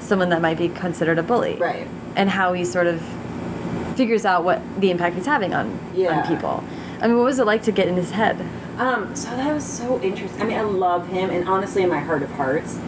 someone 0.00 0.28
that 0.30 0.40
might 0.42 0.58
be 0.58 0.68
considered 0.68 1.18
a 1.18 1.22
bully. 1.22 1.56
Right. 1.56 1.88
And 2.16 2.28
how 2.30 2.52
he 2.52 2.64
sort 2.64 2.86
of 2.86 3.00
figures 3.96 4.24
out 4.24 4.44
what 4.44 4.60
the 4.80 4.90
impact 4.90 5.16
he's 5.16 5.26
having 5.26 5.54
on, 5.54 5.78
Yeah. 5.94 6.20
on 6.20 6.28
people. 6.28 6.62
I 7.00 7.08
mean, 7.08 7.16
what 7.16 7.24
was 7.24 7.38
it 7.38 7.46
like 7.46 7.62
to 7.64 7.72
get 7.72 7.88
in 7.88 7.96
his 7.96 8.10
head? 8.12 8.36
Um, 8.78 9.14
so 9.16 9.30
that 9.30 9.52
was 9.52 9.64
so 9.64 10.00
interesting. 10.00 10.40
I 10.40 10.44
mean, 10.44 10.58
I 10.58 10.62
love 10.62 11.08
him, 11.08 11.30
and 11.30 11.48
honestly, 11.48 11.82
in 11.82 11.88
my 11.88 11.98
heart 11.98 12.22
of 12.22 12.30
hearts, 12.32 12.78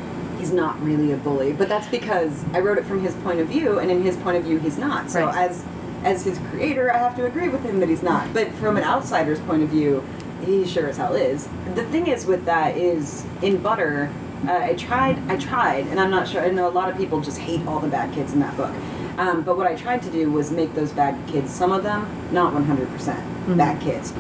he's 0.45 0.53
not 0.53 0.78
really 0.82 1.12
a 1.12 1.16
bully. 1.16 1.53
But 1.55 1.70
that's 1.70 1.88
because 1.88 2.45
I 2.53 2.61
wrote 2.61 2.76
it 2.76 2.84
from 2.84 3.01
his 3.01 3.14
point 3.16 3.40
of 3.40 3.49
view, 3.49 3.78
and 3.78 3.90
in 3.90 4.03
his 4.03 4.14
point 4.18 4.36
of 4.36 4.45
view, 4.45 4.59
he's 4.59 4.76
not. 4.76 5.11
So 5.11 5.24
Right. 5.24 5.49
as 5.51 5.64
as 6.05 6.22
his 6.22 6.38
creator, 6.51 6.92
I 6.92 6.99
have 6.99 7.16
to 7.16 7.24
agree 7.24 7.49
with 7.49 7.62
him 7.64 7.80
that 7.80 7.88
he's 7.88 8.03
not. 8.03 8.34
But 8.34 8.53
from 8.57 8.76
an 8.76 8.84
outsider's 8.84 9.40
point 9.40 9.62
of 9.62 9.70
view, 9.70 10.05
he 10.45 10.66
sure 10.66 10.86
as 10.86 10.99
hell 10.99 11.14
is. 11.14 11.49
The 11.74 11.84
thing 11.84 12.09
is 12.09 12.26
with 12.26 12.45
that 12.45 12.76
is 12.76 13.24
in 13.40 13.57
Butter, 13.57 14.11
uh, 14.47 14.53
I 14.53 14.74
tried, 14.74 15.16
I 15.30 15.38
tried, 15.38 15.86
and 15.86 15.99
I'm 15.99 16.11
not 16.11 16.28
sure. 16.28 16.42
I 16.42 16.51
know 16.51 16.68
a 16.68 16.76
lot 16.80 16.90
of 16.90 16.99
people 16.99 17.22
just 17.22 17.38
hate 17.38 17.66
all 17.66 17.80
the 17.80 17.88
bad 17.88 18.12
kids 18.12 18.34
in 18.34 18.40
that 18.40 18.55
book. 18.55 18.74
Um, 19.16 19.40
but 19.45 19.57
what 19.57 19.66
I 19.66 19.76
tried 19.76 20.03
to 20.03 20.11
do 20.11 20.30
was 20.30 20.51
make 20.51 20.74
those 20.74 20.92
bad 20.92 21.16
kids, 21.26 21.51
some 21.51 21.72
of 21.72 21.82
them, 21.84 22.07
not 22.32 22.53
100% 22.53 23.57
bad 23.57 23.80
kids. 23.80 24.12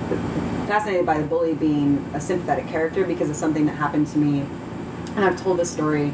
Fascinated 0.66 1.04
by 1.04 1.18
the 1.18 1.26
bully 1.26 1.52
being 1.52 2.02
a 2.14 2.20
sympathetic 2.20 2.66
character 2.68 3.04
because 3.04 3.28
of 3.28 3.36
something 3.36 3.66
that 3.66 3.76
happened 3.76 4.06
to 4.06 4.18
me 4.18 4.46
and 5.16 5.24
I've 5.24 5.40
told 5.40 5.58
this 5.58 5.70
story 5.70 6.12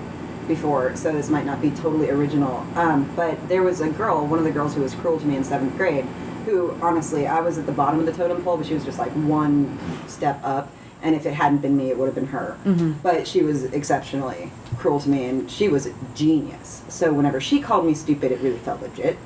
before, 0.49 0.97
so 0.97 1.13
this 1.13 1.29
might 1.31 1.47
not 1.47 1.63
be 1.63 1.71
totally 1.71 2.11
original. 2.11 2.67
Um, 2.75 3.11
but 3.15 3.49
there 3.49 3.63
was 3.63 3.81
a 3.81 3.89
girl, 3.91 4.27
one 4.27 4.39
of 4.39 4.45
the 4.45 4.51
girls 4.51 4.75
who 4.75 4.83
was 4.83 4.95
cruel 4.95 5.19
to 5.19 5.27
me 5.27 5.37
in 5.37 5.45
seventh 5.45 5.77
grade, 5.77 6.05
who 6.45 6.73
honestly, 6.83 7.27
I 7.27 7.41
was 7.41 7.59
at 7.59 7.67
the 7.67 7.73
bottom 7.73 8.01
of 8.01 8.07
the 8.07 8.13
totem 8.13 8.43
pole, 8.43 8.57
but 8.57 8.67
she 8.67 8.75
was 8.75 8.85
just 8.85 8.99
like 8.99 9.13
one 9.13 9.79
step 10.09 10.41
up. 10.43 10.71
And 11.03 11.15
if 11.15 11.25
it 11.25 11.33
hadn't 11.33 11.63
been 11.63 11.79
me, 11.79 11.89
it 11.89 11.97
would 11.97 12.07
have 12.07 12.15
been 12.15 12.27
her. 12.27 12.59
But 13.03 13.27
she 13.27 13.41
was 13.43 13.65
exceptionally 13.65 14.51
cruel 14.77 15.01
to 15.01 15.09
me, 15.09 15.25
and 15.27 15.51
she 15.51 15.67
was 15.69 15.87
a 15.87 15.95
genius. 16.15 16.83
So 16.89 17.11
whenever 17.13 17.41
she 17.41 17.61
called 17.61 17.87
me 17.87 17.95
stupid, 17.95 18.33
it 18.33 18.41
really 18.41 18.59
felt 18.59 18.83
legit 18.83 19.17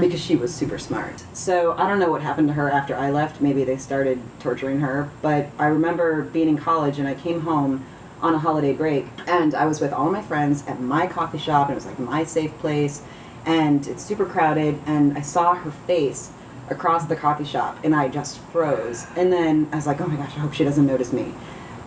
because 0.00 0.20
she 0.20 0.36
was 0.36 0.54
super 0.54 0.78
smart. 0.78 1.24
So 1.32 1.72
I 1.72 1.88
don't 1.88 1.98
know 1.98 2.10
what 2.10 2.22
happened 2.22 2.48
to 2.48 2.54
her 2.54 2.70
after 2.70 2.94
I 2.94 3.10
left. 3.10 3.40
Maybe 3.40 3.64
they 3.64 3.78
started 3.78 4.20
torturing 4.38 4.78
her. 4.78 5.10
But 5.20 5.48
I 5.58 5.66
remember 5.66 6.22
being 6.22 6.48
in 6.48 6.56
college, 6.58 7.00
and 7.00 7.08
I 7.08 7.14
came 7.14 7.40
home 7.40 7.84
on 8.20 8.34
a 8.34 8.38
holiday 8.38 8.72
break 8.72 9.06
and 9.26 9.54
I 9.54 9.66
was 9.66 9.80
with 9.80 9.92
all 9.92 10.10
my 10.10 10.22
friends 10.22 10.64
at 10.66 10.80
my 10.80 11.06
coffee 11.06 11.38
shop 11.38 11.68
and 11.68 11.72
it 11.72 11.76
was 11.76 11.86
like 11.86 11.98
my 11.98 12.24
safe 12.24 12.56
place 12.58 13.02
and 13.46 13.86
it's 13.86 14.02
super 14.02 14.26
crowded 14.26 14.78
and 14.86 15.16
I 15.16 15.20
saw 15.20 15.54
her 15.54 15.70
face 15.70 16.30
across 16.68 17.06
the 17.06 17.16
coffee 17.16 17.44
shop 17.44 17.78
and 17.84 17.94
I 17.94 18.08
just 18.08 18.38
froze 18.52 19.06
and 19.16 19.32
then 19.32 19.68
I 19.72 19.76
was 19.76 19.86
like 19.86 20.00
oh 20.00 20.06
my 20.06 20.16
gosh 20.16 20.36
I 20.36 20.40
hope 20.40 20.52
she 20.52 20.64
doesn't 20.64 20.86
notice 20.86 21.12
me. 21.12 21.32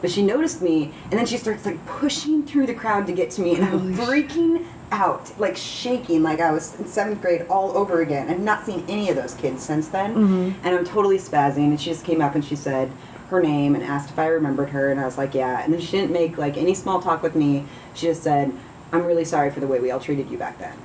But 0.01 0.09
she 0.09 0.23
noticed 0.23 0.63
me 0.63 0.93
and 1.11 1.13
then 1.13 1.27
she 1.27 1.38
starts 1.38 1.65
like 1.65 1.86
pushing 1.86 2.43
through 2.43 2.65
the 2.65 2.73
crowd 2.73 3.05
to 3.07 3.13
get 3.13 3.29
to 3.32 3.41
me 3.41 3.55
and 3.55 3.65
I'm 3.65 3.93
freaking 3.93 4.65
out 4.91 5.32
like 5.39 5.55
shaking 5.55 6.23
like 6.23 6.39
I 6.39 6.51
was 6.51 6.77
in 6.79 6.88
seventh 6.88 7.21
grade 7.21 7.45
all 7.49 7.77
over 7.77 8.01
again. 8.01 8.29
I've 8.29 8.39
not 8.39 8.65
seen 8.65 8.84
any 8.88 9.09
of 9.09 9.15
those 9.15 9.36
kids 9.36 9.63
since 9.63 9.89
then 9.89 10.15
mm-hmm. 10.15 10.65
and 10.65 10.75
I'm 10.75 10.86
totally 10.86 11.17
spazzing 11.17 11.69
and 11.69 11.79
she 11.79 11.91
just 11.91 12.05
came 12.05 12.21
up 12.21 12.36
and 12.36 12.43
she 12.43 12.55
said 12.55 12.91
her 13.32 13.41
name 13.41 13.73
and 13.75 13.84
asked 13.84 14.11
if 14.11 14.19
I 14.19 14.27
remembered 14.27 14.69
her, 14.69 14.91
and 14.91 14.99
I 14.99 15.05
was 15.05 15.17
like, 15.17 15.34
yeah. 15.34 15.63
And 15.63 15.73
then 15.73 15.82
she 15.82 15.91
didn't 15.91 16.11
make 16.11 16.38
like 16.38 16.57
any 16.57 16.73
small 16.75 17.01
talk 17.01 17.23
with 17.23 17.36
me. 17.36 17.65
She 17.95 18.05
just 18.07 18.21
said, 18.23 18.53
"I'm 18.91 19.05
really 19.05 19.25
sorry 19.25 19.49
for 19.51 19.59
the 19.59 19.67
way 19.67 19.79
we 19.79 19.89
all 19.91 19.99
treated 19.99 20.29
you 20.29 20.38
back 20.38 20.59
then." 20.59 20.77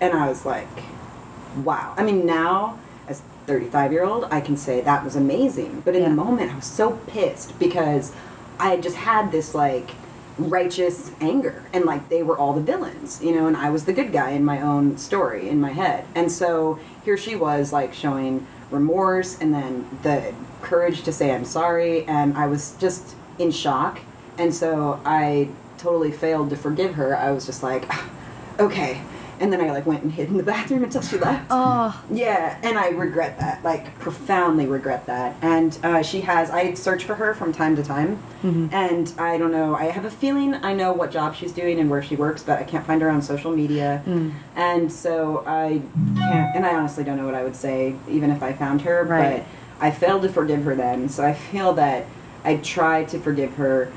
And 0.00 0.12
I 0.12 0.28
was 0.28 0.44
like, 0.44 0.68
wow. 1.64 1.94
I 1.96 2.04
mean, 2.04 2.26
now 2.26 2.78
as 3.08 3.22
35 3.46 3.92
year 3.92 4.04
old, 4.04 4.28
I 4.30 4.40
can 4.40 4.56
say 4.56 4.80
that 4.82 5.04
was 5.04 5.16
amazing. 5.16 5.82
But 5.84 5.96
in 5.96 6.02
Yeah. 6.02 6.10
the 6.10 6.14
moment, 6.14 6.52
I 6.52 6.56
was 6.56 6.66
so 6.66 6.92
pissed 7.08 7.58
because 7.58 8.12
I 8.60 8.70
had 8.70 8.82
just 8.82 8.96
had 8.96 9.32
this 9.32 9.54
like 9.54 9.90
righteous 10.36 11.10
anger 11.20 11.64
and 11.72 11.84
like 11.84 12.08
they 12.08 12.22
were 12.22 12.38
all 12.38 12.52
the 12.52 12.60
villains 12.60 13.20
you 13.20 13.34
know 13.34 13.48
and 13.48 13.56
i 13.56 13.68
was 13.68 13.86
the 13.86 13.92
good 13.92 14.12
guy 14.12 14.30
in 14.30 14.44
my 14.44 14.60
own 14.60 14.96
story 14.96 15.48
in 15.48 15.60
my 15.60 15.72
head 15.72 16.04
and 16.14 16.30
so 16.30 16.78
here 17.04 17.16
she 17.16 17.34
was 17.34 17.72
like 17.72 17.92
showing 17.92 18.46
remorse 18.70 19.40
and 19.40 19.54
then 19.54 19.88
the 20.02 20.34
courage 20.62 21.02
to 21.02 21.12
say 21.12 21.34
i'm 21.34 21.44
sorry 21.44 22.04
and 22.06 22.36
i 22.36 22.46
was 22.46 22.76
just 22.78 23.14
in 23.38 23.50
shock. 23.50 24.00
And 24.36 24.54
so 24.54 25.00
i 25.04 25.48
totally 25.78 26.10
failed 26.10 26.50
to 26.50 26.56
forgive 26.56 26.94
her. 26.94 27.16
I 27.16 27.30
was 27.30 27.46
just 27.46 27.62
like 27.62 27.90
okay 28.60 29.00
and 29.40 29.52
then 29.52 29.60
i 29.60 29.70
like 29.70 29.86
went 29.86 30.02
and 30.02 30.12
hid 30.12 30.28
in 30.28 30.36
the 30.36 30.42
bathroom 30.54 30.82
until 30.84 31.02
she 31.02 31.16
left 31.18 31.46
Oh, 31.50 32.04
yeah, 32.10 32.58
and 32.62 32.78
I 32.78 32.88
regret 32.88 33.38
that, 33.38 33.62
like 33.64 33.98
profoundly 33.98 34.66
regret 34.66 35.06
that. 35.06 35.36
And 35.42 35.76
uh, 35.82 36.02
she 36.02 36.20
has, 36.22 36.50
I 36.50 36.74
search 36.74 37.04
for 37.04 37.14
her 37.14 37.32
from 37.34 37.52
time 37.52 37.74
to 37.76 37.82
time, 37.82 38.18
and 38.72 39.12
I 39.18 39.38
don't 39.38 39.50
know. 39.52 39.74
I 39.74 39.86
have 39.86 40.04
a 40.04 40.10
feeling 40.10 40.54
I 40.54 40.72
know 40.74 40.92
what 40.92 41.10
job 41.10 41.34
she's 41.34 41.52
doing 41.52 41.78
and 41.80 41.88
where 41.90 42.02
she 42.02 42.16
works, 42.16 42.42
but 42.42 42.58
I 42.58 42.64
can't 42.64 42.86
find 42.86 43.00
her 43.02 43.10
on 43.10 43.22
social 43.22 43.50
media. 43.50 44.02
And 44.56 44.92
so 44.92 45.42
I 45.46 45.80
can't, 46.16 46.56
and 46.56 46.66
I 46.66 46.74
honestly 46.74 47.04
don't 47.04 47.16
know 47.16 47.24
what 47.26 47.34
I 47.34 47.44
would 47.44 47.56
say, 47.56 47.94
even 48.08 48.30
if 48.30 48.42
I 48.42 48.52
found 48.52 48.82
her. 48.82 49.04
Right. 49.04 49.44
But 49.78 49.84
I 49.84 49.90
failed 49.90 50.22
to 50.22 50.28
forgive 50.28 50.62
her 50.64 50.74
then, 50.74 51.08
so 51.08 51.24
I 51.24 51.32
feel 51.32 51.72
that 51.74 52.04
I 52.44 52.56
tried 52.56 53.08
to 53.10 53.18
forgive 53.18 53.54
her 53.54 53.92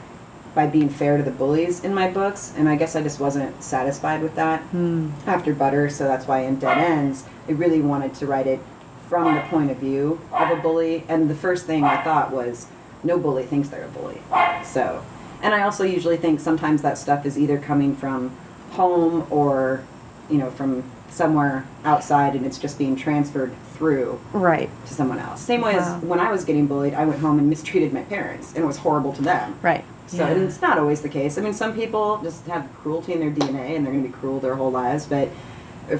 by 0.54 0.68
being 0.68 0.90
fair 0.90 1.18
to 1.18 1.24
the 1.24 1.32
bullies 1.32 1.84
in 1.84 1.94
my 1.94 2.10
books, 2.10 2.54
and 2.58 2.68
I 2.68 2.76
guess 2.76 2.96
I 2.96 3.02
just 3.02 3.20
wasn't 3.20 3.64
satisfied 3.64 4.22
with 4.22 4.36
that 4.36 4.62
hmm. 4.64 5.12
after 5.26 5.54
Butter, 5.54 5.90
so 5.90 6.04
that's 6.06 6.28
why 6.28 6.40
in 6.40 6.58
Dead 6.58 6.78
Ends, 6.78 7.26
I 7.48 7.54
really 7.54 7.82
wanted 7.82 8.14
to 8.16 8.26
write 8.26 8.48
it 8.48 8.60
from 9.08 9.36
the 9.36 9.42
point 9.42 9.72
of 9.72 9.78
view 9.78 10.22
of 10.32 10.58
a 10.58 10.62
bully, 10.62 11.04
and 11.08 11.30
the 11.30 11.36
first 11.36 11.66
thing 11.66 11.84
I 11.84 12.02
thought 12.04 12.32
was, 12.32 12.68
no 13.04 13.18
bully 13.18 13.44
thinks 13.44 13.70
they're 13.70 13.86
a 13.86 13.90
bully. 13.90 14.22
So, 14.64 15.04
and 15.42 15.54
I 15.54 15.64
also 15.64 15.84
usually 15.84 16.18
think 16.18 16.40
sometimes 16.40 16.82
that 16.82 16.98
stuff 16.98 17.26
is 17.26 17.38
either 17.38 17.58
coming 17.58 17.96
from 17.96 18.36
home 18.72 19.26
or, 19.30 19.84
you 20.30 20.38
know, 20.38 20.50
from 20.52 20.84
somewhere 21.10 21.66
outside, 21.84 22.36
and 22.36 22.46
it's 22.46 22.58
just 22.58 22.78
being 22.78 22.96
transferred 22.96 23.54
through 23.74 24.20
right, 24.32 24.70
to 24.86 24.94
someone 24.94 25.20
else. 25.20 25.42
Same 25.42 25.62
way 25.62 25.76
Wow. 25.76 25.98
as 25.98 26.04
when 26.04 26.20
I 26.20 26.32
was 26.32 26.46
getting 26.46 26.68
bullied, 26.68 26.94
I 26.94 27.06
went 27.06 27.20
home 27.20 27.40
and 27.40 27.50
mistreated 27.50 27.92
my 27.92 28.04
parents, 28.04 28.54
and 28.54 28.64
it 28.64 28.68
was 28.68 28.78
horrible 28.78 29.14
to 29.14 29.22
them. 29.22 29.56
right. 29.62 29.84
So 30.18 30.26
and 30.26 30.44
it's 30.44 30.62
not 30.62 30.78
always 30.78 31.02
the 31.02 31.10
case. 31.10 31.38
I 31.38 31.42
mean, 31.42 31.54
some 31.54 31.74
people 31.74 32.20
just 32.22 32.46
have 32.48 32.68
cruelty 32.82 33.14
in 33.14 33.20
their 33.20 33.32
DNA 33.32 33.76
and 33.76 33.86
they're 33.86 33.94
going 33.94 34.04
to 34.04 34.10
be 34.10 34.14
cruel 34.14 34.40
their 34.40 34.56
whole 34.56 34.72
lives. 34.72 35.06
But 35.06 35.30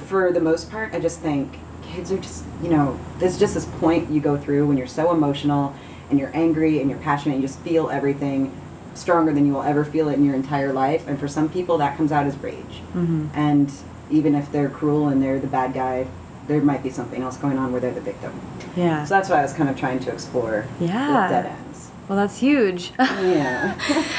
for 0.06 0.32
the 0.32 0.40
most 0.40 0.70
part, 0.70 0.94
I 0.94 1.00
just 1.00 1.20
think 1.20 1.58
kids 1.82 2.12
are 2.12 2.18
just, 2.18 2.44
you 2.62 2.68
know, 2.68 2.98
there's 3.18 3.38
just 3.38 3.54
this 3.54 3.64
point 3.66 4.10
you 4.10 4.20
go 4.20 4.36
through 4.36 4.66
when 4.66 4.76
you're 4.76 4.86
so 4.86 5.12
emotional 5.12 5.74
and 6.10 6.18
you're 6.18 6.30
angry 6.34 6.80
and 6.80 6.90
you're 6.90 6.98
passionate 6.98 7.34
and 7.34 7.42
you 7.42 7.48
just 7.48 7.60
feel 7.60 7.90
everything 7.90 8.52
stronger 8.94 9.32
than 9.32 9.46
you 9.46 9.54
will 9.54 9.62
ever 9.62 9.84
feel 9.84 10.08
it 10.08 10.14
in 10.14 10.24
your 10.24 10.34
entire 10.34 10.72
life. 10.72 11.06
And 11.08 11.18
for 11.18 11.28
some 11.28 11.48
people, 11.48 11.78
that 11.78 11.96
comes 11.96 12.12
out 12.12 12.26
as 12.26 12.36
rage. 12.36 12.80
Mm-hmm. 12.94 13.28
And 13.34 13.72
even 14.10 14.34
if 14.34 14.52
they're 14.52 14.68
cruel 14.68 15.08
and 15.08 15.22
they're 15.22 15.38
the 15.40 15.46
bad 15.46 15.72
guy, 15.72 16.06
there 16.48 16.60
might 16.60 16.82
be 16.82 16.90
something 16.90 17.22
else 17.22 17.36
going 17.36 17.56
on 17.56 17.72
where 17.72 17.80
they're 17.80 17.94
the 17.94 18.00
victim. 18.00 18.38
yeah. 18.76 19.04
So 19.04 19.14
that's 19.14 19.28
what 19.30 19.38
I 19.38 19.42
was 19.42 19.52
kind 19.54 19.70
of 19.70 19.78
trying 19.78 20.00
to 20.00 20.12
explore 20.12 20.66
Yeah. 20.80 21.52
With 22.08 22.08
Dead 22.08 22.08
Ends. 22.08 22.08
well, 22.08 22.18
that's 22.18 22.38
huge. 22.38 22.92
Yeah. 22.98 23.74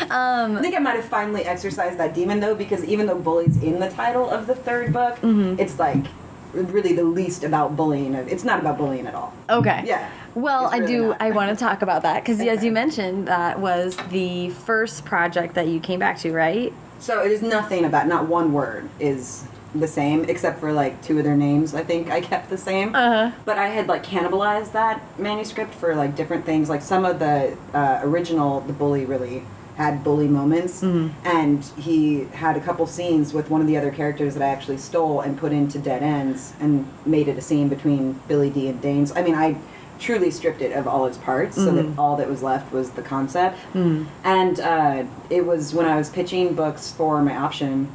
um, 0.10 0.58
I 0.58 0.62
think 0.62 0.76
I 0.76 0.80
might 0.80 0.96
have 0.96 1.06
finally 1.06 1.44
exercised 1.44 1.98
that 2.00 2.14
demon 2.14 2.40
though, 2.40 2.56
because 2.56 2.84
even 2.86 3.06
though 3.08 3.18
bully's 3.20 3.62
in 3.62 3.80
the 3.80 3.90
title 3.90 4.30
of 4.30 4.48
the 4.48 4.56
third 4.56 4.94
book, 4.94 5.20
Mhm. 5.22 5.60
it's 5.60 5.80
like 5.80 6.06
really 6.54 6.94
the 6.94 7.04
least 7.04 7.44
about 7.44 7.76
bullying. 7.76 8.14
It's 8.14 8.44
not 8.44 8.60
about 8.60 8.78
bullying 8.78 9.08
at 9.08 9.16
all. 9.16 9.34
Okay. 9.50 9.82
Yeah. 9.86 10.08
Well, 10.36 10.66
It's 10.68 10.76
I 10.76 10.86
do. 10.86 11.08
not. 11.10 11.18
I 11.22 11.32
want 11.32 11.50
to 11.50 11.56
talk 11.66 11.82
about 11.82 12.04
that 12.04 12.24
because, 12.24 12.40
as 12.42 12.64
you 12.64 12.72
mentioned, 12.72 13.28
that 13.28 13.60
was 13.60 13.98
the 14.12 14.50
first 14.50 15.04
project 15.06 15.56
that 15.56 15.68
you 15.68 15.80
came 15.80 16.00
back 16.00 16.18
to, 16.20 16.32
right? 16.32 16.72
So 17.00 17.22
it 17.24 17.32
is 17.32 17.42
nothing 17.42 17.86
about 17.86 18.08
not 18.08 18.28
one 18.28 18.54
word 18.54 18.88
is 19.00 19.46
the 19.76 19.88
same 19.88 20.26
except 20.26 20.60
for 20.60 20.72
like 20.72 21.02
two 21.02 21.18
of 21.18 21.24
their 21.24 21.36
names. 21.36 21.74
I 21.74 21.84
think 21.84 22.10
I 22.10 22.22
kept 22.22 22.50
the 22.50 22.58
same. 22.58 22.96
Uh 22.96 23.30
huh. 23.30 23.38
But 23.46 23.58
I 23.58 23.68
had 23.68 23.88
like 23.88 24.04
cannibalized 24.06 24.72
that 24.74 25.02
manuscript 25.20 25.74
for 25.74 25.96
like 25.96 26.16
different 26.16 26.46
things. 26.46 26.70
Like 26.70 26.82
some 26.82 27.06
of 27.06 27.20
the 27.20 27.58
uh, 27.74 28.02
original, 28.04 28.62
the 28.62 28.74
bully 28.74 29.06
really 29.06 29.44
had 29.76 30.04
bully 30.04 30.28
moments, 30.28 30.84
and 30.84 31.66
he 31.80 32.26
had 32.26 32.56
a 32.56 32.60
couple 32.60 32.86
scenes 32.86 33.34
with 33.34 33.50
one 33.50 33.60
of 33.60 33.66
the 33.66 33.76
other 33.76 33.90
characters 33.90 34.36
that 34.36 34.44
I 34.44 34.50
actually 34.50 34.78
stole 34.78 35.22
and 35.22 35.36
put 35.36 35.52
into 35.52 35.80
Dead 35.80 36.04
Ends 36.04 36.54
and 36.60 36.86
made 37.08 37.28
it 37.28 37.40
a 37.40 37.42
scene 37.42 37.70
between 37.70 38.22
Billy 38.28 38.52
D 38.52 38.68
and 38.68 38.80
Danes. 38.80 39.12
I 39.16 39.24
mean, 39.24 39.34
I 39.34 39.58
truly 40.00 40.30
stripped 40.30 40.62
it 40.62 40.74
of 40.74 40.88
all 40.88 41.06
its 41.06 41.18
parts 41.18 41.56
so 41.56 41.72
that 41.72 41.98
all 41.98 42.18
that 42.18 42.30
was 42.30 42.44
left 42.44 42.72
was 42.72 42.92
the 42.92 43.02
concept. 43.02 43.58
And 43.74 44.60
uh, 44.60 45.06
it 45.30 45.46
was 45.46 45.74
when 45.74 45.86
I 45.88 45.96
was 45.96 46.10
pitching 46.10 46.54
books 46.54 46.92
for 46.92 47.22
my 47.24 47.36
option 47.36 47.90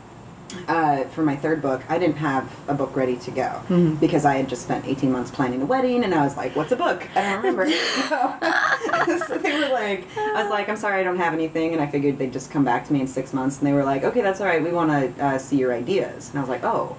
uh, 0.66 1.04
for 1.04 1.22
my 1.22 1.36
third 1.36 1.60
book, 1.60 1.82
I 1.88 1.98
didn't 1.98 2.16
have 2.16 2.50
a 2.68 2.74
book 2.74 2.96
ready 2.96 3.16
to 3.16 3.30
go 3.30 3.96
because 4.00 4.24
I 4.24 4.36
had 4.36 4.48
just 4.48 4.62
spent 4.62 4.86
18 4.86 5.12
months 5.12 5.30
planning 5.30 5.62
a 5.62 5.66
wedding, 5.66 6.04
and 6.04 6.14
I 6.14 6.24
was 6.24 6.36
like, 6.36 6.56
"What's 6.56 6.72
a 6.72 6.76
book?" 6.76 7.06
I 7.14 7.22
don't 7.22 7.38
remember. 7.38 7.70
so, 8.08 9.26
so 9.26 9.38
they 9.38 9.52
were 9.58 9.68
like, 9.72 10.06
"I 10.16 10.42
was 10.42 10.50
like, 10.50 10.68
I'm 10.68 10.76
sorry, 10.76 11.00
I 11.00 11.04
don't 11.04 11.18
have 11.18 11.32
anything," 11.32 11.72
and 11.72 11.82
I 11.82 11.86
figured 11.86 12.18
they'd 12.18 12.32
just 12.32 12.50
come 12.50 12.64
back 12.64 12.86
to 12.86 12.92
me 12.92 13.00
in 13.00 13.06
six 13.06 13.32
months, 13.32 13.58
and 13.58 13.66
they 13.66 13.72
were 13.72 13.84
like, 13.84 14.04
"Okay, 14.04 14.20
that's 14.20 14.40
all 14.40 14.46
right. 14.46 14.62
We 14.62 14.72
want 14.72 14.90
to 15.16 15.24
uh, 15.24 15.38
see 15.38 15.56
your 15.56 15.72
ideas," 15.72 16.30
and 16.30 16.38
I 16.38 16.40
was 16.40 16.48
like, 16.48 16.64
"Oh, 16.64 16.96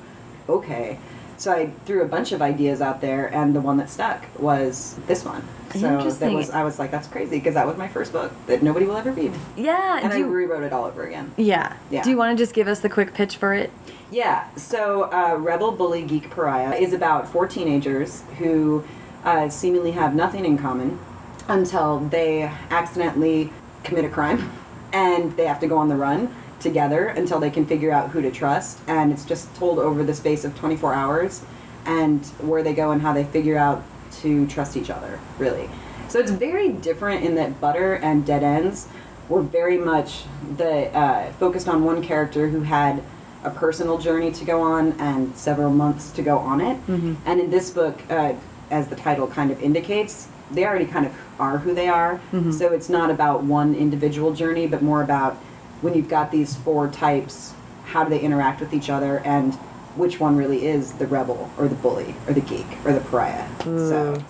okay." 0.47 0.99
So 1.39 1.53
I 1.53 1.67
threw 1.85 2.01
a 2.01 2.07
bunch 2.07 2.33
of 2.33 2.41
ideas 2.41 2.81
out 2.81 2.99
there, 2.99 3.33
and 3.33 3.55
the 3.55 3.61
one 3.61 3.77
that 3.77 3.89
stuck 3.89 4.25
was 4.37 4.97
this 5.07 5.23
one. 5.23 5.41
So 5.73 5.79
that 6.09 6.33
was 6.33 6.49
I 6.49 6.63
was 6.63 6.79
like, 6.79 6.91
"That's 6.91 7.07
crazy," 7.07 7.37
because 7.37 7.53
that 7.53 7.65
was 7.65 7.77
my 7.77 7.87
first 7.87 8.11
book 8.11 8.33
that 8.47 8.61
nobody 8.61 8.85
will 8.85 8.97
ever 8.97 9.11
read, 9.11 9.31
Yeah. 9.55 9.99
and 10.03 10.11
I 10.11 10.17
you, 10.17 10.27
rewrote 10.27 10.63
it 10.63 10.73
all 10.73 10.83
over 10.83 11.03
again. 11.07 11.31
yeah. 11.37 11.73
Yeah. 11.89 12.03
Do 12.03 12.09
you 12.09 12.17
want 12.17 12.37
to 12.37 12.43
just 12.43 12.53
give 12.53 12.67
us 12.67 12.81
the 12.81 12.89
quick 12.89 13.13
pitch 13.13 13.37
for 13.37 13.53
it? 13.53 13.71
Yeah, 14.11 14.53
so 14.55 15.03
uh, 15.13 15.37
Rebel 15.39 15.71
Bully 15.71 16.01
Geek 16.03 16.29
Pariah 16.31 16.75
is 16.75 16.91
about 16.93 17.27
four 17.27 17.47
teenagers 17.47 18.23
who 18.39 18.83
uh, 19.23 19.47
seemingly 19.49 19.91
have 19.91 20.15
nothing 20.15 20.43
in 20.45 20.57
common 20.57 20.99
until 21.47 21.99
they 21.99 22.51
accidentally 22.71 23.53
commit 23.83 24.03
a 24.05 24.09
crime 24.09 24.51
and 24.93 25.37
they 25.37 25.45
have 25.45 25.59
to 25.59 25.67
go 25.67 25.77
on 25.77 25.87
the 25.87 25.95
run 25.95 26.33
together 26.59 27.07
until 27.07 27.39
they 27.39 27.49
can 27.49 27.65
figure 27.65 27.91
out 27.91 28.09
who 28.11 28.21
to 28.21 28.31
trust. 28.31 28.79
And 28.87 29.11
it's 29.11 29.25
just 29.25 29.53
told 29.55 29.79
over 29.79 30.03
the 30.03 30.13
space 30.13 30.43
of 30.45 30.57
24 30.57 30.93
hours 30.93 31.41
and 31.85 32.25
where 32.39 32.61
they 32.63 32.73
go 32.73 32.91
and 32.91 33.01
how 33.01 33.13
they 33.13 33.23
figure 33.23 33.57
out 33.57 33.83
to 34.21 34.47
trust 34.47 34.75
each 34.77 34.89
other, 34.89 35.19
really. 35.37 35.69
So 36.07 36.19
it's 36.19 36.31
very 36.31 36.69
different 36.69 37.23
in 37.23 37.35
that 37.35 37.61
Butter 37.61 37.93
and 37.95 38.25
Dead 38.25 38.43
Ends 38.43 38.87
were 39.29 39.41
very 39.43 39.77
much 39.77 40.23
the 40.57 40.87
uh, 40.95 41.31
focused 41.33 41.67
on 41.67 41.83
one 41.83 42.01
character 42.01 42.49
who 42.49 42.61
had 42.61 43.03
a 43.43 43.51
personal 43.51 43.97
journey 43.97 44.31
to 44.31 44.43
go 44.43 44.59
on 44.61 44.93
and 44.93 45.35
several 45.37 45.69
months 45.69 46.11
to 46.11 46.21
go 46.21 46.39
on 46.39 46.59
it. 46.61 46.77
And 47.25 47.39
in 47.39 47.49
this 47.51 47.69
book, 47.69 47.99
uh, 48.09 48.33
as 48.71 48.87
the 48.87 48.95
title 48.95 49.27
kind 49.27 49.51
of 49.51 49.61
indicates, 49.61 50.27
they 50.51 50.65
already 50.65 50.85
kind 50.85 51.05
of 51.05 51.13
are 51.39 51.59
who 51.59 51.73
they 51.75 51.87
are. 51.87 52.19
So 52.51 52.73
it's 52.73 52.89
not 52.89 53.11
about 53.11 53.43
one 53.43 53.75
individual 53.75 54.33
journey, 54.33 54.65
but 54.67 54.81
more 54.81 55.03
about 55.03 55.37
when 55.81 55.93
you've 55.93 56.09
got 56.09 56.31
these 56.31 56.55
four 56.55 56.87
types, 56.89 57.53
how 57.85 58.03
do 58.03 58.09
they 58.09 58.19
interact 58.19 58.59
with 58.59 58.73
each 58.73 58.89
other 58.89 59.19
and 59.19 59.53
which 59.95 60.19
one 60.19 60.37
really 60.37 60.65
is 60.65 60.93
the 60.93 61.07
rebel 61.07 61.49
or 61.57 61.67
the 61.67 61.75
bully 61.75 62.15
or 62.27 62.33
the 62.33 62.41
geek 62.41 62.65
or 62.85 62.93
the 62.93 62.99
pariah. 63.01 63.47
So 63.63 64.21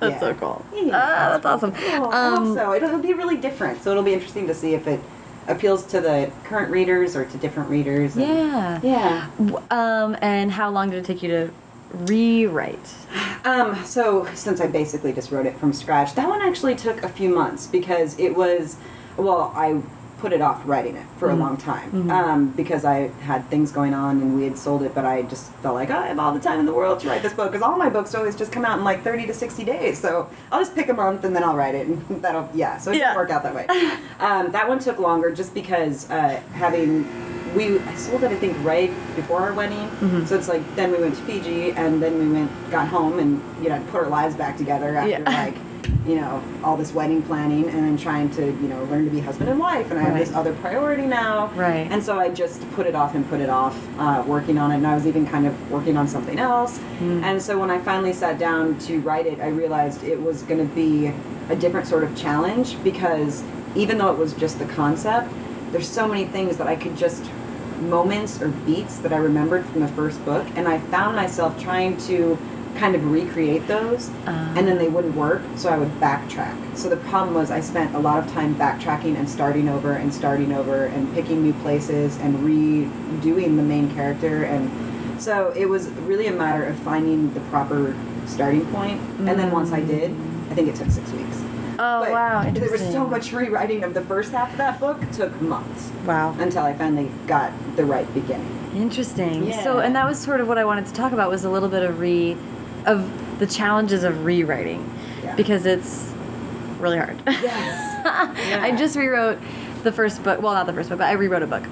That's 0.00 0.12
yeah. 0.12 0.20
so 0.20 0.34
cool. 0.34 0.64
Yeah. 0.74 0.90
Ah, 0.94 1.30
that's 1.38 1.46
awesome. 1.46 1.72
Well, 1.72 2.12
Um, 2.14 2.54
so 2.54 2.72
it'll, 2.74 2.88
it'll 2.90 3.00
be 3.00 3.14
really 3.14 3.36
different. 3.36 3.82
So 3.82 3.90
it'll 3.90 4.02
be 4.02 4.12
interesting 4.12 4.46
to 4.46 4.54
see 4.54 4.74
if 4.74 4.86
it 4.86 5.00
appeals 5.48 5.84
to 5.86 6.00
the 6.00 6.30
current 6.44 6.70
readers 6.70 7.16
or 7.16 7.24
to 7.24 7.36
different 7.38 7.70
readers. 7.70 8.16
and- 8.16 8.26
yeah. 8.26 8.80
Yeah. 8.82 9.26
Um, 9.70 10.16
and 10.20 10.52
how 10.52 10.70
long 10.70 10.90
did 10.90 10.98
it 10.98 11.04
take 11.06 11.22
you 11.22 11.28
to 11.30 11.50
rewrite? 11.92 12.94
Um, 13.44 13.82
so 13.84 14.28
since 14.34 14.60
I 14.60 14.66
basically 14.66 15.12
just 15.12 15.30
wrote 15.32 15.46
it 15.46 15.56
from 15.58 15.72
scratch, 15.72 16.14
that 16.14 16.28
one 16.28 16.42
actually 16.42 16.74
took 16.74 17.02
a 17.02 17.08
few 17.08 17.34
months 17.34 17.66
because 17.66 18.18
it 18.18 18.36
was, 18.36 18.76
well, 19.16 19.52
I 19.56 19.80
put 20.18 20.32
it 20.32 20.40
off 20.40 20.60
writing 20.66 20.96
it 20.96 21.06
for 21.16 21.30
a 21.30 21.34
long 21.36 21.56
time 21.56 22.10
um, 22.10 22.50
because 22.50 22.84
I 22.84 23.08
had 23.22 23.48
things 23.50 23.70
going 23.70 23.94
on 23.94 24.20
and 24.20 24.36
we 24.36 24.44
had 24.44 24.58
sold 24.58 24.82
it, 24.82 24.94
but 24.94 25.04
I 25.04 25.22
just 25.22 25.50
felt 25.62 25.74
like 25.76 25.90
oh, 25.90 25.96
I 25.98 26.08
have 26.08 26.18
all 26.18 26.32
the 26.34 26.40
time 26.40 26.58
in 26.60 26.66
the 26.66 26.74
world 26.74 27.00
to 27.00 27.08
write 27.08 27.22
this 27.22 27.32
book 27.32 27.52
because 27.52 27.62
all 27.62 27.76
my 27.76 27.88
books 27.88 28.14
always 28.14 28.34
just 28.36 28.50
come 28.50 28.64
out 28.64 28.78
in 28.78 28.84
like 28.84 29.02
30 29.02 29.26
to 29.28 29.34
60 29.34 29.64
days. 29.64 29.98
So 29.98 30.28
I'll 30.50 30.60
just 30.60 30.74
pick 30.74 30.88
a 30.88 30.92
month 30.94 31.24
and 31.24 31.34
then 31.36 31.44
I'll 31.44 31.56
write 31.56 31.74
it 31.76 31.86
and 31.86 32.04
that'll, 32.22 32.48
yeah, 32.52 32.78
so 32.78 32.90
it 32.90 32.96
Yeah. 32.98 33.06
didn't 33.10 33.16
work 33.16 33.30
out 33.30 33.42
that 33.44 33.54
way. 33.54 33.66
um, 34.18 34.50
that 34.52 34.68
one 34.68 34.78
took 34.80 34.98
longer 34.98 35.30
just 35.32 35.54
because 35.54 36.10
uh, 36.10 36.40
having 36.52 37.06
we 37.54 37.78
I 37.78 37.94
sold 37.94 38.22
it 38.24 38.30
I 38.30 38.36
think 38.36 38.56
right 38.62 38.90
before 39.16 39.40
our 39.40 39.54
wedding. 39.54 39.88
So 40.26 40.36
it's 40.36 40.48
like 40.48 40.62
then 40.76 40.90
we 40.92 40.98
went 40.98 41.14
to 41.16 41.22
Fiji 41.22 41.72
and 41.72 42.02
then 42.02 42.18
we 42.18 42.28
went 42.30 42.50
got 42.70 42.88
home 42.88 43.18
and 43.18 43.40
you 43.62 43.70
know 43.70 43.82
put 43.90 44.02
our 44.02 44.08
lives 44.08 44.34
back 44.34 44.56
together 44.58 44.96
after 44.96 45.08
Yeah. 45.10 45.20
like 45.44 45.54
you 46.06 46.14
know 46.14 46.42
all 46.62 46.76
this 46.76 46.92
wedding 46.92 47.22
planning 47.22 47.68
and 47.68 47.84
then 47.84 47.96
trying 47.96 48.30
to 48.30 48.46
you 48.46 48.68
know 48.68 48.82
learn 48.84 49.04
to 49.04 49.10
be 49.10 49.20
husband 49.20 49.50
and 49.50 49.58
wife 49.58 49.90
and 49.90 49.98
I 49.98 50.02
have 50.02 50.18
this 50.18 50.32
other 50.32 50.54
priority 50.54 51.06
now. 51.06 51.48
Right. 51.48 51.90
And 51.90 52.02
so 52.02 52.18
I 52.18 52.28
just 52.30 52.68
put 52.72 52.86
it 52.86 52.94
off 52.94 53.14
and 53.14 53.28
put 53.28 53.40
it 53.40 53.50
off 53.50 53.76
uh, 53.98 54.22
working 54.26 54.58
on 54.58 54.70
it 54.70 54.76
and 54.76 54.86
I 54.86 54.94
was 54.94 55.06
even 55.06 55.26
kind 55.26 55.46
of 55.46 55.70
working 55.70 55.96
on 55.96 56.08
something 56.08 56.38
else. 56.38 56.78
And 57.00 57.40
so 57.40 57.58
when 57.58 57.70
I 57.70 57.78
finally 57.78 58.12
sat 58.12 58.38
down 58.38 58.78
to 58.80 59.00
write 59.00 59.26
it, 59.26 59.40
I 59.40 59.48
realized 59.48 60.02
it 60.04 60.20
was 60.20 60.42
going 60.42 60.66
to 60.66 60.74
be 60.74 61.12
a 61.48 61.56
different 61.56 61.86
sort 61.86 62.04
of 62.04 62.16
challenge 62.16 62.82
because 62.82 63.42
even 63.74 63.98
though 63.98 64.12
it 64.12 64.18
was 64.18 64.34
just 64.34 64.58
the 64.58 64.66
concept, 64.66 65.32
there's 65.70 65.88
so 65.88 66.08
many 66.08 66.24
things 66.24 66.56
that 66.56 66.66
I 66.66 66.76
could 66.76 66.96
just 66.96 67.24
moments 67.80 68.42
or 68.42 68.48
beats 68.48 68.98
that 68.98 69.12
I 69.12 69.16
remembered 69.16 69.64
from 69.66 69.80
the 69.80 69.88
first 69.88 70.24
book, 70.24 70.46
and 70.56 70.66
I 70.66 70.78
found 70.78 71.16
myself 71.16 71.60
trying 71.60 71.96
to 72.08 72.38
kind 72.78 72.94
of 72.94 73.10
recreate 73.10 73.66
those, 73.66 74.08
uh-huh. 74.08 74.54
and 74.56 74.66
then 74.68 74.78
they 74.78 74.88
wouldn't 74.88 75.14
work, 75.16 75.42
so 75.56 75.68
I 75.68 75.76
would 75.76 75.90
backtrack. 76.00 76.76
So 76.76 76.88
the 76.88 76.96
problem 76.96 77.34
was 77.34 77.50
I 77.50 77.60
spent 77.60 77.94
a 77.94 77.98
lot 77.98 78.24
of 78.24 78.30
time 78.32 78.54
backtracking 78.54 79.16
and 79.16 79.28
starting 79.28 79.68
over 79.68 79.92
and 79.92 80.12
starting 80.14 80.52
over 80.52 80.86
and 80.86 81.12
picking 81.14 81.42
new 81.42 81.52
places 81.54 82.16
and 82.18 82.36
redoing 82.36 83.56
the 83.56 83.62
main 83.62 83.92
character, 83.94 84.44
and 84.44 84.70
so 85.20 85.52
it 85.56 85.66
was 85.66 85.88
really 86.06 86.28
a 86.28 86.32
matter 86.32 86.64
of 86.64 86.78
finding 86.78 87.34
the 87.34 87.40
proper 87.52 87.96
starting 88.26 88.64
point. 88.66 89.00
point, 89.00 89.28
and 89.28 89.38
then 89.38 89.50
once 89.50 89.72
I 89.72 89.80
did, 89.80 90.12
I 90.50 90.54
think 90.54 90.68
it 90.68 90.76
took 90.76 90.90
six 90.90 91.10
weeks. 91.12 91.42
Oh 91.80 92.00
But 92.00 92.10
wow, 92.10 92.50
There 92.50 92.70
was 92.72 92.80
so 92.80 93.06
much 93.06 93.32
rewriting 93.32 93.84
of 93.84 93.94
the 93.94 94.00
first 94.00 94.32
half 94.32 94.50
of 94.50 94.58
that 94.58 94.80
book 94.80 94.98
took 95.12 95.40
months 95.40 95.92
Wow. 96.04 96.34
until 96.40 96.64
I 96.64 96.72
finally 96.74 97.08
got 97.28 97.52
the 97.76 97.84
right 97.84 98.12
beginning. 98.14 98.52
Interesting. 98.74 99.46
Yeah. 99.46 99.62
So, 99.62 99.78
and 99.78 99.94
that 99.94 100.04
was 100.04 100.18
sort 100.18 100.40
of 100.40 100.48
what 100.48 100.58
I 100.58 100.64
wanted 100.64 100.86
to 100.86 100.92
talk 100.92 101.12
about 101.12 101.30
was 101.30 101.44
a 101.44 101.50
little 101.50 101.68
bit 101.68 101.84
of 101.84 102.00
re, 102.00 102.36
of 102.88 103.38
the 103.38 103.46
challenges 103.46 104.02
of 104.04 104.24
rewriting, 104.24 104.88
Yeah. 105.22 105.34
because 105.36 105.66
it's 105.66 106.12
really 106.80 106.98
hard. 106.98 107.20
Yes. 107.26 107.84
I 108.62 108.74
just 108.76 108.96
rewrote 108.96 109.38
the 109.84 109.92
first 109.92 110.22
book. 110.22 110.40
Well, 110.42 110.54
not 110.54 110.66
the 110.66 110.72
first 110.72 110.88
book, 110.88 110.98
but 110.98 111.06
I 111.08 111.12
rewrote 111.12 111.42
a 111.42 111.46
book, 111.46 111.64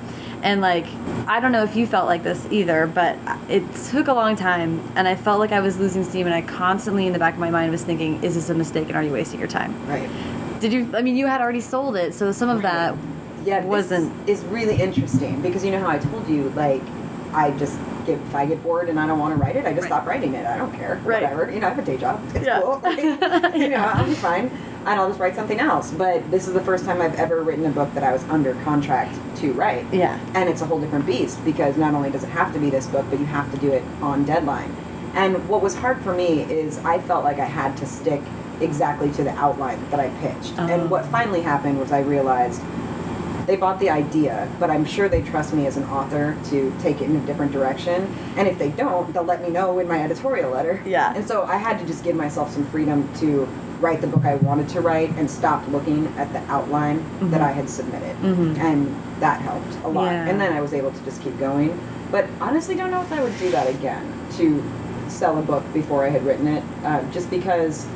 and 0.43 0.61
like 0.61 0.87
I 1.27 1.41
don't 1.41 1.51
know 1.53 1.65
if 1.65 1.75
you 1.75 1.87
felt 1.87 2.07
like 2.07 2.23
this 2.23 2.47
either, 2.51 2.87
but 2.87 3.17
it 3.49 3.63
took 3.91 4.07
a 4.09 4.13
long 4.13 4.37
time, 4.37 4.81
and 4.95 5.09
I 5.09 5.17
felt 5.17 5.41
like 5.41 5.51
I 5.53 5.61
was 5.61 5.79
losing 5.79 6.05
steam, 6.05 6.27
and 6.27 6.35
I 6.35 6.43
constantly 6.43 7.07
in 7.07 7.13
the 7.13 7.19
back 7.19 7.35
of 7.35 7.41
my 7.41 7.51
mind 7.51 7.73
was 7.73 7.83
thinking, 7.83 8.23
"Is 8.23 8.35
this 8.35 8.49
a 8.51 8.55
mistake? 8.55 8.89
And 8.89 8.97
are 8.97 9.03
you 9.03 9.13
wasting 9.13 9.41
your 9.41 9.49
time?" 9.49 9.75
right. 9.89 10.09
Did 10.61 10.73
you? 10.73 10.89
I 10.95 11.03
mean, 11.03 11.17
you 11.17 11.27
had 11.27 11.41
already 11.41 11.61
sold 11.61 11.97
it, 11.97 12.15
so 12.15 12.31
some 12.33 12.49
of 12.49 12.63
that 12.63 12.95
Yeah, 13.45 13.65
wasn't. 13.65 14.13
is 14.29 14.43
really 14.45 14.81
interesting 14.81 15.41
because 15.43 15.65
you 15.65 15.71
know 15.73 15.81
how 15.81 15.89
I 15.91 15.99
told 15.99 16.29
you 16.29 16.51
like 16.51 16.83
I 17.33 17.51
just 17.53 17.79
get 18.07 18.19
if 18.19 18.35
I 18.35 18.47
get 18.47 18.63
bored 18.63 18.89
and 18.89 18.99
I 18.99 19.07
don't 19.07 19.19
want 19.19 19.35
to 19.37 19.41
write 19.43 19.57
it, 19.57 19.67
I 19.67 19.71
just 19.73 19.83
Right. 19.83 19.89
stop 19.89 20.07
writing 20.07 20.35
it. 20.35 20.47
I 20.47 20.57
don't 20.57 20.73
care. 20.73 21.01
Right. 21.05 21.23
Whatever. 21.23 21.51
You 21.51 21.61
know, 21.61 21.67
I 21.67 21.71
have 21.71 21.79
a 21.79 21.83
day 21.83 21.97
job. 21.97 22.21
It's 22.35 22.47
Yeah. 22.47 22.61
cool. 22.61 22.81
Like, 22.83 23.57
you 23.57 23.69
know, 23.69 23.77
I'll 23.79 24.07
be 24.15 24.15
fine. 24.15 24.51
And 24.87 25.01
I'll 25.01 25.09
just 25.09 25.19
write 25.19 25.35
something 25.35 25.59
else. 25.59 25.91
But 25.91 26.31
this 26.31 26.47
is 26.47 26.55
the 26.55 26.61
first 26.61 26.85
time 26.85 27.03
I've 27.03 27.17
ever 27.17 27.43
written 27.43 27.67
a 27.67 27.71
book 27.71 27.93
that 27.95 28.05
I 28.05 28.13
was 28.13 28.23
under 28.31 28.55
contract 28.65 29.19
to 29.39 29.53
write. 29.53 29.85
Yeah. 29.93 30.17
And 30.35 30.49
it's 30.49 30.63
a 30.63 30.65
whole 30.67 30.81
different 30.81 31.07
beast 31.07 31.45
because 31.45 31.77
not 31.77 31.93
only 31.95 32.09
does 32.11 32.23
it 32.23 32.31
have 32.31 32.53
to 32.55 32.61
be 32.61 32.71
this 32.71 32.87
book, 32.87 33.05
but 33.11 33.19
you 33.19 33.27
have 33.27 33.51
to 33.53 33.59
do 33.59 33.73
it 33.73 33.83
on 34.01 34.25
deadline. 34.25 34.75
And 35.15 35.49
what 35.49 35.61
was 35.63 35.75
hard 35.75 35.99
for 36.03 36.13
me 36.15 36.43
is 36.43 36.79
I 36.85 37.01
felt 37.01 37.25
like 37.25 37.39
I 37.41 37.47
had 37.47 37.77
to 37.79 37.87
stick 37.87 38.21
exactly 38.61 39.11
to 39.13 39.25
the 39.25 39.33
outline 39.33 39.79
that 39.91 39.99
I 39.99 40.09
pitched. 40.21 40.55
Oh. 40.59 40.67
And 40.69 40.89
what 40.89 41.05
finally 41.07 41.41
happened 41.43 41.81
was 41.81 41.91
I 41.91 42.01
realized 42.01 42.63
they 43.47 43.57
bought 43.57 43.79
the 43.79 43.91
idea, 43.91 44.49
but 44.59 44.71
I'm 44.71 44.85
sure 44.85 45.09
they 45.09 45.23
trust 45.23 45.55
me 45.55 45.67
as 45.67 45.77
an 45.77 45.85
author 45.85 46.37
to 46.51 46.73
take 46.81 47.01
it 47.01 47.05
in 47.09 47.17
a 47.17 47.21
different 47.27 47.53
direction. 47.53 48.13
And 48.37 48.49
if 48.49 48.59
they 48.59 48.71
don't, 48.71 49.13
they'll 49.13 49.23
let 49.25 49.43
me 49.43 49.51
know 49.51 49.79
in 49.79 49.87
my 49.89 50.03
editorial 50.03 50.51
letter. 50.51 50.83
Yeah. 50.85 51.13
And 51.15 51.27
so 51.27 51.45
I 51.45 51.57
had 51.57 51.79
to 51.79 51.87
just 51.87 52.03
give 52.05 52.17
myself 52.17 52.53
some 52.53 52.65
freedom 52.67 53.09
to 53.21 53.47
write 53.81 54.01
the 54.01 54.07
book 54.07 54.25
I 54.25 54.37
wanted 54.37 54.69
to 54.71 54.81
write 54.81 55.11
and 55.17 55.31
stop 55.31 55.67
looking 55.69 56.07
at 56.17 56.33
the 56.33 56.41
outline 56.51 57.05
that 57.31 57.41
I 57.43 57.53
had 57.53 57.69
submitted. 57.69 58.17
Mhm. 58.23 58.59
And 58.59 58.97
that 59.21 59.41
helped 59.43 59.77
a 59.85 59.89
lot. 59.89 60.07
Yeah. 60.07 60.27
And 60.29 60.41
then 60.41 60.53
I 60.53 60.61
was 60.61 60.73
able 60.73 60.91
to 60.91 61.05
just 61.05 61.21
keep 61.23 61.39
going. 61.39 61.79
But 62.11 62.27
honestly, 62.41 62.75
don't 62.75 62.91
know 62.91 63.03
if 63.03 63.13
I 63.13 63.23
would 63.23 63.39
do 63.39 63.51
that 63.51 63.69
again 63.69 64.03
to 64.39 64.63
sell 65.09 65.39
a 65.39 65.43
book 65.43 65.63
before 65.75 66.05
I 66.05 66.09
had 66.09 66.25
written 66.25 66.49
it, 66.49 66.63
uh, 66.85 67.01
just 67.13 67.31
because 67.31 67.87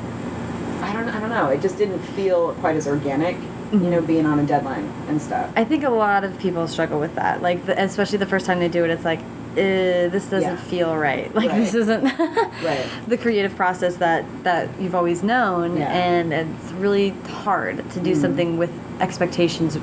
I 0.83 0.93
don't, 0.93 1.09
I 1.09 1.19
don't 1.21 1.31
know. 1.31 1.49
It 1.49 1.61
just 1.61 1.77
didn't 1.79 1.99
feel 2.01 2.53
quite 2.61 2.77
as 2.77 2.87
organic, 2.87 3.37
you 3.73 3.79
know, 3.79 4.01
being 4.01 4.27
on 4.27 4.39
a 4.41 4.47
deadline 4.47 4.85
and 5.09 5.21
stuff. 5.21 5.51
I 5.57 5.65
think 5.65 5.85
a 5.85 5.91
lot 5.91 6.25
of 6.25 6.39
people 6.39 6.67
struggle 6.67 6.99
with 6.99 7.15
that. 7.15 7.41
Like, 7.43 7.67
the, 7.67 7.81
especially 7.83 8.19
the 8.19 8.27
first 8.27 8.47
time 8.47 8.59
they 8.59 8.69
do 8.69 8.85
it, 8.85 8.91
it's 8.91 9.05
like, 9.05 9.21
uh, 9.21 9.55
this 10.11 10.27
doesn't 10.27 10.43
Yeah. 10.55 10.57
feel 10.57 10.97
right. 10.97 11.33
Like, 11.35 11.51
Right. 11.51 11.61
this 11.61 11.75
isn't 11.75 12.03
Right. 12.65 12.85
the 13.09 13.17
creative 13.17 13.55
process 13.57 13.97
that 13.97 14.25
that 14.45 14.69
you've 14.81 14.95
always 14.95 15.23
known, 15.23 15.77
Yeah. 15.77 15.91
and 15.93 16.33
it's 16.33 16.73
really 16.79 17.11
hard 17.45 17.89
to 17.91 18.01
do 18.01 18.13
Mm. 18.13 18.21
something 18.21 18.59
with 18.59 18.71
expectations 19.01 19.79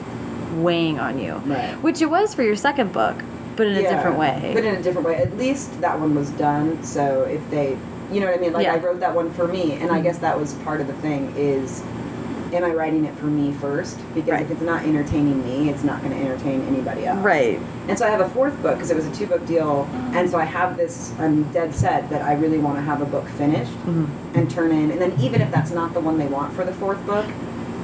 weighing 0.57 0.99
on 0.99 1.17
you. 1.19 1.41
Right. 1.45 1.73
Which 1.81 2.01
it 2.01 2.09
was 2.09 2.33
for 2.33 2.43
your 2.43 2.55
second 2.55 2.91
book, 2.91 3.15
but 3.55 3.67
in 3.67 3.75
a 3.75 3.81
different 3.81 4.17
way. 4.17 4.51
But 4.53 4.63
in 4.65 4.75
a 4.75 4.81
different 4.81 5.07
way. 5.07 5.15
At 5.17 5.37
least 5.37 5.79
that 5.81 5.99
one 5.99 6.15
was 6.15 6.29
done. 6.31 6.81
So 6.83 7.23
if 7.29 7.41
they, 7.51 7.77
you 8.11 8.19
know 8.19 8.27
what 8.27 8.35
I 8.37 8.41
mean? 8.41 8.53
Like 8.53 8.65
Yeah. 8.65 8.73
I 8.75 8.77
wrote 8.77 8.99
that 9.01 9.13
one 9.15 9.31
for 9.31 9.47
me, 9.47 9.73
and 9.81 9.91
I 9.91 9.99
guess 10.01 10.17
that 10.19 10.39
was 10.39 10.53
part 10.65 10.79
of 10.81 10.87
the 10.87 10.93
thing 10.93 11.33
is, 11.37 11.83
am 12.53 12.63
I 12.63 12.71
writing 12.73 13.05
it 13.05 13.15
for 13.15 13.25
me 13.27 13.51
first? 13.53 13.99
Because 14.13 14.31
Right. 14.31 14.41
if 14.41 14.51
it's 14.51 14.61
not 14.61 14.83
entertaining 14.83 15.43
me, 15.45 15.69
it's 15.69 15.83
not 15.83 16.01
going 16.03 16.13
to 16.17 16.19
entertain 16.23 16.61
anybody 16.67 17.05
else. 17.05 17.19
right. 17.19 17.59
And 17.87 17.97
so 17.97 18.05
I 18.05 18.09
have 18.09 18.19
a 18.21 18.29
fourth 18.29 18.61
book 18.61 18.75
because 18.75 18.91
it 18.91 18.95
was 18.95 19.05
a 19.05 19.11
two 19.11 19.25
book 19.27 19.45
deal, 19.45 19.87
and 20.13 20.29
so 20.29 20.37
I 20.37 20.43
have 20.45 20.75
this. 20.77 21.13
I'm 21.19 21.43
dead 21.53 21.73
set 21.73 22.09
that 22.09 22.21
I 22.21 22.33
really 22.33 22.57
want 22.57 22.75
to 22.77 22.81
have 22.81 23.01
a 23.01 23.05
book 23.05 23.27
finished 23.29 23.71
Mhm. 23.87 24.07
and 24.35 24.49
turn 24.49 24.71
in. 24.71 24.91
And 24.91 24.99
then 25.01 25.13
even 25.21 25.41
if 25.41 25.51
that's 25.51 25.71
not 25.71 25.93
the 25.93 25.99
one 26.01 26.17
they 26.17 26.27
want 26.27 26.53
for 26.53 26.63
the 26.63 26.73
fourth 26.73 27.05
book. 27.05 27.25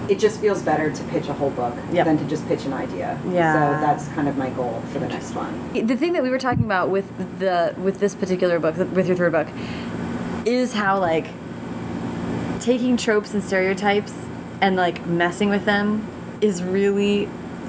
It 0.10 0.20
just 0.20 0.42
feels 0.42 0.62
better 0.62 0.90
to 0.92 1.04
pitch 1.06 1.30
a 1.30 1.34
whole 1.34 1.52
book 1.52 1.74
Yep. 1.94 2.06
than 2.06 2.18
to 2.18 2.26
just 2.26 2.46
pitch 2.50 2.66
an 2.66 2.74
idea. 2.74 3.18
Yeah. 3.32 3.54
So 3.54 3.80
that's 3.86 4.10
kind 4.10 4.28
of 4.28 4.36
my 4.38 4.50
goal 4.50 4.82
for 4.92 5.00
the 5.00 5.08
next 5.08 5.34
one. 5.34 5.54
The 5.74 5.96
thing 5.96 6.12
that 6.12 6.22
we 6.22 6.30
were 6.30 6.38
talking 6.38 6.66
about 6.66 6.90
with 6.90 7.06
the 7.40 7.74
with 7.82 8.02
this 8.02 8.14
particular 8.14 8.60
book, 8.60 8.76
with 8.94 9.08
your 9.08 9.16
third 9.16 9.32
book, 9.32 9.48
is 10.46 10.74
how 10.74 11.00
like 11.00 11.28
taking 12.60 12.98
tropes 12.98 13.34
and 13.34 13.42
stereotypes 13.42 14.14
and 14.64 14.78
like 14.78 15.06
messing 15.06 15.50
with 15.50 15.66
them 15.66 16.08
is 16.40 16.64
really 16.64 17.28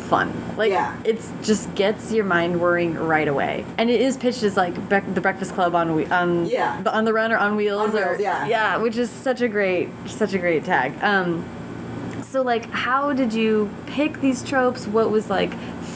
fun. 0.08 0.32
Like 0.56 0.70
Yeah. 0.70 0.94
it's 1.04 1.32
just 1.42 1.74
gets 1.74 2.12
your 2.12 2.24
mind 2.24 2.60
worrying 2.60 2.94
right 2.94 3.26
away. 3.26 3.64
And 3.78 3.90
it 3.90 4.00
is 4.00 4.16
pitched 4.16 4.44
as 4.44 4.56
like 4.56 4.74
bre- 4.88 4.98
the 5.12 5.20
Breakfast 5.20 5.54
Club 5.54 5.74
on 5.74 5.88
whe- 5.96 6.10
on 6.12 6.46
Yeah. 6.46 6.80
the- 6.82 6.94
on 6.94 7.04
the 7.04 7.12
run 7.12 7.32
or 7.32 7.36
on 7.38 7.56
wheels 7.56 7.90
On 7.94 7.98
or 8.00 8.08
wheels, 8.10 8.20
yeah. 8.20 8.46
yeah, 8.46 8.76
which 8.76 8.96
is 8.96 9.10
such 9.10 9.40
a 9.42 9.48
great 9.48 9.88
such 10.06 10.34
a 10.34 10.38
great 10.38 10.64
tag. 10.64 10.92
Um, 11.02 11.44
so 12.22 12.42
like 12.42 12.70
how 12.70 13.12
did 13.12 13.32
you 13.32 13.70
pick 13.86 14.20
these 14.20 14.42
tropes? 14.44 14.86
What 14.86 15.10
was 15.10 15.28
like 15.28 15.52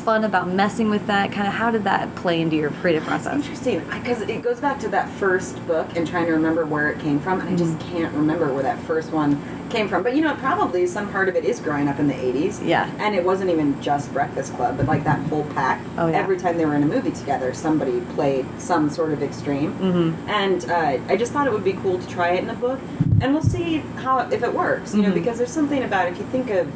fun 0.09 0.25
about 0.25 0.49
messing 0.49 0.89
with 0.89 1.07
that? 1.07 1.31
Kind 1.33 1.47
of 1.47 1.53
how 1.53 1.71
did 1.71 1.85
that 1.85 2.15
play 2.15 2.41
into 2.41 2.57
your 2.57 2.71
creative 2.71 3.05
That's 3.05 3.25
process? 3.25 3.43
interesting 3.45 3.81
because 3.91 4.23
it 4.23 4.41
goes 4.43 4.59
back 4.59 4.81
to 4.81 4.89
that 4.89 5.07
first 5.11 5.55
book 5.67 5.87
and 5.97 6.07
trying 6.09 6.25
to 6.25 6.33
remember 6.33 6.65
where 6.65 6.89
it 6.91 6.99
came 6.99 7.21
from, 7.21 7.41
and 7.41 7.49
I 7.51 7.55
just 7.55 7.75
Mm-hmm. 7.79 7.93
can't 7.95 8.15
remember 8.15 8.51
where 8.55 8.63
that 8.63 8.79
first 8.85 9.13
one 9.13 9.39
came 9.69 9.87
from. 9.87 10.03
But 10.03 10.17
you 10.17 10.23
know, 10.23 10.35
probably 10.37 10.87
some 10.87 11.13
part 11.13 11.29
of 11.29 11.37
it 11.37 11.45
is 11.45 11.61
growing 11.61 11.89
up 11.89 11.99
in 11.99 12.09
the 12.09 12.15
'80s. 12.15 12.67
Yeah. 12.67 12.91
and 12.99 13.15
it 13.15 13.23
wasn't 13.23 13.51
even 13.51 13.79
just 13.83 14.11
Breakfast 14.15 14.55
Club, 14.55 14.79
but 14.79 14.87
like 14.87 15.05
that 15.05 15.19
whole 15.29 15.45
pack. 15.53 15.79
Oh, 15.99 16.07
yeah. 16.07 16.17
Every 16.17 16.39
time 16.39 16.57
they 16.57 16.65
were 16.65 16.75
in 16.75 16.83
a 16.85 16.87
movie 16.87 17.11
together, 17.11 17.53
somebody 17.53 18.01
played 18.15 18.47
some 18.59 18.89
sort 18.89 19.13
of 19.13 19.23
extreme, 19.23 19.75
Mm-hmm. 19.75 20.31
and 20.31 20.65
uh, 20.71 21.13
I 21.13 21.17
just 21.19 21.33
thought 21.35 21.47
it 21.47 21.53
would 21.53 21.65
be 21.65 21.75
cool 21.75 21.99
to 21.99 22.09
try 22.09 22.31
it 22.31 22.43
in 22.45 22.49
a 22.49 22.55
book, 22.55 22.81
and 23.21 23.35
we'll 23.35 23.43
see 23.43 23.83
how 24.05 24.21
if 24.21 24.43
it 24.43 24.55
works. 24.55 24.95
You 24.95 25.03
know, 25.03 25.11
Mhm. 25.11 25.21
because 25.21 25.37
there's 25.37 25.53
something 25.61 25.83
about 25.83 26.09
if 26.09 26.17
you 26.17 26.25
think 26.33 26.49
of 26.49 26.67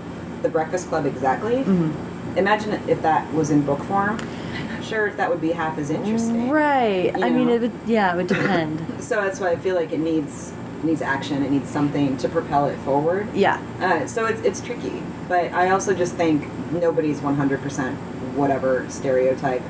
the 0.43 0.51
Breakfast 0.51 0.89
Club 0.91 1.07
exactly. 1.07 1.65
Mhm. 1.65 1.93
Imagine 2.37 2.73
if 2.89 3.03
that 3.03 3.33
was 3.35 3.51
in 3.51 3.63
book 3.63 3.83
form. 3.85 4.19
Sure 4.83 5.07
if 5.07 5.17
that 5.17 5.31
would 5.31 5.41
be 5.41 5.53
half 5.53 5.79
as 5.79 5.91
interesting. 5.91 6.51
Right. 6.51 7.17
You 7.17 7.25
I 7.25 7.31
mean, 7.31 7.49
it 7.49 7.61
would. 7.61 7.73
Yeah, 7.87 8.13
it 8.13 8.17
would 8.17 8.27
depend. 8.27 8.85
So 9.03 9.21
that's 9.21 9.41
why 9.41 9.51
I 9.51 9.57
feel 9.57 9.75
like 9.75 9.93
it 9.93 9.99
needs 10.01 10.53
needs 10.83 11.03
action. 11.03 11.43
It 11.45 11.51
needs 11.51 11.69
something 11.69 12.17
to 12.19 12.29
propel 12.29 12.67
it 12.67 12.77
forward. 12.81 13.29
yeah. 13.35 13.61
Uh, 13.81 14.07
so 14.07 14.27
it's 14.27 14.41
it's 14.43 14.61
tricky, 14.61 15.03
but 15.29 15.53
I 15.53 15.71
also 15.71 15.95
just 15.95 16.15
think 16.15 16.49
nobody's 16.73 17.21
100% 17.21 17.95
whatever 18.35 18.87
stereotype. 18.89 19.63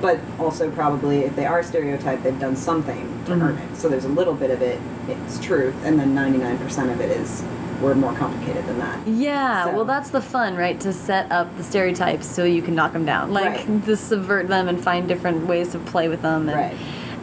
But 0.00 0.20
also 0.38 0.70
probably 0.70 1.20
if 1.20 1.34
they 1.36 1.46
are 1.46 1.62
stereotyped, 1.62 2.22
they've 2.22 2.38
done 2.38 2.54
something 2.54 3.22
to 3.26 3.32
Mhm. 3.32 3.42
earn 3.42 3.58
it. 3.58 3.76
So 3.76 3.88
there's 3.88 4.04
a 4.04 4.08
little 4.10 4.34
bit 4.34 4.50
of 4.50 4.60
it, 4.62 4.78
it's 5.08 5.38
truth, 5.40 5.74
and 5.84 5.98
then 5.98 6.14
99% 6.14 6.90
of 6.90 7.00
it 7.00 7.10
is 7.10 7.42
we're 7.80 7.94
more 7.94 8.12
complicated 8.14 8.66
than 8.66 8.78
that. 8.78 9.06
Yeah, 9.06 9.64
So- 9.64 9.72
well, 9.74 9.84
that's 9.84 10.10
the 10.10 10.20
fun, 10.20 10.56
right? 10.56 10.78
To 10.80 10.92
set 10.92 11.30
up 11.30 11.54
the 11.56 11.62
stereotypes 11.64 12.26
so 12.26 12.44
you 12.44 12.62
can 12.62 12.74
knock 12.74 12.92
them 12.92 13.04
down, 13.04 13.32
like 13.32 13.44
Right. 13.68 13.84
to 13.86 13.96
subvert 13.96 14.48
them 14.48 14.68
and 14.68 14.80
find 14.82 15.06
different 15.08 15.46
ways 15.46 15.70
to 15.72 15.78
play 15.78 16.08
with 16.08 16.22
them. 16.22 16.48
And 16.48 16.58
Right. 16.58 16.74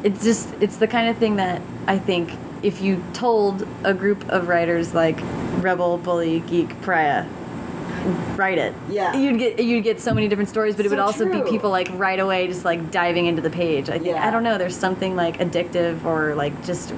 It's 0.03 0.23
just 0.23 0.49
it's 0.59 0.77
the 0.77 0.87
kind 0.87 1.07
of 1.09 1.17
thing 1.17 1.37
that 1.37 1.61
I 1.87 1.97
think 1.97 2.31
if 2.61 2.81
you 2.81 3.01
told 3.13 3.65
a 3.83 3.93
group 3.93 4.25
of 4.29 4.47
writers 4.49 4.93
like 4.93 5.19
rebel, 5.61 5.97
bully, 5.97 6.41
geek, 6.41 6.81
pariah, 6.81 7.23
write 8.35 8.57
it. 8.57 8.73
Yeah. 8.89 9.15
You'd 9.15 9.37
get 9.39 9.59
you'd 9.63 9.83
get 9.83 9.99
so 9.99 10.13
many 10.13 10.27
different 10.27 10.49
stories, 10.49 10.75
but 10.75 10.85
it 10.85 10.89
would 10.89 10.99
also 10.99 11.25
true. 11.25 11.43
be 11.43 11.49
people 11.49 11.69
like 11.69 11.89
right 11.93 12.19
away 12.19 12.47
just 12.47 12.65
like 12.65 12.91
diving 12.91 13.25
into 13.25 13.41
the 13.41 13.49
page. 13.49 13.89
I 13.89 13.93
think 13.93 14.05
Yeah. 14.05 14.27
I 14.27 14.31
don't 14.31 14.43
know. 14.43 14.57
There's 14.57 14.75
something 14.75 15.15
like 15.15 15.39
addictive 15.39 16.03
or 16.05 16.35
like 16.35 16.65
just 16.65 16.93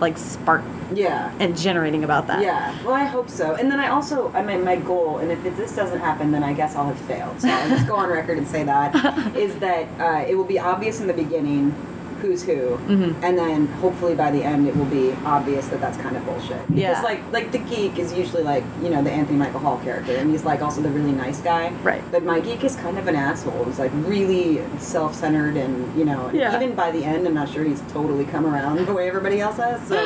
like 0.00 0.16
spark 0.18 0.62
Yeah. 0.92 1.32
and 1.38 1.56
generating 1.56 2.04
about 2.04 2.26
that. 2.28 2.42
Yeah, 2.42 2.74
well, 2.84 2.94
I 2.94 3.04
hope 3.04 3.28
so. 3.28 3.54
And 3.54 3.70
then 3.70 3.80
I 3.80 3.88
also, 3.88 4.30
I 4.32 4.42
mean, 4.42 4.64
my 4.64 4.76
goal, 4.76 5.18
and 5.18 5.30
if 5.30 5.42
this 5.56 5.74
doesn't 5.76 6.00
happen, 6.00 6.30
then 6.32 6.42
I 6.42 6.52
guess 6.52 6.74
I'll 6.76 6.86
have 6.86 6.98
failed. 7.00 7.40
So 7.40 7.48
I'll 7.48 7.68
just 7.68 7.86
go 7.86 7.96
on 7.96 8.08
record 8.08 8.38
and 8.38 8.46
say 8.48 8.64
that 8.64 8.94
is 9.36 9.54
that 9.56 9.86
uh, 10.00 10.24
it 10.28 10.34
will 10.34 10.44
be 10.44 10.58
obvious 10.58 11.00
in 11.00 11.06
the 11.06 11.12
beginning 11.14 11.74
who's 12.20 12.42
who, 12.44 12.78
Mhm. 12.88 13.14
and 13.22 13.36
then 13.38 13.66
hopefully 13.80 14.14
by 14.14 14.30
the 14.30 14.42
end 14.42 14.66
it 14.68 14.76
will 14.76 14.84
be 14.86 15.14
obvious 15.24 15.68
that 15.68 15.80
that's 15.80 15.96
kind 15.98 16.16
of 16.16 16.24
bullshit. 16.24 16.58
Because 16.68 16.78
Yeah. 16.80 17.00
like 17.02 17.20
like 17.32 17.52
the 17.52 17.58
geek 17.58 17.98
is 17.98 18.12
usually 18.12 18.42
like 18.42 18.64
you 18.82 18.90
know 18.90 19.02
the 19.02 19.10
Anthony 19.10 19.38
Michael 19.38 19.60
Hall 19.60 19.80
character, 19.82 20.14
and 20.16 20.30
he's 20.30 20.44
like 20.44 20.62
also 20.62 20.80
the 20.80 20.90
really 20.90 21.12
nice 21.12 21.40
guy. 21.40 21.72
Right. 21.82 22.02
But 22.12 22.24
my 22.24 22.40
geek 22.40 22.62
is 22.64 22.76
kind 22.76 22.98
of 22.98 23.08
an 23.08 23.16
asshole. 23.16 23.64
He's 23.64 23.78
like 23.78 23.90
really 24.06 24.60
self-centered, 24.78 25.56
and 25.56 25.96
you 25.98 26.04
know, 26.04 26.30
Yeah. 26.32 26.54
even 26.56 26.74
by 26.74 26.90
the 26.90 27.04
end, 27.04 27.26
I'm 27.26 27.34
not 27.34 27.48
sure 27.48 27.64
he's 27.64 27.82
totally 27.92 28.24
come 28.24 28.46
around 28.46 28.86
the 28.86 28.92
way 28.92 29.08
everybody 29.08 29.40
else 29.40 29.56
has. 29.56 29.80
So. 29.86 29.96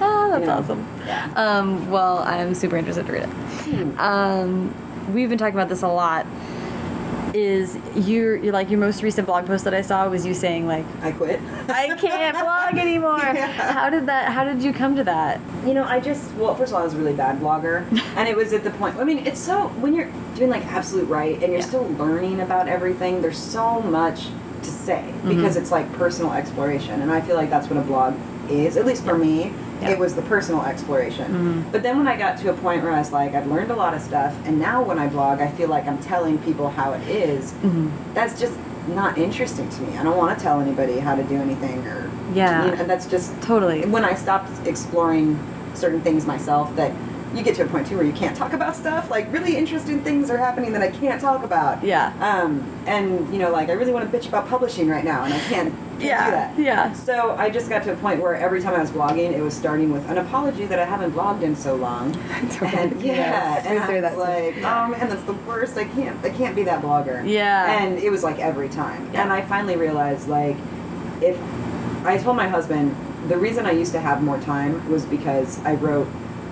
Oh, 0.00 0.28
that's 0.30 0.40
you 0.40 0.46
know, 0.46 0.52
awesome. 0.58 0.86
Yeah. 1.06 1.26
Um, 1.36 1.90
well, 1.90 2.18
I'm 2.26 2.54
super 2.54 2.76
interested 2.76 3.06
to 3.06 3.12
read 3.12 3.22
it. 3.24 3.28
Hmm. 3.28 3.98
Um, 4.00 4.74
we've 5.12 5.28
been 5.28 5.38
talking 5.38 5.54
about 5.54 5.68
this 5.68 5.82
a 5.82 5.88
lot. 5.88 6.26
Is 7.34 7.76
your 7.96 8.36
your- 8.36 8.52
like 8.52 8.70
your 8.70 8.78
most 8.78 9.02
recent 9.02 9.26
blog 9.26 9.46
post 9.46 9.64
that 9.64 9.74
I 9.74 9.82
saw 9.82 10.08
was 10.08 10.24
you 10.24 10.34
saying 10.34 10.68
like 10.68 10.84
I 11.02 11.10
quit. 11.10 11.40
I 11.68 11.96
can't 11.96 12.38
blog 12.38 12.78
anymore. 12.78 13.18
Yeah. 13.34 13.48
How 13.72 13.90
did 13.90 14.06
that? 14.06 14.32
How 14.32 14.44
did 14.44 14.62
you 14.62 14.72
come 14.72 14.94
to 14.94 15.02
that? 15.04 15.40
You 15.66 15.74
know, 15.74 15.82
I 15.82 15.98
just 15.98 16.32
well, 16.34 16.54
first 16.54 16.70
of 16.70 16.76
all, 16.76 16.82
I 16.82 16.84
was 16.84 16.94
a 16.94 16.96
really 16.96 17.12
bad 17.12 17.40
blogger, 17.40 17.84
and 18.16 18.28
it 18.28 18.36
was 18.36 18.52
at 18.52 18.62
the 18.62 18.70
point. 18.70 18.96
I 18.96 19.04
mean, 19.04 19.26
it's 19.26 19.40
so 19.40 19.68
when 19.80 19.94
you're 19.94 20.10
doing 20.36 20.50
like 20.50 20.64
Absolute 20.66 21.08
Write, 21.08 21.42
and 21.42 21.50
you're 21.52 21.60
Yeah. 21.60 21.66
still 21.66 21.88
learning 21.98 22.40
about 22.40 22.68
everything. 22.68 23.20
There's 23.20 23.38
so 23.38 23.80
much 23.80 24.28
to 24.62 24.70
say 24.70 25.12
because 25.26 25.54
mm-hmm. 25.54 25.62
it's 25.62 25.72
like 25.72 25.92
personal 25.94 26.32
exploration, 26.32 27.02
and 27.02 27.10
I 27.10 27.20
feel 27.20 27.34
like 27.34 27.50
that's 27.50 27.68
what 27.68 27.78
a 27.78 27.82
blog 27.82 28.14
is. 28.48 28.76
At 28.76 28.86
least 28.86 29.04
for 29.04 29.18
me, 29.18 29.52
Yeah. 29.82 29.90
it 29.90 29.98
was 29.98 30.14
the 30.14 30.22
personal 30.22 30.62
exploration. 30.62 31.64
Mhm. 31.66 31.72
But 31.72 31.82
then 31.82 31.96
when 31.98 32.06
I 32.08 32.16
got 32.16 32.38
to 32.38 32.50
a 32.50 32.54
point 32.54 32.82
where 32.82 32.92
I 32.92 32.98
was 32.98 33.12
like, 33.12 33.34
I've 33.34 33.46
learned 33.46 33.70
a 33.70 33.76
lot 33.76 33.92
of 33.94 34.00
stuff, 34.00 34.32
and 34.46 34.58
now 34.58 34.82
when 34.82 34.98
I 34.98 35.06
blog, 35.08 35.40
I 35.40 35.48
feel 35.48 35.68
like 35.68 35.86
I'm 35.86 35.98
telling 35.98 36.38
people 36.38 36.68
how 36.70 36.92
it 36.92 37.02
is. 37.08 37.52
Mhm. 37.64 37.90
That's 38.14 38.38
just 38.38 38.54
not 38.94 39.16
interesting 39.18 39.68
to 39.68 39.82
me. 39.82 39.96
I 39.98 40.02
don't 40.04 40.16
want 40.16 40.36
to 40.38 40.42
tell 40.42 40.60
anybody 40.60 40.98
how 41.00 41.14
to 41.14 41.22
do 41.24 41.36
anything, 41.36 41.86
or 41.86 42.08
Yeah. 42.34 42.66
you 42.66 42.76
know, 42.76 42.84
that's 42.84 43.06
just 43.06 43.32
Totally. 43.42 43.84
when 43.86 44.04
I 44.04 44.14
stopped 44.14 44.50
exploring 44.66 45.38
certain 45.74 46.00
things 46.02 46.26
myself 46.26 46.74
that 46.76 46.92
you 47.34 47.42
get 47.42 47.54
to 47.56 47.62
a 47.62 47.66
point 47.66 47.86
too 47.86 47.96
where 47.96 48.04
you 48.06 48.12
can't 48.12 48.36
talk 48.36 48.52
about 48.52 48.76
stuff 48.76 49.10
like 49.10 49.30
really 49.32 49.56
interesting 49.56 50.00
things 50.02 50.30
are 50.30 50.36
happening 50.38 50.72
that 50.72 50.82
I 50.82 50.90
can't 50.90 51.20
talk 51.20 51.42
about 51.44 51.82
Yeah. 51.82 52.12
um 52.20 52.62
and 52.86 53.32
you 53.32 53.38
know 53.38 53.50
like 53.50 53.68
I 53.68 53.72
really 53.72 53.92
want 53.92 54.10
to 54.10 54.16
bitch 54.18 54.28
about 54.28 54.48
publishing 54.48 54.88
right 54.88 55.04
now 55.04 55.24
and 55.24 55.34
I 55.34 55.38
can't, 55.40 55.72
can't 55.98 56.02
Yeah. 56.02 56.24
do 56.26 56.30
that 56.32 56.58
Yeah. 56.58 56.92
so 56.92 57.34
I 57.38 57.50
just 57.50 57.68
got 57.68 57.82
to 57.84 57.92
a 57.92 57.96
point 57.96 58.20
where 58.22 58.34
every 58.34 58.60
time 58.62 58.74
I 58.74 58.80
was 58.80 58.90
blogging 58.90 59.32
it 59.32 59.42
was 59.42 59.54
starting 59.54 59.92
with 59.92 60.08
an 60.08 60.18
apology 60.18 60.64
that 60.66 60.78
I 60.78 60.84
haven't 60.84 61.12
blogged 61.12 61.42
in 61.42 61.56
so 61.56 61.74
long 61.74 62.14
and 62.62 63.02
yeah 63.02 63.14
Yes, 63.14 63.66
and 63.66 63.78
been 63.78 63.86
through 63.86 63.96
I 63.98 64.00
that 64.02 64.16
was 64.16 64.26
too. 64.26 64.32
like 64.32 64.56
oh 64.58 64.88
man 64.88 65.08
that's 65.08 65.22
the 65.24 65.32
worst 65.32 65.76
I 65.76 65.84
can't 65.84 66.24
I 66.24 66.30
can't 66.30 66.54
be 66.54 66.62
that 66.64 66.82
blogger 66.82 67.28
Yeah. 67.28 67.82
and 67.82 67.98
it 67.98 68.10
was 68.10 68.22
like 68.22 68.38
every 68.38 68.68
time. 68.68 69.10
Yeah. 69.12 69.22
And 69.22 69.32
I 69.32 69.42
finally 69.42 69.76
realized 69.76 70.28
like 70.28 70.56
if 71.20 71.36
I 72.04 72.18
told 72.18 72.36
my 72.36 72.48
husband 72.48 72.94
the 73.28 73.38
reason 73.38 73.64
I 73.64 73.70
used 73.72 73.92
to 73.92 74.00
have 74.00 74.22
more 74.22 74.38
time 74.40 74.86
was 74.90 75.06
because 75.06 75.58
I 75.64 75.74
wrote 75.76 76.06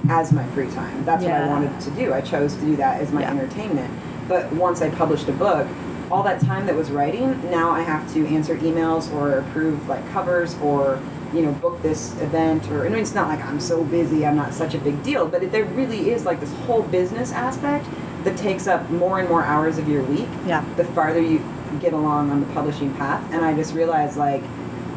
as 0.08 0.32
my 0.32 0.44
free 0.48 0.68
time. 0.70 1.04
That's 1.04 1.24
what 1.24 1.32
I 1.32 1.46
wanted 1.48 1.78
to 1.80 1.90
do. 1.92 2.12
I 2.12 2.20
chose 2.20 2.54
to 2.56 2.60
do 2.62 2.76
that 2.76 3.00
as 3.00 3.12
my 3.12 3.22
Yeah. 3.22 3.30
entertainment. 3.30 3.90
But 4.28 4.52
once 4.52 4.82
I 4.82 4.90
published 4.90 5.28
a 5.28 5.32
book, 5.32 5.66
all 6.10 6.22
that 6.24 6.40
time 6.40 6.66
that 6.66 6.74
was 6.76 6.90
writing, 6.90 7.40
now 7.50 7.70
I 7.70 7.80
have 7.82 8.12
to 8.14 8.26
answer 8.26 8.56
emails 8.56 9.12
or 9.14 9.38
approve 9.38 9.88
like 9.88 10.08
covers 10.12 10.56
or 10.62 10.98
you 11.32 11.40
know 11.40 11.52
book 11.52 11.80
this 11.82 12.12
event 12.20 12.70
or 12.70 12.84
I 12.84 12.90
mean 12.90 12.98
it's 13.00 13.14
not 13.14 13.28
like 13.28 13.42
I'm 13.44 13.58
so 13.60 13.82
busy, 13.84 14.26
I'm 14.26 14.36
not 14.36 14.52
such 14.52 14.74
a 14.74 14.78
big 14.78 15.02
deal, 15.02 15.26
but 15.26 15.42
it, 15.42 15.50
there 15.52 15.64
really 15.64 16.10
is 16.10 16.26
like 16.26 16.40
this 16.40 16.52
whole 16.66 16.82
business 16.82 17.32
aspect 17.32 17.86
that 18.24 18.36
takes 18.36 18.66
up 18.66 18.88
more 18.90 19.18
and 19.18 19.28
more 19.28 19.42
hours 19.42 19.78
of 19.78 19.88
your 19.88 20.02
week 20.02 20.28
Yeah. 20.46 20.62
the 20.76 20.84
farther 20.84 21.20
you 21.20 21.40
get 21.80 21.94
along 21.94 22.30
on 22.30 22.40
the 22.40 22.46
publishing 22.52 22.92
path. 22.94 23.22
And 23.32 23.42
I 23.44 23.54
just 23.54 23.72
realized 23.74 24.16
like 24.18 24.42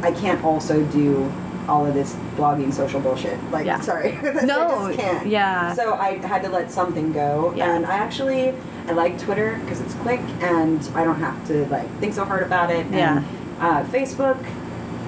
I 0.03 0.12
can't 0.12 0.43
also 0.43 0.84
do 0.84 1.32
all 1.68 1.86
of 1.86 1.93
this 1.93 2.13
blogging 2.38 2.74
social 2.74 2.99
bullshit. 2.99 3.38
Like 3.51 3.66
Yeah. 3.66 3.80
sorry. 3.82 4.18
No, 4.43 4.68
I 4.86 4.88
just 4.93 4.99
can't. 4.99 5.28
yeah. 5.28 5.74
So 5.74 5.93
I 5.95 6.18
had 6.26 6.43
to 6.43 6.49
let 6.49 6.72
something 6.72 7.11
go. 7.11 7.53
Yeah. 7.55 7.76
And 7.76 7.86
I 7.86 7.95
actually 7.97 8.53
I 8.88 8.91
like 8.91 9.18
Twitter 9.20 9.59
because 9.63 9.82
it's 9.82 9.93
quick 9.95 10.20
and 10.41 10.88
I 10.93 11.03
don't 11.03 11.20
have 11.20 11.45
to 11.47 11.66
like 11.68 11.89
think 11.99 12.13
so 12.13 12.24
hard 12.26 12.43
about 12.43 12.70
it. 12.72 12.86
Yeah. 12.91 13.18
And, 13.18 13.26
uh, 13.59 13.84
Facebook 13.86 14.38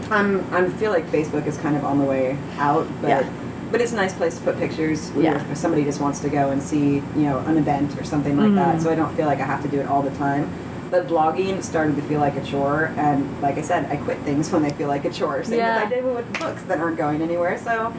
I'm 0.10 0.44
I 0.54 0.68
feel 0.70 0.92
like 0.92 1.06
Facebook 1.08 1.46
is 1.48 1.58
kind 1.58 1.76
of 1.76 1.84
on 1.84 2.00
the 2.00 2.06
way 2.06 2.38
out, 2.58 2.88
but 3.02 3.10
Yeah. 3.10 3.30
but 3.72 3.82
it's 3.82 3.92
a 3.92 3.96
nice 3.98 4.14
place 4.14 4.38
to 4.38 4.42
put 4.44 4.58
pictures 4.58 5.12
Yeah. 5.16 5.44
if 5.52 5.58
somebody 5.58 5.84
just 5.84 6.00
wants 6.00 6.20
to 6.22 6.30
go 6.30 6.50
and 6.52 6.64
see, 6.64 6.96
you 7.16 7.24
know, 7.24 7.40
an 7.40 7.58
event 7.58 8.00
or 8.00 8.04
something 8.06 8.38
like 8.38 8.48
Mhm. 8.52 8.56
that. 8.56 8.82
So 8.82 8.90
I 8.90 8.96
don't 8.96 9.14
feel 9.16 9.26
like 9.26 9.42
I 9.42 9.46
have 9.46 9.62
to 9.64 9.68
do 9.68 9.80
it 9.82 9.88
all 9.88 10.02
the 10.02 10.12
time. 10.12 10.50
But 10.90 11.08
blogging 11.08 11.62
started 11.64 11.96
to 11.98 12.02
feel 12.04 12.20
like 12.20 12.36
a 12.38 12.44
chore, 12.44 12.94
and 12.98 13.42
like 13.42 13.58
I 13.58 13.62
said, 13.62 13.92
I 13.92 13.98
quit 13.98 14.18
things 14.20 14.52
when 14.54 14.62
they 14.64 14.72
feel 14.72 14.88
like 14.88 15.06
a 15.06 15.12
chore. 15.12 15.44
Same 15.44 15.60
Yeah. 15.60 15.78
as 15.80 15.84
I 15.86 15.90
did 15.90 16.06
with 16.06 16.40
books 16.40 16.62
that 16.64 16.80
aren't 16.80 16.98
going 16.98 17.22
anywhere. 17.22 17.58
So 17.58 17.94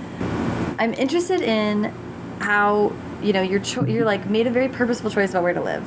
I'm 0.78 0.94
interested 0.94 1.40
in 1.42 1.92
how 2.40 2.92
you 3.22 3.32
know 3.32 3.42
you're 3.42 3.60
cho- 3.60 3.84
you're 3.84 4.04
like 4.04 4.28
made 4.30 4.46
a 4.46 4.50
very 4.50 4.68
purposeful 4.68 5.10
choice 5.10 5.30
about 5.30 5.42
where 5.42 5.52
to 5.54 5.60
live, 5.62 5.84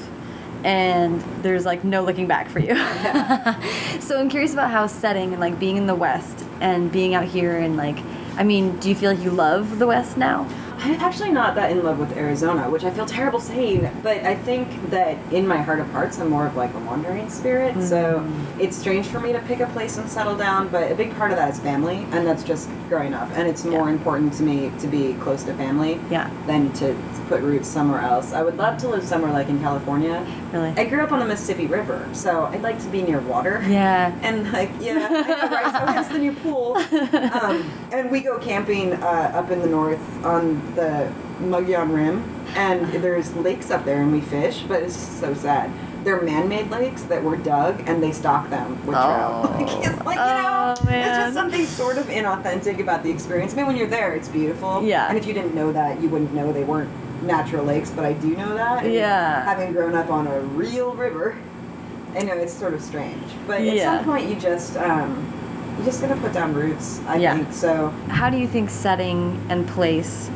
and 0.63 1.21
there's 1.41 1.65
like 1.65 1.83
no 1.83 2.03
looking 2.03 2.27
back 2.27 2.49
for 2.49 2.59
you. 2.59 2.75
so 3.99 4.19
I'm 4.19 4.29
curious 4.29 4.53
about 4.53 4.69
how 4.69 4.85
setting 4.87 5.31
and 5.31 5.39
like 5.39 5.59
being 5.59 5.77
in 5.77 5.87
the 5.87 5.95
West 5.95 6.45
and 6.59 6.91
being 6.91 7.15
out 7.15 7.25
here 7.25 7.57
and 7.57 7.77
like, 7.77 7.97
I 8.37 8.43
mean, 8.43 8.77
do 8.79 8.89
you 8.89 8.95
feel 8.95 9.11
like 9.13 9.23
you 9.23 9.31
love 9.31 9.79
the 9.79 9.87
West 9.87 10.17
now? 10.17 10.47
I'm 10.83 10.99
actually 10.99 11.31
not 11.31 11.53
that 11.55 11.69
in 11.71 11.83
love 11.83 11.99
with 11.99 12.17
Arizona, 12.17 12.67
which 12.69 12.83
I 12.83 12.89
feel 12.89 13.05
terrible 13.05 13.39
saying, 13.39 13.87
but 14.01 14.17
I 14.25 14.33
think 14.35 14.89
that 14.89 15.15
in 15.31 15.47
my 15.47 15.57
heart 15.57 15.79
of 15.79 15.87
hearts, 15.91 16.17
I'm 16.17 16.29
more 16.29 16.47
of 16.47 16.55
like 16.55 16.73
a 16.73 16.79
wandering 16.79 17.29
spirit. 17.29 17.79
So 17.83 18.27
it's 18.59 18.75
strange 18.77 19.05
for 19.05 19.19
me 19.19 19.31
to 19.31 19.39
pick 19.41 19.59
a 19.59 19.67
place 19.67 19.97
and 19.97 20.09
settle 20.09 20.35
down, 20.35 20.69
but 20.69 20.91
a 20.91 20.95
big 20.95 21.15
part 21.15 21.29
of 21.31 21.37
that 21.37 21.51
is 21.53 21.59
family, 21.59 22.07
and 22.11 22.25
that's 22.25 22.43
just 22.43 22.67
growing 22.89 23.13
up. 23.13 23.29
And 23.35 23.47
it's 23.47 23.63
more 23.63 23.87
Yeah. 23.87 23.93
important 23.93 24.33
to 24.33 24.43
me 24.43 24.71
to 24.79 24.87
be 24.87 25.13
close 25.15 25.43
to 25.43 25.53
family 25.53 25.99
Yeah. 26.09 26.29
than 26.47 26.71
to 26.73 26.95
put 27.29 27.41
roots 27.41 27.67
somewhere 27.67 28.01
else. 28.01 28.33
I 28.33 28.41
would 28.41 28.57
love 28.57 28.77
to 28.79 28.87
live 28.87 29.03
somewhere 29.03 29.31
like 29.31 29.49
in 29.49 29.59
California. 29.59 30.25
Really? 30.51 30.73
I 30.77 30.85
grew 30.85 31.01
up 31.03 31.11
on 31.11 31.19
the 31.19 31.25
Mississippi 31.25 31.67
River, 31.67 32.05
so 32.11 32.45
I'd 32.51 32.63
like 32.63 32.79
to 32.79 32.87
be 32.89 33.03
near 33.03 33.19
water. 33.19 33.63
Yeah. 33.67 34.11
And 34.23 34.51
like, 34.51 34.71
yeah, 34.79 35.07
I 35.09 35.21
know, 35.21 35.55
right? 35.55 35.71
So 35.71 35.85
hence 35.93 36.07
the 36.07 36.17
new 36.17 36.33
pool. 36.33 36.77
Um, 37.41 37.63
and 37.91 38.09
we 38.11 38.21
go 38.21 38.37
camping 38.39 38.93
uh, 38.93 39.31
up 39.33 39.51
in 39.51 39.59
the 39.61 39.67
north 39.67 39.99
on 40.25 40.61
the 40.75 41.11
Mogollon 41.39 41.91
Rim, 41.93 42.23
and 42.55 42.91
there's 43.03 43.33
lakes 43.35 43.71
up 43.71 43.85
there, 43.85 44.01
and 44.01 44.11
we 44.11 44.21
fish. 44.21 44.63
But 44.67 44.83
it's 44.83 44.95
so 44.95 45.33
sad. 45.33 45.69
they're 46.03 46.19
man-made 46.21 46.67
lakes 46.71 47.03
that 47.03 47.23
were 47.23 47.37
dug 47.37 47.79
and 47.87 48.01
they 48.01 48.11
stock 48.11 48.49
them 48.49 48.71
with 48.87 48.95
trout. 48.95 49.45
Oh. 49.45 49.51
Like, 49.61 49.85
it's 49.85 50.03
like, 50.03 50.15
you 50.15 50.23
Oh, 50.23 50.73
know, 50.83 50.91
it's 50.97 51.17
just 51.19 51.33
something 51.35 51.63
sort 51.67 51.99
of 51.99 52.07
inauthentic 52.07 52.79
about 52.79 53.03
the 53.03 53.11
experience. 53.11 53.53
I 53.53 53.57
mean, 53.57 53.67
when 53.67 53.75
you're 53.77 53.85
there, 53.87 54.15
it's 54.15 54.27
beautiful. 54.27 54.81
Yeah. 54.83 55.07
And 55.09 55.15
if 55.15 55.27
you 55.27 55.33
didn't 55.35 55.53
know 55.53 55.71
that, 55.73 56.01
you 56.01 56.09
wouldn't 56.09 56.33
know 56.33 56.51
they 56.51 56.63
weren't 56.63 56.89
natural 57.21 57.63
lakes, 57.63 57.91
but 57.91 58.03
I 58.03 58.13
do 58.13 58.35
know 58.35 58.55
that. 58.55 58.83
and 58.83 58.91
Yeah. 58.91 59.43
Having 59.45 59.73
grown 59.73 59.93
up 59.93 60.09
on 60.09 60.25
a 60.25 60.39
real 60.39 60.95
river, 60.95 61.35
I 62.15 62.23
know 62.23 62.33
it's 62.33 62.51
sort 62.53 62.73
of 62.73 62.81
strange. 62.81 63.21
But 63.45 63.61
at 63.61 63.75
Yeah. 63.75 63.97
some 63.97 64.05
point, 64.05 64.27
you 64.27 64.35
just, 64.37 64.77
um, 64.77 65.23
you 65.77 65.85
just 65.85 66.01
gotta 66.01 66.15
put 66.15 66.33
down 66.33 66.55
roots, 66.55 66.99
I 67.07 67.17
Yeah. 67.17 67.35
think. 67.35 67.53
So, 67.53 67.93
how 68.07 68.31
do 68.31 68.37
you 68.37 68.47
think 68.47 68.71
setting 68.71 69.39
and 69.49 69.67
place 69.67 70.31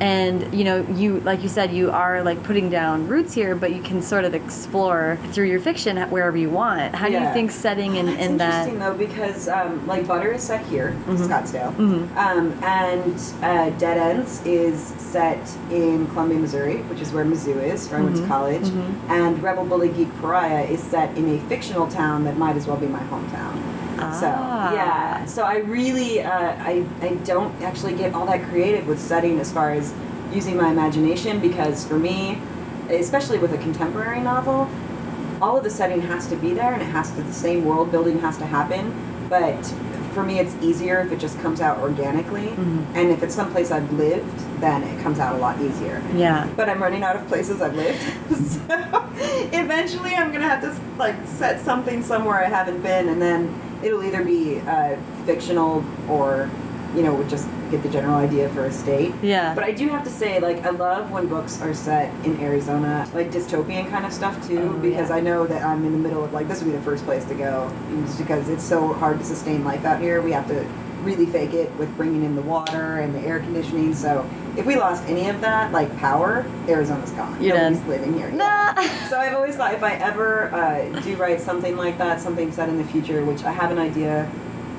and 0.00 0.52
you 0.54 0.64
know 0.64 0.80
you 0.94 1.20
like 1.20 1.42
you 1.42 1.48
said 1.48 1.72
you 1.72 1.90
are 1.90 2.22
like 2.22 2.42
putting 2.42 2.68
down 2.70 3.06
roots 3.08 3.32
here 3.34 3.54
but 3.54 3.74
you 3.74 3.82
can 3.82 4.00
sort 4.02 4.24
of 4.24 4.34
explore 4.34 5.18
through 5.32 5.46
your 5.46 5.60
fiction 5.60 5.96
wherever 6.10 6.36
you 6.36 6.50
want 6.50 6.94
how 6.94 7.06
do 7.06 7.12
you 7.14 7.32
think 7.32 7.50
setting 7.50 7.96
in, 7.96 8.08
in 8.08 8.36
that 8.36 8.66
interesting 8.68 8.78
though 8.78 8.94
because 8.96 9.48
um, 9.48 9.86
like 9.86 10.06
Butter 10.06 10.32
is 10.32 10.42
set 10.42 10.64
here, 10.66 10.94
Mhm. 11.06 11.16
Scottsdale, 11.28 11.72
Mhm. 11.76 12.16
um, 12.16 12.52
and 12.62 13.20
uh, 13.42 13.70
Dead 13.78 13.96
Ends 13.98 14.40
is 14.44 14.78
set 14.98 15.38
in 15.70 16.06
Columbia, 16.08 16.38
Missouri, 16.38 16.76
which 16.88 17.00
is 17.00 17.12
where 17.12 17.24
Mizzou 17.24 17.62
is, 17.62 17.88
where 17.88 18.00
I 18.00 18.04
went 18.04 18.16
to 18.16 18.22
Mhm. 18.22 18.28
college, 18.28 18.62
Mhm. 18.68 18.94
and 19.08 19.42
Rebel 19.42 19.64
Bully 19.64 19.88
Geek 19.88 20.08
Pariah 20.20 20.64
is 20.64 20.80
set 20.80 21.16
in 21.16 21.28
a 21.34 21.38
fictional 21.48 21.86
town 21.86 22.24
that 22.24 22.36
might 22.38 22.56
as 22.56 22.66
well 22.66 22.76
be 22.76 22.86
my 22.86 23.00
hometown. 23.10 23.54
So 23.96 24.32
Ah. 24.36 24.72
yeah, 24.74 25.24
so 25.26 25.42
I 25.44 25.58
really 25.58 26.22
uh, 26.22 26.30
I 26.72 26.84
I 27.02 27.14
don't 27.24 27.52
actually 27.62 27.94
get 27.94 28.14
all 28.14 28.26
that 28.26 28.42
creative 28.50 28.86
with 28.86 29.00
setting 29.00 29.40
as 29.40 29.50
far 29.52 29.70
as 29.72 29.92
using 30.32 30.56
my 30.56 30.70
imagination 30.70 31.40
because 31.40 31.84
for 31.86 31.98
me, 31.98 32.38
especially 32.90 33.38
with 33.38 33.52
a 33.52 33.58
contemporary 33.58 34.20
novel, 34.20 34.68
all 35.40 35.56
of 35.56 35.64
the 35.64 35.70
setting 35.70 36.00
has 36.02 36.26
to 36.28 36.36
be 36.36 36.52
there 36.52 36.72
and 36.72 36.82
it 36.82 36.86
has 36.98 37.10
to 37.12 37.22
the 37.22 37.32
same 37.32 37.64
world 37.64 37.90
building 37.90 38.18
has 38.20 38.36
to 38.38 38.46
happen. 38.46 38.92
But 39.28 39.64
for 40.14 40.22
me, 40.22 40.38
it's 40.38 40.54
easier 40.62 41.00
if 41.00 41.12
it 41.12 41.18
just 41.18 41.38
comes 41.40 41.60
out 41.60 41.78
organically, 41.80 42.48
Mhm. 42.48 42.84
and 42.94 43.10
if 43.10 43.22
it's 43.22 43.34
someplace 43.34 43.70
I've 43.70 43.90
lived, 43.92 44.38
then 44.60 44.82
it 44.82 45.02
comes 45.02 45.18
out 45.18 45.34
a 45.34 45.38
lot 45.38 45.60
easier 45.60 46.00
yeah 46.14 46.46
but 46.56 46.68
I'm 46.70 46.80
running 46.82 47.02
out 47.02 47.16
of 47.16 47.26
places 47.28 47.60
I've 47.60 47.74
lived. 47.76 48.00
so 48.52 49.04
eventually, 49.52 50.14
I'm 50.14 50.32
gonna 50.32 50.48
have 50.48 50.62
to 50.62 50.74
like 50.98 51.16
set 51.26 51.60
something 51.64 52.02
somewhere 52.02 52.38
I 52.44 52.48
haven't 52.48 52.80
been, 52.82 53.08
and 53.08 53.20
then 53.20 53.40
it'll 53.86 54.02
either 54.02 54.24
be 54.24 54.60
uh, 54.60 54.96
fictional 55.24 55.84
or, 56.08 56.50
you 56.94 57.02
know, 57.02 57.22
just 57.24 57.48
get 57.70 57.82
the 57.82 57.88
general 57.88 58.16
idea 58.16 58.48
for 58.50 58.64
a 58.66 58.72
state. 58.72 59.12
yeah 59.22 59.54
But 59.54 59.64
I 59.64 59.72
do 59.72 59.88
have 59.88 60.04
to 60.04 60.10
say, 60.10 60.40
like, 60.40 60.64
I 60.64 60.70
love 60.70 61.10
when 61.10 61.26
books 61.28 61.60
are 61.62 61.72
set 61.74 62.12
in 62.24 62.40
Arizona, 62.40 63.08
like 63.14 63.30
dystopian 63.30 63.88
kind 63.88 64.04
of 64.04 64.12
stuff 64.12 64.34
too, 64.46 64.74
Oh, 64.74 64.78
because 64.78 65.10
yeah. 65.10 65.16
I 65.16 65.20
know 65.20 65.46
that 65.46 65.62
I'm 65.64 65.84
in 65.84 65.92
the 65.92 65.98
middle 65.98 66.24
of 66.24 66.32
like 66.32 66.48
this 66.48 66.62
would 66.62 66.70
be 66.70 66.76
the 66.76 66.82
first 66.82 67.04
place 67.04 67.24
to 67.26 67.34
go, 67.34 67.72
just 68.04 68.18
because 68.18 68.48
it's 68.48 68.64
so 68.64 68.92
hard 68.94 69.18
to 69.18 69.24
sustain 69.24 69.64
life 69.64 69.84
out 69.84 70.00
here. 70.00 70.20
We 70.20 70.32
have 70.32 70.46
to 70.48 70.64
really 71.06 71.26
fake 71.26 71.54
it 71.54 71.72
with 71.76 71.94
bringing 71.96 72.24
in 72.24 72.34
the 72.34 72.42
water 72.42 72.98
and 72.98 73.14
the 73.14 73.20
air 73.20 73.38
conditioning. 73.38 73.94
So 73.94 74.28
if 74.56 74.66
we 74.66 74.76
lost 74.76 75.04
any 75.06 75.28
of 75.28 75.40
that, 75.40 75.72
like 75.72 75.96
power, 75.98 76.44
Arizona's 76.68 77.12
gone. 77.12 77.40
You're 77.42 77.54
Nobody's 77.54 77.78
done. 77.78 77.88
living 77.88 78.14
here. 78.14 78.30
Nah. 78.32 78.74
So 79.08 79.18
I've 79.18 79.34
always 79.34 79.56
thought 79.56 79.72
if 79.72 79.82
I 79.82 79.94
ever 79.94 80.52
uh, 80.52 81.00
do 81.00 81.16
write 81.16 81.40
something 81.40 81.76
like 81.76 81.96
that, 81.98 82.20
something 82.20 82.50
set 82.50 82.68
in 82.68 82.76
the 82.76 82.84
future, 82.84 83.24
which 83.24 83.44
I 83.44 83.52
have 83.52 83.70
an 83.70 83.78
idea 83.78 84.30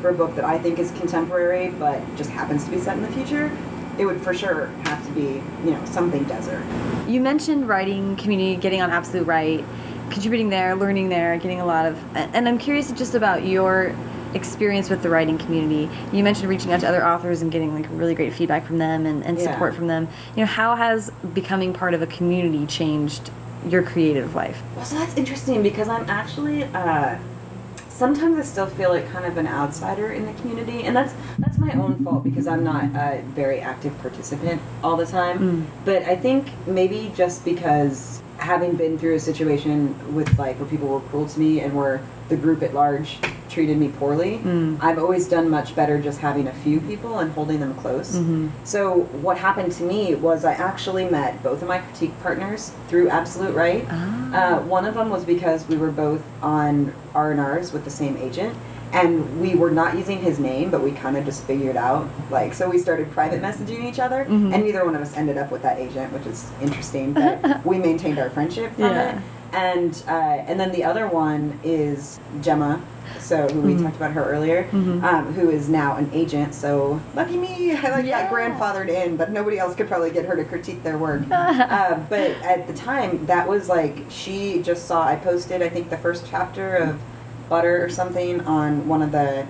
for 0.02 0.10
a 0.10 0.14
book 0.14 0.36
that 0.36 0.44
I 0.46 0.60
think 0.60 0.78
is 0.78 0.92
contemporary, 0.92 1.70
but 1.70 2.02
just 2.18 2.30
happens 2.30 2.66
to 2.66 2.72
be 2.72 2.80
set 2.80 2.98
in 2.98 3.04
the 3.04 3.12
future, 3.12 3.52
it 3.98 4.06
would 4.06 4.22
for 4.22 4.34
sure 4.34 4.68
have 4.84 5.04
to 5.08 5.12
be, 5.14 5.42
you 5.66 5.72
know, 5.72 5.84
something 5.86 6.24
desert. 6.26 6.64
You 7.08 7.20
mentioned 7.22 7.68
writing 7.68 8.16
community, 8.18 8.58
getting 8.58 8.82
on 8.82 8.92
Absolute 8.92 9.26
Write, 9.26 9.66
contributing 10.12 10.50
there, 10.50 10.76
learning 10.76 11.10
there, 11.10 11.38
getting 11.38 11.62
a 11.62 11.66
lot 11.66 11.86
of. 11.86 11.98
And 12.16 12.48
I'm 12.48 12.60
curious 12.60 12.92
just 12.92 13.16
about 13.16 13.44
your 13.44 13.96
experience 14.34 14.90
with 14.90 15.02
the 15.04 15.10
writing 15.10 15.38
community. 15.38 15.90
You 16.12 16.24
mentioned 16.24 16.50
reaching 16.50 16.72
out 16.74 16.80
to 16.82 16.88
other 16.88 17.06
authors 17.06 17.42
and 17.42 17.52
getting 17.52 17.74
like 17.74 17.88
really 17.92 18.16
great 18.16 18.34
feedback 18.34 18.66
from 18.66 18.78
them 18.78 19.06
and, 19.06 19.24
and 19.26 19.38
Yeah. 19.38 19.52
support 19.52 19.76
from 19.76 19.88
them. 19.88 20.08
You 20.36 20.42
know, 20.42 20.48
how 20.48 20.76
has 20.76 21.12
becoming 21.34 21.74
part 21.74 21.94
of 21.94 22.02
a 22.02 22.08
community 22.08 22.66
changed 22.66 23.32
your 23.68 23.84
creative 23.84 24.36
life? 24.36 24.62
Well, 24.76 24.86
so 24.86 24.98
that's 24.98 25.16
interesting 25.18 25.64
because 25.64 25.90
I'm 25.90 26.10
actually 26.10 26.64
uh, 26.64 27.18
sometimes 27.98 28.38
I 28.38 28.44
still 28.44 28.68
feel 28.68 28.92
like 28.92 29.10
kind 29.10 29.26
of 29.26 29.38
an 29.38 29.48
outsider 29.48 30.12
in 30.12 30.26
the 30.26 30.34
community, 30.34 30.84
and 30.84 30.96
that's 30.96 31.14
that's 31.40 31.58
my 31.58 31.72
own 31.74 32.04
fault 32.04 32.24
because 32.24 32.48
I'm 32.48 32.64
not 32.64 32.86
a 32.96 33.22
very 33.36 33.60
active 33.60 33.98
participant 34.00 34.62
all 34.84 34.96
the 34.96 35.06
time. 35.06 35.40
Mm. 35.40 35.66
But 35.84 36.04
I 36.04 36.16
think 36.16 36.48
maybe 36.68 37.12
just 37.16 37.44
because 37.44 38.22
having 38.38 38.76
been 38.76 39.00
through 39.00 39.16
a 39.16 39.20
situation 39.20 40.14
with 40.14 40.38
like 40.38 40.60
where 40.60 40.70
people 40.70 40.88
were 40.88 41.00
cruel 41.02 41.28
to 41.28 41.40
me 41.40 41.60
and 41.60 41.76
where 41.76 42.02
the 42.30 42.38
group 42.38 42.62
at 42.62 42.74
large 42.74 43.18
treated 43.58 43.76
me 43.80 43.88
poorly, 43.88 44.40
Mm. 44.46 44.78
I've 44.82 45.00
always 45.00 45.28
done 45.28 45.50
much 45.50 45.76
better 45.76 45.98
just 45.98 46.20
having 46.20 46.46
a 46.48 46.54
few 46.64 46.80
people 46.80 47.18
and 47.18 47.32
holding 47.32 47.60
them 47.60 47.74
close. 47.74 48.16
Mhm. 48.16 48.50
So 48.64 49.08
what 49.24 49.40
happened 49.40 49.72
to 49.80 49.84
me 49.84 50.14
was 50.14 50.46
I 50.46 50.54
actually 50.54 51.06
met 51.10 51.42
both 51.42 51.64
of 51.64 51.68
my 51.68 51.80
critique 51.80 52.14
partners 52.22 52.70
through 52.88 53.10
Absolute 53.10 53.56
Write. 53.56 53.88
Ah. 53.90 53.96
Uh, 54.40 54.60
one 54.78 54.86
of 54.86 54.94
them 54.94 55.10
was 55.10 55.24
because 55.24 55.68
we 55.68 55.76
were 55.76 55.90
both 55.90 56.22
on 56.44 56.94
R 57.16 57.32
and 57.32 57.40
R's 57.42 57.74
with 57.74 57.84
the 57.84 57.90
same 57.90 58.16
agent, 58.22 58.54
and 58.94 59.42
we 59.42 59.56
were 59.56 59.72
not 59.72 59.98
using 59.98 60.20
his 60.20 60.38
name, 60.38 60.70
but 60.70 60.84
we 60.84 60.92
kind 60.92 61.18
of 61.18 61.26
just 61.26 61.44
figured 61.46 61.78
out 61.78 62.06
like 62.30 62.54
so 62.54 62.70
we 62.70 62.78
started 62.78 63.10
private 63.12 63.42
messaging 63.42 63.84
each 63.90 64.00
other, 64.00 64.20
Mhm. 64.30 64.54
and 64.54 64.64
neither 64.66 64.86
one 64.86 64.94
of 64.96 65.02
us 65.02 65.14
ended 65.18 65.38
up 65.40 65.50
with 65.52 65.64
that 65.64 65.80
agent, 65.80 66.14
which 66.14 66.28
is 66.28 66.46
interesting. 66.62 67.12
But 67.14 67.36
we 67.66 67.80
maintained 67.80 68.20
our 68.20 68.30
friendship 68.30 68.76
from 68.76 68.84
Yeah. 68.92 69.10
it, 69.10 69.16
and 69.54 70.04
uh, 70.08 70.12
and 70.12 70.60
then 70.60 70.72
the 70.72 70.84
other 70.84 71.08
one 71.08 71.60
is 71.64 72.20
Gemma. 72.42 72.82
So 73.20 73.48
who 73.48 73.62
we 73.62 73.74
Mhm. 73.74 73.84
talked 73.84 73.96
about 73.96 74.12
her 74.12 74.24
earlier, 74.24 74.68
Mhm. 74.72 75.02
um, 75.04 75.34
who 75.34 75.50
is 75.50 75.70
now 75.70 75.96
an 75.96 76.10
agent. 76.14 76.54
So 76.54 77.00
lucky 77.16 77.38
me, 77.38 77.74
I 77.76 77.90
like 77.90 78.06
Yeah. 78.06 78.24
got 78.24 78.32
grandfathered 78.32 78.90
in, 78.90 79.16
but 79.16 79.32
nobody 79.32 79.58
else 79.58 79.76
could 79.76 79.88
probably 79.88 80.12
get 80.12 80.26
her 80.26 80.36
to 80.36 80.44
critique 80.44 80.84
their 80.84 80.98
work. 80.98 81.22
uh, 81.32 81.96
but 82.10 82.32
at 82.44 82.68
the 82.68 82.74
time, 82.74 83.26
that 83.28 83.48
was 83.48 83.70
like 83.70 84.06
she 84.10 84.62
just 84.62 84.88
saw. 84.88 85.06
I 85.08 85.16
posted, 85.16 85.62
I 85.62 85.70
think, 85.70 85.90
the 85.90 85.98
first 85.98 86.26
chapter 86.30 86.76
of 86.76 86.98
Butter 87.50 87.84
or 87.84 87.90
something 87.90 88.42
on 88.42 88.88
one 88.90 89.02
of 89.02 89.12
the 89.14 89.46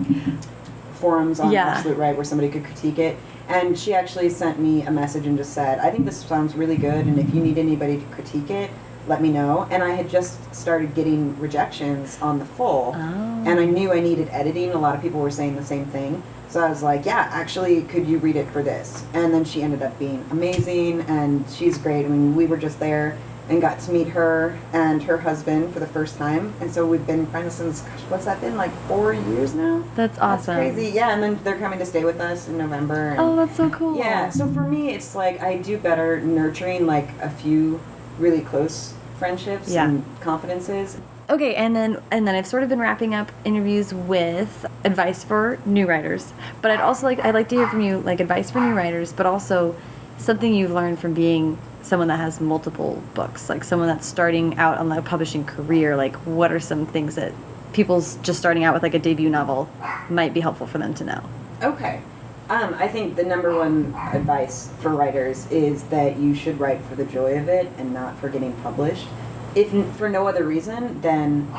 forums 0.93 1.39
on 1.39 1.51
Yeah. 1.51 1.67
Absolute 1.67 1.97
Write 1.97 2.15
where 2.15 2.25
somebody 2.25 2.49
could 2.49 2.63
critique 2.63 2.99
it. 2.99 3.17
And 3.49 3.77
she 3.77 3.93
actually 3.93 4.29
sent 4.29 4.59
me 4.59 4.83
a 4.83 4.91
message 4.91 5.25
and 5.25 5.37
just 5.37 5.53
said, 5.53 5.79
I 5.79 5.89
think 5.89 6.05
this 6.05 6.17
sounds 6.17 6.55
really 6.55 6.75
good, 6.77 7.05
and 7.07 7.17
if 7.17 7.33
you 7.33 7.41
need 7.41 7.57
anybody 7.57 7.97
to 7.97 8.03
critique 8.13 8.49
it, 8.49 8.69
let 9.07 9.21
me 9.21 9.29
know. 9.31 9.67
And 9.71 9.81
I 9.83 9.91
had 9.91 10.09
just 10.09 10.53
started 10.53 10.93
getting 10.93 11.39
rejections 11.39 12.17
on 12.21 12.39
the 12.39 12.45
full, 12.45 12.93
Oh. 12.95 13.43
and 13.45 13.59
I 13.59 13.65
knew 13.65 13.91
I 13.91 13.99
needed 13.99 14.27
editing. 14.31 14.71
A 14.71 14.77
lot 14.79 14.95
of 14.95 15.01
people 15.01 15.19
were 15.21 15.31
saying 15.31 15.55
the 15.55 15.65
same 15.65 15.85
thing. 15.85 16.21
So 16.49 16.63
I 16.63 16.69
was 16.69 16.81
like, 16.81 17.05
yeah, 17.05 17.27
actually, 17.31 17.81
could 17.83 18.07
you 18.07 18.19
read 18.19 18.35
it 18.37 18.47
for 18.49 18.63
this? 18.63 19.03
And 19.13 19.33
then 19.33 19.43
she 19.43 19.61
ended 19.63 19.81
up 19.81 19.97
being 19.99 20.23
amazing, 20.31 21.01
and 21.01 21.43
she's 21.49 21.77
great. 21.77 22.05
I 22.05 22.09
mean, 22.09 22.35
we 22.35 22.45
were 22.45 22.57
just 22.57 22.79
there 22.79 23.17
and 23.49 23.61
got 23.61 23.79
to 23.79 23.91
meet 23.93 24.09
her 24.09 24.57
and 24.73 25.03
her 25.03 25.17
husband 25.19 25.73
for 25.73 25.79
the 25.79 25.87
first 25.87 26.17
time. 26.17 26.53
And 26.59 26.69
so 26.69 26.85
we've 26.85 27.05
been 27.07 27.25
friends 27.27 27.53
since, 27.53 27.79
gosh, 27.81 27.99
what's 28.09 28.25
that 28.25 28.41
been, 28.41 28.57
like 28.57 28.71
four 28.89 29.13
years 29.13 29.53
now? 29.53 29.83
That's 29.95 30.17
awesome. 30.19 30.55
That's 30.57 30.73
crazy. 30.75 30.91
Yeah, 30.93 31.11
and 31.13 31.23
then 31.23 31.39
they're 31.45 31.57
coming 31.57 31.79
to 31.79 31.85
stay 31.85 32.03
with 32.03 32.19
us 32.19 32.49
in 32.49 32.57
November. 32.57 33.11
And 33.11 33.19
Oh, 33.21 33.35
that's 33.37 33.55
so 33.55 33.69
cool. 33.69 33.97
yeah, 33.97 34.29
so 34.29 34.47
for 34.47 34.61
me, 34.61 34.89
it's 34.89 35.15
like 35.15 35.41
I 35.41 35.57
do 35.57 35.77
better 35.77 36.19
nurturing 36.19 36.85
like 36.85 37.07
a 37.21 37.29
few 37.29 37.79
really 38.19 38.41
close 38.41 38.93
friendships 39.19 39.69
Yeah. 39.71 39.85
and 39.85 40.03
confidences. 40.21 40.97
Okay, 41.29 41.55
and 41.55 41.75
then 41.75 42.01
and 42.09 42.25
then 42.27 42.35
I've 42.35 42.47
sort 42.47 42.63
of 42.63 42.69
been 42.69 42.79
wrapping 42.79 43.13
up 43.13 43.31
interviews 43.43 43.93
with 43.93 44.65
advice 44.85 45.23
for 45.25 45.59
new 45.65 45.85
writers. 45.85 46.31
But 46.61 46.71
I'd 46.71 46.79
also 46.79 47.05
like 47.05 47.19
I'd 47.19 47.33
like 47.33 47.49
to 47.49 47.55
hear 47.55 47.67
from 47.67 47.81
you 47.81 47.99
like 47.99 48.19
advice 48.21 48.49
for 48.49 48.59
new 48.61 48.73
writers, 48.73 49.11
but 49.11 49.25
also 49.25 49.75
something 50.17 50.53
you've 50.53 50.71
learned 50.71 50.99
from 50.99 51.13
being 51.13 51.57
someone 51.81 52.07
that 52.07 52.17
has 52.19 52.39
multiple 52.41 53.01
books, 53.13 53.49
like 53.49 53.63
someone 53.63 53.87
that's 53.87 54.05
starting 54.07 54.57
out 54.57 54.77
on 54.77 54.89
the 54.89 55.01
publishing 55.01 55.43
career. 55.45 55.95
Like, 55.95 56.15
what 56.25 56.51
are 56.51 56.59
some 56.59 56.85
things 56.85 57.15
that 57.15 57.33
people's 57.73 58.15
just 58.17 58.39
starting 58.39 58.63
out 58.63 58.73
with 58.73 58.83
like 58.83 58.93
a 58.93 58.99
debut 58.99 59.29
novel 59.29 59.69
might 60.09 60.33
be 60.33 60.39
helpful 60.39 60.67
for 60.67 60.77
them 60.77 60.93
to 60.95 61.03
know? 61.03 61.21
Okay. 61.61 62.01
Um, 62.49 62.73
I 62.75 62.87
think 62.87 63.15
the 63.15 63.23
number 63.23 63.53
one 63.53 63.93
advice 64.13 64.69
for 64.79 64.89
writers 64.89 65.49
is 65.51 65.83
that 65.85 66.17
you 66.17 66.33
should 66.33 66.59
write 66.59 66.81
for 66.83 66.95
the 66.95 67.05
joy 67.05 67.37
of 67.37 67.49
it 67.49 67.67
and 67.77 67.93
not 67.93 68.17
for 68.19 68.29
getting 68.29 68.53
published. 68.63 69.07
If 69.53 69.71
for 69.97 70.07
no 70.07 70.27
other 70.27 70.45
reason, 70.45 71.01
then 71.01 71.49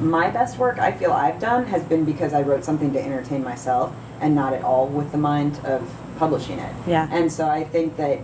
my 0.00 0.30
best 0.30 0.58
work 0.58 0.78
I 0.78 0.92
feel 0.92 1.12
I've 1.12 1.40
done 1.40 1.66
has 1.66 1.82
been 1.84 2.04
because 2.04 2.34
I 2.34 2.42
wrote 2.42 2.64
something 2.64 2.92
to 2.92 3.02
entertain 3.02 3.42
myself 3.42 3.94
and 4.20 4.34
not 4.34 4.52
at 4.52 4.62
all 4.62 4.86
with 4.86 5.12
the 5.12 5.18
mind 5.18 5.58
of 5.64 5.90
publishing 6.18 6.58
it. 6.58 6.74
Yeah. 6.86 7.08
And 7.10 7.32
so 7.32 7.48
I 7.48 7.64
think 7.64 7.96
that 7.96 8.20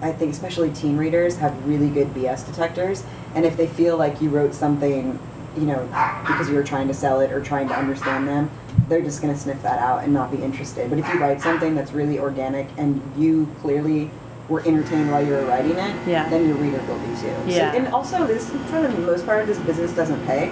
I 0.00 0.10
think 0.10 0.32
especially 0.32 0.72
teen 0.72 0.96
readers 0.96 1.36
have 1.36 1.66
really 1.66 1.88
good 1.88 2.08
BS 2.08 2.44
detectors, 2.44 3.04
and 3.36 3.44
if 3.44 3.56
they 3.56 3.68
feel 3.68 3.96
like 3.96 4.20
you 4.20 4.30
wrote 4.30 4.52
something, 4.52 5.16
you 5.56 5.62
know, 5.62 5.84
because 6.26 6.48
you 6.48 6.56
were 6.56 6.64
trying 6.64 6.88
to 6.88 6.94
sell 6.94 7.20
it 7.20 7.30
or 7.30 7.40
trying 7.40 7.68
to 7.68 7.78
understand 7.78 8.26
them, 8.26 8.50
they're 8.92 9.00
just 9.00 9.22
going 9.22 9.32
to 9.32 9.40
sniff 9.40 9.62
that 9.62 9.78
out 9.78 10.04
and 10.04 10.12
not 10.12 10.30
be 10.30 10.36
interested. 10.42 10.90
But 10.90 10.98
if 10.98 11.08
you 11.08 11.18
write 11.18 11.40
something 11.40 11.74
that's 11.74 11.92
really 11.92 12.18
organic 12.18 12.68
and 12.76 13.00
you 13.16 13.48
clearly 13.62 14.10
were 14.50 14.60
entertained 14.66 15.10
while 15.10 15.24
you 15.24 15.32
were 15.32 15.46
writing 15.46 15.78
it, 15.78 15.96
Yeah. 16.06 16.28
then 16.28 16.46
your 16.46 16.56
reader 16.56 16.78
will 16.86 16.98
be 16.98 17.06
too. 17.14 17.32
So- 17.32 17.42
Yeah. 17.46 17.72
and 17.74 17.88
also, 17.88 18.26
this 18.26 18.50
for 18.50 18.82
the 18.82 18.90
most 18.90 19.24
part, 19.24 19.46
this 19.46 19.56
business 19.60 19.92
doesn't 19.92 20.22
pay. 20.26 20.50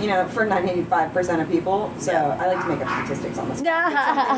You 0.00 0.06
know, 0.08 0.26
for 0.28 0.46
95% 0.46 1.42
of 1.42 1.50
people. 1.50 1.92
So 1.98 2.12
I 2.12 2.46
like 2.54 2.62
to 2.62 2.68
make 2.70 2.80
up 2.84 2.88
statistics 3.04 3.38
on 3.38 3.48
this. 3.50 3.58
something 3.62 3.74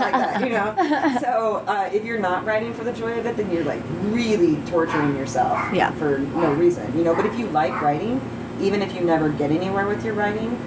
like 0.00 0.12
that, 0.12 0.40
you 0.42 0.50
know. 0.50 1.18
So 1.20 1.62
uh, 1.68 1.88
if 1.92 2.05
you're 2.05 2.18
not 2.18 2.44
writing 2.44 2.74
for 2.74 2.82
the 2.82 2.92
joy 2.92 3.16
of 3.18 3.24
it, 3.24 3.36
then 3.36 3.50
you're 3.52 3.64
like 3.64 3.80
really 4.02 4.57
torturing 4.66 5.16
yourself 5.16 5.59
Yeah. 5.72 5.92
for 5.92 6.18
no 6.18 6.52
reason, 6.55 6.92
you 6.98 7.05
know. 7.05 7.14
But 7.14 7.24
if 7.26 7.38
you 7.38 7.46
like 7.46 7.80
writing, 7.80 8.20
even 8.61 8.82
if 8.82 8.94
you 8.94 9.02
never 9.02 9.28
get 9.28 9.52
anywhere 9.52 9.86
with 9.86 10.05
your 10.05 10.14
writing, 10.14 10.59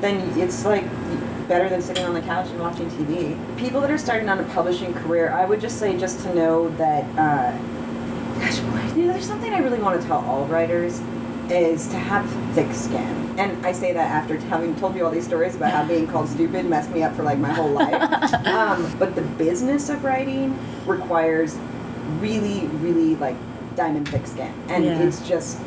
then 0.00 0.16
it's 0.38 0.64
like 0.64 0.84
better 1.48 1.68
than 1.68 1.80
sitting 1.82 2.04
on 2.04 2.14
the 2.14 2.20
couch 2.20 2.48
and 2.48 2.60
watching 2.60 2.90
TV. 2.90 3.36
People 3.56 3.80
that 3.80 3.90
are 3.90 3.98
starting 3.98 4.28
on 4.28 4.38
a 4.38 4.44
publishing 4.44 4.92
career, 4.94 5.30
I 5.30 5.44
would 5.44 5.60
just 5.60 5.78
say 5.78 5.96
just 5.96 6.20
to 6.24 6.34
know 6.34 6.68
that, 6.76 7.04
uh, 7.18 7.56
gosh, 8.40 8.58
boy, 8.60 9.00
you 9.00 9.06
know, 9.06 9.12
there's 9.12 9.26
something 9.26 9.52
I 9.52 9.58
really 9.58 9.78
want 9.78 10.00
to 10.00 10.06
tell 10.06 10.24
all 10.24 10.44
writers 10.46 11.00
is 11.50 11.86
to 11.88 11.96
have 11.96 12.28
thick 12.54 12.72
skin. 12.74 13.34
And 13.38 13.64
I 13.64 13.70
say 13.72 13.92
that 13.92 14.10
after 14.10 14.36
having 14.36 14.74
told 14.76 14.96
you 14.96 15.04
all 15.04 15.10
these 15.12 15.26
stories 15.26 15.54
about 15.54 15.70
how 15.72 15.86
being 15.86 16.06
called 16.08 16.28
stupid 16.28 16.66
messed 16.66 16.90
me 16.90 17.02
up 17.02 17.14
for 17.14 17.22
like 17.22 17.38
my 17.38 17.52
whole 17.52 17.70
life. 17.70 17.92
um, 18.46 18.92
but 18.98 19.14
the 19.14 19.22
business 19.22 19.88
of 19.88 20.02
writing 20.02 20.58
requires 20.86 21.56
really, 22.18 22.66
really 22.78 23.14
like 23.16 23.36
diamond 23.76 24.08
thick 24.08 24.26
skin. 24.26 24.52
And 24.68 24.84
Yeah. 24.84 24.98
it's 24.98 25.26
just, 25.28 25.58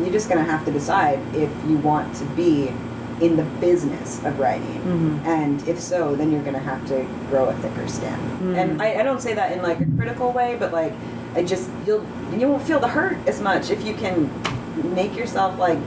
you're 0.00 0.10
just 0.10 0.28
going 0.28 0.44
to 0.44 0.50
have 0.50 0.64
to 0.64 0.72
decide 0.72 1.20
if 1.34 1.50
you 1.68 1.76
want 1.78 2.14
to 2.16 2.24
be 2.24 2.72
in 3.20 3.36
the 3.36 3.42
business 3.60 4.22
of 4.24 4.38
writing. 4.38 4.80
Mhm. 4.84 5.26
And 5.26 5.68
if 5.68 5.78
so, 5.78 6.14
then 6.16 6.32
you're 6.32 6.42
going 6.42 6.54
to 6.54 6.60
have 6.60 6.84
to 6.88 7.06
grow 7.28 7.46
a 7.46 7.54
thicker 7.54 7.86
skin. 7.86 8.16
Mhm. 8.42 8.56
And 8.56 8.82
I, 8.82 9.00
I 9.00 9.02
don't 9.02 9.20
say 9.20 9.34
that 9.34 9.52
in 9.52 9.62
like 9.62 9.80
a 9.80 9.86
critical 9.96 10.32
way, 10.32 10.56
but 10.58 10.72
like, 10.72 10.92
I 11.36 11.42
just, 11.42 11.68
you'll, 11.86 12.04
you 12.36 12.48
won't 12.48 12.62
feel 12.62 12.80
the 12.80 12.88
hurt 12.88 13.16
as 13.26 13.40
much 13.40 13.70
if 13.70 13.84
you 13.84 13.94
can 13.94 14.30
make 14.94 15.16
yourself 15.16 15.58
like 15.58 15.78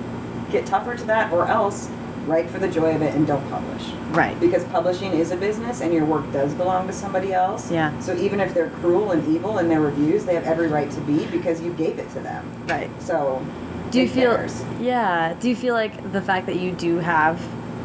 get 0.52 0.66
tougher 0.66 0.96
to 0.96 1.04
that 1.06 1.34
or 1.34 1.48
else 1.48 1.90
write 2.28 2.50
for 2.50 2.58
the 2.60 2.70
joy 2.70 2.96
of 2.96 3.02
it 3.02 3.14
and 3.16 3.28
don't 3.28 3.46
publish. 3.50 3.92
Right. 4.12 4.40
Because 4.40 4.64
publishing 4.66 5.12
is 5.12 5.32
a 5.32 5.36
business 5.36 5.82
and 5.82 5.92
your 5.94 6.06
work 6.06 6.32
does 6.32 6.54
belong 6.54 6.88
to 6.88 6.94
somebody 6.94 7.34
else. 7.34 7.70
Yeah. 7.70 7.98
So 8.00 8.16
even 8.16 8.40
if 8.40 8.54
they're 8.54 8.70
cruel 8.70 9.12
and 9.12 9.28
evil 9.36 9.58
in 9.58 9.68
their 9.68 9.82
reviews, 9.82 10.24
they 10.24 10.36
have 10.36 10.46
every 10.46 10.68
right 10.68 10.90
to 10.92 11.02
be 11.02 11.26
because 11.26 11.62
you 11.62 11.74
gave 11.74 12.00
it 12.00 12.10
to 12.12 12.20
them. 12.22 12.46
Right. 12.68 12.90
So 13.02 13.46
Do 13.94 14.02
you 14.02 14.08
feel? 14.10 14.48
Yeah. 14.82 15.36
Do 15.40 15.48
you 15.48 15.56
feel 15.56 15.76
like 15.76 16.12
the 16.12 16.22
fact 16.22 16.48
that 16.48 16.56
you 16.56 16.72
do 16.72 16.98
have 16.98 17.40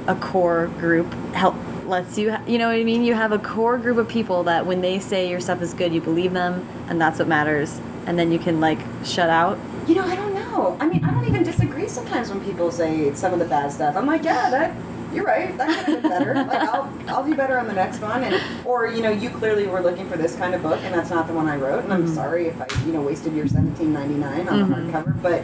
a 0.07 0.15
core 0.15 0.69
group 0.79 1.13
help 1.35 1.55
lets 1.87 2.17
you? 2.17 2.35
You 2.47 2.57
know 2.57 2.69
what 2.69 2.77
I 2.77 2.83
mean? 2.85 3.05
You 3.05 3.13
have 3.13 3.31
a 3.33 3.39
core 3.39 3.77
group 3.77 3.99
of 3.99 4.09
people 4.09 4.43
that 4.45 4.65
when 4.65 4.81
they 4.81 5.01
say 5.01 5.29
your 5.29 5.39
stuff 5.39 5.61
is 5.61 5.75
good, 5.75 5.93
you 5.93 6.01
believe 6.01 6.33
them, 6.33 6.67
and 6.89 6.99
that's 6.99 7.19
what 7.19 7.29
matters. 7.29 7.79
And 8.07 8.19
then 8.19 8.33
you 8.33 8.39
can 8.39 8.59
like 8.59 8.79
shut 9.05 9.29
out. 9.29 9.59
You 9.87 9.97
know, 9.97 10.05
I 10.05 10.17
don't 10.17 10.33
know. 10.33 10.79
I 10.81 10.87
mean, 10.87 11.05
I 11.05 11.11
don't 11.13 11.29
even 11.29 11.43
disagree 11.43 11.89
sometimes 11.89 12.31
when 12.31 12.43
people 12.43 12.73
say 12.73 13.13
some 13.13 13.35
of 13.35 13.39
the 13.39 13.45
bad 13.45 13.71
stuff. 13.71 13.95
I'm 13.95 14.07
like, 14.07 14.25
yeah, 14.25 14.49
that 14.49 14.75
you're 15.15 15.25
right. 15.27 15.55
That 15.59 15.85
could 15.85 15.95
have 15.95 16.03
been 16.03 16.11
better. 16.11 16.35
like, 16.35 16.61
I'll 16.75 16.91
I'll 17.09 17.25
do 17.25 17.35
better 17.35 17.59
on 17.59 17.67
the 17.67 17.75
next 17.75 18.01
one. 18.01 18.25
And 18.25 18.43
or 18.67 18.87
you 18.87 19.03
know, 19.03 19.11
you 19.11 19.29
clearly 19.29 19.67
were 19.67 19.83
looking 19.83 20.09
for 20.09 20.17
this 20.17 20.35
kind 20.37 20.55
of 20.55 20.63
book, 20.63 20.81
and 20.85 20.95
that's 20.95 21.11
not 21.11 21.27
the 21.27 21.35
one 21.35 21.49
I 21.49 21.57
wrote. 21.57 21.85
And 21.85 21.93
I'm 21.93 22.07
Mhm. 22.07 22.15
sorry 22.15 22.47
if 22.47 22.59
I 22.63 22.67
you 22.87 22.93
know 22.95 23.03
wasted 23.03 23.35
your 23.35 23.47
17.99 23.47 24.49
on 24.49 24.59
Mhm. 24.63 24.69
the 24.69 24.75
hardcover. 24.99 25.23
But 25.23 25.43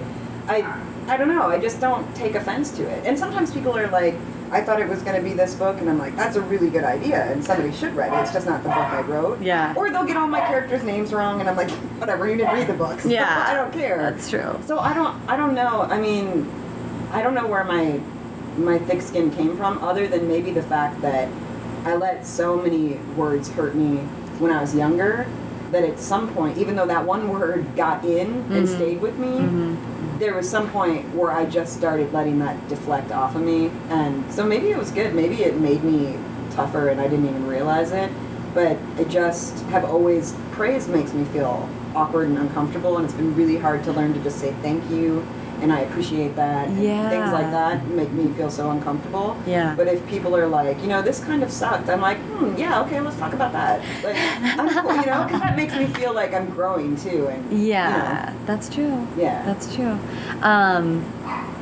I 0.49 0.83
I 1.09 1.17
don't 1.17 1.29
know. 1.29 1.49
I 1.49 1.59
just 1.59 1.81
don't 1.81 2.05
take 2.17 2.35
offense 2.35 2.71
to 2.77 2.83
it. 2.83 3.05
And 3.07 3.19
sometimes 3.19 3.53
people 3.53 3.77
are 3.77 3.89
like. 3.89 4.15
I 4.53 4.61
thought 4.63 4.81
it 4.81 4.87
was 4.89 5.03
going 5.03 5.17
to 5.17 5.23
be 5.23 5.33
this 5.33 5.55
book, 5.55 5.81
and 5.81 5.91
I'm 5.91 5.99
like, 5.99 6.15
that's 6.15 6.37
a 6.37 6.41
really 6.41 6.71
good 6.71 6.85
idea, 6.85 7.25
and 7.33 7.43
somebody 7.45 7.73
should 7.73 7.97
write 7.97 8.13
it. 8.13 8.23
It's 8.23 8.33
just 8.33 8.47
not 8.47 8.63
the 8.63 8.69
book 8.69 8.79
I 8.79 9.01
wrote. 9.01 9.41
Yeah. 9.43 9.75
Or 9.75 9.91
they'll 9.91 10.05
get 10.05 10.17
all 10.17 10.29
my 10.29 10.39
characters' 10.41 10.85
names 10.85 11.13
wrong, 11.13 11.41
and 11.41 11.49
I'm 11.51 11.57
like, 11.57 11.71
whatever, 11.99 12.29
you 12.31 12.37
didn't 12.37 12.55
read 12.55 12.69
the 12.69 12.75
books. 12.75 13.05
Yeah. 13.17 13.47
I 13.49 13.55
don't 13.55 13.73
care. 13.73 13.97
That's 13.99 14.31
true. 14.31 14.57
So 14.65 14.79
I 14.79 14.95
don't 14.95 15.17
I 15.29 15.37
don't 15.37 15.55
know. 15.55 15.83
I 15.83 15.99
mean, 15.99 16.49
I 17.11 17.21
don't 17.23 17.35
know 17.35 17.49
where 17.49 17.65
my 17.65 17.99
my 18.57 18.79
thick 18.79 19.03
skin 19.03 19.33
came 19.33 19.57
from 19.57 19.79
other 19.83 20.07
than 20.07 20.29
maybe 20.29 20.53
the 20.53 20.63
fact 20.63 21.01
that 21.01 21.29
I 21.85 21.97
let 21.97 22.25
so 22.25 22.55
many 22.57 22.95
words 23.17 23.49
hurt 23.51 23.75
me 23.75 23.97
when 24.39 24.53
I 24.53 24.61
was 24.61 24.73
younger 24.73 25.27
that 25.73 25.83
at 25.83 25.99
some 25.99 26.33
point 26.33 26.59
even 26.59 26.77
though 26.77 26.87
that 26.87 27.05
one 27.05 27.29
word 27.29 27.75
got 27.75 28.05
in 28.05 28.29
and 28.53 28.69
Mhm. 28.69 28.77
stayed 28.77 29.01
with 29.01 29.19
me 29.19 29.27
Mhm. 29.41 29.77
There 30.25 30.35
was 30.35 30.49
some 30.49 30.71
point 30.71 31.15
where 31.15 31.31
I 31.31 31.45
just 31.45 31.77
started 31.77 32.11
letting 32.15 32.39
that 32.39 32.69
deflect 32.71 33.13
off 33.13 33.37
of 33.37 33.43
me. 33.43 33.71
And 33.91 34.33
so 34.33 34.43
maybe 34.43 34.71
it 34.71 34.79
was 34.79 34.91
good. 34.91 35.15
Maybe 35.15 35.43
it 35.43 35.61
made 35.61 35.85
me 35.85 36.19
tougher 36.51 36.89
and 36.89 36.99
I 36.99 37.09
didn't 37.09 37.29
even 37.29 37.47
realize 37.47 37.93
it. 37.93 38.11
But 38.55 38.79
I 38.97 39.05
just 39.05 39.59
have 39.65 39.85
always 39.85 40.35
praise 40.53 40.89
makes 40.89 41.13
me 41.13 41.27
feel 41.27 41.69
awkward 41.95 42.29
and 42.29 42.39
uncomfortable. 42.39 42.97
And 42.97 43.05
it's 43.05 43.13
been 43.13 43.37
really 43.37 43.59
hard 43.59 43.85
to 43.85 43.93
learn 43.93 44.15
to 44.15 44.21
just 44.21 44.39
say 44.39 44.55
thank 44.63 44.91
you 44.91 45.27
and 45.63 45.73
I 45.73 45.81
appreciate 45.81 46.37
that 46.37 46.69
Yeah. 46.71 47.09
things 47.11 47.33
like 47.33 47.51
that 47.51 47.87
make 47.89 48.11
me 48.13 48.29
feel 48.35 48.51
so 48.51 48.71
uncomfortable 48.71 49.37
Yeah. 49.47 49.75
but 49.77 49.87
if 49.89 50.07
people 50.07 50.37
are 50.37 50.47
like 50.47 50.81
you 50.83 50.89
know 50.89 51.03
this 51.03 51.21
kind 51.25 51.43
of 51.43 51.51
sucked 51.51 51.89
I'm 51.89 52.01
like 52.01 52.19
hmm 52.19 52.57
yeah 52.57 52.81
okay 52.83 53.01
let's 53.01 53.17
talk 53.17 53.33
about 53.33 53.53
that 53.53 53.81
like 54.05 54.17
I'm 54.59 54.69
cool, 54.83 54.97
you 54.97 55.07
know 55.07 55.25
because 55.25 55.41
that 55.41 55.57
makes 55.57 55.75
me 55.75 55.87
feel 55.87 56.13
like 56.15 56.35
I'm 56.35 56.49
growing 56.51 56.97
too 56.97 57.29
and 57.29 57.51
you 57.53 57.69
Yeah, 57.69 58.33
that's 58.47 58.69
true. 58.69 59.07
yeah 59.17 59.43
That's 59.47 59.75
true. 59.75 59.99
Um, 60.43 61.05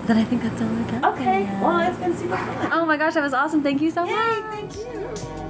then 0.06 0.16
I 0.18 0.24
think 0.24 0.42
that's 0.42 0.60
all 0.60 0.68
I 0.68 0.82
got. 1.00 1.14
okay 1.18 1.44
well 1.62 1.78
it's 1.88 1.98
been 1.98 2.16
super 2.16 2.36
fun 2.36 2.68
Oh 2.72 2.84
my 2.86 2.96
gosh, 2.96 3.14
that 3.14 3.22
was 3.22 3.34
awesome. 3.34 3.62
Thank 3.62 3.80
you 3.82 3.90
so 3.90 4.06
much. 4.06 4.10
Yay, 4.10 4.42
thank 4.50 4.76
you. 4.76 5.41